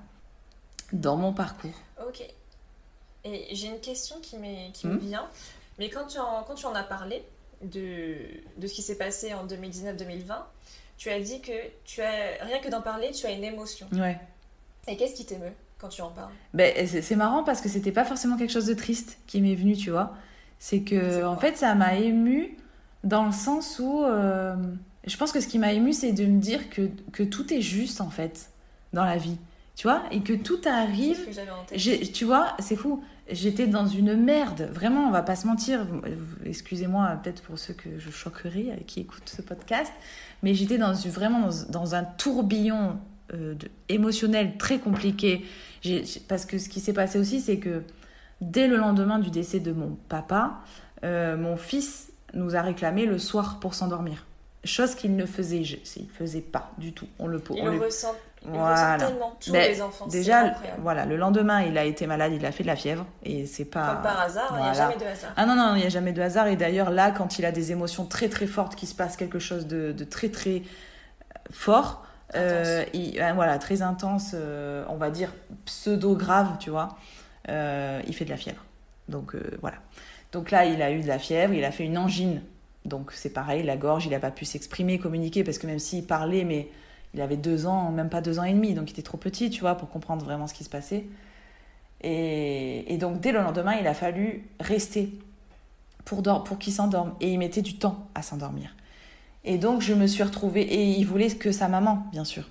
dans 0.94 1.18
mon 1.18 1.34
parcours. 1.34 1.74
Ok. 2.06 2.24
Et 3.24 3.54
j'ai 3.54 3.68
une 3.68 3.80
question 3.80 4.18
qui, 4.22 4.36
qui 4.74 4.88
mmh. 4.88 4.92
me 4.92 4.98
vient. 4.98 5.28
Mais 5.78 5.90
quand 5.90 6.08
tu 6.08 6.18
en, 6.18 6.44
quand 6.44 6.56
tu 6.56 6.66
en 6.66 6.74
as 6.74 6.84
parlé 6.84 7.24
de, 7.62 8.16
de 8.58 8.68
ce 8.68 8.74
qui 8.74 8.82
s'est 8.82 8.98
passé 8.98 9.34
en 9.34 9.46
2019-2020, 9.46 10.24
tu 10.98 11.10
as 11.10 11.20
dit 11.20 11.42
que 11.42 11.52
tu 11.84 12.02
as 12.02 12.44
rien 12.44 12.60
que 12.60 12.70
d'en 12.70 12.82
parler, 12.82 13.12
tu 13.12 13.26
as 13.26 13.32
une 13.32 13.44
émotion. 13.44 13.88
Ouais. 13.92 14.20
Et 14.88 14.98
qu'est-ce 14.98 15.16
qui 15.16 15.26
t'émeut 15.26 15.54
quand 15.78 15.90
tu 15.90 16.02
en 16.02 16.10
parles? 16.10 16.32
Ben, 16.54 16.88
C'est 16.88 17.16
marrant 17.16 17.44
parce 17.44 17.62
que 17.62 17.70
c'était 17.70 17.92
pas 17.92 18.06
forcément 18.06 18.38
quelque 18.38 18.52
chose 18.52 18.66
de 18.66 18.74
triste 18.74 19.18
qui 19.28 19.42
m'est 19.42 19.56
venu, 19.56 19.76
tu 19.76 19.92
vois. 19.92 20.16
C'est 20.60 20.82
que, 20.82 21.26
en 21.26 21.38
fait, 21.38 21.58
ça 21.58 21.74
m'a 21.76 21.96
ému 21.96 22.58
dans 23.04 23.26
le 23.26 23.32
sens 23.32 23.80
où. 23.80 24.04
Euh, 24.04 24.56
je 25.06 25.18
pense 25.18 25.32
que 25.32 25.40
ce 25.40 25.48
qui 25.48 25.60
m'a 25.60 25.74
ému, 25.74 25.94
c'est 25.94 26.12
de 26.12 26.26
me 26.26 26.40
dire 26.40 26.70
que, 26.70 26.90
que 27.12 27.24
tout 27.24 27.54
est 27.54 27.62
juste, 27.62 28.02
en 28.02 28.10
fait, 28.10 28.50
dans 28.94 29.06
la 29.06 29.18
vie 29.18 29.38
tu 29.76 29.88
vois, 29.88 30.04
et 30.12 30.22
que 30.22 30.34
tout 30.34 30.60
arrive. 30.66 31.26
Que 31.26 32.12
tu 32.12 32.26
vois, 32.26 32.56
c'est 32.60 32.76
fou. 32.76 33.04
J'étais 33.32 33.68
dans 33.68 33.88
une 33.88 34.16
merde, 34.16 34.70
vraiment, 34.72 35.08
on 35.08 35.12
va 35.12 35.22
pas 35.22 35.36
se 35.36 35.48
mentir. 35.48 35.88
Excusez-moi, 36.46 37.20
peut-être 37.24 37.42
pour 37.42 37.58
ceux 37.58 37.74
que 37.74 37.98
je 37.98 38.12
choquerai, 38.12 38.84
qui 38.86 39.00
écoutent 39.00 39.30
ce 39.30 39.42
podcast, 39.42 39.92
mais 40.44 40.54
j'étais 40.54 40.78
dans, 40.78 40.94
vraiment 40.94 41.48
dans, 41.48 41.66
dans, 41.70 41.96
un 41.96 42.04
tourbillon 42.04 43.00
euh, 43.34 43.56
de, 43.56 43.70
émotionnel 43.90 44.58
très 44.58 44.80
compliqué. 44.80 45.46
Parce 46.28 46.46
que 46.46 46.58
ce 46.58 46.68
qui 46.70 46.80
s'est 46.80 46.94
passé 46.94 47.18
aussi, 47.18 47.40
c'est 47.40 47.58
que 47.58 47.84
dès 48.42 48.68
le 48.68 48.78
lendemain 48.78 49.20
du 49.20 49.32
décès 49.32 49.60
de 49.60 49.72
mon 49.72 49.98
papa, 50.10 50.60
euh, 51.04 51.38
mon 51.38 51.56
fils 51.56 52.12
nous 52.34 52.56
a 52.56 52.62
réclamé 52.62 53.06
le 53.06 53.18
soir 53.18 53.60
pour 53.60 53.74
s'endormir. 53.74 54.26
Chose 54.64 54.96
qu'il 54.96 55.16
ne 55.16 55.26
faisait, 55.26 55.62
il 55.62 56.10
faisait 56.10 56.42
pas 56.42 56.72
du 56.78 56.94
tout. 56.94 57.08
On 57.18 57.28
le, 57.28 57.42
il 57.50 57.62
on 57.62 57.66
le, 57.66 57.78
le 57.78 57.86
ressent 57.86 58.14
voilà. 58.44 58.98
tellement 58.98 59.36
tous 59.40 59.52
ben, 59.52 59.72
les 59.72 59.82
enfants. 59.82 60.08
Déjà, 60.08 60.56
voilà, 60.80 61.06
le 61.06 61.16
lendemain, 61.16 61.62
il 61.62 61.78
a 61.78 61.86
été 61.86 62.08
malade, 62.08 62.34
il 62.34 62.46
a 62.46 62.52
fait 62.52 62.64
de 62.64 62.68
la 62.68 62.76
fièvre 62.76 63.06
et 63.24 63.46
c'est 63.46 63.66
pas. 63.66 63.94
Comme 63.94 64.04
par 64.04 64.20
hasard, 64.20 64.48
il 64.52 64.58
voilà. 64.58 64.64
n'y 64.64 64.70
a 64.70 64.74
jamais 64.74 64.98
de 64.98 65.06
hasard. 65.06 65.32
Ah 65.36 65.46
non 65.46 65.56
non, 65.56 65.76
il 65.76 65.82
n'y 65.82 65.86
a 65.86 65.90
jamais 65.90 66.14
de 66.14 66.22
hasard 66.22 66.48
et 66.48 66.56
d'ailleurs 66.56 66.90
là, 66.90 67.12
quand 67.12 67.38
il 67.38 67.46
a 67.46 67.52
des 67.52 67.72
émotions 67.72 68.06
très 68.06 68.30
très 68.30 68.48
fortes, 68.48 68.76
qui 68.76 68.88
se 68.88 68.96
passe 68.96 69.16
quelque 69.16 69.40
chose 69.40 69.68
de, 69.68 69.92
de 69.92 70.04
très 70.04 70.30
très 70.30 70.64
fort, 71.52 72.04
euh, 72.36 72.84
il, 72.94 73.22
voilà, 73.36 73.60
très 73.60 73.82
intense, 73.82 74.32
euh, 74.34 74.86
on 74.90 74.96
va 74.96 75.12
dire 75.12 75.34
pseudo 75.66 76.16
grave, 76.16 76.58
tu 76.60 76.70
vois, 76.70 76.98
euh, 77.50 78.02
il 78.08 78.16
fait 78.16 78.26
de 78.26 78.32
la 78.32 78.38
fièvre. 78.38 78.64
Donc 79.08 79.36
euh, 79.36 79.42
voilà. 79.62 79.78
Donc 80.32 80.50
là, 80.50 80.66
il 80.66 80.82
a 80.82 80.92
eu 80.92 81.02
de 81.02 81.08
la 81.08 81.20
fièvre, 81.20 81.54
il 81.54 81.66
a 81.66 81.72
fait 81.72 81.84
une 81.84 81.98
angine. 81.98 82.42
Donc 82.86 83.12
c'est 83.12 83.30
pareil, 83.30 83.64
la 83.64 83.78
gorge, 83.78 84.06
il 84.06 84.12
n'a 84.12 84.20
pas 84.20 84.32
pu 84.32 84.46
s'exprimer, 84.46 84.98
communiquer 84.98 85.44
parce 85.44 85.58
que 85.58 85.68
même 85.68 85.80
s'il 85.80 86.06
parlait, 86.06 86.44
mais 86.44 86.70
il 87.14 87.22
avait 87.22 87.38
deux 87.38 87.66
ans, 87.66 87.92
même 87.92 88.10
pas 88.10 88.22
deux 88.22 88.40
ans 88.40 88.44
et 88.44 88.54
demi, 88.54 88.74
donc 88.74 88.90
il 88.90 88.94
était 88.94 89.02
trop 89.02 89.18
petit, 89.18 89.50
tu 89.50 89.62
vois, 89.62 89.76
pour 89.76 89.90
comprendre 89.90 90.24
vraiment 90.26 90.48
ce 90.48 90.54
qui 90.54 90.64
se 90.64 90.70
passait. 90.70 91.06
Et, 92.04 92.98
donc 93.00 93.20
dès 93.20 93.32
le 93.32 93.42
lendemain, 93.42 93.76
il 93.80 93.86
a 93.86 93.94
fallu 93.94 94.48
rester 94.60 95.12
pour, 96.06 96.24
pour 96.24 96.58
qu'il 96.58 96.74
s'endorme. 96.74 97.14
Et 97.22 97.32
il 97.32 97.38
mettait 97.38 97.62
du 97.62 97.78
temps 97.78 98.08
à 98.16 98.24
s'endormir. 98.24 98.76
Et 99.44 99.58
donc 99.58 99.82
je 99.82 99.94
me 99.94 100.08
suis 100.08 100.24
retrouvée, 100.24 100.62
et 100.62 100.84
il 100.84 101.04
voulait 101.04 101.30
que 101.30 101.52
sa 101.52 101.68
maman, 101.68 102.08
bien 102.12 102.26
sûr. 102.26 102.50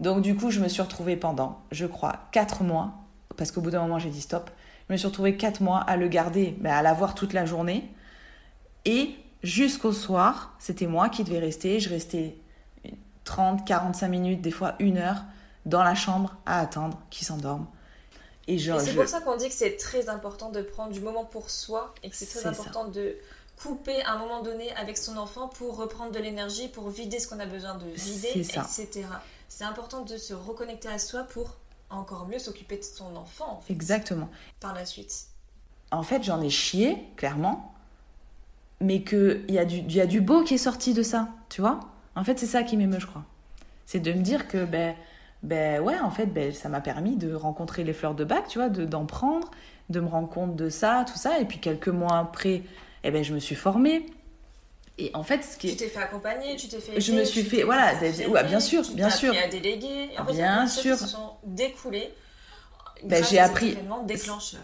Donc 0.00 0.22
du 0.22 0.34
coup, 0.34 0.50
je 0.50 0.60
me 0.60 0.68
suis 0.68 0.82
retrouvée 0.82 1.16
pendant, 1.16 1.60
je 1.70 1.86
crois, 1.86 2.26
quatre 2.32 2.64
mois, 2.64 2.94
parce 3.36 3.52
qu'au 3.52 3.60
bout 3.60 3.70
d'un 3.70 3.82
moment, 3.82 3.98
j'ai 3.98 4.10
dit 4.10 4.20
stop. 4.20 4.50
Je 4.88 4.92
me 4.92 4.98
suis 4.98 5.06
retrouvée 5.06 5.36
quatre 5.36 5.60
mois 5.60 5.80
à 5.80 5.96
le 5.96 6.08
garder, 6.08 6.56
ben, 6.60 6.72
à 6.72 6.82
l'avoir 6.82 7.14
toute 7.14 7.32
la 7.32 7.44
journée. 7.44 7.88
Et 8.84 9.16
jusqu'au 9.42 9.92
soir, 9.92 10.54
c'était 10.58 10.86
moi 10.86 11.08
qui 11.08 11.24
devais 11.24 11.38
rester. 11.38 11.80
Je 11.80 11.88
restais 11.88 12.36
30, 13.24 13.66
45 13.66 14.08
minutes, 14.08 14.42
des 14.42 14.50
fois 14.50 14.74
une 14.78 14.98
heure, 14.98 15.22
dans 15.64 15.82
la 15.82 15.94
chambre 15.94 16.36
à 16.46 16.60
attendre 16.60 16.98
qu'il 17.10 17.26
s'endorme. 17.26 17.66
Et, 18.48 18.58
genre, 18.58 18.80
et 18.80 18.84
c'est 18.84 18.92
je... 18.92 18.96
pour 18.96 19.08
ça 19.08 19.20
qu'on 19.20 19.36
dit 19.36 19.48
que 19.48 19.54
c'est 19.54 19.76
très 19.76 20.08
important 20.08 20.50
de 20.50 20.62
prendre 20.62 20.92
du 20.92 21.00
moment 21.00 21.24
pour 21.24 21.50
soi 21.50 21.94
et 22.02 22.10
que 22.10 22.16
c'est 22.16 22.26
très 22.26 22.46
important 22.46 22.84
ça. 22.84 22.90
de 22.90 23.16
couper 23.56 24.02
à 24.02 24.12
un 24.12 24.18
moment 24.18 24.42
donné 24.42 24.72
avec 24.76 24.96
son 24.96 25.16
enfant 25.16 25.48
pour 25.48 25.76
reprendre 25.76 26.12
de 26.12 26.18
l'énergie, 26.18 26.68
pour 26.68 26.88
vider 26.88 27.18
ce 27.18 27.26
qu'on 27.26 27.40
a 27.40 27.46
besoin 27.46 27.74
de 27.74 27.86
vider, 27.86 28.28
etc. 28.34 29.06
C'est 29.48 29.64
important 29.64 30.02
de 30.02 30.16
se 30.16 30.34
reconnecter 30.34 30.88
à 30.88 30.98
soi 30.98 31.24
pour 31.24 31.56
encore 31.90 32.26
mieux 32.28 32.38
s'occuper 32.38 32.76
de 32.76 32.84
son 32.84 33.16
enfant. 33.16 33.58
En 33.58 33.60
fait, 33.60 33.72
Exactement. 33.72 34.28
Par 34.60 34.74
la 34.74 34.84
suite. 34.84 35.26
En 35.90 36.02
fait, 36.02 36.22
j'en 36.22 36.40
ai 36.40 36.50
chié, 36.50 37.08
clairement, 37.16 37.74
mais 38.80 39.02
qu'il 39.02 39.44
y, 39.48 39.58
a 39.58 39.64
du, 39.64 39.80
y 39.80 40.00
a 40.00 40.06
du 40.06 40.20
beau 40.20 40.42
qui 40.42 40.54
est 40.54 40.58
sorti 40.58 40.92
de 40.94 41.02
ça, 41.02 41.28
tu 41.48 41.60
vois? 41.60 41.80
En 42.14 42.24
fait, 42.24 42.38
c'est 42.38 42.46
ça 42.46 42.62
qui 42.62 42.76
m'émeut, 42.76 43.00
je 43.00 43.06
crois. 43.06 43.24
C'est 43.86 44.00
de 44.00 44.12
me 44.12 44.20
dire 44.20 44.48
que, 44.48 44.64
ben, 44.64 44.94
ben 45.42 45.80
ouais, 45.80 45.98
en 45.98 46.10
fait, 46.10 46.26
ben, 46.26 46.52
ça 46.52 46.68
m'a 46.68 46.80
permis 46.80 47.16
de 47.16 47.34
rencontrer 47.34 47.84
les 47.84 47.92
fleurs 47.92 48.14
de 48.14 48.24
bac, 48.24 48.48
tu 48.48 48.58
vois, 48.58 48.68
d'en 48.68 49.06
prendre, 49.06 49.50
de 49.90 50.00
me 50.00 50.08
rendre 50.08 50.28
compte 50.28 50.56
de 50.56 50.68
ça, 50.68 51.04
tout 51.06 51.16
ça. 51.18 51.38
Et 51.38 51.44
puis 51.44 51.58
quelques 51.58 51.88
mois 51.88 52.18
après, 52.18 52.62
eh 53.04 53.10
ben, 53.10 53.22
je 53.22 53.32
me 53.32 53.38
suis 53.38 53.54
formée. 53.54 54.06
Et 54.98 55.10
en 55.14 55.22
fait, 55.22 55.42
ce 55.44 55.56
qui 55.58 55.70
Tu 55.70 55.76
t'es 55.76 55.88
fait 55.88 56.00
accompagner, 56.00 56.56
tu 56.56 56.68
t'es 56.68 56.80
fait. 56.80 57.00
je 57.00 57.12
me 57.12 57.24
suis 57.24 57.42
fait, 57.42 57.62
voilà, 57.64 57.92
ouais, 58.00 58.44
bien 58.44 58.60
sûr, 58.60 58.82
tu 58.82 58.94
bien 58.94 59.10
sûr. 59.10 59.34
à 59.36 59.46
déléguer. 59.46 60.08
En 60.18 60.24
fait, 60.24 60.32
bien 60.32 60.66
sûr. 60.66 60.96
se 60.96 61.06
sont 61.06 61.32
découlés. 61.44 62.12
Ben, 63.04 63.22
j'ai 63.22 63.38
appris. 63.38 63.76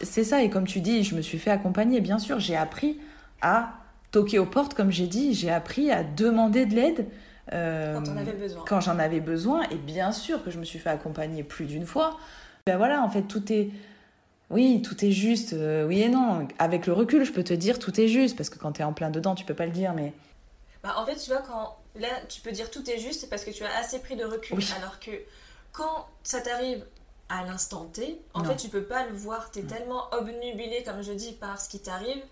C'est 0.02 0.24
ça, 0.24 0.42
et 0.42 0.48
comme 0.48 0.66
tu 0.66 0.80
dis, 0.80 1.04
je 1.04 1.14
me 1.14 1.20
suis 1.20 1.38
fait 1.38 1.50
accompagner, 1.50 2.00
bien 2.00 2.18
sûr. 2.18 2.40
J'ai 2.40 2.56
appris 2.56 2.98
à 3.42 3.74
toquer 4.12 4.38
aux 4.38 4.46
portes, 4.46 4.74
comme 4.74 4.92
j'ai 4.92 5.08
dit. 5.08 5.34
J'ai 5.34 5.50
appris 5.50 5.90
à 5.90 6.04
demander 6.04 6.66
de 6.66 6.74
l'aide. 6.74 7.08
Euh, 7.52 8.00
quand, 8.00 8.16
avais 8.16 8.32
besoin. 8.32 8.64
quand 8.66 8.80
j'en 8.80 8.98
avais 8.98 9.20
besoin, 9.20 9.64
et 9.70 9.76
bien 9.76 10.12
sûr 10.12 10.44
que 10.44 10.50
je 10.50 10.60
me 10.60 10.64
suis 10.64 10.78
fait 10.78 10.90
accompagner 10.90 11.42
plus 11.42 11.66
d'une 11.66 11.86
fois. 11.86 12.16
Ben 12.66 12.76
voilà, 12.76 13.02
en 13.02 13.08
fait, 13.08 13.22
tout 13.22 13.52
est. 13.52 13.70
Oui, 14.50 14.82
tout 14.82 15.04
est 15.04 15.10
juste, 15.10 15.54
euh, 15.54 15.86
oui 15.86 16.02
et 16.02 16.08
non. 16.08 16.46
Avec 16.58 16.86
le 16.86 16.92
recul, 16.92 17.24
je 17.24 17.32
peux 17.32 17.42
te 17.42 17.54
dire 17.54 17.78
tout 17.78 17.98
est 18.00 18.06
juste, 18.06 18.36
parce 18.36 18.50
que 18.50 18.58
quand 18.58 18.72
tu 18.72 18.82
es 18.82 18.84
en 18.84 18.92
plein 18.92 19.10
dedans, 19.10 19.34
tu 19.34 19.44
peux 19.44 19.54
pas 19.54 19.66
le 19.66 19.72
dire, 19.72 19.92
mais. 19.94 20.12
Bah, 20.82 20.94
en 20.98 21.06
fait, 21.06 21.16
tu 21.16 21.30
vois, 21.30 21.42
quand 21.42 21.76
là, 21.98 22.08
tu 22.28 22.40
peux 22.42 22.52
dire 22.52 22.70
tout 22.70 22.88
est 22.88 22.98
juste 22.98 23.28
parce 23.30 23.44
que 23.44 23.50
tu 23.50 23.64
as 23.64 23.76
assez 23.78 23.98
pris 23.98 24.14
de 24.14 24.24
recul. 24.24 24.58
Alors 24.76 25.00
que 25.00 25.10
quand 25.72 26.06
ça 26.22 26.40
t'arrive 26.40 26.84
à 27.28 27.44
l'instant 27.44 27.86
T, 27.92 28.20
en 28.34 28.44
fait, 28.44 28.56
tu 28.56 28.68
peux 28.68 28.82
pas 28.82 29.06
le 29.06 29.14
voir. 29.14 29.50
Tu 29.50 29.60
es 29.60 29.62
tellement 29.62 30.04
obnubilé, 30.12 30.82
comme 30.84 31.02
je 31.02 31.12
dis, 31.12 31.32
par 31.32 31.60
ce 31.60 31.68
qui 31.68 31.80
t'arrive 31.80 32.22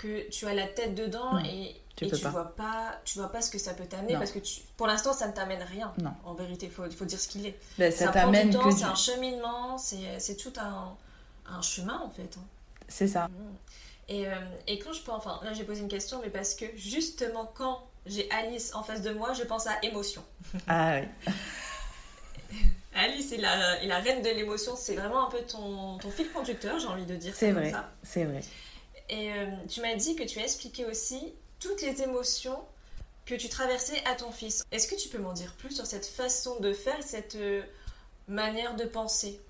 que 0.00 0.28
tu 0.30 0.46
as 0.46 0.54
la 0.54 0.66
tête 0.66 0.94
dedans 0.94 1.38
et 1.44 1.76
tu, 1.96 2.06
et 2.06 2.10
tu 2.10 2.26
vois 2.28 2.56
pas 2.56 2.98
tu 3.04 3.18
vois 3.18 3.30
pas 3.30 3.42
ce 3.42 3.50
que 3.50 3.58
ça 3.58 3.74
peut 3.74 3.84
t'amener 3.84 4.14
parce 4.14 4.32
que 4.32 4.38
tu, 4.38 4.60
pour 4.76 4.86
l'instant 4.86 5.12
ça 5.12 5.28
ne 5.28 5.32
t'amène 5.32 5.62
rien 5.62 5.92
non. 6.00 6.12
en 6.24 6.34
vérité 6.34 6.66
il 6.66 6.72
faut, 6.72 6.88
faut, 6.90 7.04
dire 7.04 7.20
ce 7.20 7.28
qu'il 7.28 7.46
est 7.46 7.58
ben, 7.78 7.92
ça, 7.92 8.08
t'amène 8.08 8.56
que 8.56 8.70
c'est 8.70 8.84
un 8.84 8.94
cheminement 8.94 9.76
c'est 9.76 10.36
tout 10.36 10.52
un, 10.58 10.96
un, 11.46 11.62
chemin 11.62 12.00
en 12.00 12.10
fait 12.10 12.38
hein. 12.38 12.44
c'est 12.88 13.08
ça 13.08 13.28
mm. 13.28 13.32
et, 14.08 14.26
euh, 14.26 14.34
et, 14.66 14.78
quand 14.78 14.92
je 14.92 15.02
pense 15.02 15.18
enfin 15.18 15.40
là 15.44 15.52
j'ai 15.52 15.64
posé 15.64 15.80
une 15.82 15.88
question 15.88 16.20
mais 16.22 16.30
parce 16.30 16.54
que 16.54 16.64
justement 16.76 17.50
quand 17.54 17.82
j'ai 18.06 18.30
Alice 18.30 18.74
en 18.74 18.82
face 18.82 19.02
de 19.02 19.10
moi 19.10 19.34
je 19.34 19.42
pense 19.42 19.66
à 19.66 19.78
émotion 19.82 20.24
ah 20.66 21.00
oui 21.00 21.34
Alice 22.94 23.32
est 23.32 23.36
la, 23.36 23.82
est 23.82 23.86
la 23.86 23.98
reine 23.98 24.20
de 24.20 24.30
l'émotion, 24.30 24.74
c'est 24.76 24.96
vraiment 24.96 25.28
un 25.28 25.30
peu 25.30 25.38
ton, 25.42 25.96
ton 25.98 26.10
fil 26.10 26.28
conducteur, 26.32 26.76
j'ai 26.80 26.88
envie 26.88 27.06
de 27.06 27.14
dire. 27.14 27.32
C'est 27.36 27.52
vrai, 27.52 27.72
c'est 28.02 28.24
vrai. 28.24 28.40
Et 29.10 29.32
euh, 29.32 29.46
tu 29.68 29.80
m'as 29.80 29.94
dit 29.96 30.14
que 30.14 30.22
tu 30.22 30.38
as 30.38 30.44
expliqué 30.44 30.84
aussi 30.84 31.20
toutes 31.58 31.82
les 31.82 32.02
émotions 32.02 32.58
que 33.26 33.34
tu 33.34 33.48
traversais 33.48 34.00
à 34.10 34.14
ton 34.14 34.30
fils. 34.30 34.64
Est-ce 34.70 34.88
que 34.88 34.94
tu 34.94 35.08
peux 35.08 35.18
m'en 35.18 35.32
dire 35.32 35.52
plus 35.58 35.74
sur 35.74 35.84
cette 35.84 36.06
façon 36.06 36.60
de 36.60 36.72
faire, 36.72 37.02
cette 37.02 37.34
euh, 37.34 37.60
manière 38.28 38.76
de 38.76 38.84
penser? 38.84 39.40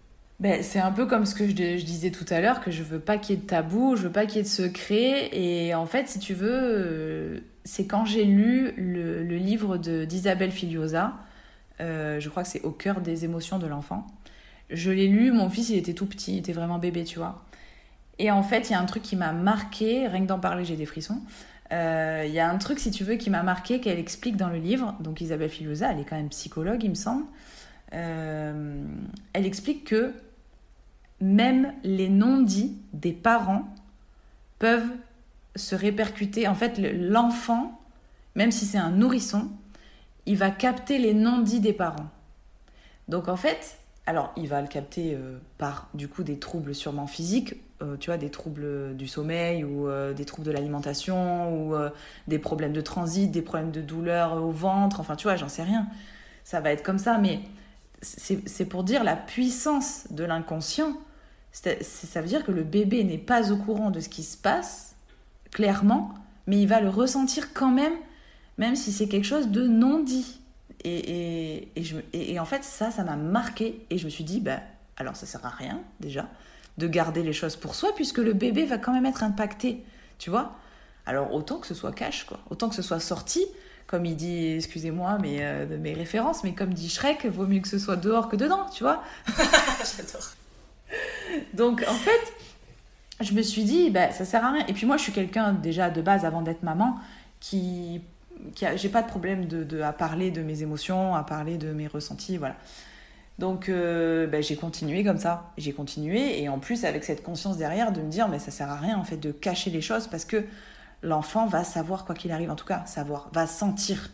Ben, 0.41 0.63
c'est 0.63 0.79
un 0.79 0.91
peu 0.91 1.05
comme 1.05 1.27
ce 1.27 1.35
que 1.35 1.47
je, 1.47 1.53
disais 1.53 2.11
tout 2.11 2.25
à 2.31 2.41
l'heure, 2.41 2.63
que 2.63 2.71
je 2.71 2.83
veux 2.83 2.99
pas 2.99 3.19
qu'il 3.19 3.37
y 3.37 3.39
ait 3.39 3.43
de 3.43 3.47
tabou, 3.47 3.97
je 3.97 4.05
veux 4.05 4.13
pas 4.13 4.25
qu'il 4.25 4.37
y 4.37 4.41
ait 4.41 4.45
de 4.45 4.49
secret. 4.49 5.29
Et 5.37 5.75
en 5.75 5.85
fait, 5.85 6.09
si 6.09 6.19
tu 6.19 6.33
veux, 6.33 6.49
euh, 6.51 7.41
c'est 7.65 7.87
quand 7.87 8.07
j'ai 8.07 8.25
lu 8.25 8.73
le, 8.79 9.23
livre 9.37 9.77
d'Isabelle 9.77 10.53
Filiosa, 10.53 11.13
je 11.79 12.29
crois 12.29 12.43
que 12.43 12.49
c'est 12.49 12.63
Au 12.63 12.71
cœur 12.71 13.03
des 13.03 13.27
émotions 13.27 13.59
de 13.59 13.67
l'enfant. 13.67 14.07
Je 14.71 14.91
l'ai 14.91 15.09
lu, 15.09 15.33
mon 15.33 15.51
fils 15.51 15.69
il 15.69 15.77
était 15.77 15.95
tout 15.95 16.07
petit, 16.07 16.35
il 16.35 16.39
était 16.39 16.53
vraiment 16.53 16.79
bébé, 16.79 17.05
tu 17.05 17.19
vois. 17.19 17.45
Et 18.21 18.31
en 18.31 18.43
fait, 18.43 18.69
il 18.69 18.73
y 18.73 18.77
a 18.77 18.81
un 18.81 18.85
truc 18.85 19.03
qui 19.03 19.17
m'a 19.17 19.33
marqué, 19.33 20.07
rien 20.07 20.21
que 20.21 20.27
d'en 20.27 20.39
parler, 20.39 20.67
j'ai 20.67 20.77
des 20.77 20.85
frissons. 20.85 21.23
Euh, 21.73 22.25
il 22.27 22.35
y 22.35 22.39
a 22.39 22.51
un 22.51 22.59
truc, 22.59 22.79
si 22.79 22.91
tu 22.91 23.03
veux, 23.03 23.15
qui 23.15 23.31
m'a 23.31 23.43
marqué, 23.43 23.81
qu'elle 23.81 23.99
explique 23.99 24.37
dans 24.37 24.51
le 24.51 24.59
livre. 24.59 24.95
Donc 25.01 25.23
Isabelle 25.23 25.49
Filosa, 25.49 25.91
elle 25.91 26.01
est 26.01 26.05
quand 26.05 26.17
même 26.17 26.29
psychologue, 26.29 26.85
il 26.85 26.91
me 26.91 26.95
semble. 26.95 27.25
Euh, 27.95 28.85
elle 29.33 29.47
explique 29.47 29.85
que 29.85 30.13
même 31.23 31.73
les 31.83 32.11
non-dits 32.11 32.77
des 32.93 33.13
parents 33.13 33.73
peuvent 34.59 34.91
se 35.57 35.75
répercuter. 35.75 36.47
En 36.47 36.55
fait, 36.55 36.79
l'enfant, 36.79 37.81
même 38.35 38.51
si 38.51 38.67
c'est 38.67 38.77
un 38.77 38.91
nourrisson, 38.91 39.49
il 40.27 40.37
va 40.37 40.51
capter 40.51 40.99
les 40.99 41.15
non-dits 41.15 41.61
des 41.61 41.73
parents. 41.73 42.11
Donc 43.09 43.29
en 43.29 43.37
fait, 43.37 43.79
alors 44.11 44.33
il 44.37 44.49
va 44.49 44.61
le 44.61 44.67
capter 44.67 45.15
euh, 45.15 45.39
par 45.57 45.89
du 45.95 46.09
coup 46.09 46.25
des 46.25 46.41
troubles 46.41 46.75
sûrement 46.75 47.07
physiques 47.07 47.55
euh, 47.81 47.97
tu 47.97 48.11
vois, 48.11 48.19
des 48.19 48.29
troubles 48.29 48.95
du 48.97 49.07
sommeil 49.07 49.63
ou 49.63 49.89
euh, 49.89 50.13
des 50.13 50.25
troubles 50.25 50.47
de 50.47 50.53
l'alimentation 50.53 51.55
ou 51.57 51.75
des 52.27 52.39
problèmes 52.39 52.75
de 52.75 52.81
transit, 52.83 53.31
des 53.31 53.41
problèmes 53.41 53.71
de 53.71 53.81
douleur 53.81 54.35
au 54.35 54.51
ventre, 54.51 55.01
enfin 55.01 55.17
tu 55.17 55.29
vois, 55.29 55.37
j'en 55.37 55.49
sais 55.49 55.63
rien. 55.63 55.87
Ça 56.45 56.61
va 56.61 56.73
être 56.73 56.83
comme 56.83 56.99
ça, 56.99 57.17
mais 57.17 57.41
c'est 58.03 58.67
pour 58.67 58.85
dire 58.85 59.03
la 59.03 59.17
puissance 59.17 60.05
de 60.11 60.25
l'inconscient. 60.25 60.93
Ça 61.53 62.21
veut 62.21 62.29
dire 62.29 62.45
que 62.45 62.53
le 62.53 62.65
bébé 62.65 63.03
n'est 63.03 63.17
pas 63.17 63.51
au 63.51 63.57
courant 63.57 63.91
de 63.91 64.01
ce 64.01 64.11
qui 64.11 64.25
se 64.25 64.37
passe, 64.37 64.95
clairement, 65.51 66.13
mais 66.47 66.61
il 66.61 66.67
va 66.67 66.81
le 66.83 66.91
ressentir 66.91 67.55
quand 67.55 67.71
même, 67.71 67.95
même 68.59 68.77
si 68.77 68.93
c'est 68.93 69.09
quelque 69.09 69.27
chose 69.27 69.49
de 69.49 69.67
non 69.67 70.01
dit. 70.03 70.40
Et, 70.85 71.69
et, 71.77 71.83
je, 71.83 71.97
et, 72.13 72.41
en 72.41 72.45
fait, 72.45 72.65
ça, 72.65 72.91
ça 72.91 73.05
m'a 73.05 73.17
marqué. 73.17 73.85
Et 73.91 73.99
je 73.99 74.05
me 74.05 74.11
suis 74.11 74.25
dit, 74.25 74.41
bah, 74.41 74.61
alors 74.97 75.17
ça 75.17 75.27
sert 75.27 75.45
à 75.45 75.51
rien, 75.51 75.81
déjà 76.01 76.27
de 76.79 76.87
garder 76.87 77.23
les 77.23 77.33
choses 77.33 77.57
pour 77.57 77.75
soi, 77.75 77.91
puisque 77.95 78.19
le 78.19 78.33
bébé 78.33 78.65
va 78.65 78.79
quand 78.79 78.93
même 78.93 79.07
être 79.07 79.23
impacté, 79.23 79.85
tu 80.19 80.31
vois. 80.31 80.57
Alors 81.07 81.33
autant 81.35 81.59
que 81.59 81.67
ce 81.67 81.75
soit 81.75 81.93
cash, 81.93 82.25
quoi. 82.25 82.41
Autant 82.51 82.69
que 82.69 82.75
ce 82.75 82.83
soit 82.83 83.01
sorti, 83.01 83.45
comme 83.87 84.07
il 84.07 84.17
dit, 84.17 84.55
excusez-moi 84.55 85.19
mais, 85.21 85.39
euh, 85.41 85.67
de 85.67 85.77
mes 85.77 85.93
références, 85.93 86.43
mais 86.43 86.55
comme 86.55 86.73
dit 86.73 86.89
Shrek, 86.89 87.27
vaut 87.27 87.47
mieux 87.47 87.61
que 87.61 87.69
ce 87.69 87.79
soit 87.79 87.97
dehors 87.97 88.29
que 88.29 88.37
dedans, 88.37 88.67
tu 88.75 88.83
vois. 88.83 89.03
J'adore. 89.27 90.31
Donc 91.55 91.85
en 91.89 91.95
fait, 91.95 92.33
je 93.21 93.35
me 93.35 93.43
suis 93.43 93.65
dit, 93.65 93.91
bah, 93.91 94.13
ça 94.13 94.25
sert 94.25 94.45
à 94.45 94.53
rien. 94.53 94.67
Et 94.67 94.73
puis 94.73 94.87
moi, 94.87 94.97
je 94.97 95.03
suis 95.03 95.13
quelqu'un 95.13 95.53
déjà 95.53 95.91
de 95.91 96.01
base, 96.01 96.25
avant 96.25 96.43
d'être 96.43 96.63
maman, 96.63 96.97
qui... 97.41 98.01
J'ai 98.77 98.89
pas 98.89 99.03
de 99.03 99.09
problème 99.09 99.47
de, 99.47 99.81
à 99.81 99.93
parler 99.93 100.31
de 100.31 100.43
mes 100.43 100.63
émotions, 100.63 101.15
à 101.15 101.23
parler 101.25 101.59
de 101.59 101.73
mes 101.73 101.87
ressentis, 101.87 102.37
voilà. 102.37 102.57
Donc 103.41 103.71
euh, 103.71 104.27
ben, 104.27 104.43
j'ai 104.43 104.55
continué 104.55 105.03
comme 105.03 105.17
ça, 105.17 105.51
j'ai 105.57 105.73
continué 105.73 106.43
et 106.43 106.51
en 106.51 106.59
plus 106.59 106.85
avec 106.85 107.05
cette 107.05 107.23
conscience 107.23 107.57
derrière 107.57 107.91
de 107.91 108.03
me 108.03 108.11
dire 108.11 108.29
mais 108.29 108.39
ça 108.39 108.51
sert 108.51 108.69
à 108.69 108.77
rien 108.77 108.99
en 108.99 109.05
fait 109.05 109.17
de 109.17 109.33
cacher 109.33 109.71
les 109.71 109.81
choses 109.81 110.09
parce 110.09 110.27
que 110.27 110.45
l'enfant 111.03 111.47
va 111.47 111.65
savoir 111.65 112.05
quoi 112.05 112.15
qu'il 112.15 112.33
arrive 112.33 112.51
en 112.51 112.55
tout 112.55 112.67
cas 112.67 112.85
savoir 112.85 113.31
va 113.33 113.47
sentir 113.47 114.11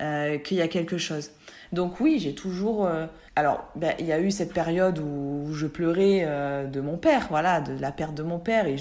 euh, 0.00 0.38
qu'il 0.38 0.56
y 0.56 0.62
a 0.62 0.68
quelque 0.68 0.96
chose. 0.96 1.32
Donc 1.74 2.00
oui 2.00 2.18
j'ai 2.18 2.34
toujours 2.34 2.86
euh, 2.86 3.06
alors 3.36 3.62
ben, 3.76 3.94
il 3.98 4.06
y 4.06 4.12
a 4.12 4.20
eu 4.20 4.30
cette 4.30 4.54
période 4.54 4.98
où 4.98 5.52
je 5.52 5.66
pleurais 5.66 6.26
de 6.66 6.80
mon 6.80 6.96
père 6.96 7.26
voilà 7.28 7.60
de 7.60 7.78
la 7.78 7.92
perte 7.92 8.14
de 8.14 8.22
mon 8.22 8.38
père 8.38 8.66
et 8.66 8.78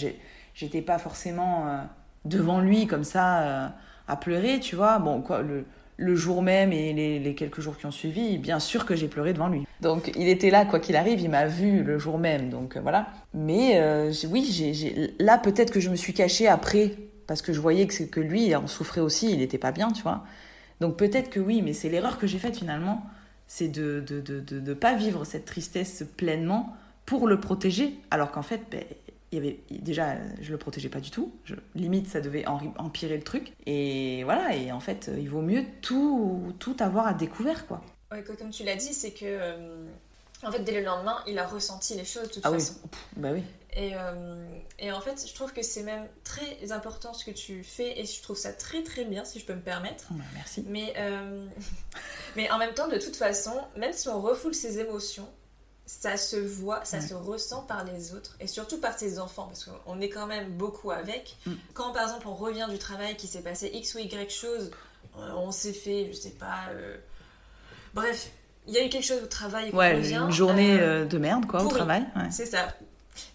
j'étais 0.56 0.82
pas 0.82 1.00
forcément 1.00 1.86
devant 2.24 2.62
lui 2.62 2.88
comme 2.88 3.04
ça 3.04 3.74
à 4.08 4.16
pleurer 4.16 4.60
tu 4.60 4.76
vois 4.76 5.00
bon 5.00 5.22
quoi 5.22 5.42
le 5.42 5.66
le 6.02 6.16
jour 6.16 6.42
même 6.42 6.74
et 6.74 6.94
les, 6.94 7.36
quelques 7.36 7.62
jours 7.62 7.78
qui 7.78 7.86
ont 7.86 7.92
suivi, 7.92 8.38
bien 8.38 8.60
sûr 8.60 8.86
que 8.86 8.96
j'ai 8.96 9.08
pleuré 9.08 9.34
devant 9.34 9.48
lui. 9.48 9.66
Donc 9.82 10.12
il 10.18 10.28
était 10.28 10.50
là, 10.50 10.66
quoi 10.66 10.80
qu'il 10.80 10.96
arrive, 10.96 11.20
il 11.22 11.30
m'a 11.30 11.46
vu 11.46 11.84
le 11.84 12.00
jour 12.00 12.18
même, 12.18 12.50
donc 12.50 12.76
euh, 12.76 12.82
voilà. 12.82 13.08
Mais 13.34 13.80
euh, 13.80 14.12
oui, 14.30 14.46
j'ai, 14.52 15.14
là 15.20 15.38
peut-être 15.38 15.72
que 15.72 15.80
je 15.80 15.90
me 15.90 15.96
suis 15.96 16.14
cachée 16.14 16.48
après, 16.48 16.96
parce 17.28 17.42
que 17.42 17.54
je 17.54 17.62
voyais 17.62 17.88
que, 17.88 18.04
que 18.04 18.20
lui 18.20 18.54
en 18.56 18.68
souffrait 18.68 19.02
aussi, 19.02 19.32
il 19.32 19.38
n'était 19.38 19.60
pas 19.60 19.72
bien, 19.72 19.92
tu 19.92 20.02
vois. 20.02 20.26
Donc 20.80 20.98
peut-être 20.98 21.30
que 21.30 21.40
oui, 21.40 21.62
mais 21.62 21.74
c'est 21.74 21.90
l'erreur 21.90 22.18
que 22.18 22.26
j'ai 22.26 22.40
faite 22.40 22.58
finalement, 22.58 23.06
c'est 23.48 23.68
de 23.68 24.04
ne 24.10 24.22
de, 24.22 24.40
de, 24.40 24.60
de, 24.60 24.74
pas 24.74 24.96
vivre 24.96 25.24
cette 25.24 25.46
tristesse 25.46 26.04
pleinement 26.18 26.76
pour 27.06 27.28
le 27.28 27.40
protéger, 27.40 28.00
alors 28.10 28.32
qu'en 28.32 28.42
fait, 28.42 28.62
ben, 28.72 28.84
il 29.32 29.36
y 29.36 29.38
avait 29.38 29.60
déjà 29.70 30.18
je 30.42 30.52
le 30.52 30.58
protégeais 30.58 30.90
pas 30.90 31.00
du 31.00 31.10
tout. 31.10 31.34
Je, 31.46 31.56
limite 31.76 32.08
ça 32.08 32.22
devait 32.22 32.46
empirer 32.48 33.18
le 33.18 33.24
truc. 33.24 33.54
Et 33.66 34.24
voilà 34.24 34.56
et 34.56 34.72
en 34.72 34.80
fait 34.80 35.10
il 35.18 35.30
vaut 35.30 35.42
mieux 35.42 35.66
tout 35.82 36.54
tout 36.60 36.76
avoir 36.80 37.08
à 37.08 37.14
découvert 37.14 37.66
quoi. 37.68 37.82
Ouais, 38.12 38.24
comme 38.24 38.50
tu 38.50 38.64
l'as 38.64 38.76
dit 38.76 38.94
c'est 38.94 39.12
que 39.12 39.24
euh, 39.24 39.86
en 40.44 40.52
fait 40.52 40.64
dès 40.64 40.74
le 40.74 40.86
lendemain 40.86 41.18
il 41.28 41.40
a 41.40 41.48
ressenti 41.48 41.96
les 41.96 42.04
choses 42.04 42.28
de 42.28 42.34
toute 42.34 42.46
ah 42.46 42.52
façon. 42.52 42.74
Oui. 42.84 42.90
bah 43.18 43.30
oui. 43.32 43.44
Et, 43.74 43.92
euh, 43.96 44.46
et 44.80 44.92
en 44.92 45.00
fait 45.00 45.26
je 45.26 45.34
trouve 45.34 45.54
que 45.54 45.62
c'est 45.62 45.84
même 45.84 46.06
très 46.26 46.74
important 46.74 47.14
ce 47.14 47.24
que 47.24 47.32
tu 47.32 47.64
fais 47.64 48.02
et 48.02 48.06
je 48.06 48.22
trouve 48.22 48.36
ça 48.36 48.52
très 48.52 48.84
très 48.84 49.06
bien 49.06 49.24
si 49.24 49.40
je 49.40 49.46
peux 49.46 49.56
me 49.56 49.62
permettre. 49.62 50.08
Oh, 50.12 50.16
bah, 50.18 50.26
merci. 50.34 50.66
Mais 50.68 50.94
euh, 50.98 51.46
mais 52.36 52.52
en 52.52 52.58
même 52.58 52.74
temps 52.74 52.90
de 52.90 52.98
toute 52.98 53.16
façon 53.16 53.54
même 53.78 53.94
si 53.94 54.10
on 54.10 54.20
refoule 54.20 54.54
ses 54.54 54.80
émotions 54.80 55.30
ça 56.00 56.16
se 56.16 56.38
voit, 56.38 56.86
ça 56.86 57.02
se 57.02 57.14
ressent 57.14 57.64
par 57.64 57.84
les 57.84 58.14
autres 58.14 58.38
et 58.40 58.48
surtout 58.48 58.80
par 58.80 58.98
ses 58.98 59.20
enfants 59.20 59.48
parce 59.48 59.66
qu'on 59.66 60.00
est 60.00 60.08
quand 60.08 60.26
même 60.26 60.50
beaucoup 60.52 60.90
avec. 60.90 61.36
Mm. 61.46 61.52
Quand 61.74 61.92
par 61.92 62.04
exemple 62.04 62.28
on 62.30 62.34
revient 62.34 62.68
du 62.70 62.78
travail 62.78 63.18
qui 63.18 63.28
s'est 63.28 63.42
passé 63.42 63.70
X 63.74 63.96
ou 63.96 64.00
Y 64.00 64.32
chose, 64.32 64.72
euh, 65.18 65.32
on 65.36 65.52
s'est 65.52 65.74
fait, 65.74 66.08
je 66.14 66.18
sais 66.18 66.30
pas, 66.32 66.70
euh, 66.72 66.98
bref, 67.94 68.32
il 68.68 68.74
y 68.74 68.78
a 68.78 68.86
eu 68.86 68.90
quelque 68.90 69.06
chose 69.06 69.22
au 69.22 69.28
travail. 69.28 69.70
Ouais, 69.72 69.96
revient, 69.96 70.16
une 70.16 70.32
journée 70.32 70.80
euh, 70.80 71.04
de 71.04 71.18
merde, 71.18 71.46
quoi, 71.46 71.60
au 71.60 71.64
pourrie. 71.64 71.76
travail. 71.76 72.06
ouais. 72.16 72.32
C'est 72.32 72.46
ça. 72.46 72.70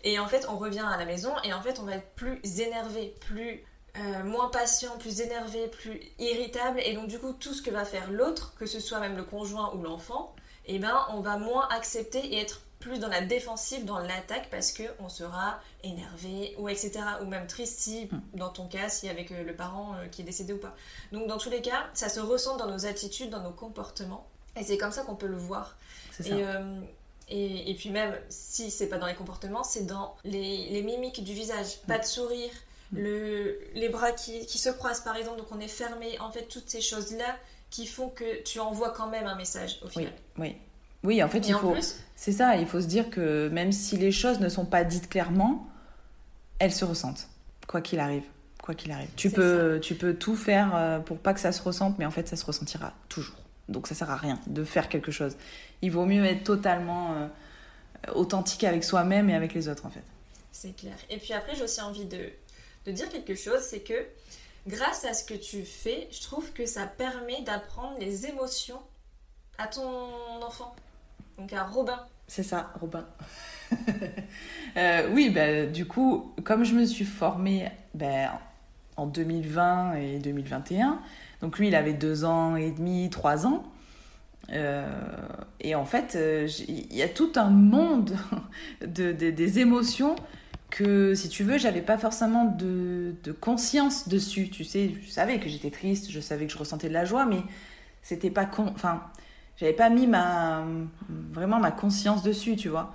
Et 0.02 0.18
en 0.18 0.26
fait, 0.26 0.46
on 0.48 0.56
revient 0.56 0.84
à 0.86 0.96
la 0.96 1.04
maison 1.04 1.32
et 1.44 1.52
en 1.52 1.60
fait, 1.60 1.78
on 1.78 1.82
va 1.82 1.96
être 1.96 2.14
plus 2.14 2.40
énervé, 2.60 3.14
plus 3.20 3.62
euh, 3.98 4.24
moins 4.24 4.48
patient, 4.48 4.96
plus 4.98 5.20
énervé, 5.20 5.68
plus 5.68 6.00
irritable. 6.18 6.80
Et 6.84 6.94
donc, 6.94 7.08
du 7.08 7.18
coup, 7.18 7.32
tout 7.32 7.52
ce 7.52 7.60
que 7.60 7.70
va 7.70 7.84
faire 7.84 8.10
l'autre, 8.10 8.54
que 8.58 8.64
ce 8.64 8.80
soit 8.80 9.00
même 9.00 9.16
le 9.16 9.24
conjoint 9.24 9.74
ou 9.74 9.82
l'enfant, 9.82 10.34
eh 10.66 10.78
ben, 10.78 11.06
on 11.10 11.20
va 11.20 11.38
moins 11.38 11.68
accepter 11.68 12.18
et 12.18 12.40
être 12.40 12.60
plus 12.78 12.98
dans 12.98 13.08
la 13.08 13.20
défensive, 13.22 13.84
dans 13.84 13.98
l'attaque, 13.98 14.48
parce 14.50 14.72
que 14.72 14.82
on 15.00 15.08
sera 15.08 15.60
énervé 15.82 16.54
ou 16.58 16.68
etc. 16.68 16.92
Ou 17.22 17.26
même 17.26 17.46
triste 17.46 17.80
si, 17.80 18.08
dans 18.34 18.50
ton 18.50 18.66
cas, 18.68 18.88
si 18.88 19.08
avec 19.08 19.30
le 19.30 19.54
parent 19.54 19.94
euh, 19.94 20.06
qui 20.06 20.22
est 20.22 20.24
décédé 20.24 20.52
ou 20.52 20.58
pas. 20.58 20.74
Donc, 21.12 21.26
dans 21.26 21.38
tous 21.38 21.50
les 21.50 21.62
cas, 21.62 21.86
ça 21.94 22.08
se 22.08 22.20
ressent 22.20 22.56
dans 22.56 22.70
nos 22.70 22.86
attitudes, 22.86 23.30
dans 23.30 23.42
nos 23.42 23.52
comportements. 23.52 24.26
Et 24.56 24.62
c'est 24.62 24.78
comme 24.78 24.92
ça 24.92 25.02
qu'on 25.02 25.16
peut 25.16 25.26
le 25.26 25.36
voir. 25.36 25.76
C'est 26.12 26.28
Et, 26.28 26.44
euh, 26.44 26.80
et, 27.28 27.70
et 27.70 27.74
puis 27.74 27.90
même, 27.90 28.14
si 28.28 28.70
c'est 28.70 28.88
pas 28.88 28.98
dans 28.98 29.06
les 29.06 29.14
comportements, 29.14 29.64
c'est 29.64 29.86
dans 29.86 30.16
les, 30.24 30.68
les 30.68 30.82
mimiques 30.82 31.24
du 31.24 31.32
visage. 31.32 31.80
Pas 31.88 31.98
de 31.98 32.04
sourire, 32.04 32.52
Mm. 32.92 32.98
le, 32.98 33.58
les 33.74 33.88
bras 33.88 34.12
qui, 34.12 34.46
qui 34.46 34.58
se 34.58 34.68
croisent 34.68 35.02
par 35.02 35.16
exemple, 35.16 35.38
donc 35.38 35.48
on 35.50 35.60
est 35.60 35.68
fermé. 35.68 36.18
En 36.20 36.30
fait, 36.30 36.44
toutes 36.44 36.68
ces 36.68 36.80
choses-là 36.80 37.36
qui 37.76 37.86
font 37.86 38.08
que 38.08 38.42
tu 38.42 38.58
envoies 38.58 38.90
quand 38.90 39.08
même 39.08 39.26
un 39.26 39.34
message 39.36 39.78
au 39.82 39.86
Oui, 39.86 39.92
final. 39.92 40.12
oui. 40.38 40.56
Oui, 41.04 41.22
en 41.22 41.28
fait, 41.28 41.38
Et 41.38 41.48
il 41.48 41.54
en 41.54 41.58
faut. 41.58 41.72
plus, 41.72 41.96
C'est 42.16 42.32
ça, 42.32 42.56
il 42.56 42.66
faut 42.66 42.80
se 42.80 42.86
dire 42.86 43.10
que 43.10 43.48
même 43.48 43.70
si 43.70 43.96
les 43.98 44.10
choses 44.10 44.40
ne 44.40 44.48
sont 44.48 44.64
pas 44.64 44.82
dites 44.82 45.08
clairement, 45.10 45.68
elles 46.58 46.72
se 46.72 46.84
ressentent, 46.86 47.28
quoi 47.68 47.80
qu'il 47.82 48.00
arrive. 48.00 48.24
Quoi 48.62 48.74
qu'il 48.74 48.90
arrive. 48.90 49.10
Tu 49.14 49.30
peux, 49.30 49.78
tu 49.80 49.94
peux 49.94 50.14
tout 50.14 50.34
faire 50.36 50.74
euh, 50.74 50.98
pour 50.98 51.18
pas 51.18 51.34
que 51.34 51.40
ça 51.40 51.52
se 51.52 51.62
ressente, 51.62 51.98
mais 51.98 52.06
en 52.06 52.10
fait, 52.10 52.26
ça 52.26 52.34
se 52.36 52.44
ressentira 52.46 52.94
toujours. 53.10 53.36
Donc, 53.68 53.86
ça 53.86 53.94
sert 53.94 54.10
à 54.10 54.16
rien 54.16 54.40
de 54.46 54.64
faire 54.64 54.88
quelque 54.88 55.12
chose. 55.12 55.36
Il 55.82 55.90
vaut 55.92 56.06
mieux 56.06 56.24
être 56.24 56.42
totalement 56.44 57.12
euh, 57.14 57.28
authentique 58.14 58.64
avec 58.64 58.82
soi-même 58.82 59.28
et 59.30 59.34
avec 59.34 59.52
les 59.54 59.68
autres, 59.68 59.84
en 59.86 59.90
fait. 59.90 60.02
c'est 60.50 60.74
clair. 60.74 60.96
Et 61.10 61.18
puis 61.18 61.34
après, 61.34 61.54
j'ai 61.54 61.62
aussi 61.64 61.80
envie 61.82 62.06
de, 62.06 62.30
de 62.86 62.90
dire 62.92 63.08
quelque 63.10 63.34
chose, 63.36 63.60
c'est 63.60 63.80
que 63.80 63.94
grâce 64.66 65.04
à 65.04 65.14
ce 65.14 65.24
que 65.24 65.34
tu 65.34 65.64
fais, 65.64 66.08
je 66.10 66.20
trouve 66.22 66.52
que 66.52 66.66
ça 66.66 66.86
permet 66.86 67.42
d'apprendre 67.42 67.96
les 67.98 68.26
émotions 68.26 68.80
à 69.58 69.66
ton 69.66 69.82
enfant. 70.42 70.74
Donc 71.38 71.52
à 71.52 71.64
Robin. 71.64 71.98
C'est 72.28 72.42
ça, 72.42 72.72
Robin. 72.80 73.04
Euh, 74.76 75.08
oui, 75.12 75.30
bah, 75.30 75.64
du 75.64 75.86
coup, 75.86 76.34
comme 76.44 76.62
je 76.62 76.74
me 76.74 76.84
suis 76.84 77.06
formée 77.06 77.70
ben, 77.94 78.30
en 78.98 79.06
2020 79.06 79.94
et 79.94 80.18
2021, 80.18 81.00
donc 81.40 81.58
lui, 81.58 81.68
il 81.68 81.74
avait 81.74 81.94
deux 81.94 82.26
ans 82.26 82.56
et 82.56 82.70
demi, 82.72 83.08
trois 83.08 83.46
ans. 83.46 83.64
Euh, 84.52 84.86
et 85.60 85.74
en 85.74 85.86
fait, 85.86 86.14
euh, 86.16 86.46
il 86.68 86.94
y 86.94 87.02
a 87.02 87.08
tout 87.08 87.32
un 87.36 87.48
monde 87.48 88.16
de, 88.86 89.12
de- 89.12 89.30
des 89.30 89.58
émotions 89.60 90.14
que, 90.70 91.14
si 91.14 91.28
tu 91.28 91.44
veux, 91.44 91.58
j'avais 91.58 91.82
pas 91.82 91.98
forcément 91.98 92.44
de, 92.44 93.14
conscience 93.40 94.08
dessus. 94.08 94.48
Tu 94.50 94.64
sais, 94.64 94.94
je 95.00 95.10
savais 95.10 95.38
que 95.38 95.48
j'étais 95.48 95.70
triste, 95.70 96.10
je 96.10 96.20
savais 96.20 96.46
que 96.46 96.52
je 96.52 96.58
ressentais 96.58 96.88
de 96.88 96.94
la 96.94 97.04
joie, 97.04 97.26
mais 97.26 97.42
c'était 98.02 98.30
pas. 98.30 98.48
Enfin, 98.58 99.02
j'avais 99.56 99.72
pas 99.72 99.90
mis 99.90 100.06
ma 100.06 100.64
vraiment 101.08 101.58
ma 101.58 101.70
conscience 101.70 102.22
dessus, 102.22 102.56
tu 102.56 102.68
vois. 102.68 102.94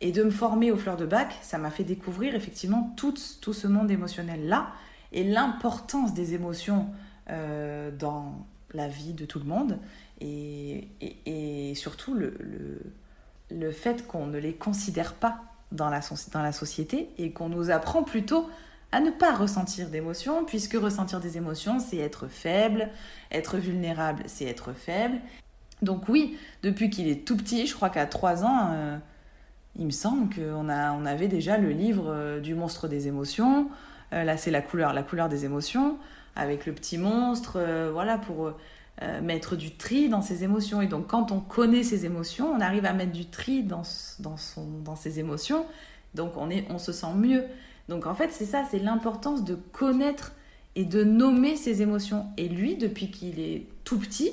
Et 0.00 0.12
de 0.12 0.22
me 0.22 0.30
former 0.30 0.72
aux 0.72 0.76
fleurs 0.76 0.96
de 0.96 1.06
bac, 1.06 1.38
ça 1.42 1.58
m'a 1.58 1.70
fait 1.70 1.84
découvrir 1.84 2.34
effectivement 2.34 2.94
tout, 2.96 3.14
tout 3.40 3.52
ce 3.52 3.66
monde 3.66 3.90
émotionnel 3.90 4.48
là 4.48 4.72
et 5.12 5.24
l'importance 5.24 6.14
des 6.14 6.32
émotions 6.34 6.86
euh, 7.28 7.90
dans 7.90 8.46
la 8.72 8.88
vie 8.88 9.12
de 9.12 9.26
tout 9.26 9.38
le 9.40 9.44
monde 9.44 9.78
et, 10.20 10.88
et, 11.26 11.74
surtout 11.74 12.14
le 12.14 13.70
fait 13.72 14.06
qu'on 14.06 14.26
ne 14.26 14.38
les 14.38 14.54
considère 14.54 15.14
pas 15.14 15.49
dans 15.72 15.88
la, 15.88 16.00
dans 16.32 16.42
la 16.42 16.52
société 16.52 17.10
et 17.18 17.32
qu'on 17.32 17.48
nous 17.48 17.70
apprend 17.70 18.02
plutôt 18.02 18.48
à 18.92 19.00
ne 19.00 19.10
pas 19.10 19.34
ressentir 19.34 19.88
d'émotions, 19.88 20.44
puisque 20.44 20.74
ressentir 20.74 21.20
des 21.20 21.36
émotions, 21.36 21.78
c'est 21.78 21.98
être 21.98 22.26
faible, 22.26 22.88
être 23.30 23.56
vulnérable, 23.56 24.24
c'est 24.26 24.46
être 24.46 24.72
faible. 24.72 25.18
Donc 25.82 26.08
oui, 26.08 26.36
depuis 26.62 26.90
qu'il 26.90 27.08
est 27.08 27.24
tout 27.24 27.36
petit, 27.36 27.66
je 27.66 27.74
crois 27.74 27.88
qu'à 27.88 28.06
3 28.06 28.44
ans, 28.44 28.70
euh, 28.72 28.98
il 29.78 29.86
me 29.86 29.90
semble 29.90 30.34
qu'on 30.34 30.68
on 30.68 31.06
avait 31.06 31.28
déjà 31.28 31.56
le 31.56 31.70
livre 31.70 32.06
euh, 32.08 32.40
du 32.40 32.54
monstre 32.54 32.88
des 32.88 33.06
émotions. 33.06 33.68
Euh, 34.12 34.24
là, 34.24 34.36
c'est 34.36 34.50
la 34.50 34.60
couleur, 34.60 34.92
la 34.92 35.04
couleur 35.04 35.28
des 35.28 35.44
émotions, 35.44 35.96
avec 36.34 36.66
le 36.66 36.72
petit 36.72 36.98
monstre, 36.98 37.60
voilà, 37.92 38.18
pour 38.18 38.52
euh, 39.02 39.20
mettre 39.22 39.56
du 39.56 39.74
tri 39.76 40.08
dans 40.08 40.22
ses 40.22 40.44
émotions. 40.44 40.82
Et 40.82 40.86
donc, 40.86 41.06
quand 41.06 41.32
on 41.32 41.40
connaît 41.40 41.82
ses 41.82 42.04
émotions, 42.04 42.52
on 42.52 42.60
arrive 42.60 42.84
à 42.84 42.92
mettre 42.92 43.12
du 43.12 43.26
tri 43.26 43.62
dans, 43.62 43.82
dans, 44.18 44.36
son, 44.36 44.66
dans 44.84 44.96
ses 44.96 45.18
émotions. 45.18 45.64
Donc, 46.14 46.36
on, 46.36 46.50
est, 46.50 46.66
on 46.70 46.78
se 46.78 46.92
sent 46.92 47.14
mieux. 47.16 47.44
Donc, 47.88 48.06
en 48.06 48.14
fait, 48.14 48.30
c'est 48.30 48.44
ça, 48.44 48.64
c'est 48.70 48.78
l'importance 48.78 49.44
de 49.44 49.54
connaître 49.54 50.32
et 50.76 50.84
de 50.84 51.02
nommer 51.02 51.56
ses 51.56 51.82
émotions. 51.82 52.26
Et 52.36 52.48
lui, 52.48 52.76
depuis 52.76 53.10
qu'il 53.10 53.40
est 53.40 53.66
tout 53.84 53.98
petit, 53.98 54.32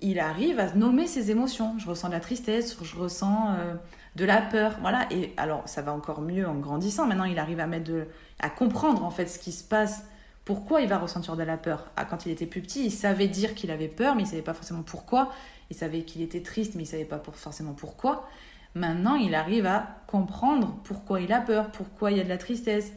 il 0.00 0.20
arrive 0.20 0.58
à 0.58 0.72
nommer 0.74 1.06
ses 1.06 1.30
émotions. 1.30 1.78
Je 1.78 1.88
ressens 1.88 2.08
de 2.08 2.14
la 2.14 2.20
tristesse, 2.20 2.76
je 2.82 2.96
ressens 2.96 3.54
euh, 3.58 3.74
de 4.16 4.24
la 4.24 4.40
peur, 4.40 4.78
voilà. 4.80 5.06
Et 5.10 5.32
alors, 5.36 5.68
ça 5.68 5.82
va 5.82 5.92
encore 5.92 6.20
mieux 6.20 6.46
en 6.48 6.54
grandissant. 6.54 7.06
Maintenant, 7.06 7.24
il 7.24 7.38
arrive 7.38 7.60
à 7.60 7.66
mettre 7.66 7.92
à 8.40 8.50
comprendre 8.50 9.04
en 9.04 9.10
fait 9.10 9.26
ce 9.26 9.38
qui 9.38 9.52
se 9.52 9.64
passe, 9.64 10.04
pourquoi 10.46 10.80
il 10.80 10.88
va 10.88 10.96
ressentir 10.96 11.36
de 11.36 11.42
la 11.42 11.56
peur. 11.56 11.90
Ah, 11.96 12.04
quand 12.04 12.24
il 12.24 12.30
était 12.32 12.46
plus 12.46 12.62
petit, 12.62 12.86
il 12.86 12.92
savait 12.92 13.26
dire 13.26 13.54
qu'il 13.54 13.72
avait 13.72 13.88
peur, 13.88 14.14
mais 14.14 14.22
il 14.22 14.26
savait 14.26 14.42
pas 14.42 14.54
forcément 14.54 14.82
pourquoi. 14.82 15.32
Il 15.70 15.76
savait 15.76 16.02
qu'il 16.02 16.22
était 16.22 16.40
triste, 16.40 16.76
mais 16.76 16.84
il 16.84 16.86
savait 16.86 17.04
pas 17.04 17.20
forcément 17.34 17.72
pourquoi. 17.72 18.28
Maintenant, 18.76 19.16
il 19.16 19.34
arrive 19.34 19.66
à 19.66 19.98
comprendre 20.06 20.76
pourquoi 20.84 21.20
il 21.20 21.32
a 21.32 21.40
peur, 21.40 21.72
pourquoi 21.72 22.12
il 22.12 22.18
y 22.18 22.20
a 22.20 22.24
de 22.24 22.28
la 22.28 22.38
tristesse. 22.38 22.92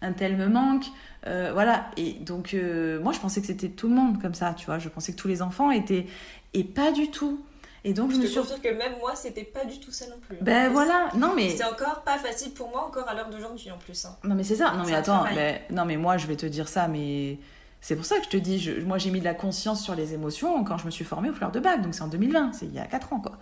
Un 0.00 0.14
tel 0.14 0.34
me 0.36 0.46
manque, 0.46 0.86
euh, 1.26 1.50
voilà. 1.52 1.90
Et 1.98 2.14
donc, 2.14 2.54
euh, 2.54 2.98
moi, 3.02 3.12
je 3.12 3.20
pensais 3.20 3.42
que 3.42 3.48
c'était 3.48 3.68
tout 3.68 3.88
le 3.88 3.94
monde 3.94 4.20
comme 4.20 4.34
ça, 4.34 4.54
tu 4.54 4.64
vois. 4.64 4.78
Je 4.78 4.88
pensais 4.88 5.12
que 5.12 5.18
tous 5.18 5.28
les 5.28 5.42
enfants 5.42 5.70
étaient, 5.70 6.06
et 6.54 6.64
pas 6.64 6.90
du 6.90 7.10
tout. 7.10 7.38
Et 7.86 7.92
donc, 7.92 8.10
je, 8.10 8.16
Je 8.16 8.20
me 8.20 8.24
te 8.26 8.30
suis. 8.30 8.40
confirme 8.40 8.60
que 8.60 8.68
même 8.70 8.98
moi, 8.98 9.14
c'était 9.14 9.44
pas 9.44 9.64
du 9.66 9.78
tout 9.78 9.90
ça 9.92 10.06
non 10.08 10.18
plus. 10.18 10.36
Ben 10.40 10.66
Et 10.66 10.72
voilà, 10.72 11.10
non 11.16 11.32
mais. 11.36 11.50
C'est 11.50 11.64
encore 11.64 12.02
pas 12.02 12.18
facile 12.18 12.52
pour 12.54 12.70
moi, 12.70 12.86
encore 12.86 13.06
à 13.08 13.14
l'heure 13.14 13.28
d'aujourd'hui 13.28 13.70
en 13.70 13.76
plus. 13.78 14.04
hein. 14.06 14.16
Non 14.24 14.34
mais 14.34 14.44
c'est 14.44 14.56
ça. 14.56 14.72
Non 14.72 14.84
mais 14.86 14.94
attends, 14.94 15.24
mais, 15.34 15.62
non 15.70 15.84
mais 15.84 15.96
moi 15.98 16.16
je 16.16 16.26
vais 16.26 16.36
te 16.36 16.46
dire 16.46 16.66
ça, 16.68 16.88
mais 16.88 17.38
c'est 17.82 17.94
pour 17.96 18.06
ça 18.06 18.16
que 18.18 18.24
je 18.24 18.30
te 18.30 18.36
dis, 18.38 18.58
je- 18.58 18.80
moi 18.80 18.96
j'ai 18.96 19.10
mis 19.10 19.20
de 19.20 19.24
la 19.24 19.34
conscience 19.34 19.82
sur 19.82 19.94
les 19.94 20.14
émotions 20.14 20.64
quand 20.64 20.78
je 20.78 20.86
me 20.86 20.90
suis 20.90 21.04
formée 21.04 21.28
aux 21.28 21.34
fleurs 21.34 21.52
de 21.52 21.60
bac, 21.60 21.82
donc 21.82 21.94
c'est 21.94 22.00
en 22.02 22.08
2020, 22.08 22.52
c'est 22.54 22.64
il 22.66 22.72
y 22.74 22.78
a 22.78 22.86
4 22.86 23.12
ans 23.12 23.20
quoi, 23.20 23.32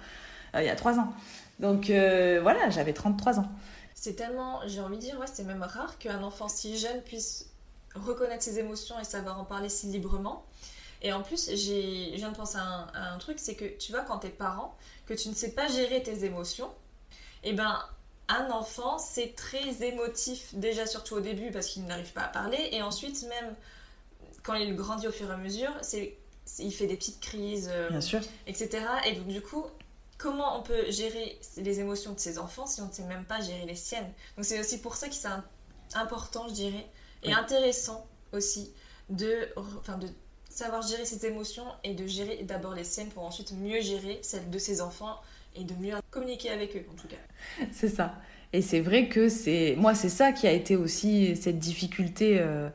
Euh, 0.56 0.62
il 0.62 0.66
y 0.66 0.70
a 0.70 0.74
3 0.76 0.98
ans. 0.98 1.12
Donc 1.60 1.88
euh, 1.90 2.40
voilà, 2.42 2.68
j'avais 2.70 2.92
33 2.92 3.38
ans. 3.38 3.46
C'est 3.94 4.14
tellement, 4.16 4.58
j'ai 4.66 4.80
envie 4.80 4.96
de 4.96 5.02
dire, 5.02 5.18
ouais, 5.20 5.26
c'est 5.32 5.44
même 5.44 5.62
rare 5.62 5.98
qu'un 5.98 6.22
enfant 6.24 6.48
si 6.48 6.76
jeune 6.76 7.00
puisse 7.02 7.46
reconnaître 7.94 8.42
ses 8.42 8.58
émotions 8.58 8.98
et 9.00 9.04
savoir 9.04 9.38
en 9.40 9.44
parler 9.44 9.68
si 9.68 9.86
librement. 9.86 10.44
Et 11.02 11.12
en 11.12 11.22
plus, 11.22 11.50
je 11.50 12.14
viens 12.14 12.30
de 12.30 12.36
penser 12.36 12.56
à 12.58 12.62
un, 12.62 12.86
à 12.94 13.12
un 13.12 13.18
truc, 13.18 13.38
c'est 13.38 13.54
que 13.56 13.64
tu 13.64 13.92
vois, 13.92 14.02
quand 14.02 14.18
t'es 14.20 14.30
parent, 14.30 14.76
que 15.06 15.14
tu 15.14 15.28
ne 15.28 15.34
sais 15.34 15.52
pas 15.52 15.66
gérer 15.68 16.02
tes 16.02 16.24
émotions, 16.24 16.70
et 17.42 17.52
ben, 17.52 17.84
un 18.28 18.50
enfant, 18.50 18.98
c'est 18.98 19.34
très 19.34 19.82
émotif, 19.82 20.54
déjà 20.54 20.86
surtout 20.86 21.16
au 21.16 21.20
début 21.20 21.50
parce 21.50 21.66
qu'il 21.66 21.84
n'arrive 21.86 22.12
pas 22.12 22.22
à 22.22 22.28
parler, 22.28 22.68
et 22.72 22.82
ensuite 22.82 23.22
même 23.28 23.54
quand 24.44 24.54
il 24.54 24.74
grandit 24.76 25.08
au 25.08 25.12
fur 25.12 25.28
et 25.28 25.34
à 25.34 25.36
mesure, 25.36 25.72
c'est, 25.82 26.16
il 26.58 26.72
fait 26.72 26.86
des 26.86 26.96
petites 26.96 27.20
crises, 27.20 27.68
euh, 27.72 27.88
Bien 27.90 28.00
sûr. 28.00 28.20
etc. 28.46 28.70
Et 29.06 29.12
donc, 29.14 29.26
du 29.26 29.40
coup, 29.42 29.64
comment 30.18 30.58
on 30.58 30.62
peut 30.62 30.90
gérer 30.90 31.38
les 31.56 31.80
émotions 31.80 32.12
de 32.12 32.18
ses 32.20 32.38
enfants 32.38 32.66
si 32.66 32.80
on 32.80 32.86
ne 32.88 32.92
sait 32.92 33.04
même 33.04 33.24
pas 33.24 33.40
gérer 33.40 33.66
les 33.66 33.76
siennes? 33.76 34.10
Donc, 34.36 34.44
c'est 34.44 34.58
aussi 34.60 34.80
pour 34.80 34.96
ça 34.96 35.08
que 35.08 35.14
c'est 35.14 35.28
important, 35.94 36.48
je 36.48 36.54
dirais, 36.54 36.86
et 37.22 37.28
Oui. 37.28 37.32
intéressant 37.34 38.06
aussi 38.32 38.72
de, 39.10 39.48
enfin, 39.56 39.98
de 39.98 40.08
savoir 40.52 40.82
gérer 40.82 41.04
ses 41.04 41.26
émotions 41.26 41.64
et 41.82 41.94
de 41.94 42.06
gérer 42.06 42.44
d'abord 42.44 42.74
les 42.74 42.84
siennes 42.84 43.08
pour 43.08 43.24
ensuite 43.24 43.52
mieux 43.52 43.80
gérer 43.80 44.18
celles 44.22 44.50
de 44.50 44.58
ses 44.58 44.80
enfants 44.80 45.16
et 45.56 45.64
de 45.64 45.74
mieux 45.74 45.94
communiquer 46.10 46.50
avec 46.50 46.76
eux, 46.76 46.84
en 46.92 46.94
tout 46.94 47.08
cas. 47.08 47.64
C'est 47.72 47.88
ça. 47.88 48.14
Et 48.52 48.60
c'est 48.60 48.80
vrai 48.80 49.08
que 49.08 49.30
c'est 49.30 49.76
moi 49.78 49.94
c'est 49.94 50.10
ça 50.10 50.30
qui 50.32 50.46
a 50.46 50.52
été 50.52 50.76
aussi 50.76 51.36
cette 51.36 51.58
difficulté 51.58 52.38
euh, 52.38 52.68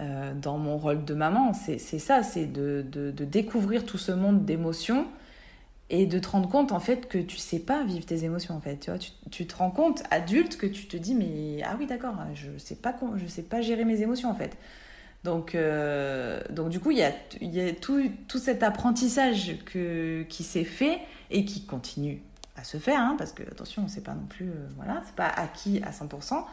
euh, 0.00 0.34
dans 0.34 0.58
mon 0.58 0.76
rôle 0.76 1.04
de 1.04 1.14
maman. 1.14 1.52
C'est 1.54 1.78
ça, 1.78 2.24
c'est 2.24 2.46
de, 2.46 2.84
de, 2.90 3.24
découvrir 3.24 3.86
tout 3.86 3.96
ce 3.98 4.10
monde 4.10 4.44
d'émotions 4.44 5.06
et 5.88 6.06
de 6.06 6.18
te 6.18 6.28
rendre 6.28 6.48
compte 6.48 6.72
en 6.72 6.80
fait 6.80 7.06
que 7.06 7.18
tu 7.18 7.36
sais 7.36 7.60
pas 7.60 7.84
vivre 7.84 8.04
tes 8.04 8.24
émotions 8.24 8.56
en 8.56 8.60
fait. 8.60 8.78
Tu 8.78 8.90
vois, 8.90 8.98
tu, 9.30 9.46
te 9.46 9.54
rends 9.54 9.70
compte 9.70 10.02
adulte 10.10 10.56
que 10.56 10.66
tu 10.66 10.86
te 10.86 10.96
dis 10.96 11.14
mais 11.14 11.62
ah 11.64 11.76
oui 11.78 11.86
d'accord, 11.86 12.16
je 12.34 12.50
sais 12.58 12.76
sais 13.28 13.42
pas 13.42 13.60
gérer 13.60 13.84
mes 13.84 14.02
émotions 14.02 14.30
en 14.30 14.34
fait. 14.34 14.56
Donc, 15.24 15.54
euh, 15.54 16.40
donc 16.50 16.70
du 16.70 16.80
coup, 16.80 16.90
il 16.92 16.98
y 16.98 17.02
a, 17.02 17.12
y 17.42 17.60
a 17.60 17.72
tout, 17.74 18.10
tout 18.26 18.38
cet 18.38 18.62
apprentissage 18.62 19.56
que, 19.66 20.22
qui 20.28 20.42
s'est 20.44 20.64
fait 20.64 21.00
et 21.30 21.44
qui 21.44 21.66
continue 21.66 22.22
à 22.56 22.64
se 22.64 22.78
faire, 22.78 23.00
hein, 23.00 23.16
parce 23.18 23.32
que 23.32 23.42
attention, 23.42 23.86
c'est 23.88 24.02
pas 24.02 24.14
non 24.14 24.26
plus, 24.26 24.48
euh, 24.48 24.68
voilà, 24.76 25.02
c'est 25.04 25.14
pas 25.14 25.28
acquis 25.28 25.80
à 25.84 25.90
100%. 25.90 26.44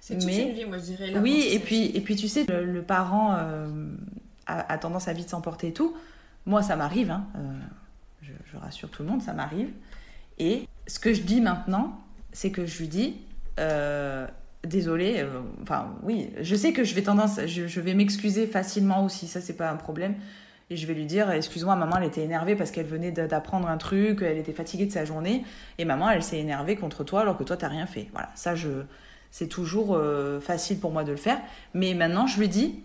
C'est 0.00 0.18
toute 0.18 0.26
Mais- 0.26 0.48
une 0.48 0.54
vie, 0.54 0.64
moi, 0.66 0.78
je 0.78 0.82
dirais. 0.82 1.18
Oui, 1.18 1.48
et 1.50 1.58
puis, 1.58 1.86
et 1.94 2.00
puis 2.00 2.16
tu 2.16 2.28
sais, 2.28 2.44
le, 2.44 2.64
le 2.64 2.82
parent 2.82 3.34
euh, 3.38 3.66
a, 4.46 4.72
a 4.72 4.78
tendance 4.78 5.08
à 5.08 5.12
vite 5.12 5.30
s'emporter 5.30 5.68
et 5.68 5.72
tout. 5.72 5.96
Moi, 6.44 6.62
ça 6.62 6.76
m'arrive, 6.76 7.10
hein, 7.10 7.26
euh, 7.36 7.52
je, 8.22 8.56
rassure 8.58 8.90
tout 8.90 9.02
le 9.02 9.08
monde, 9.08 9.22
ça 9.22 9.32
m'arrive. 9.32 9.70
Et 10.38 10.68
ce 10.86 10.98
que 10.98 11.14
je 11.14 11.22
dis 11.22 11.40
maintenant, 11.40 11.98
c'est 12.32 12.50
que 12.50 12.66
je 12.66 12.78
lui 12.78 12.88
dis, 12.88 13.16
euh, 14.64 14.68
désolé, 14.68 15.16
euh, 15.18 15.40
enfin 15.62 15.94
oui, 16.02 16.30
je 16.40 16.54
sais 16.54 16.72
que 16.72 16.84
je 16.84 16.94
vais 16.94 17.02
tendance, 17.02 17.40
je, 17.46 17.80
vais 17.80 17.94
m'excuser 17.94 18.46
facilement 18.46 19.04
aussi, 19.04 19.26
ça 19.26 19.40
c'est 19.40 19.56
pas 19.56 19.70
un 19.70 19.76
problème. 19.76 20.14
Et 20.70 20.76
je 20.76 20.86
vais 20.86 20.94
lui 20.94 21.04
dire, 21.04 21.30
excuse-moi, 21.30 21.76
maman, 21.76 21.98
elle 21.98 22.06
était 22.06 22.22
énervée 22.22 22.56
parce 22.56 22.70
qu'elle 22.70 22.86
venait 22.86 23.12
d'apprendre 23.12 23.68
un 23.68 23.76
truc, 23.76 24.22
elle 24.22 24.38
était 24.38 24.52
fatiguée 24.54 24.86
de 24.86 24.92
sa 24.92 25.04
journée, 25.04 25.44
et 25.76 25.84
maman, 25.84 26.08
elle 26.08 26.22
s'est 26.22 26.38
énervée 26.38 26.76
contre 26.76 27.04
toi 27.04 27.20
alors 27.20 27.36
que 27.36 27.44
toi, 27.44 27.58
t'as 27.58 27.68
rien 27.68 27.86
fait. 27.86 28.08
Voilà, 28.12 28.30
ça, 28.34 28.54
je, 28.54 28.70
c'est 29.30 29.48
toujours 29.48 29.94
euh, 29.94 30.40
facile 30.40 30.78
pour 30.78 30.92
moi 30.92 31.04
de 31.04 31.10
le 31.10 31.16
faire. 31.16 31.38
Mais 31.74 31.92
maintenant, 31.92 32.26
je 32.26 32.38
lui 32.38 32.48
dis, 32.48 32.82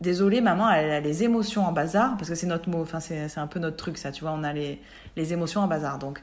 désolé, 0.00 0.40
maman, 0.40 0.70
elle 0.70 0.90
a 0.90 1.00
les 1.00 1.24
émotions 1.24 1.64
en 1.66 1.72
bazar, 1.72 2.16
parce 2.18 2.28
que 2.28 2.36
c'est 2.36 2.46
notre 2.46 2.68
mot, 2.68 2.82
enfin, 2.82 3.00
c'est 3.00 3.38
un 3.38 3.46
peu 3.48 3.58
notre 3.58 3.76
truc, 3.76 3.98
ça, 3.98 4.12
tu 4.12 4.22
vois, 4.22 4.32
on 4.32 4.44
a 4.44 4.52
les, 4.52 4.80
les 5.16 5.32
émotions 5.32 5.60
en 5.60 5.66
bazar. 5.66 5.98
Donc, 5.98 6.22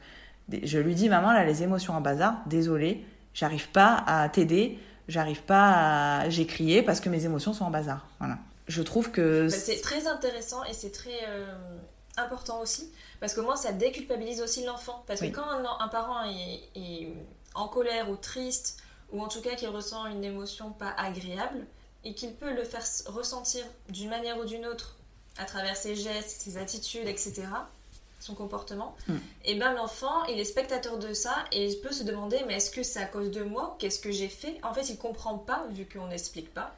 je 0.63 0.77
lui 0.77 0.95
dis, 0.95 1.09
maman, 1.09 1.31
elle 1.31 1.39
a 1.39 1.45
les 1.45 1.63
émotions 1.63 1.93
en 1.93 2.01
bazar, 2.01 2.35
désolé, 2.45 3.03
j'arrive 3.35 3.69
pas 3.69 4.03
à 4.07 4.27
t'aider, 4.29 4.79
j'arrive 5.07 5.43
pas 5.43 6.21
à. 6.21 6.29
J'ai 6.29 6.47
crié 6.47 6.81
parce 6.81 6.99
que 6.99 7.09
mes 7.09 7.25
émotions 7.25 7.53
sont 7.53 7.65
en 7.65 7.69
bazar. 7.69 8.07
Voilà. 8.17 8.39
Je 8.67 8.81
trouve 8.81 9.11
que. 9.11 9.43
Bah, 9.43 9.55
c'est 9.55 9.81
très 9.81 10.07
intéressant 10.07 10.63
et 10.63 10.73
c'est 10.73 10.91
très 10.91 11.19
euh, 11.27 11.53
important 12.17 12.61
aussi, 12.61 12.91
parce 13.19 13.35
que 13.35 13.41
moi, 13.41 13.55
ça 13.55 13.71
déculpabilise 13.71 14.41
aussi 14.41 14.65
l'enfant. 14.65 15.03
Parce 15.05 15.19
que 15.19 15.27
quand 15.27 15.45
un, 15.47 15.87
parent 15.89 16.23
est, 16.75 17.13
en 17.53 17.67
colère 17.67 18.09
ou 18.09 18.15
triste, 18.15 18.79
ou 19.11 19.21
en 19.21 19.27
tout 19.27 19.41
cas 19.41 19.55
qu'il 19.55 19.69
ressent 19.69 20.07
une 20.07 20.23
émotion 20.23 20.71
pas 20.71 20.93
agréable, 20.97 21.67
et 22.03 22.15
qu'il 22.15 22.33
peut 22.33 22.53
le 22.53 22.63
faire 22.63 22.83
ressentir 23.07 23.63
d'une 23.89 24.09
manière 24.09 24.37
ou 24.39 24.45
d'une 24.45 24.65
autre 24.65 24.95
à 25.37 25.45
travers 25.45 25.75
ses 25.75 25.95
gestes, 25.95 26.41
ses 26.41 26.57
attitudes, 26.57 27.07
etc., 27.07 27.43
son 28.25 28.33
comportement, 28.33 28.95
hmm. 29.07 29.17
et 29.45 29.55
ben 29.55 29.73
l'enfant, 29.73 30.25
il 30.25 30.39
est 30.39 30.45
spectateur 30.45 30.97
de 30.97 31.13
ça 31.13 31.45
et 31.51 31.67
il 31.67 31.79
peut 31.79 31.91
se 31.91 32.03
demander 32.03 32.41
mais 32.47 32.55
est-ce 32.55 32.71
que 32.71 32.83
c'est 32.83 32.99
à 32.99 33.05
cause 33.05 33.31
de 33.31 33.43
moi 33.43 33.75
Qu'est-ce 33.79 33.99
que 33.99 34.11
j'ai 34.11 34.29
fait? 34.29 34.57
En 34.63 34.73
fait, 34.73 34.89
il 34.89 34.97
comprend 34.97 35.37
pas 35.37 35.65
vu 35.69 35.87
qu'on 35.87 36.07
n'explique 36.07 36.53
pas 36.53 36.75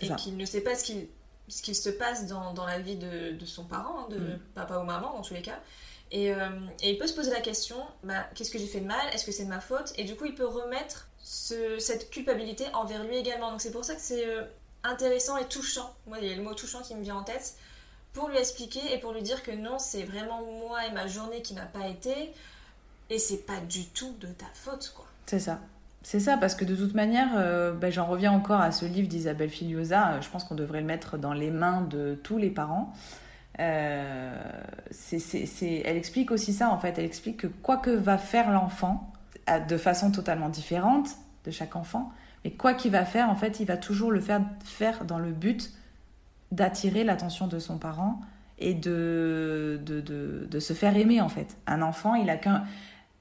et 0.00 0.08
qu'il 0.16 0.36
ne 0.36 0.44
sait 0.44 0.60
pas 0.60 0.74
ce 0.74 0.84
qu'il 0.84 1.06
ce 1.48 1.62
qu'il 1.62 1.74
se 1.74 1.88
passe 1.88 2.26
dans, 2.26 2.52
dans, 2.52 2.66
la 2.66 2.78
vie 2.78 2.96
de, 2.96 3.32
de 3.32 3.46
son 3.46 3.64
parent, 3.64 4.00
hein, 4.00 4.06
de 4.10 4.18
hmm. 4.18 4.38
papa 4.54 4.78
ou 4.78 4.84
maman 4.84 5.14
dans 5.14 5.22
tous 5.22 5.32
les 5.32 5.40
cas. 5.40 5.58
Et, 6.10 6.32
euh, 6.32 6.48
et 6.82 6.90
il 6.90 6.98
peut 6.98 7.06
se 7.06 7.14
poser 7.14 7.30
la 7.30 7.40
question 7.40 7.76
bah, 8.02 8.26
qu'est-ce 8.34 8.50
que 8.50 8.58
j'ai 8.58 8.66
fait 8.66 8.80
de 8.80 8.86
mal? 8.86 9.00
Est-ce 9.12 9.24
que 9.24 9.32
c'est 9.32 9.44
de 9.44 9.48
ma 9.48 9.60
faute? 9.60 9.92
Et 9.96 10.04
du 10.04 10.14
coup, 10.14 10.26
il 10.26 10.34
peut 10.34 10.46
remettre 10.46 11.08
ce, 11.22 11.78
cette 11.78 12.10
culpabilité 12.10 12.66
envers 12.74 13.04
lui 13.04 13.16
également. 13.16 13.50
Donc 13.50 13.60
c'est 13.60 13.70
pour 13.70 13.84
ça 13.84 13.94
que 13.94 14.00
c'est 14.00 14.26
euh, 14.26 14.44
intéressant 14.84 15.36
et 15.36 15.46
touchant. 15.46 15.94
Moi, 16.06 16.18
il 16.20 16.28
y 16.28 16.32
a 16.32 16.36
le 16.36 16.42
mot 16.42 16.54
touchant 16.54 16.82
qui 16.82 16.94
me 16.94 17.02
vient 17.02 17.16
en 17.16 17.24
tête 17.24 17.54
pour 18.18 18.28
lui 18.28 18.38
expliquer 18.38 18.80
et 18.92 18.98
pour 18.98 19.12
lui 19.12 19.22
dire 19.22 19.44
que 19.44 19.52
non, 19.52 19.78
c'est 19.78 20.02
vraiment 20.02 20.40
moi 20.60 20.84
et 20.86 20.92
ma 20.92 21.06
journée 21.06 21.40
qui 21.40 21.54
n'a 21.54 21.66
pas 21.66 21.86
été 21.86 22.32
et 23.10 23.18
c'est 23.18 23.46
pas 23.46 23.60
du 23.68 23.86
tout 23.86 24.12
de 24.20 24.26
ta 24.26 24.46
faute, 24.54 24.92
quoi. 24.94 25.06
C'est 25.26 25.38
ça. 25.38 25.60
C'est 26.02 26.18
ça, 26.18 26.36
parce 26.36 26.56
que 26.56 26.64
de 26.64 26.74
toute 26.74 26.94
manière, 26.94 27.28
euh, 27.36 27.72
ben, 27.72 27.92
j'en 27.92 28.06
reviens 28.06 28.32
encore 28.32 28.60
à 28.60 28.72
ce 28.72 28.86
livre 28.86 29.08
d'Isabelle 29.08 29.50
Filiosa. 29.50 30.14
Euh, 30.14 30.20
je 30.20 30.28
pense 30.30 30.42
qu'on 30.42 30.56
devrait 30.56 30.80
le 30.80 30.86
mettre 30.86 31.16
dans 31.16 31.32
les 31.32 31.50
mains 31.50 31.82
de 31.82 32.18
tous 32.24 32.38
les 32.38 32.50
parents. 32.50 32.92
Euh, 33.60 34.36
elle 35.20 35.96
explique 35.96 36.32
aussi 36.32 36.52
ça, 36.52 36.70
en 36.70 36.78
fait. 36.78 36.98
Elle 36.98 37.04
explique 37.04 37.36
que 37.36 37.46
quoi 37.46 37.76
que 37.76 37.90
va 37.90 38.18
faire 38.18 38.50
l'enfant, 38.50 39.12
de 39.68 39.76
façon 39.76 40.10
totalement 40.10 40.48
différente 40.48 41.08
de 41.44 41.50
chaque 41.52 41.76
enfant, 41.76 42.12
mais 42.44 42.50
quoi 42.50 42.74
qu'il 42.74 42.90
va 42.90 43.04
faire, 43.04 43.30
en 43.30 43.36
fait, 43.36 43.60
il 43.60 43.66
va 43.66 43.76
toujours 43.76 44.10
le 44.10 44.20
faire, 44.20 44.40
faire 44.64 45.04
dans 45.04 45.18
le 45.18 45.30
but 45.30 45.72
d'attirer 46.52 47.04
l'attention 47.04 47.46
de 47.46 47.58
son 47.58 47.78
parent 47.78 48.20
et 48.58 48.74
de, 48.74 49.80
de, 49.84 50.00
de, 50.00 50.60
se 50.60 50.72
faire 50.72 50.96
aimer 50.96 51.20
en 51.20 51.28
fait. 51.28 51.56
Un 51.66 51.82
enfant, 51.82 52.14
il 52.14 52.28
a 52.30 52.36
qu'un 52.36 52.64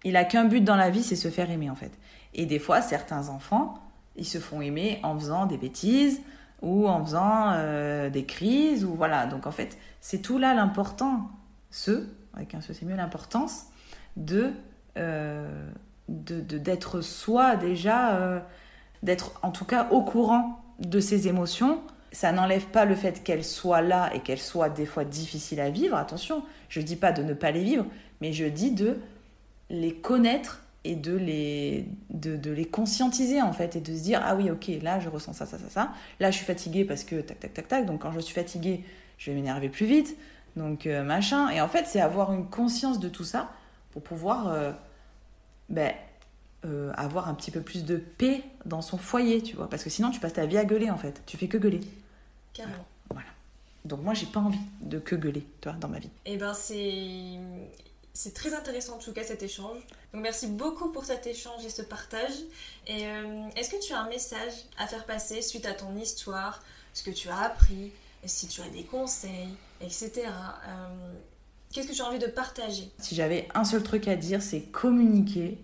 il 0.03 0.15
a 0.15 0.23
qu'un 0.23 0.45
but 0.45 0.61
dans 0.61 0.75
la 0.75 0.89
vie, 0.89 1.03
c'est 1.03 1.15
se 1.15 1.29
faire 1.29 1.49
aimer 1.51 1.69
en 1.69 1.75
fait. 1.75 1.91
Et 2.33 2.45
des 2.45 2.59
fois, 2.59 2.81
certains 2.81 3.29
enfants, 3.29 3.75
ils 4.15 4.25
se 4.25 4.37
font 4.39 4.61
aimer 4.61 4.99
en 5.03 5.17
faisant 5.17 5.45
des 5.45 5.57
bêtises 5.57 6.21
ou 6.61 6.87
en 6.87 7.03
faisant 7.03 7.51
euh, 7.51 8.09
des 8.09 8.25
crises 8.25 8.85
ou 8.85 8.95
voilà. 8.95 9.25
Donc 9.25 9.47
en 9.47 9.51
fait, 9.51 9.77
c'est 10.01 10.21
tout 10.21 10.37
là 10.37 10.53
l'important, 10.53 11.29
ce 11.71 12.07
avec 12.33 12.53
un 12.55 12.61
ce 12.61 12.73
c'est 12.73 12.85
mieux 12.85 12.95
l'importance 12.95 13.65
de 14.15 14.51
euh, 14.97 15.69
d'être 16.07 17.01
soi 17.01 17.57
déjà, 17.57 18.15
euh, 18.15 18.39
d'être 19.03 19.39
en 19.43 19.51
tout 19.51 19.65
cas 19.65 19.87
au 19.91 20.01
courant 20.01 20.61
de 20.79 20.99
ses 20.99 21.27
émotions 21.27 21.81
ça 22.11 22.31
n'enlève 22.31 22.65
pas 22.65 22.85
le 22.85 22.95
fait 22.95 23.23
qu'elles 23.23 23.43
soient 23.43 23.81
là 23.81 24.09
et 24.13 24.19
qu'elles 24.19 24.39
soient 24.39 24.69
des 24.69 24.85
fois 24.85 25.05
difficiles 25.05 25.59
à 25.59 25.69
vivre. 25.69 25.95
Attention, 25.95 26.43
je 26.69 26.79
ne 26.79 26.85
dis 26.85 26.95
pas 26.95 27.11
de 27.11 27.23
ne 27.23 27.33
pas 27.33 27.51
les 27.51 27.63
vivre, 27.63 27.85
mais 28.21 28.33
je 28.33 28.45
dis 28.45 28.71
de 28.71 28.99
les 29.69 29.93
connaître 29.93 30.63
et 30.83 30.95
de 30.95 31.15
les, 31.15 31.85
de, 32.09 32.51
les 32.51 32.65
conscientiser 32.65 33.41
en 33.41 33.51
fait 33.51 33.75
et 33.75 33.81
de 33.81 33.93
se 33.93 34.03
dire 34.03 34.21
ah 34.23 34.35
oui 34.35 34.49
ok 34.49 34.71
là 34.81 34.99
je 35.01 35.09
ressens 35.09 35.33
ça 35.33 35.45
ça 35.45 35.57
ça 35.57 35.69
ça. 35.69 35.91
Là 36.19 36.31
je 36.31 36.37
suis 36.37 36.45
fatiguée 36.45 36.85
parce 36.85 37.03
que 37.03 37.19
tac 37.19 37.39
tac 37.39 37.53
tac 37.53 37.67
tac. 37.67 37.85
Donc 37.85 38.01
quand 38.01 38.11
je 38.11 38.19
suis 38.19 38.33
fatiguée 38.33 38.85
je 39.17 39.29
vais 39.29 39.35
m'énerver 39.35 39.69
plus 39.69 39.85
vite. 39.85 40.15
Donc 40.55 40.87
euh, 40.87 41.03
machin. 41.03 41.49
Et 41.49 41.59
en 41.59 41.67
fait 41.67 41.85
c'est 41.87 41.99
avoir 41.99 42.31
une 42.31 42.49
conscience 42.49 42.99
de 42.99 43.09
tout 43.09 43.25
ça 43.25 43.51
pour 43.91 44.01
pouvoir 44.01 44.47
euh, 44.47 44.71
ben, 45.69 45.93
euh, 46.65 46.91
avoir 46.95 47.29
un 47.29 47.33
petit 47.33 47.51
peu 47.51 47.61
plus 47.61 47.85
de 47.85 47.97
paix 47.97 48.43
dans 48.65 48.81
son 48.81 48.97
foyer, 48.97 49.41
tu 49.41 49.55
vois. 49.55 49.69
Parce 49.69 49.83
que 49.83 49.89
sinon, 49.89 50.11
tu 50.11 50.19
passes 50.19 50.33
ta 50.33 50.45
vie 50.45 50.57
à 50.57 50.65
gueuler, 50.65 50.89
en 50.89 50.97
fait. 50.97 51.21
Tu 51.25 51.37
fais 51.37 51.47
que 51.47 51.57
gueuler. 51.57 51.81
Carrément. 52.53 52.85
Voilà. 53.09 53.29
Donc 53.85 54.01
moi, 54.01 54.13
j'ai 54.13 54.25
pas 54.25 54.39
envie 54.39 54.59
de 54.81 54.99
que 54.99 55.15
gueuler, 55.15 55.45
toi, 55.61 55.73
dans 55.73 55.87
ma 55.87 55.99
vie. 55.99 56.09
Eh 56.25 56.37
ben, 56.37 56.53
c'est... 56.53 57.39
C'est 58.13 58.33
très 58.33 58.55
intéressant 58.55 58.95
en 58.95 58.97
tout 58.97 59.13
cas 59.13 59.23
cet 59.23 59.43
échange. 59.43 59.77
Donc 60.11 60.23
merci 60.23 60.47
beaucoup 60.47 60.89
pour 60.89 61.05
cet 61.05 61.27
échange 61.27 61.63
et 61.63 61.69
ce 61.69 61.83
partage. 61.83 62.33
Et 62.87 63.05
euh, 63.05 63.47
est-ce 63.55 63.69
que 63.69 63.79
tu 63.79 63.93
as 63.93 63.99
un 63.99 64.09
message 64.09 64.53
à 64.79 64.87
faire 64.87 65.05
passer 65.05 65.43
suite 65.43 65.67
à 65.67 65.73
ton 65.73 65.95
histoire, 65.95 66.63
ce 66.95 67.03
que 67.03 67.11
tu 67.11 67.29
as 67.29 67.37
appris, 67.37 67.91
si 68.25 68.47
tu 68.47 68.61
as 68.61 68.69
des 68.69 68.83
conseils, 68.83 69.49
etc. 69.81 70.23
Euh, 70.25 71.13
qu'est-ce 71.71 71.89
que 71.89 71.93
tu 71.93 72.01
as 72.01 72.05
envie 72.05 72.17
de 72.17 72.25
partager? 72.25 72.89
Si 72.97 73.13
j'avais 73.13 73.47
un 73.53 73.63
seul 73.63 73.83
truc 73.83 74.07
à 74.07 74.15
dire, 74.15 74.41
c'est 74.41 74.61
communiquer 74.61 75.59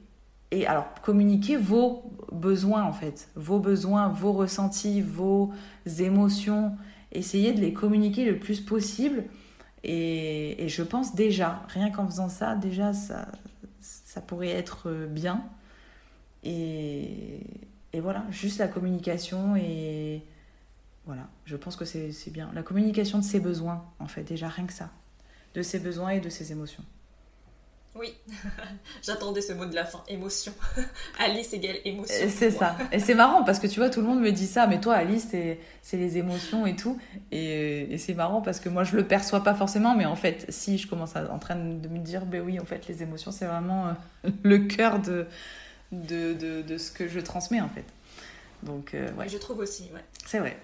et 0.53 0.67
alors 0.67 0.93
communiquer 1.01 1.57
vos 1.57 2.03
besoins 2.31 2.83
en 2.83 2.93
fait, 2.93 3.29
vos 3.35 3.59
besoins, 3.59 4.09
vos 4.09 4.33
ressentis, 4.33 5.01
vos 5.01 5.51
émotions, 5.99 6.77
essayez 7.11 7.53
de 7.53 7.59
les 7.59 7.73
communiquer 7.73 8.23
le 8.25 8.37
plus 8.37 8.61
possible. 8.61 9.23
Et, 9.83 10.65
je 10.69 10.83
pense 10.83 11.15
déjà, 11.15 11.63
rien 11.67 11.89
qu'en 11.89 12.05
faisant 12.05 12.29
ça, 12.29 12.55
déjà 12.55 12.93
ça, 12.93 13.27
pourrait 14.27 14.49
être 14.49 15.07
bien. 15.09 15.43
Et, 16.43 17.39
et 17.91 17.99
voilà, 17.99 18.23
juste 18.29 18.59
la 18.59 18.67
communication 18.67 19.55
et 19.55 20.21
voilà, 21.05 21.27
je 21.45 21.57
pense 21.57 21.75
que 21.75 21.83
c'est 21.83 22.31
bien. 22.31 22.51
La 22.53 22.61
communication 22.61 23.17
de 23.17 23.23
ses 23.23 23.39
besoins, 23.39 23.83
en 23.99 24.07
fait, 24.07 24.23
déjà 24.23 24.47
rien 24.49 24.67
que 24.67 24.73
ça. 24.73 24.91
De 25.55 25.63
ses 25.63 25.79
besoins 25.79 26.09
et 26.09 26.19
de 26.19 26.29
ses 26.29 26.51
émotions. 26.51 26.83
Oui, 27.95 28.15
j'attendais 29.03 29.41
ce 29.41 29.53
mot 29.53 29.65
de 29.65 29.75
la 29.75 29.85
fin, 29.85 30.03
émotion. 30.07 30.51
Alice 31.19 31.53
égale 31.53 31.77
émotion. 31.85 32.27
C'est 32.27 32.49
ça. 32.49 32.75
Et 32.91 32.99
c'est 32.99 33.13
marrant 33.13 33.43
parce 33.43 33.59
que 33.59 33.67
tu 33.67 33.79
vois, 33.79 33.89
tout 33.89 34.01
le 34.01 34.07
monde 34.07 34.19
me 34.19 34.31
dit 34.31 34.47
ça, 34.47 34.65
mais 34.65 34.79
toi, 34.79 34.95
Alice, 34.95 35.27
c'est 35.29 35.97
les 35.97 36.17
émotions 36.17 36.65
et 36.65 36.75
tout. 36.75 36.99
Et, 37.31 37.97
c'est 37.99 38.15
marrant 38.15 38.41
parce 38.41 38.59
que 38.59 38.69
moi, 38.69 38.83
je 38.83 38.95
le 38.95 39.05
perçois 39.05 39.43
pas 39.43 39.53
forcément, 39.53 39.95
mais 39.95 40.05
en 40.05 40.15
fait, 40.15 40.45
si 40.49 40.77
je 40.77 40.87
commence 40.87 41.15
à, 41.15 41.31
en 41.31 41.37
train 41.37 41.55
de 41.55 41.87
me 41.87 41.99
dire, 41.99 42.25
ben 42.25 42.41
oui, 42.41 42.59
en 42.59 42.65
fait, 42.65 42.87
les 42.87 43.03
émotions, 43.03 43.31
c'est 43.31 43.45
vraiment 43.45 43.87
euh, 43.87 44.29
le 44.43 44.59
cœur 44.59 44.99
de 44.99 45.27
de, 45.91 46.33
de, 46.33 46.63
de, 46.63 46.77
ce 46.79 46.91
que 46.91 47.07
je 47.07 47.19
transmets, 47.19 47.61
en 47.61 47.69
fait. 47.69 47.85
Donc, 48.63 48.95
euh, 48.95 49.11
ouais. 49.13 49.29
Je 49.29 49.37
trouve 49.37 49.59
aussi, 49.59 49.91
ouais. 49.93 50.03
C'est 50.25 50.39
vrai. 50.39 50.57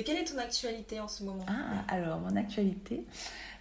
Quelle 0.00 0.16
est 0.16 0.24
ton 0.24 0.38
actualité 0.38 1.00
en 1.00 1.08
ce 1.08 1.22
moment? 1.22 1.44
Ah, 1.46 1.84
alors, 1.94 2.18
mon 2.20 2.34
actualité. 2.34 3.04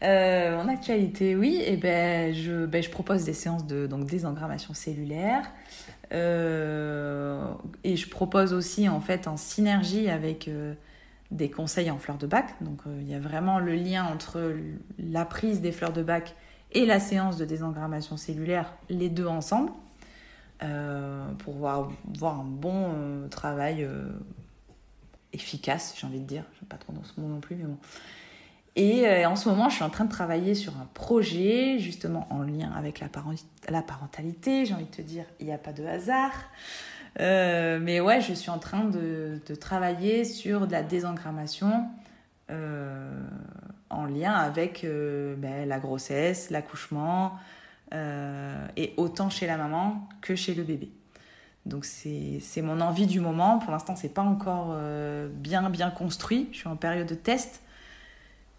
Euh, 0.01 0.55
en 0.55 0.67
actualité, 0.69 1.35
oui, 1.35 1.57
et 1.57 1.73
eh 1.73 1.77
ben, 1.77 2.33
je, 2.33 2.65
ben, 2.65 2.81
je 2.81 2.89
propose 2.89 3.25
des 3.25 3.33
séances 3.33 3.67
de 3.67 3.85
donc, 3.85 4.05
désengrammation 4.05 4.73
cellulaire. 4.73 5.51
Euh, 6.13 7.43
et 7.83 7.97
je 7.97 8.09
propose 8.09 8.53
aussi, 8.53 8.87
en 8.87 9.01
fait, 9.01 9.27
en 9.27 9.35
synergie 9.35 10.09
avec 10.09 10.47
euh, 10.47 10.73
des 11.31 11.51
conseils 11.51 11.91
en 11.91 11.97
fleurs 11.97 12.17
de 12.17 12.27
bac. 12.27 12.55
Donc, 12.61 12.81
il 12.85 13.09
y 13.09 13.13
a 13.13 13.19
vraiment 13.19 13.59
le 13.59 13.75
lien 13.75 14.05
entre 14.05 14.53
la 14.97 15.25
prise 15.25 15.59
des 15.61 15.71
fleurs 15.71 15.93
de 15.93 16.01
bac 16.01 16.35
et 16.71 16.85
la 16.85 17.01
séance 17.01 17.37
de 17.37 17.43
désengrammation 17.43 18.15
cellulaire, 18.15 18.73
les 18.89 19.09
deux 19.09 19.27
ensemble, 19.27 19.71
pour 21.39 21.55
voir, 21.55 21.91
voir 22.05 22.39
un 22.39 22.45
bon 22.45 23.27
travail 23.29 23.85
efficace, 25.33 25.95
j'ai 25.97 26.07
envie 26.07 26.19
de 26.19 26.25
dire. 26.25 26.43
Je 26.59 26.65
pas 26.65 26.77
trop 26.77 26.93
dans 26.93 27.03
ce 27.03 27.19
mot 27.19 27.27
non 27.27 27.39
plus, 27.39 27.55
mais 27.55 27.65
bon 27.65 27.77
et 28.75 29.05
euh, 29.05 29.27
en 29.27 29.35
ce 29.35 29.49
moment, 29.49 29.69
je 29.69 29.75
suis 29.75 29.83
en 29.83 29.89
train 29.89 30.05
de 30.05 30.11
travailler 30.11 30.55
sur 30.55 30.77
un 30.77 30.87
projet, 30.93 31.77
justement 31.79 32.27
en 32.29 32.41
lien 32.41 32.71
avec 32.71 33.01
la, 33.01 33.09
parentalité. 33.81 34.65
J'ai 34.65 34.73
envie 34.73 34.85
de 34.85 34.91
te 34.91 35.01
dire, 35.01 35.25
il 35.39 35.47
n'y 35.47 35.53
a 35.53 35.57
pas 35.57 35.73
de 35.73 35.85
hasard. 35.85 36.31
Euh, 37.19 37.79
mais 37.81 37.99
ouais, 37.99 38.21
je 38.21 38.33
suis 38.33 38.49
en 38.49 38.59
train 38.59 38.85
de, 38.85 39.41
travailler 39.59 40.23
sur 40.23 40.67
de 40.67 40.71
la 40.71 40.83
désengrammation 40.83 41.89
en 43.89 44.05
lien 44.05 44.33
avec 44.33 44.85
ben, 44.85 45.67
la 45.67 45.79
grossesse, 45.79 46.49
l'accouchement, 46.49 47.37
et 47.93 48.93
autant 48.97 49.29
chez 49.29 49.47
la 49.47 49.55
maman 49.55 50.07
que 50.21 50.35
chez 50.35 50.53
le 50.53 50.63
bébé. 50.63 50.91
Donc 51.65 51.85
c'est 51.85 52.61
mon 52.61 52.81
envie 52.81 53.07
du 53.07 53.19
moment. 53.19 53.59
Pour 53.59 53.71
l'instant, 53.71 53.95
c'est 53.95 54.13
pas 54.13 54.23
encore 54.23 54.75
bien 55.35 55.69
bien 55.69 55.91
construit. 55.91 56.49
Je 56.51 56.57
suis 56.57 56.67
en 56.67 56.75
période 56.75 57.07
de 57.07 57.15
test. 57.15 57.61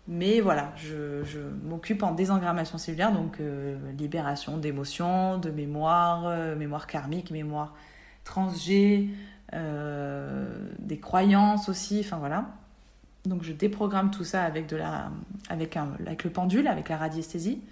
Mais 0.08 0.40
voilà, 0.40 0.72
je, 0.76 1.22
je 1.24 1.38
m'occupe 1.38 2.02
en 2.02 2.12
désengrammation 2.12 2.76
cellulaire, 2.76 3.12
donc 3.12 3.38
euh, 3.40 3.78
libération 3.92 4.56
d'émotions, 4.58 5.38
de 5.38 5.50
mémoire, 5.50 6.26
euh, 6.26 6.56
mémoire 6.56 6.88
karmique, 6.88 7.30
mémoire 7.30 7.74
transgé, 8.24 9.10
euh, 9.52 10.68
des 10.80 10.98
croyances 10.98 11.68
aussi, 11.68 12.00
enfin 12.04 12.16
voilà. 12.16 12.46
Donc 13.26 13.44
je 13.44 13.52
déprogramme 13.52 14.10
tout 14.10 14.24
ça 14.24 14.42
avec, 14.42 14.66
de 14.66 14.76
la, 14.76 15.10
avec, 15.48 15.76
un, 15.76 15.90
avec 16.04 16.24
le 16.24 16.30
pendule, 16.30 16.66
avec 16.66 16.88
la 16.88 16.96
radiesthésie. 16.96 17.62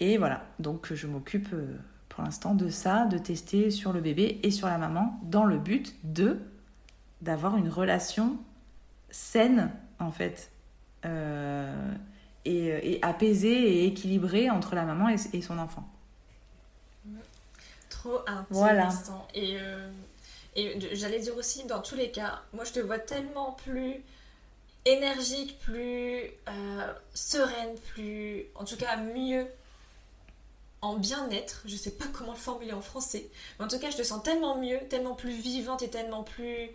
Et 0.00 0.18
voilà, 0.18 0.44
donc 0.58 0.92
je 0.92 1.06
m'occupe 1.06 1.54
pour 2.14 2.22
l'instant 2.22 2.54
de 2.54 2.68
ça, 2.68 3.06
de 3.06 3.18
tester 3.18 3.70
sur 3.72 3.92
le 3.92 4.00
bébé 4.00 4.38
et 4.44 4.52
sur 4.52 4.68
la 4.68 4.78
maman, 4.78 5.18
dans 5.24 5.44
le 5.44 5.58
but 5.58 5.94
de 6.04 6.38
d'avoir 7.20 7.56
une 7.56 7.68
relation 7.68 8.36
saine 9.10 9.70
en 9.98 10.10
fait 10.10 10.52
euh, 11.06 11.92
et, 12.44 12.92
et, 12.92 13.02
apaisé 13.02 13.50
et 13.50 13.86
équilibré 13.86 14.50
entre 14.50 14.74
la 14.74 14.84
maman 14.84 15.08
et, 15.08 15.42
son 15.42 15.58
enfant. 15.58 15.88
Trop 17.88 18.18
intéressant. 18.26 18.46
Voilà. 18.50 18.88
Et, 19.34 19.56
euh, 19.58 19.90
et 20.54 20.94
j'allais 20.94 21.20
dire 21.20 21.36
aussi, 21.36 21.64
dans 21.66 21.80
tous 21.80 21.94
les 21.94 22.10
cas, 22.10 22.42
moi 22.52 22.64
je 22.64 22.72
te 22.72 22.80
vois 22.80 22.98
tellement 22.98 23.52
plus 23.64 24.02
énergique, 24.84 25.58
plus 25.60 26.20
euh, 26.48 26.92
sereine, 27.14 27.74
plus, 27.92 28.44
en 28.54 28.64
tout 28.64 28.76
cas 28.76 28.98
mieux 28.98 29.46
en 30.84 30.96
bien-être. 30.96 31.62
Je 31.64 31.76
sais 31.76 31.92
pas 31.92 32.04
comment 32.12 32.32
le 32.32 32.38
formuler 32.38 32.72
en 32.72 32.82
français, 32.82 33.30
mais 33.58 33.64
en 33.64 33.68
tout 33.68 33.78
cas, 33.78 33.90
je 33.90 33.96
te 33.96 34.02
sens 34.02 34.22
tellement 34.22 34.58
mieux, 34.58 34.78
tellement 34.90 35.14
plus 35.14 35.32
vivante 35.32 35.82
et 35.82 35.88
tellement 35.88 36.22
plus 36.22 36.70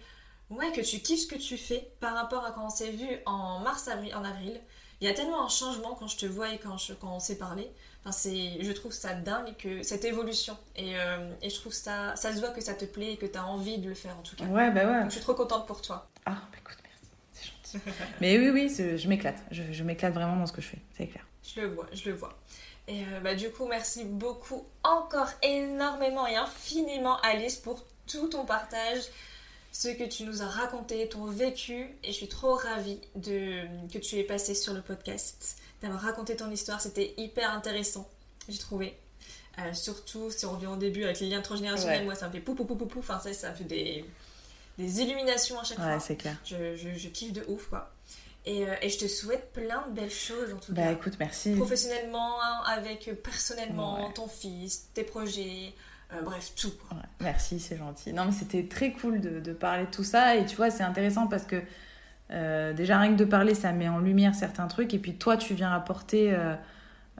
ouais, 0.49 0.72
que 0.72 0.81
tu 0.81 0.99
kiffes 0.99 1.22
ce 1.22 1.27
que 1.27 1.36
tu 1.36 1.57
fais 1.57 1.91
par 1.99 2.15
rapport 2.15 2.44
à 2.44 2.52
quand 2.52 2.65
on 2.65 2.69
s'est 2.69 2.91
vu 2.91 3.07
en 3.26 3.60
mars, 3.60 3.88
avril, 3.88 4.14
en 4.15 4.23
avril. 4.23 4.60
Il 5.02 5.07
y 5.07 5.11
a 5.11 5.14
tellement 5.14 5.45
un 5.45 5.49
changement 5.49 5.95
quand 5.95 6.07
je 6.07 6.18
te 6.18 6.26
vois 6.26 6.53
et 6.53 6.57
quand, 6.57 6.77
je, 6.77 6.94
quand 6.94 7.15
on 7.15 7.19
s'est 7.19 7.38
parlé. 7.38 7.72
Enfin, 8.02 8.11
c'est, 8.11 8.61
je 8.61 8.72
trouve 8.72 8.91
ça 8.91 9.14
dingue 9.14 9.56
que 9.57 9.81
cette 9.84 10.03
évolution. 10.03 10.57
Et, 10.76 10.98
euh, 10.98 11.34
et, 11.41 11.49
je 11.49 11.56
trouve 11.56 11.72
ça, 11.72 12.15
ça 12.18 12.34
se 12.34 12.40
voit 12.40 12.49
que 12.49 12.61
ça 12.61 12.73
te 12.73 12.86
plaît 12.86 13.14
et 13.14 13.18
que 13.18 13.26
tu 13.26 13.38
as 13.38 13.45
envie 13.45 13.77
de 13.77 13.88
le 13.88 13.95
faire 13.95 14.18
en 14.18 14.22
tout 14.22 14.36
cas. 14.36 14.45
Ouais, 14.45 14.72
bah 14.72 14.86
ouais. 14.86 15.06
je 15.06 15.11
suis 15.11 15.22
trop 15.22 15.36
contente 15.36 15.68
pour 15.68 15.81
toi. 15.81 16.07
Ah, 16.26 16.41
bah 16.52 16.57
écoute, 16.60 16.77
merci. 16.84 17.07
C'est 17.64 17.80
gentil. 17.80 17.94
Mais 18.19 18.38
oui, 18.38 18.49
oui, 18.49 18.98
je 18.98 19.07
m'éclate. 19.07 19.41
Je, 19.52 19.64
je 19.72 19.84
m'éclate 19.84 20.14
vraiment 20.14 20.36
dans 20.36 20.48
ce 20.48 20.53
que 20.53 20.61
je 20.61 20.68
fais, 20.68 20.81
c'est 20.98 21.07
clair. 21.07 21.26
Je 21.44 21.61
le 21.61 21.68
vois, 21.68 21.88
je 21.94 22.10
le 22.10 22.15
vois. 22.15 22.38
Et 22.90 23.03
euh, 23.03 23.20
bah, 23.22 23.36
du 23.36 23.52
coup, 23.52 23.68
merci 23.68 24.03
beaucoup 24.03 24.66
encore 24.84 25.30
énormément 25.44 26.26
et 26.26 26.36
infiniment 26.36 27.20
Alice 27.22 27.56
pour 27.56 27.86
tout 28.07 28.28
ton 28.28 28.45
partage, 28.45 29.03
ce 29.72 29.90
que 29.90 30.03
tu 30.06 30.24
nous 30.24 30.41
as 30.41 30.48
raconté, 30.48 31.07
ton 31.07 31.26
vécu, 31.26 31.95
et 32.03 32.07
je 32.07 32.11
suis 32.11 32.28
trop 32.28 32.56
ravie 32.56 32.99
de, 33.14 33.61
que 33.94 33.99
tu 33.99 34.18
aies 34.18 34.24
passé 34.24 34.56
sur 34.56 34.74
le 34.74 34.82
podcast, 34.82 35.57
d'avoir 35.84 36.02
raconté 36.02 36.36
ton 36.36 36.49
histoire, 36.49 36.82
c'était 36.82 37.14
hyper 37.18 37.52
intéressant, 37.52 38.10
j'ai 38.48 38.57
trouvé. 38.57 38.98
Euh, 39.60 39.74
surtout 39.74 40.32
si 40.32 40.48
on 40.48 40.53
revient 40.53 40.68
au 40.68 40.76
début 40.76 41.03
avec 41.03 41.20
les 41.20 41.28
liens 41.28 41.41
transgénérationnels, 41.41 42.06
moi 42.06 42.16
ça 42.16 42.28
me 42.28 42.32
fait 42.32 42.40
pou 42.40 42.56
pou 42.56 42.66
pou 42.66 42.76
pou, 42.76 42.86
pou. 42.88 42.99
enfin 42.99 43.20
ça, 43.20 43.32
ça 43.34 43.52
me 43.52 43.56
fait 43.56 43.64
des, 43.66 44.06
des 44.80 45.02
illuminations 45.02 45.60
à 45.60 45.64
chaque 45.64 45.78
ouais, 45.78 45.99
c'est 45.99 46.16
clair. 46.16 46.38
Je, 46.45 46.76
je, 46.76 46.90
je, 46.98 47.07
kiffe 47.10 47.34
de 47.34 47.44
ouf 47.48 47.68
quoi. 47.68 47.91
Et, 48.49 48.67
euh, 48.67 48.73
et, 48.81 48.89
je 48.89 48.97
te 48.97 49.07
souhaite 49.07 49.53
plein 49.53 49.88
de 49.89 49.93
belles 49.93 50.09
choses 50.09 50.51
en 50.55 50.57
tout 50.57 50.73
bah, 50.73 50.91
écoute, 50.91 51.13
merci. 51.19 51.53
Professionnellement, 51.53 52.39
avec 52.65 53.11
personnellement, 53.21 54.09
ton 54.09 54.27
fils, 54.27 54.89
tes 54.95 55.03
projets, 55.03 55.76
euh, 56.13 56.21
bref, 56.23 56.53
tout. 56.55 56.71
merci, 57.21 57.59
c'est 57.59 57.77
gentil. 57.77 58.11
Non, 58.11 58.26
mais 58.26 58.31
c'était 58.31 58.63
très 58.63 58.91
cool 58.91 59.21
de, 59.21 59.39
de, 59.39 59.53
parler 59.53 59.85
de 59.85 59.91
tout 59.91 60.03
ça. 60.03 60.35
Et 60.35 60.45
tu 60.45 60.55
vois, 60.55 60.71
c'est 60.71 60.84
intéressant 60.84 61.27
parce 61.27 61.43
que 61.43 61.61
euh, 62.31 62.73
déjà, 62.73 62.99
rien 62.99 63.13
que 63.13 63.19
de 63.19 63.26
parler, 63.26 63.53
ça 63.53 63.71
met 63.71 63.88
en 63.88 63.99
lumière 63.99 64.34
certains 64.34 64.67
trucs. 64.67 64.95
Et 64.95 64.99
puis 64.99 65.15
toi, 65.15 65.38
tu 65.38 65.53
viens 65.53 65.71
apporter 65.71 66.35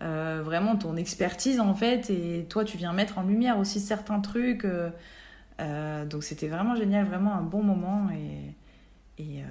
euh, 0.02 0.42
vraiment 0.44 0.78
ton 0.78 0.96
expertise, 0.96 1.60
en 1.60 1.76
fait. 1.76 2.10
Et 2.10 2.48
toi, 2.50 2.66
tu 2.66 2.78
viens 2.78 2.92
mettre 2.92 3.20
en 3.20 3.24
lumière 3.24 3.60
aussi 3.60 3.80
certains 3.80 4.20
trucs. 4.20 4.66
donc, 5.60 6.24
c'était 6.24 6.48
vraiment 6.48 6.76
génial, 6.76 7.06
vraiment 7.06 7.36
un 7.36 7.44
bon 7.44 7.62
moment. 7.62 8.10
Et, 8.10 9.24
et 9.24 9.44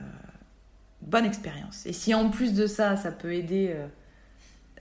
bonne 1.03 1.25
expérience. 1.25 1.87
Et 1.87 1.93
si 1.93 2.15
en 2.15 2.31
plus 2.31 2.55
de 2.55 2.67
ça, 2.67 2.97
ça 2.97 3.13
peut 3.13 3.33
aider 3.35 3.77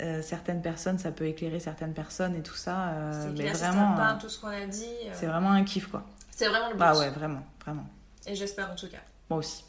euh, 0.02 0.22
certaines 0.22 0.62
personnes, 0.62 1.00
ça 1.00 1.12
peut 1.12 1.26
éclairer 1.26 1.60
certaines 1.60 1.94
personnes 1.94 2.36
et 2.36 2.44
tout 2.44 2.56
ça. 2.56 2.90
Euh, 2.90 3.34
mais 3.36 3.52
vraiment, 3.52 3.96
pas 3.96 4.14
tout 4.14 4.30
ce 4.30 4.40
qu'on 4.40 4.48
a 4.48 4.66
dit. 4.66 4.86
Euh. 5.06 5.12
C'est 5.14 5.26
vraiment 5.26 5.52
un 5.52 5.64
kiff, 5.64 5.88
quoi. 5.88 6.06
C'est 6.30 6.48
vraiment 6.48 6.68
le 6.68 6.74
but. 6.74 6.80
Bah 6.80 6.98
ouais, 6.98 7.10
vraiment, 7.10 7.44
vraiment. 7.66 7.88
Et 8.28 8.36
j'espère 8.36 8.70
en 8.72 8.76
tout 8.76 8.90
cas. 8.90 9.02
Moi 9.30 9.40
aussi. 9.40 9.64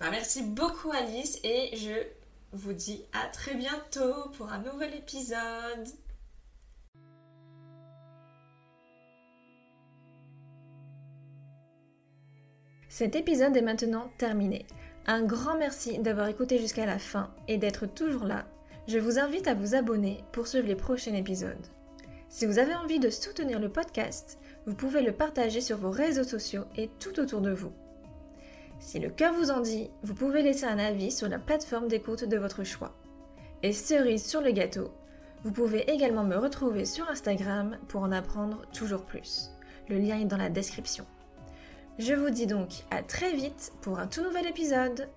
Bah, 0.00 0.06
merci 0.10 0.42
beaucoup 0.42 0.90
Alice 0.90 1.38
et 1.44 1.76
je 1.76 1.92
vous 2.52 2.72
dis 2.72 3.04
à 3.12 3.28
très 3.28 3.54
bientôt 3.54 4.30
pour 4.36 4.50
un 4.50 4.58
nouvel 4.58 4.94
épisode. 4.94 5.38
Cet 12.88 13.14
épisode 13.14 13.56
est 13.56 13.62
maintenant 13.62 14.10
terminé. 14.18 14.66
Un 15.06 15.22
grand 15.22 15.56
merci 15.56 15.98
d'avoir 15.98 16.28
écouté 16.28 16.58
jusqu'à 16.58 16.86
la 16.86 16.98
fin 16.98 17.30
et 17.48 17.58
d'être 17.58 17.86
toujours 17.86 18.24
là 18.24 18.44
je 18.88 18.98
vous 18.98 19.18
invite 19.18 19.48
à 19.48 19.54
vous 19.54 19.74
abonner 19.74 20.22
pour 20.30 20.46
suivre 20.46 20.68
les 20.68 20.76
prochains 20.76 21.14
épisodes. 21.14 21.66
Si 22.28 22.46
vous 22.46 22.60
avez 22.60 22.74
envie 22.74 23.00
de 23.00 23.10
soutenir 23.10 23.58
le 23.58 23.68
podcast, 23.68 24.38
vous 24.64 24.74
pouvez 24.74 25.02
le 25.02 25.12
partager 25.12 25.60
sur 25.60 25.76
vos 25.76 25.90
réseaux 25.90 26.24
sociaux 26.24 26.64
et 26.76 26.88
tout 27.00 27.18
autour 27.18 27.40
de 27.40 27.50
vous. 27.50 27.72
Si 28.78 29.00
le 29.00 29.10
cœur 29.10 29.32
vous 29.34 29.50
en 29.50 29.60
dit, 29.60 29.90
vous 30.04 30.14
pouvez 30.14 30.42
laisser 30.42 30.66
un 30.66 30.78
avis 30.78 31.10
sur 31.10 31.28
la 31.28 31.38
plateforme 31.38 31.88
d'écoute 31.88 32.24
de 32.24 32.36
votre 32.36 32.62
choix. 32.62 32.94
Et 33.64 33.72
cerise 33.72 34.24
sur 34.24 34.40
le 34.40 34.52
gâteau, 34.52 34.92
vous 35.42 35.50
pouvez 35.50 35.90
également 35.90 36.24
me 36.24 36.36
retrouver 36.36 36.84
sur 36.84 37.08
Instagram 37.10 37.76
pour 37.88 38.02
en 38.02 38.12
apprendre 38.12 38.62
toujours 38.72 39.02
plus. 39.02 39.50
Le 39.88 39.98
lien 39.98 40.20
est 40.20 40.26
dans 40.26 40.36
la 40.36 40.50
description. 40.50 41.06
Je 41.98 42.12
vous 42.12 42.28
dis 42.28 42.46
donc 42.46 42.84
à 42.90 43.02
très 43.02 43.32
vite 43.32 43.72
pour 43.80 43.98
un 43.98 44.06
tout 44.06 44.22
nouvel 44.22 44.46
épisode. 44.46 45.08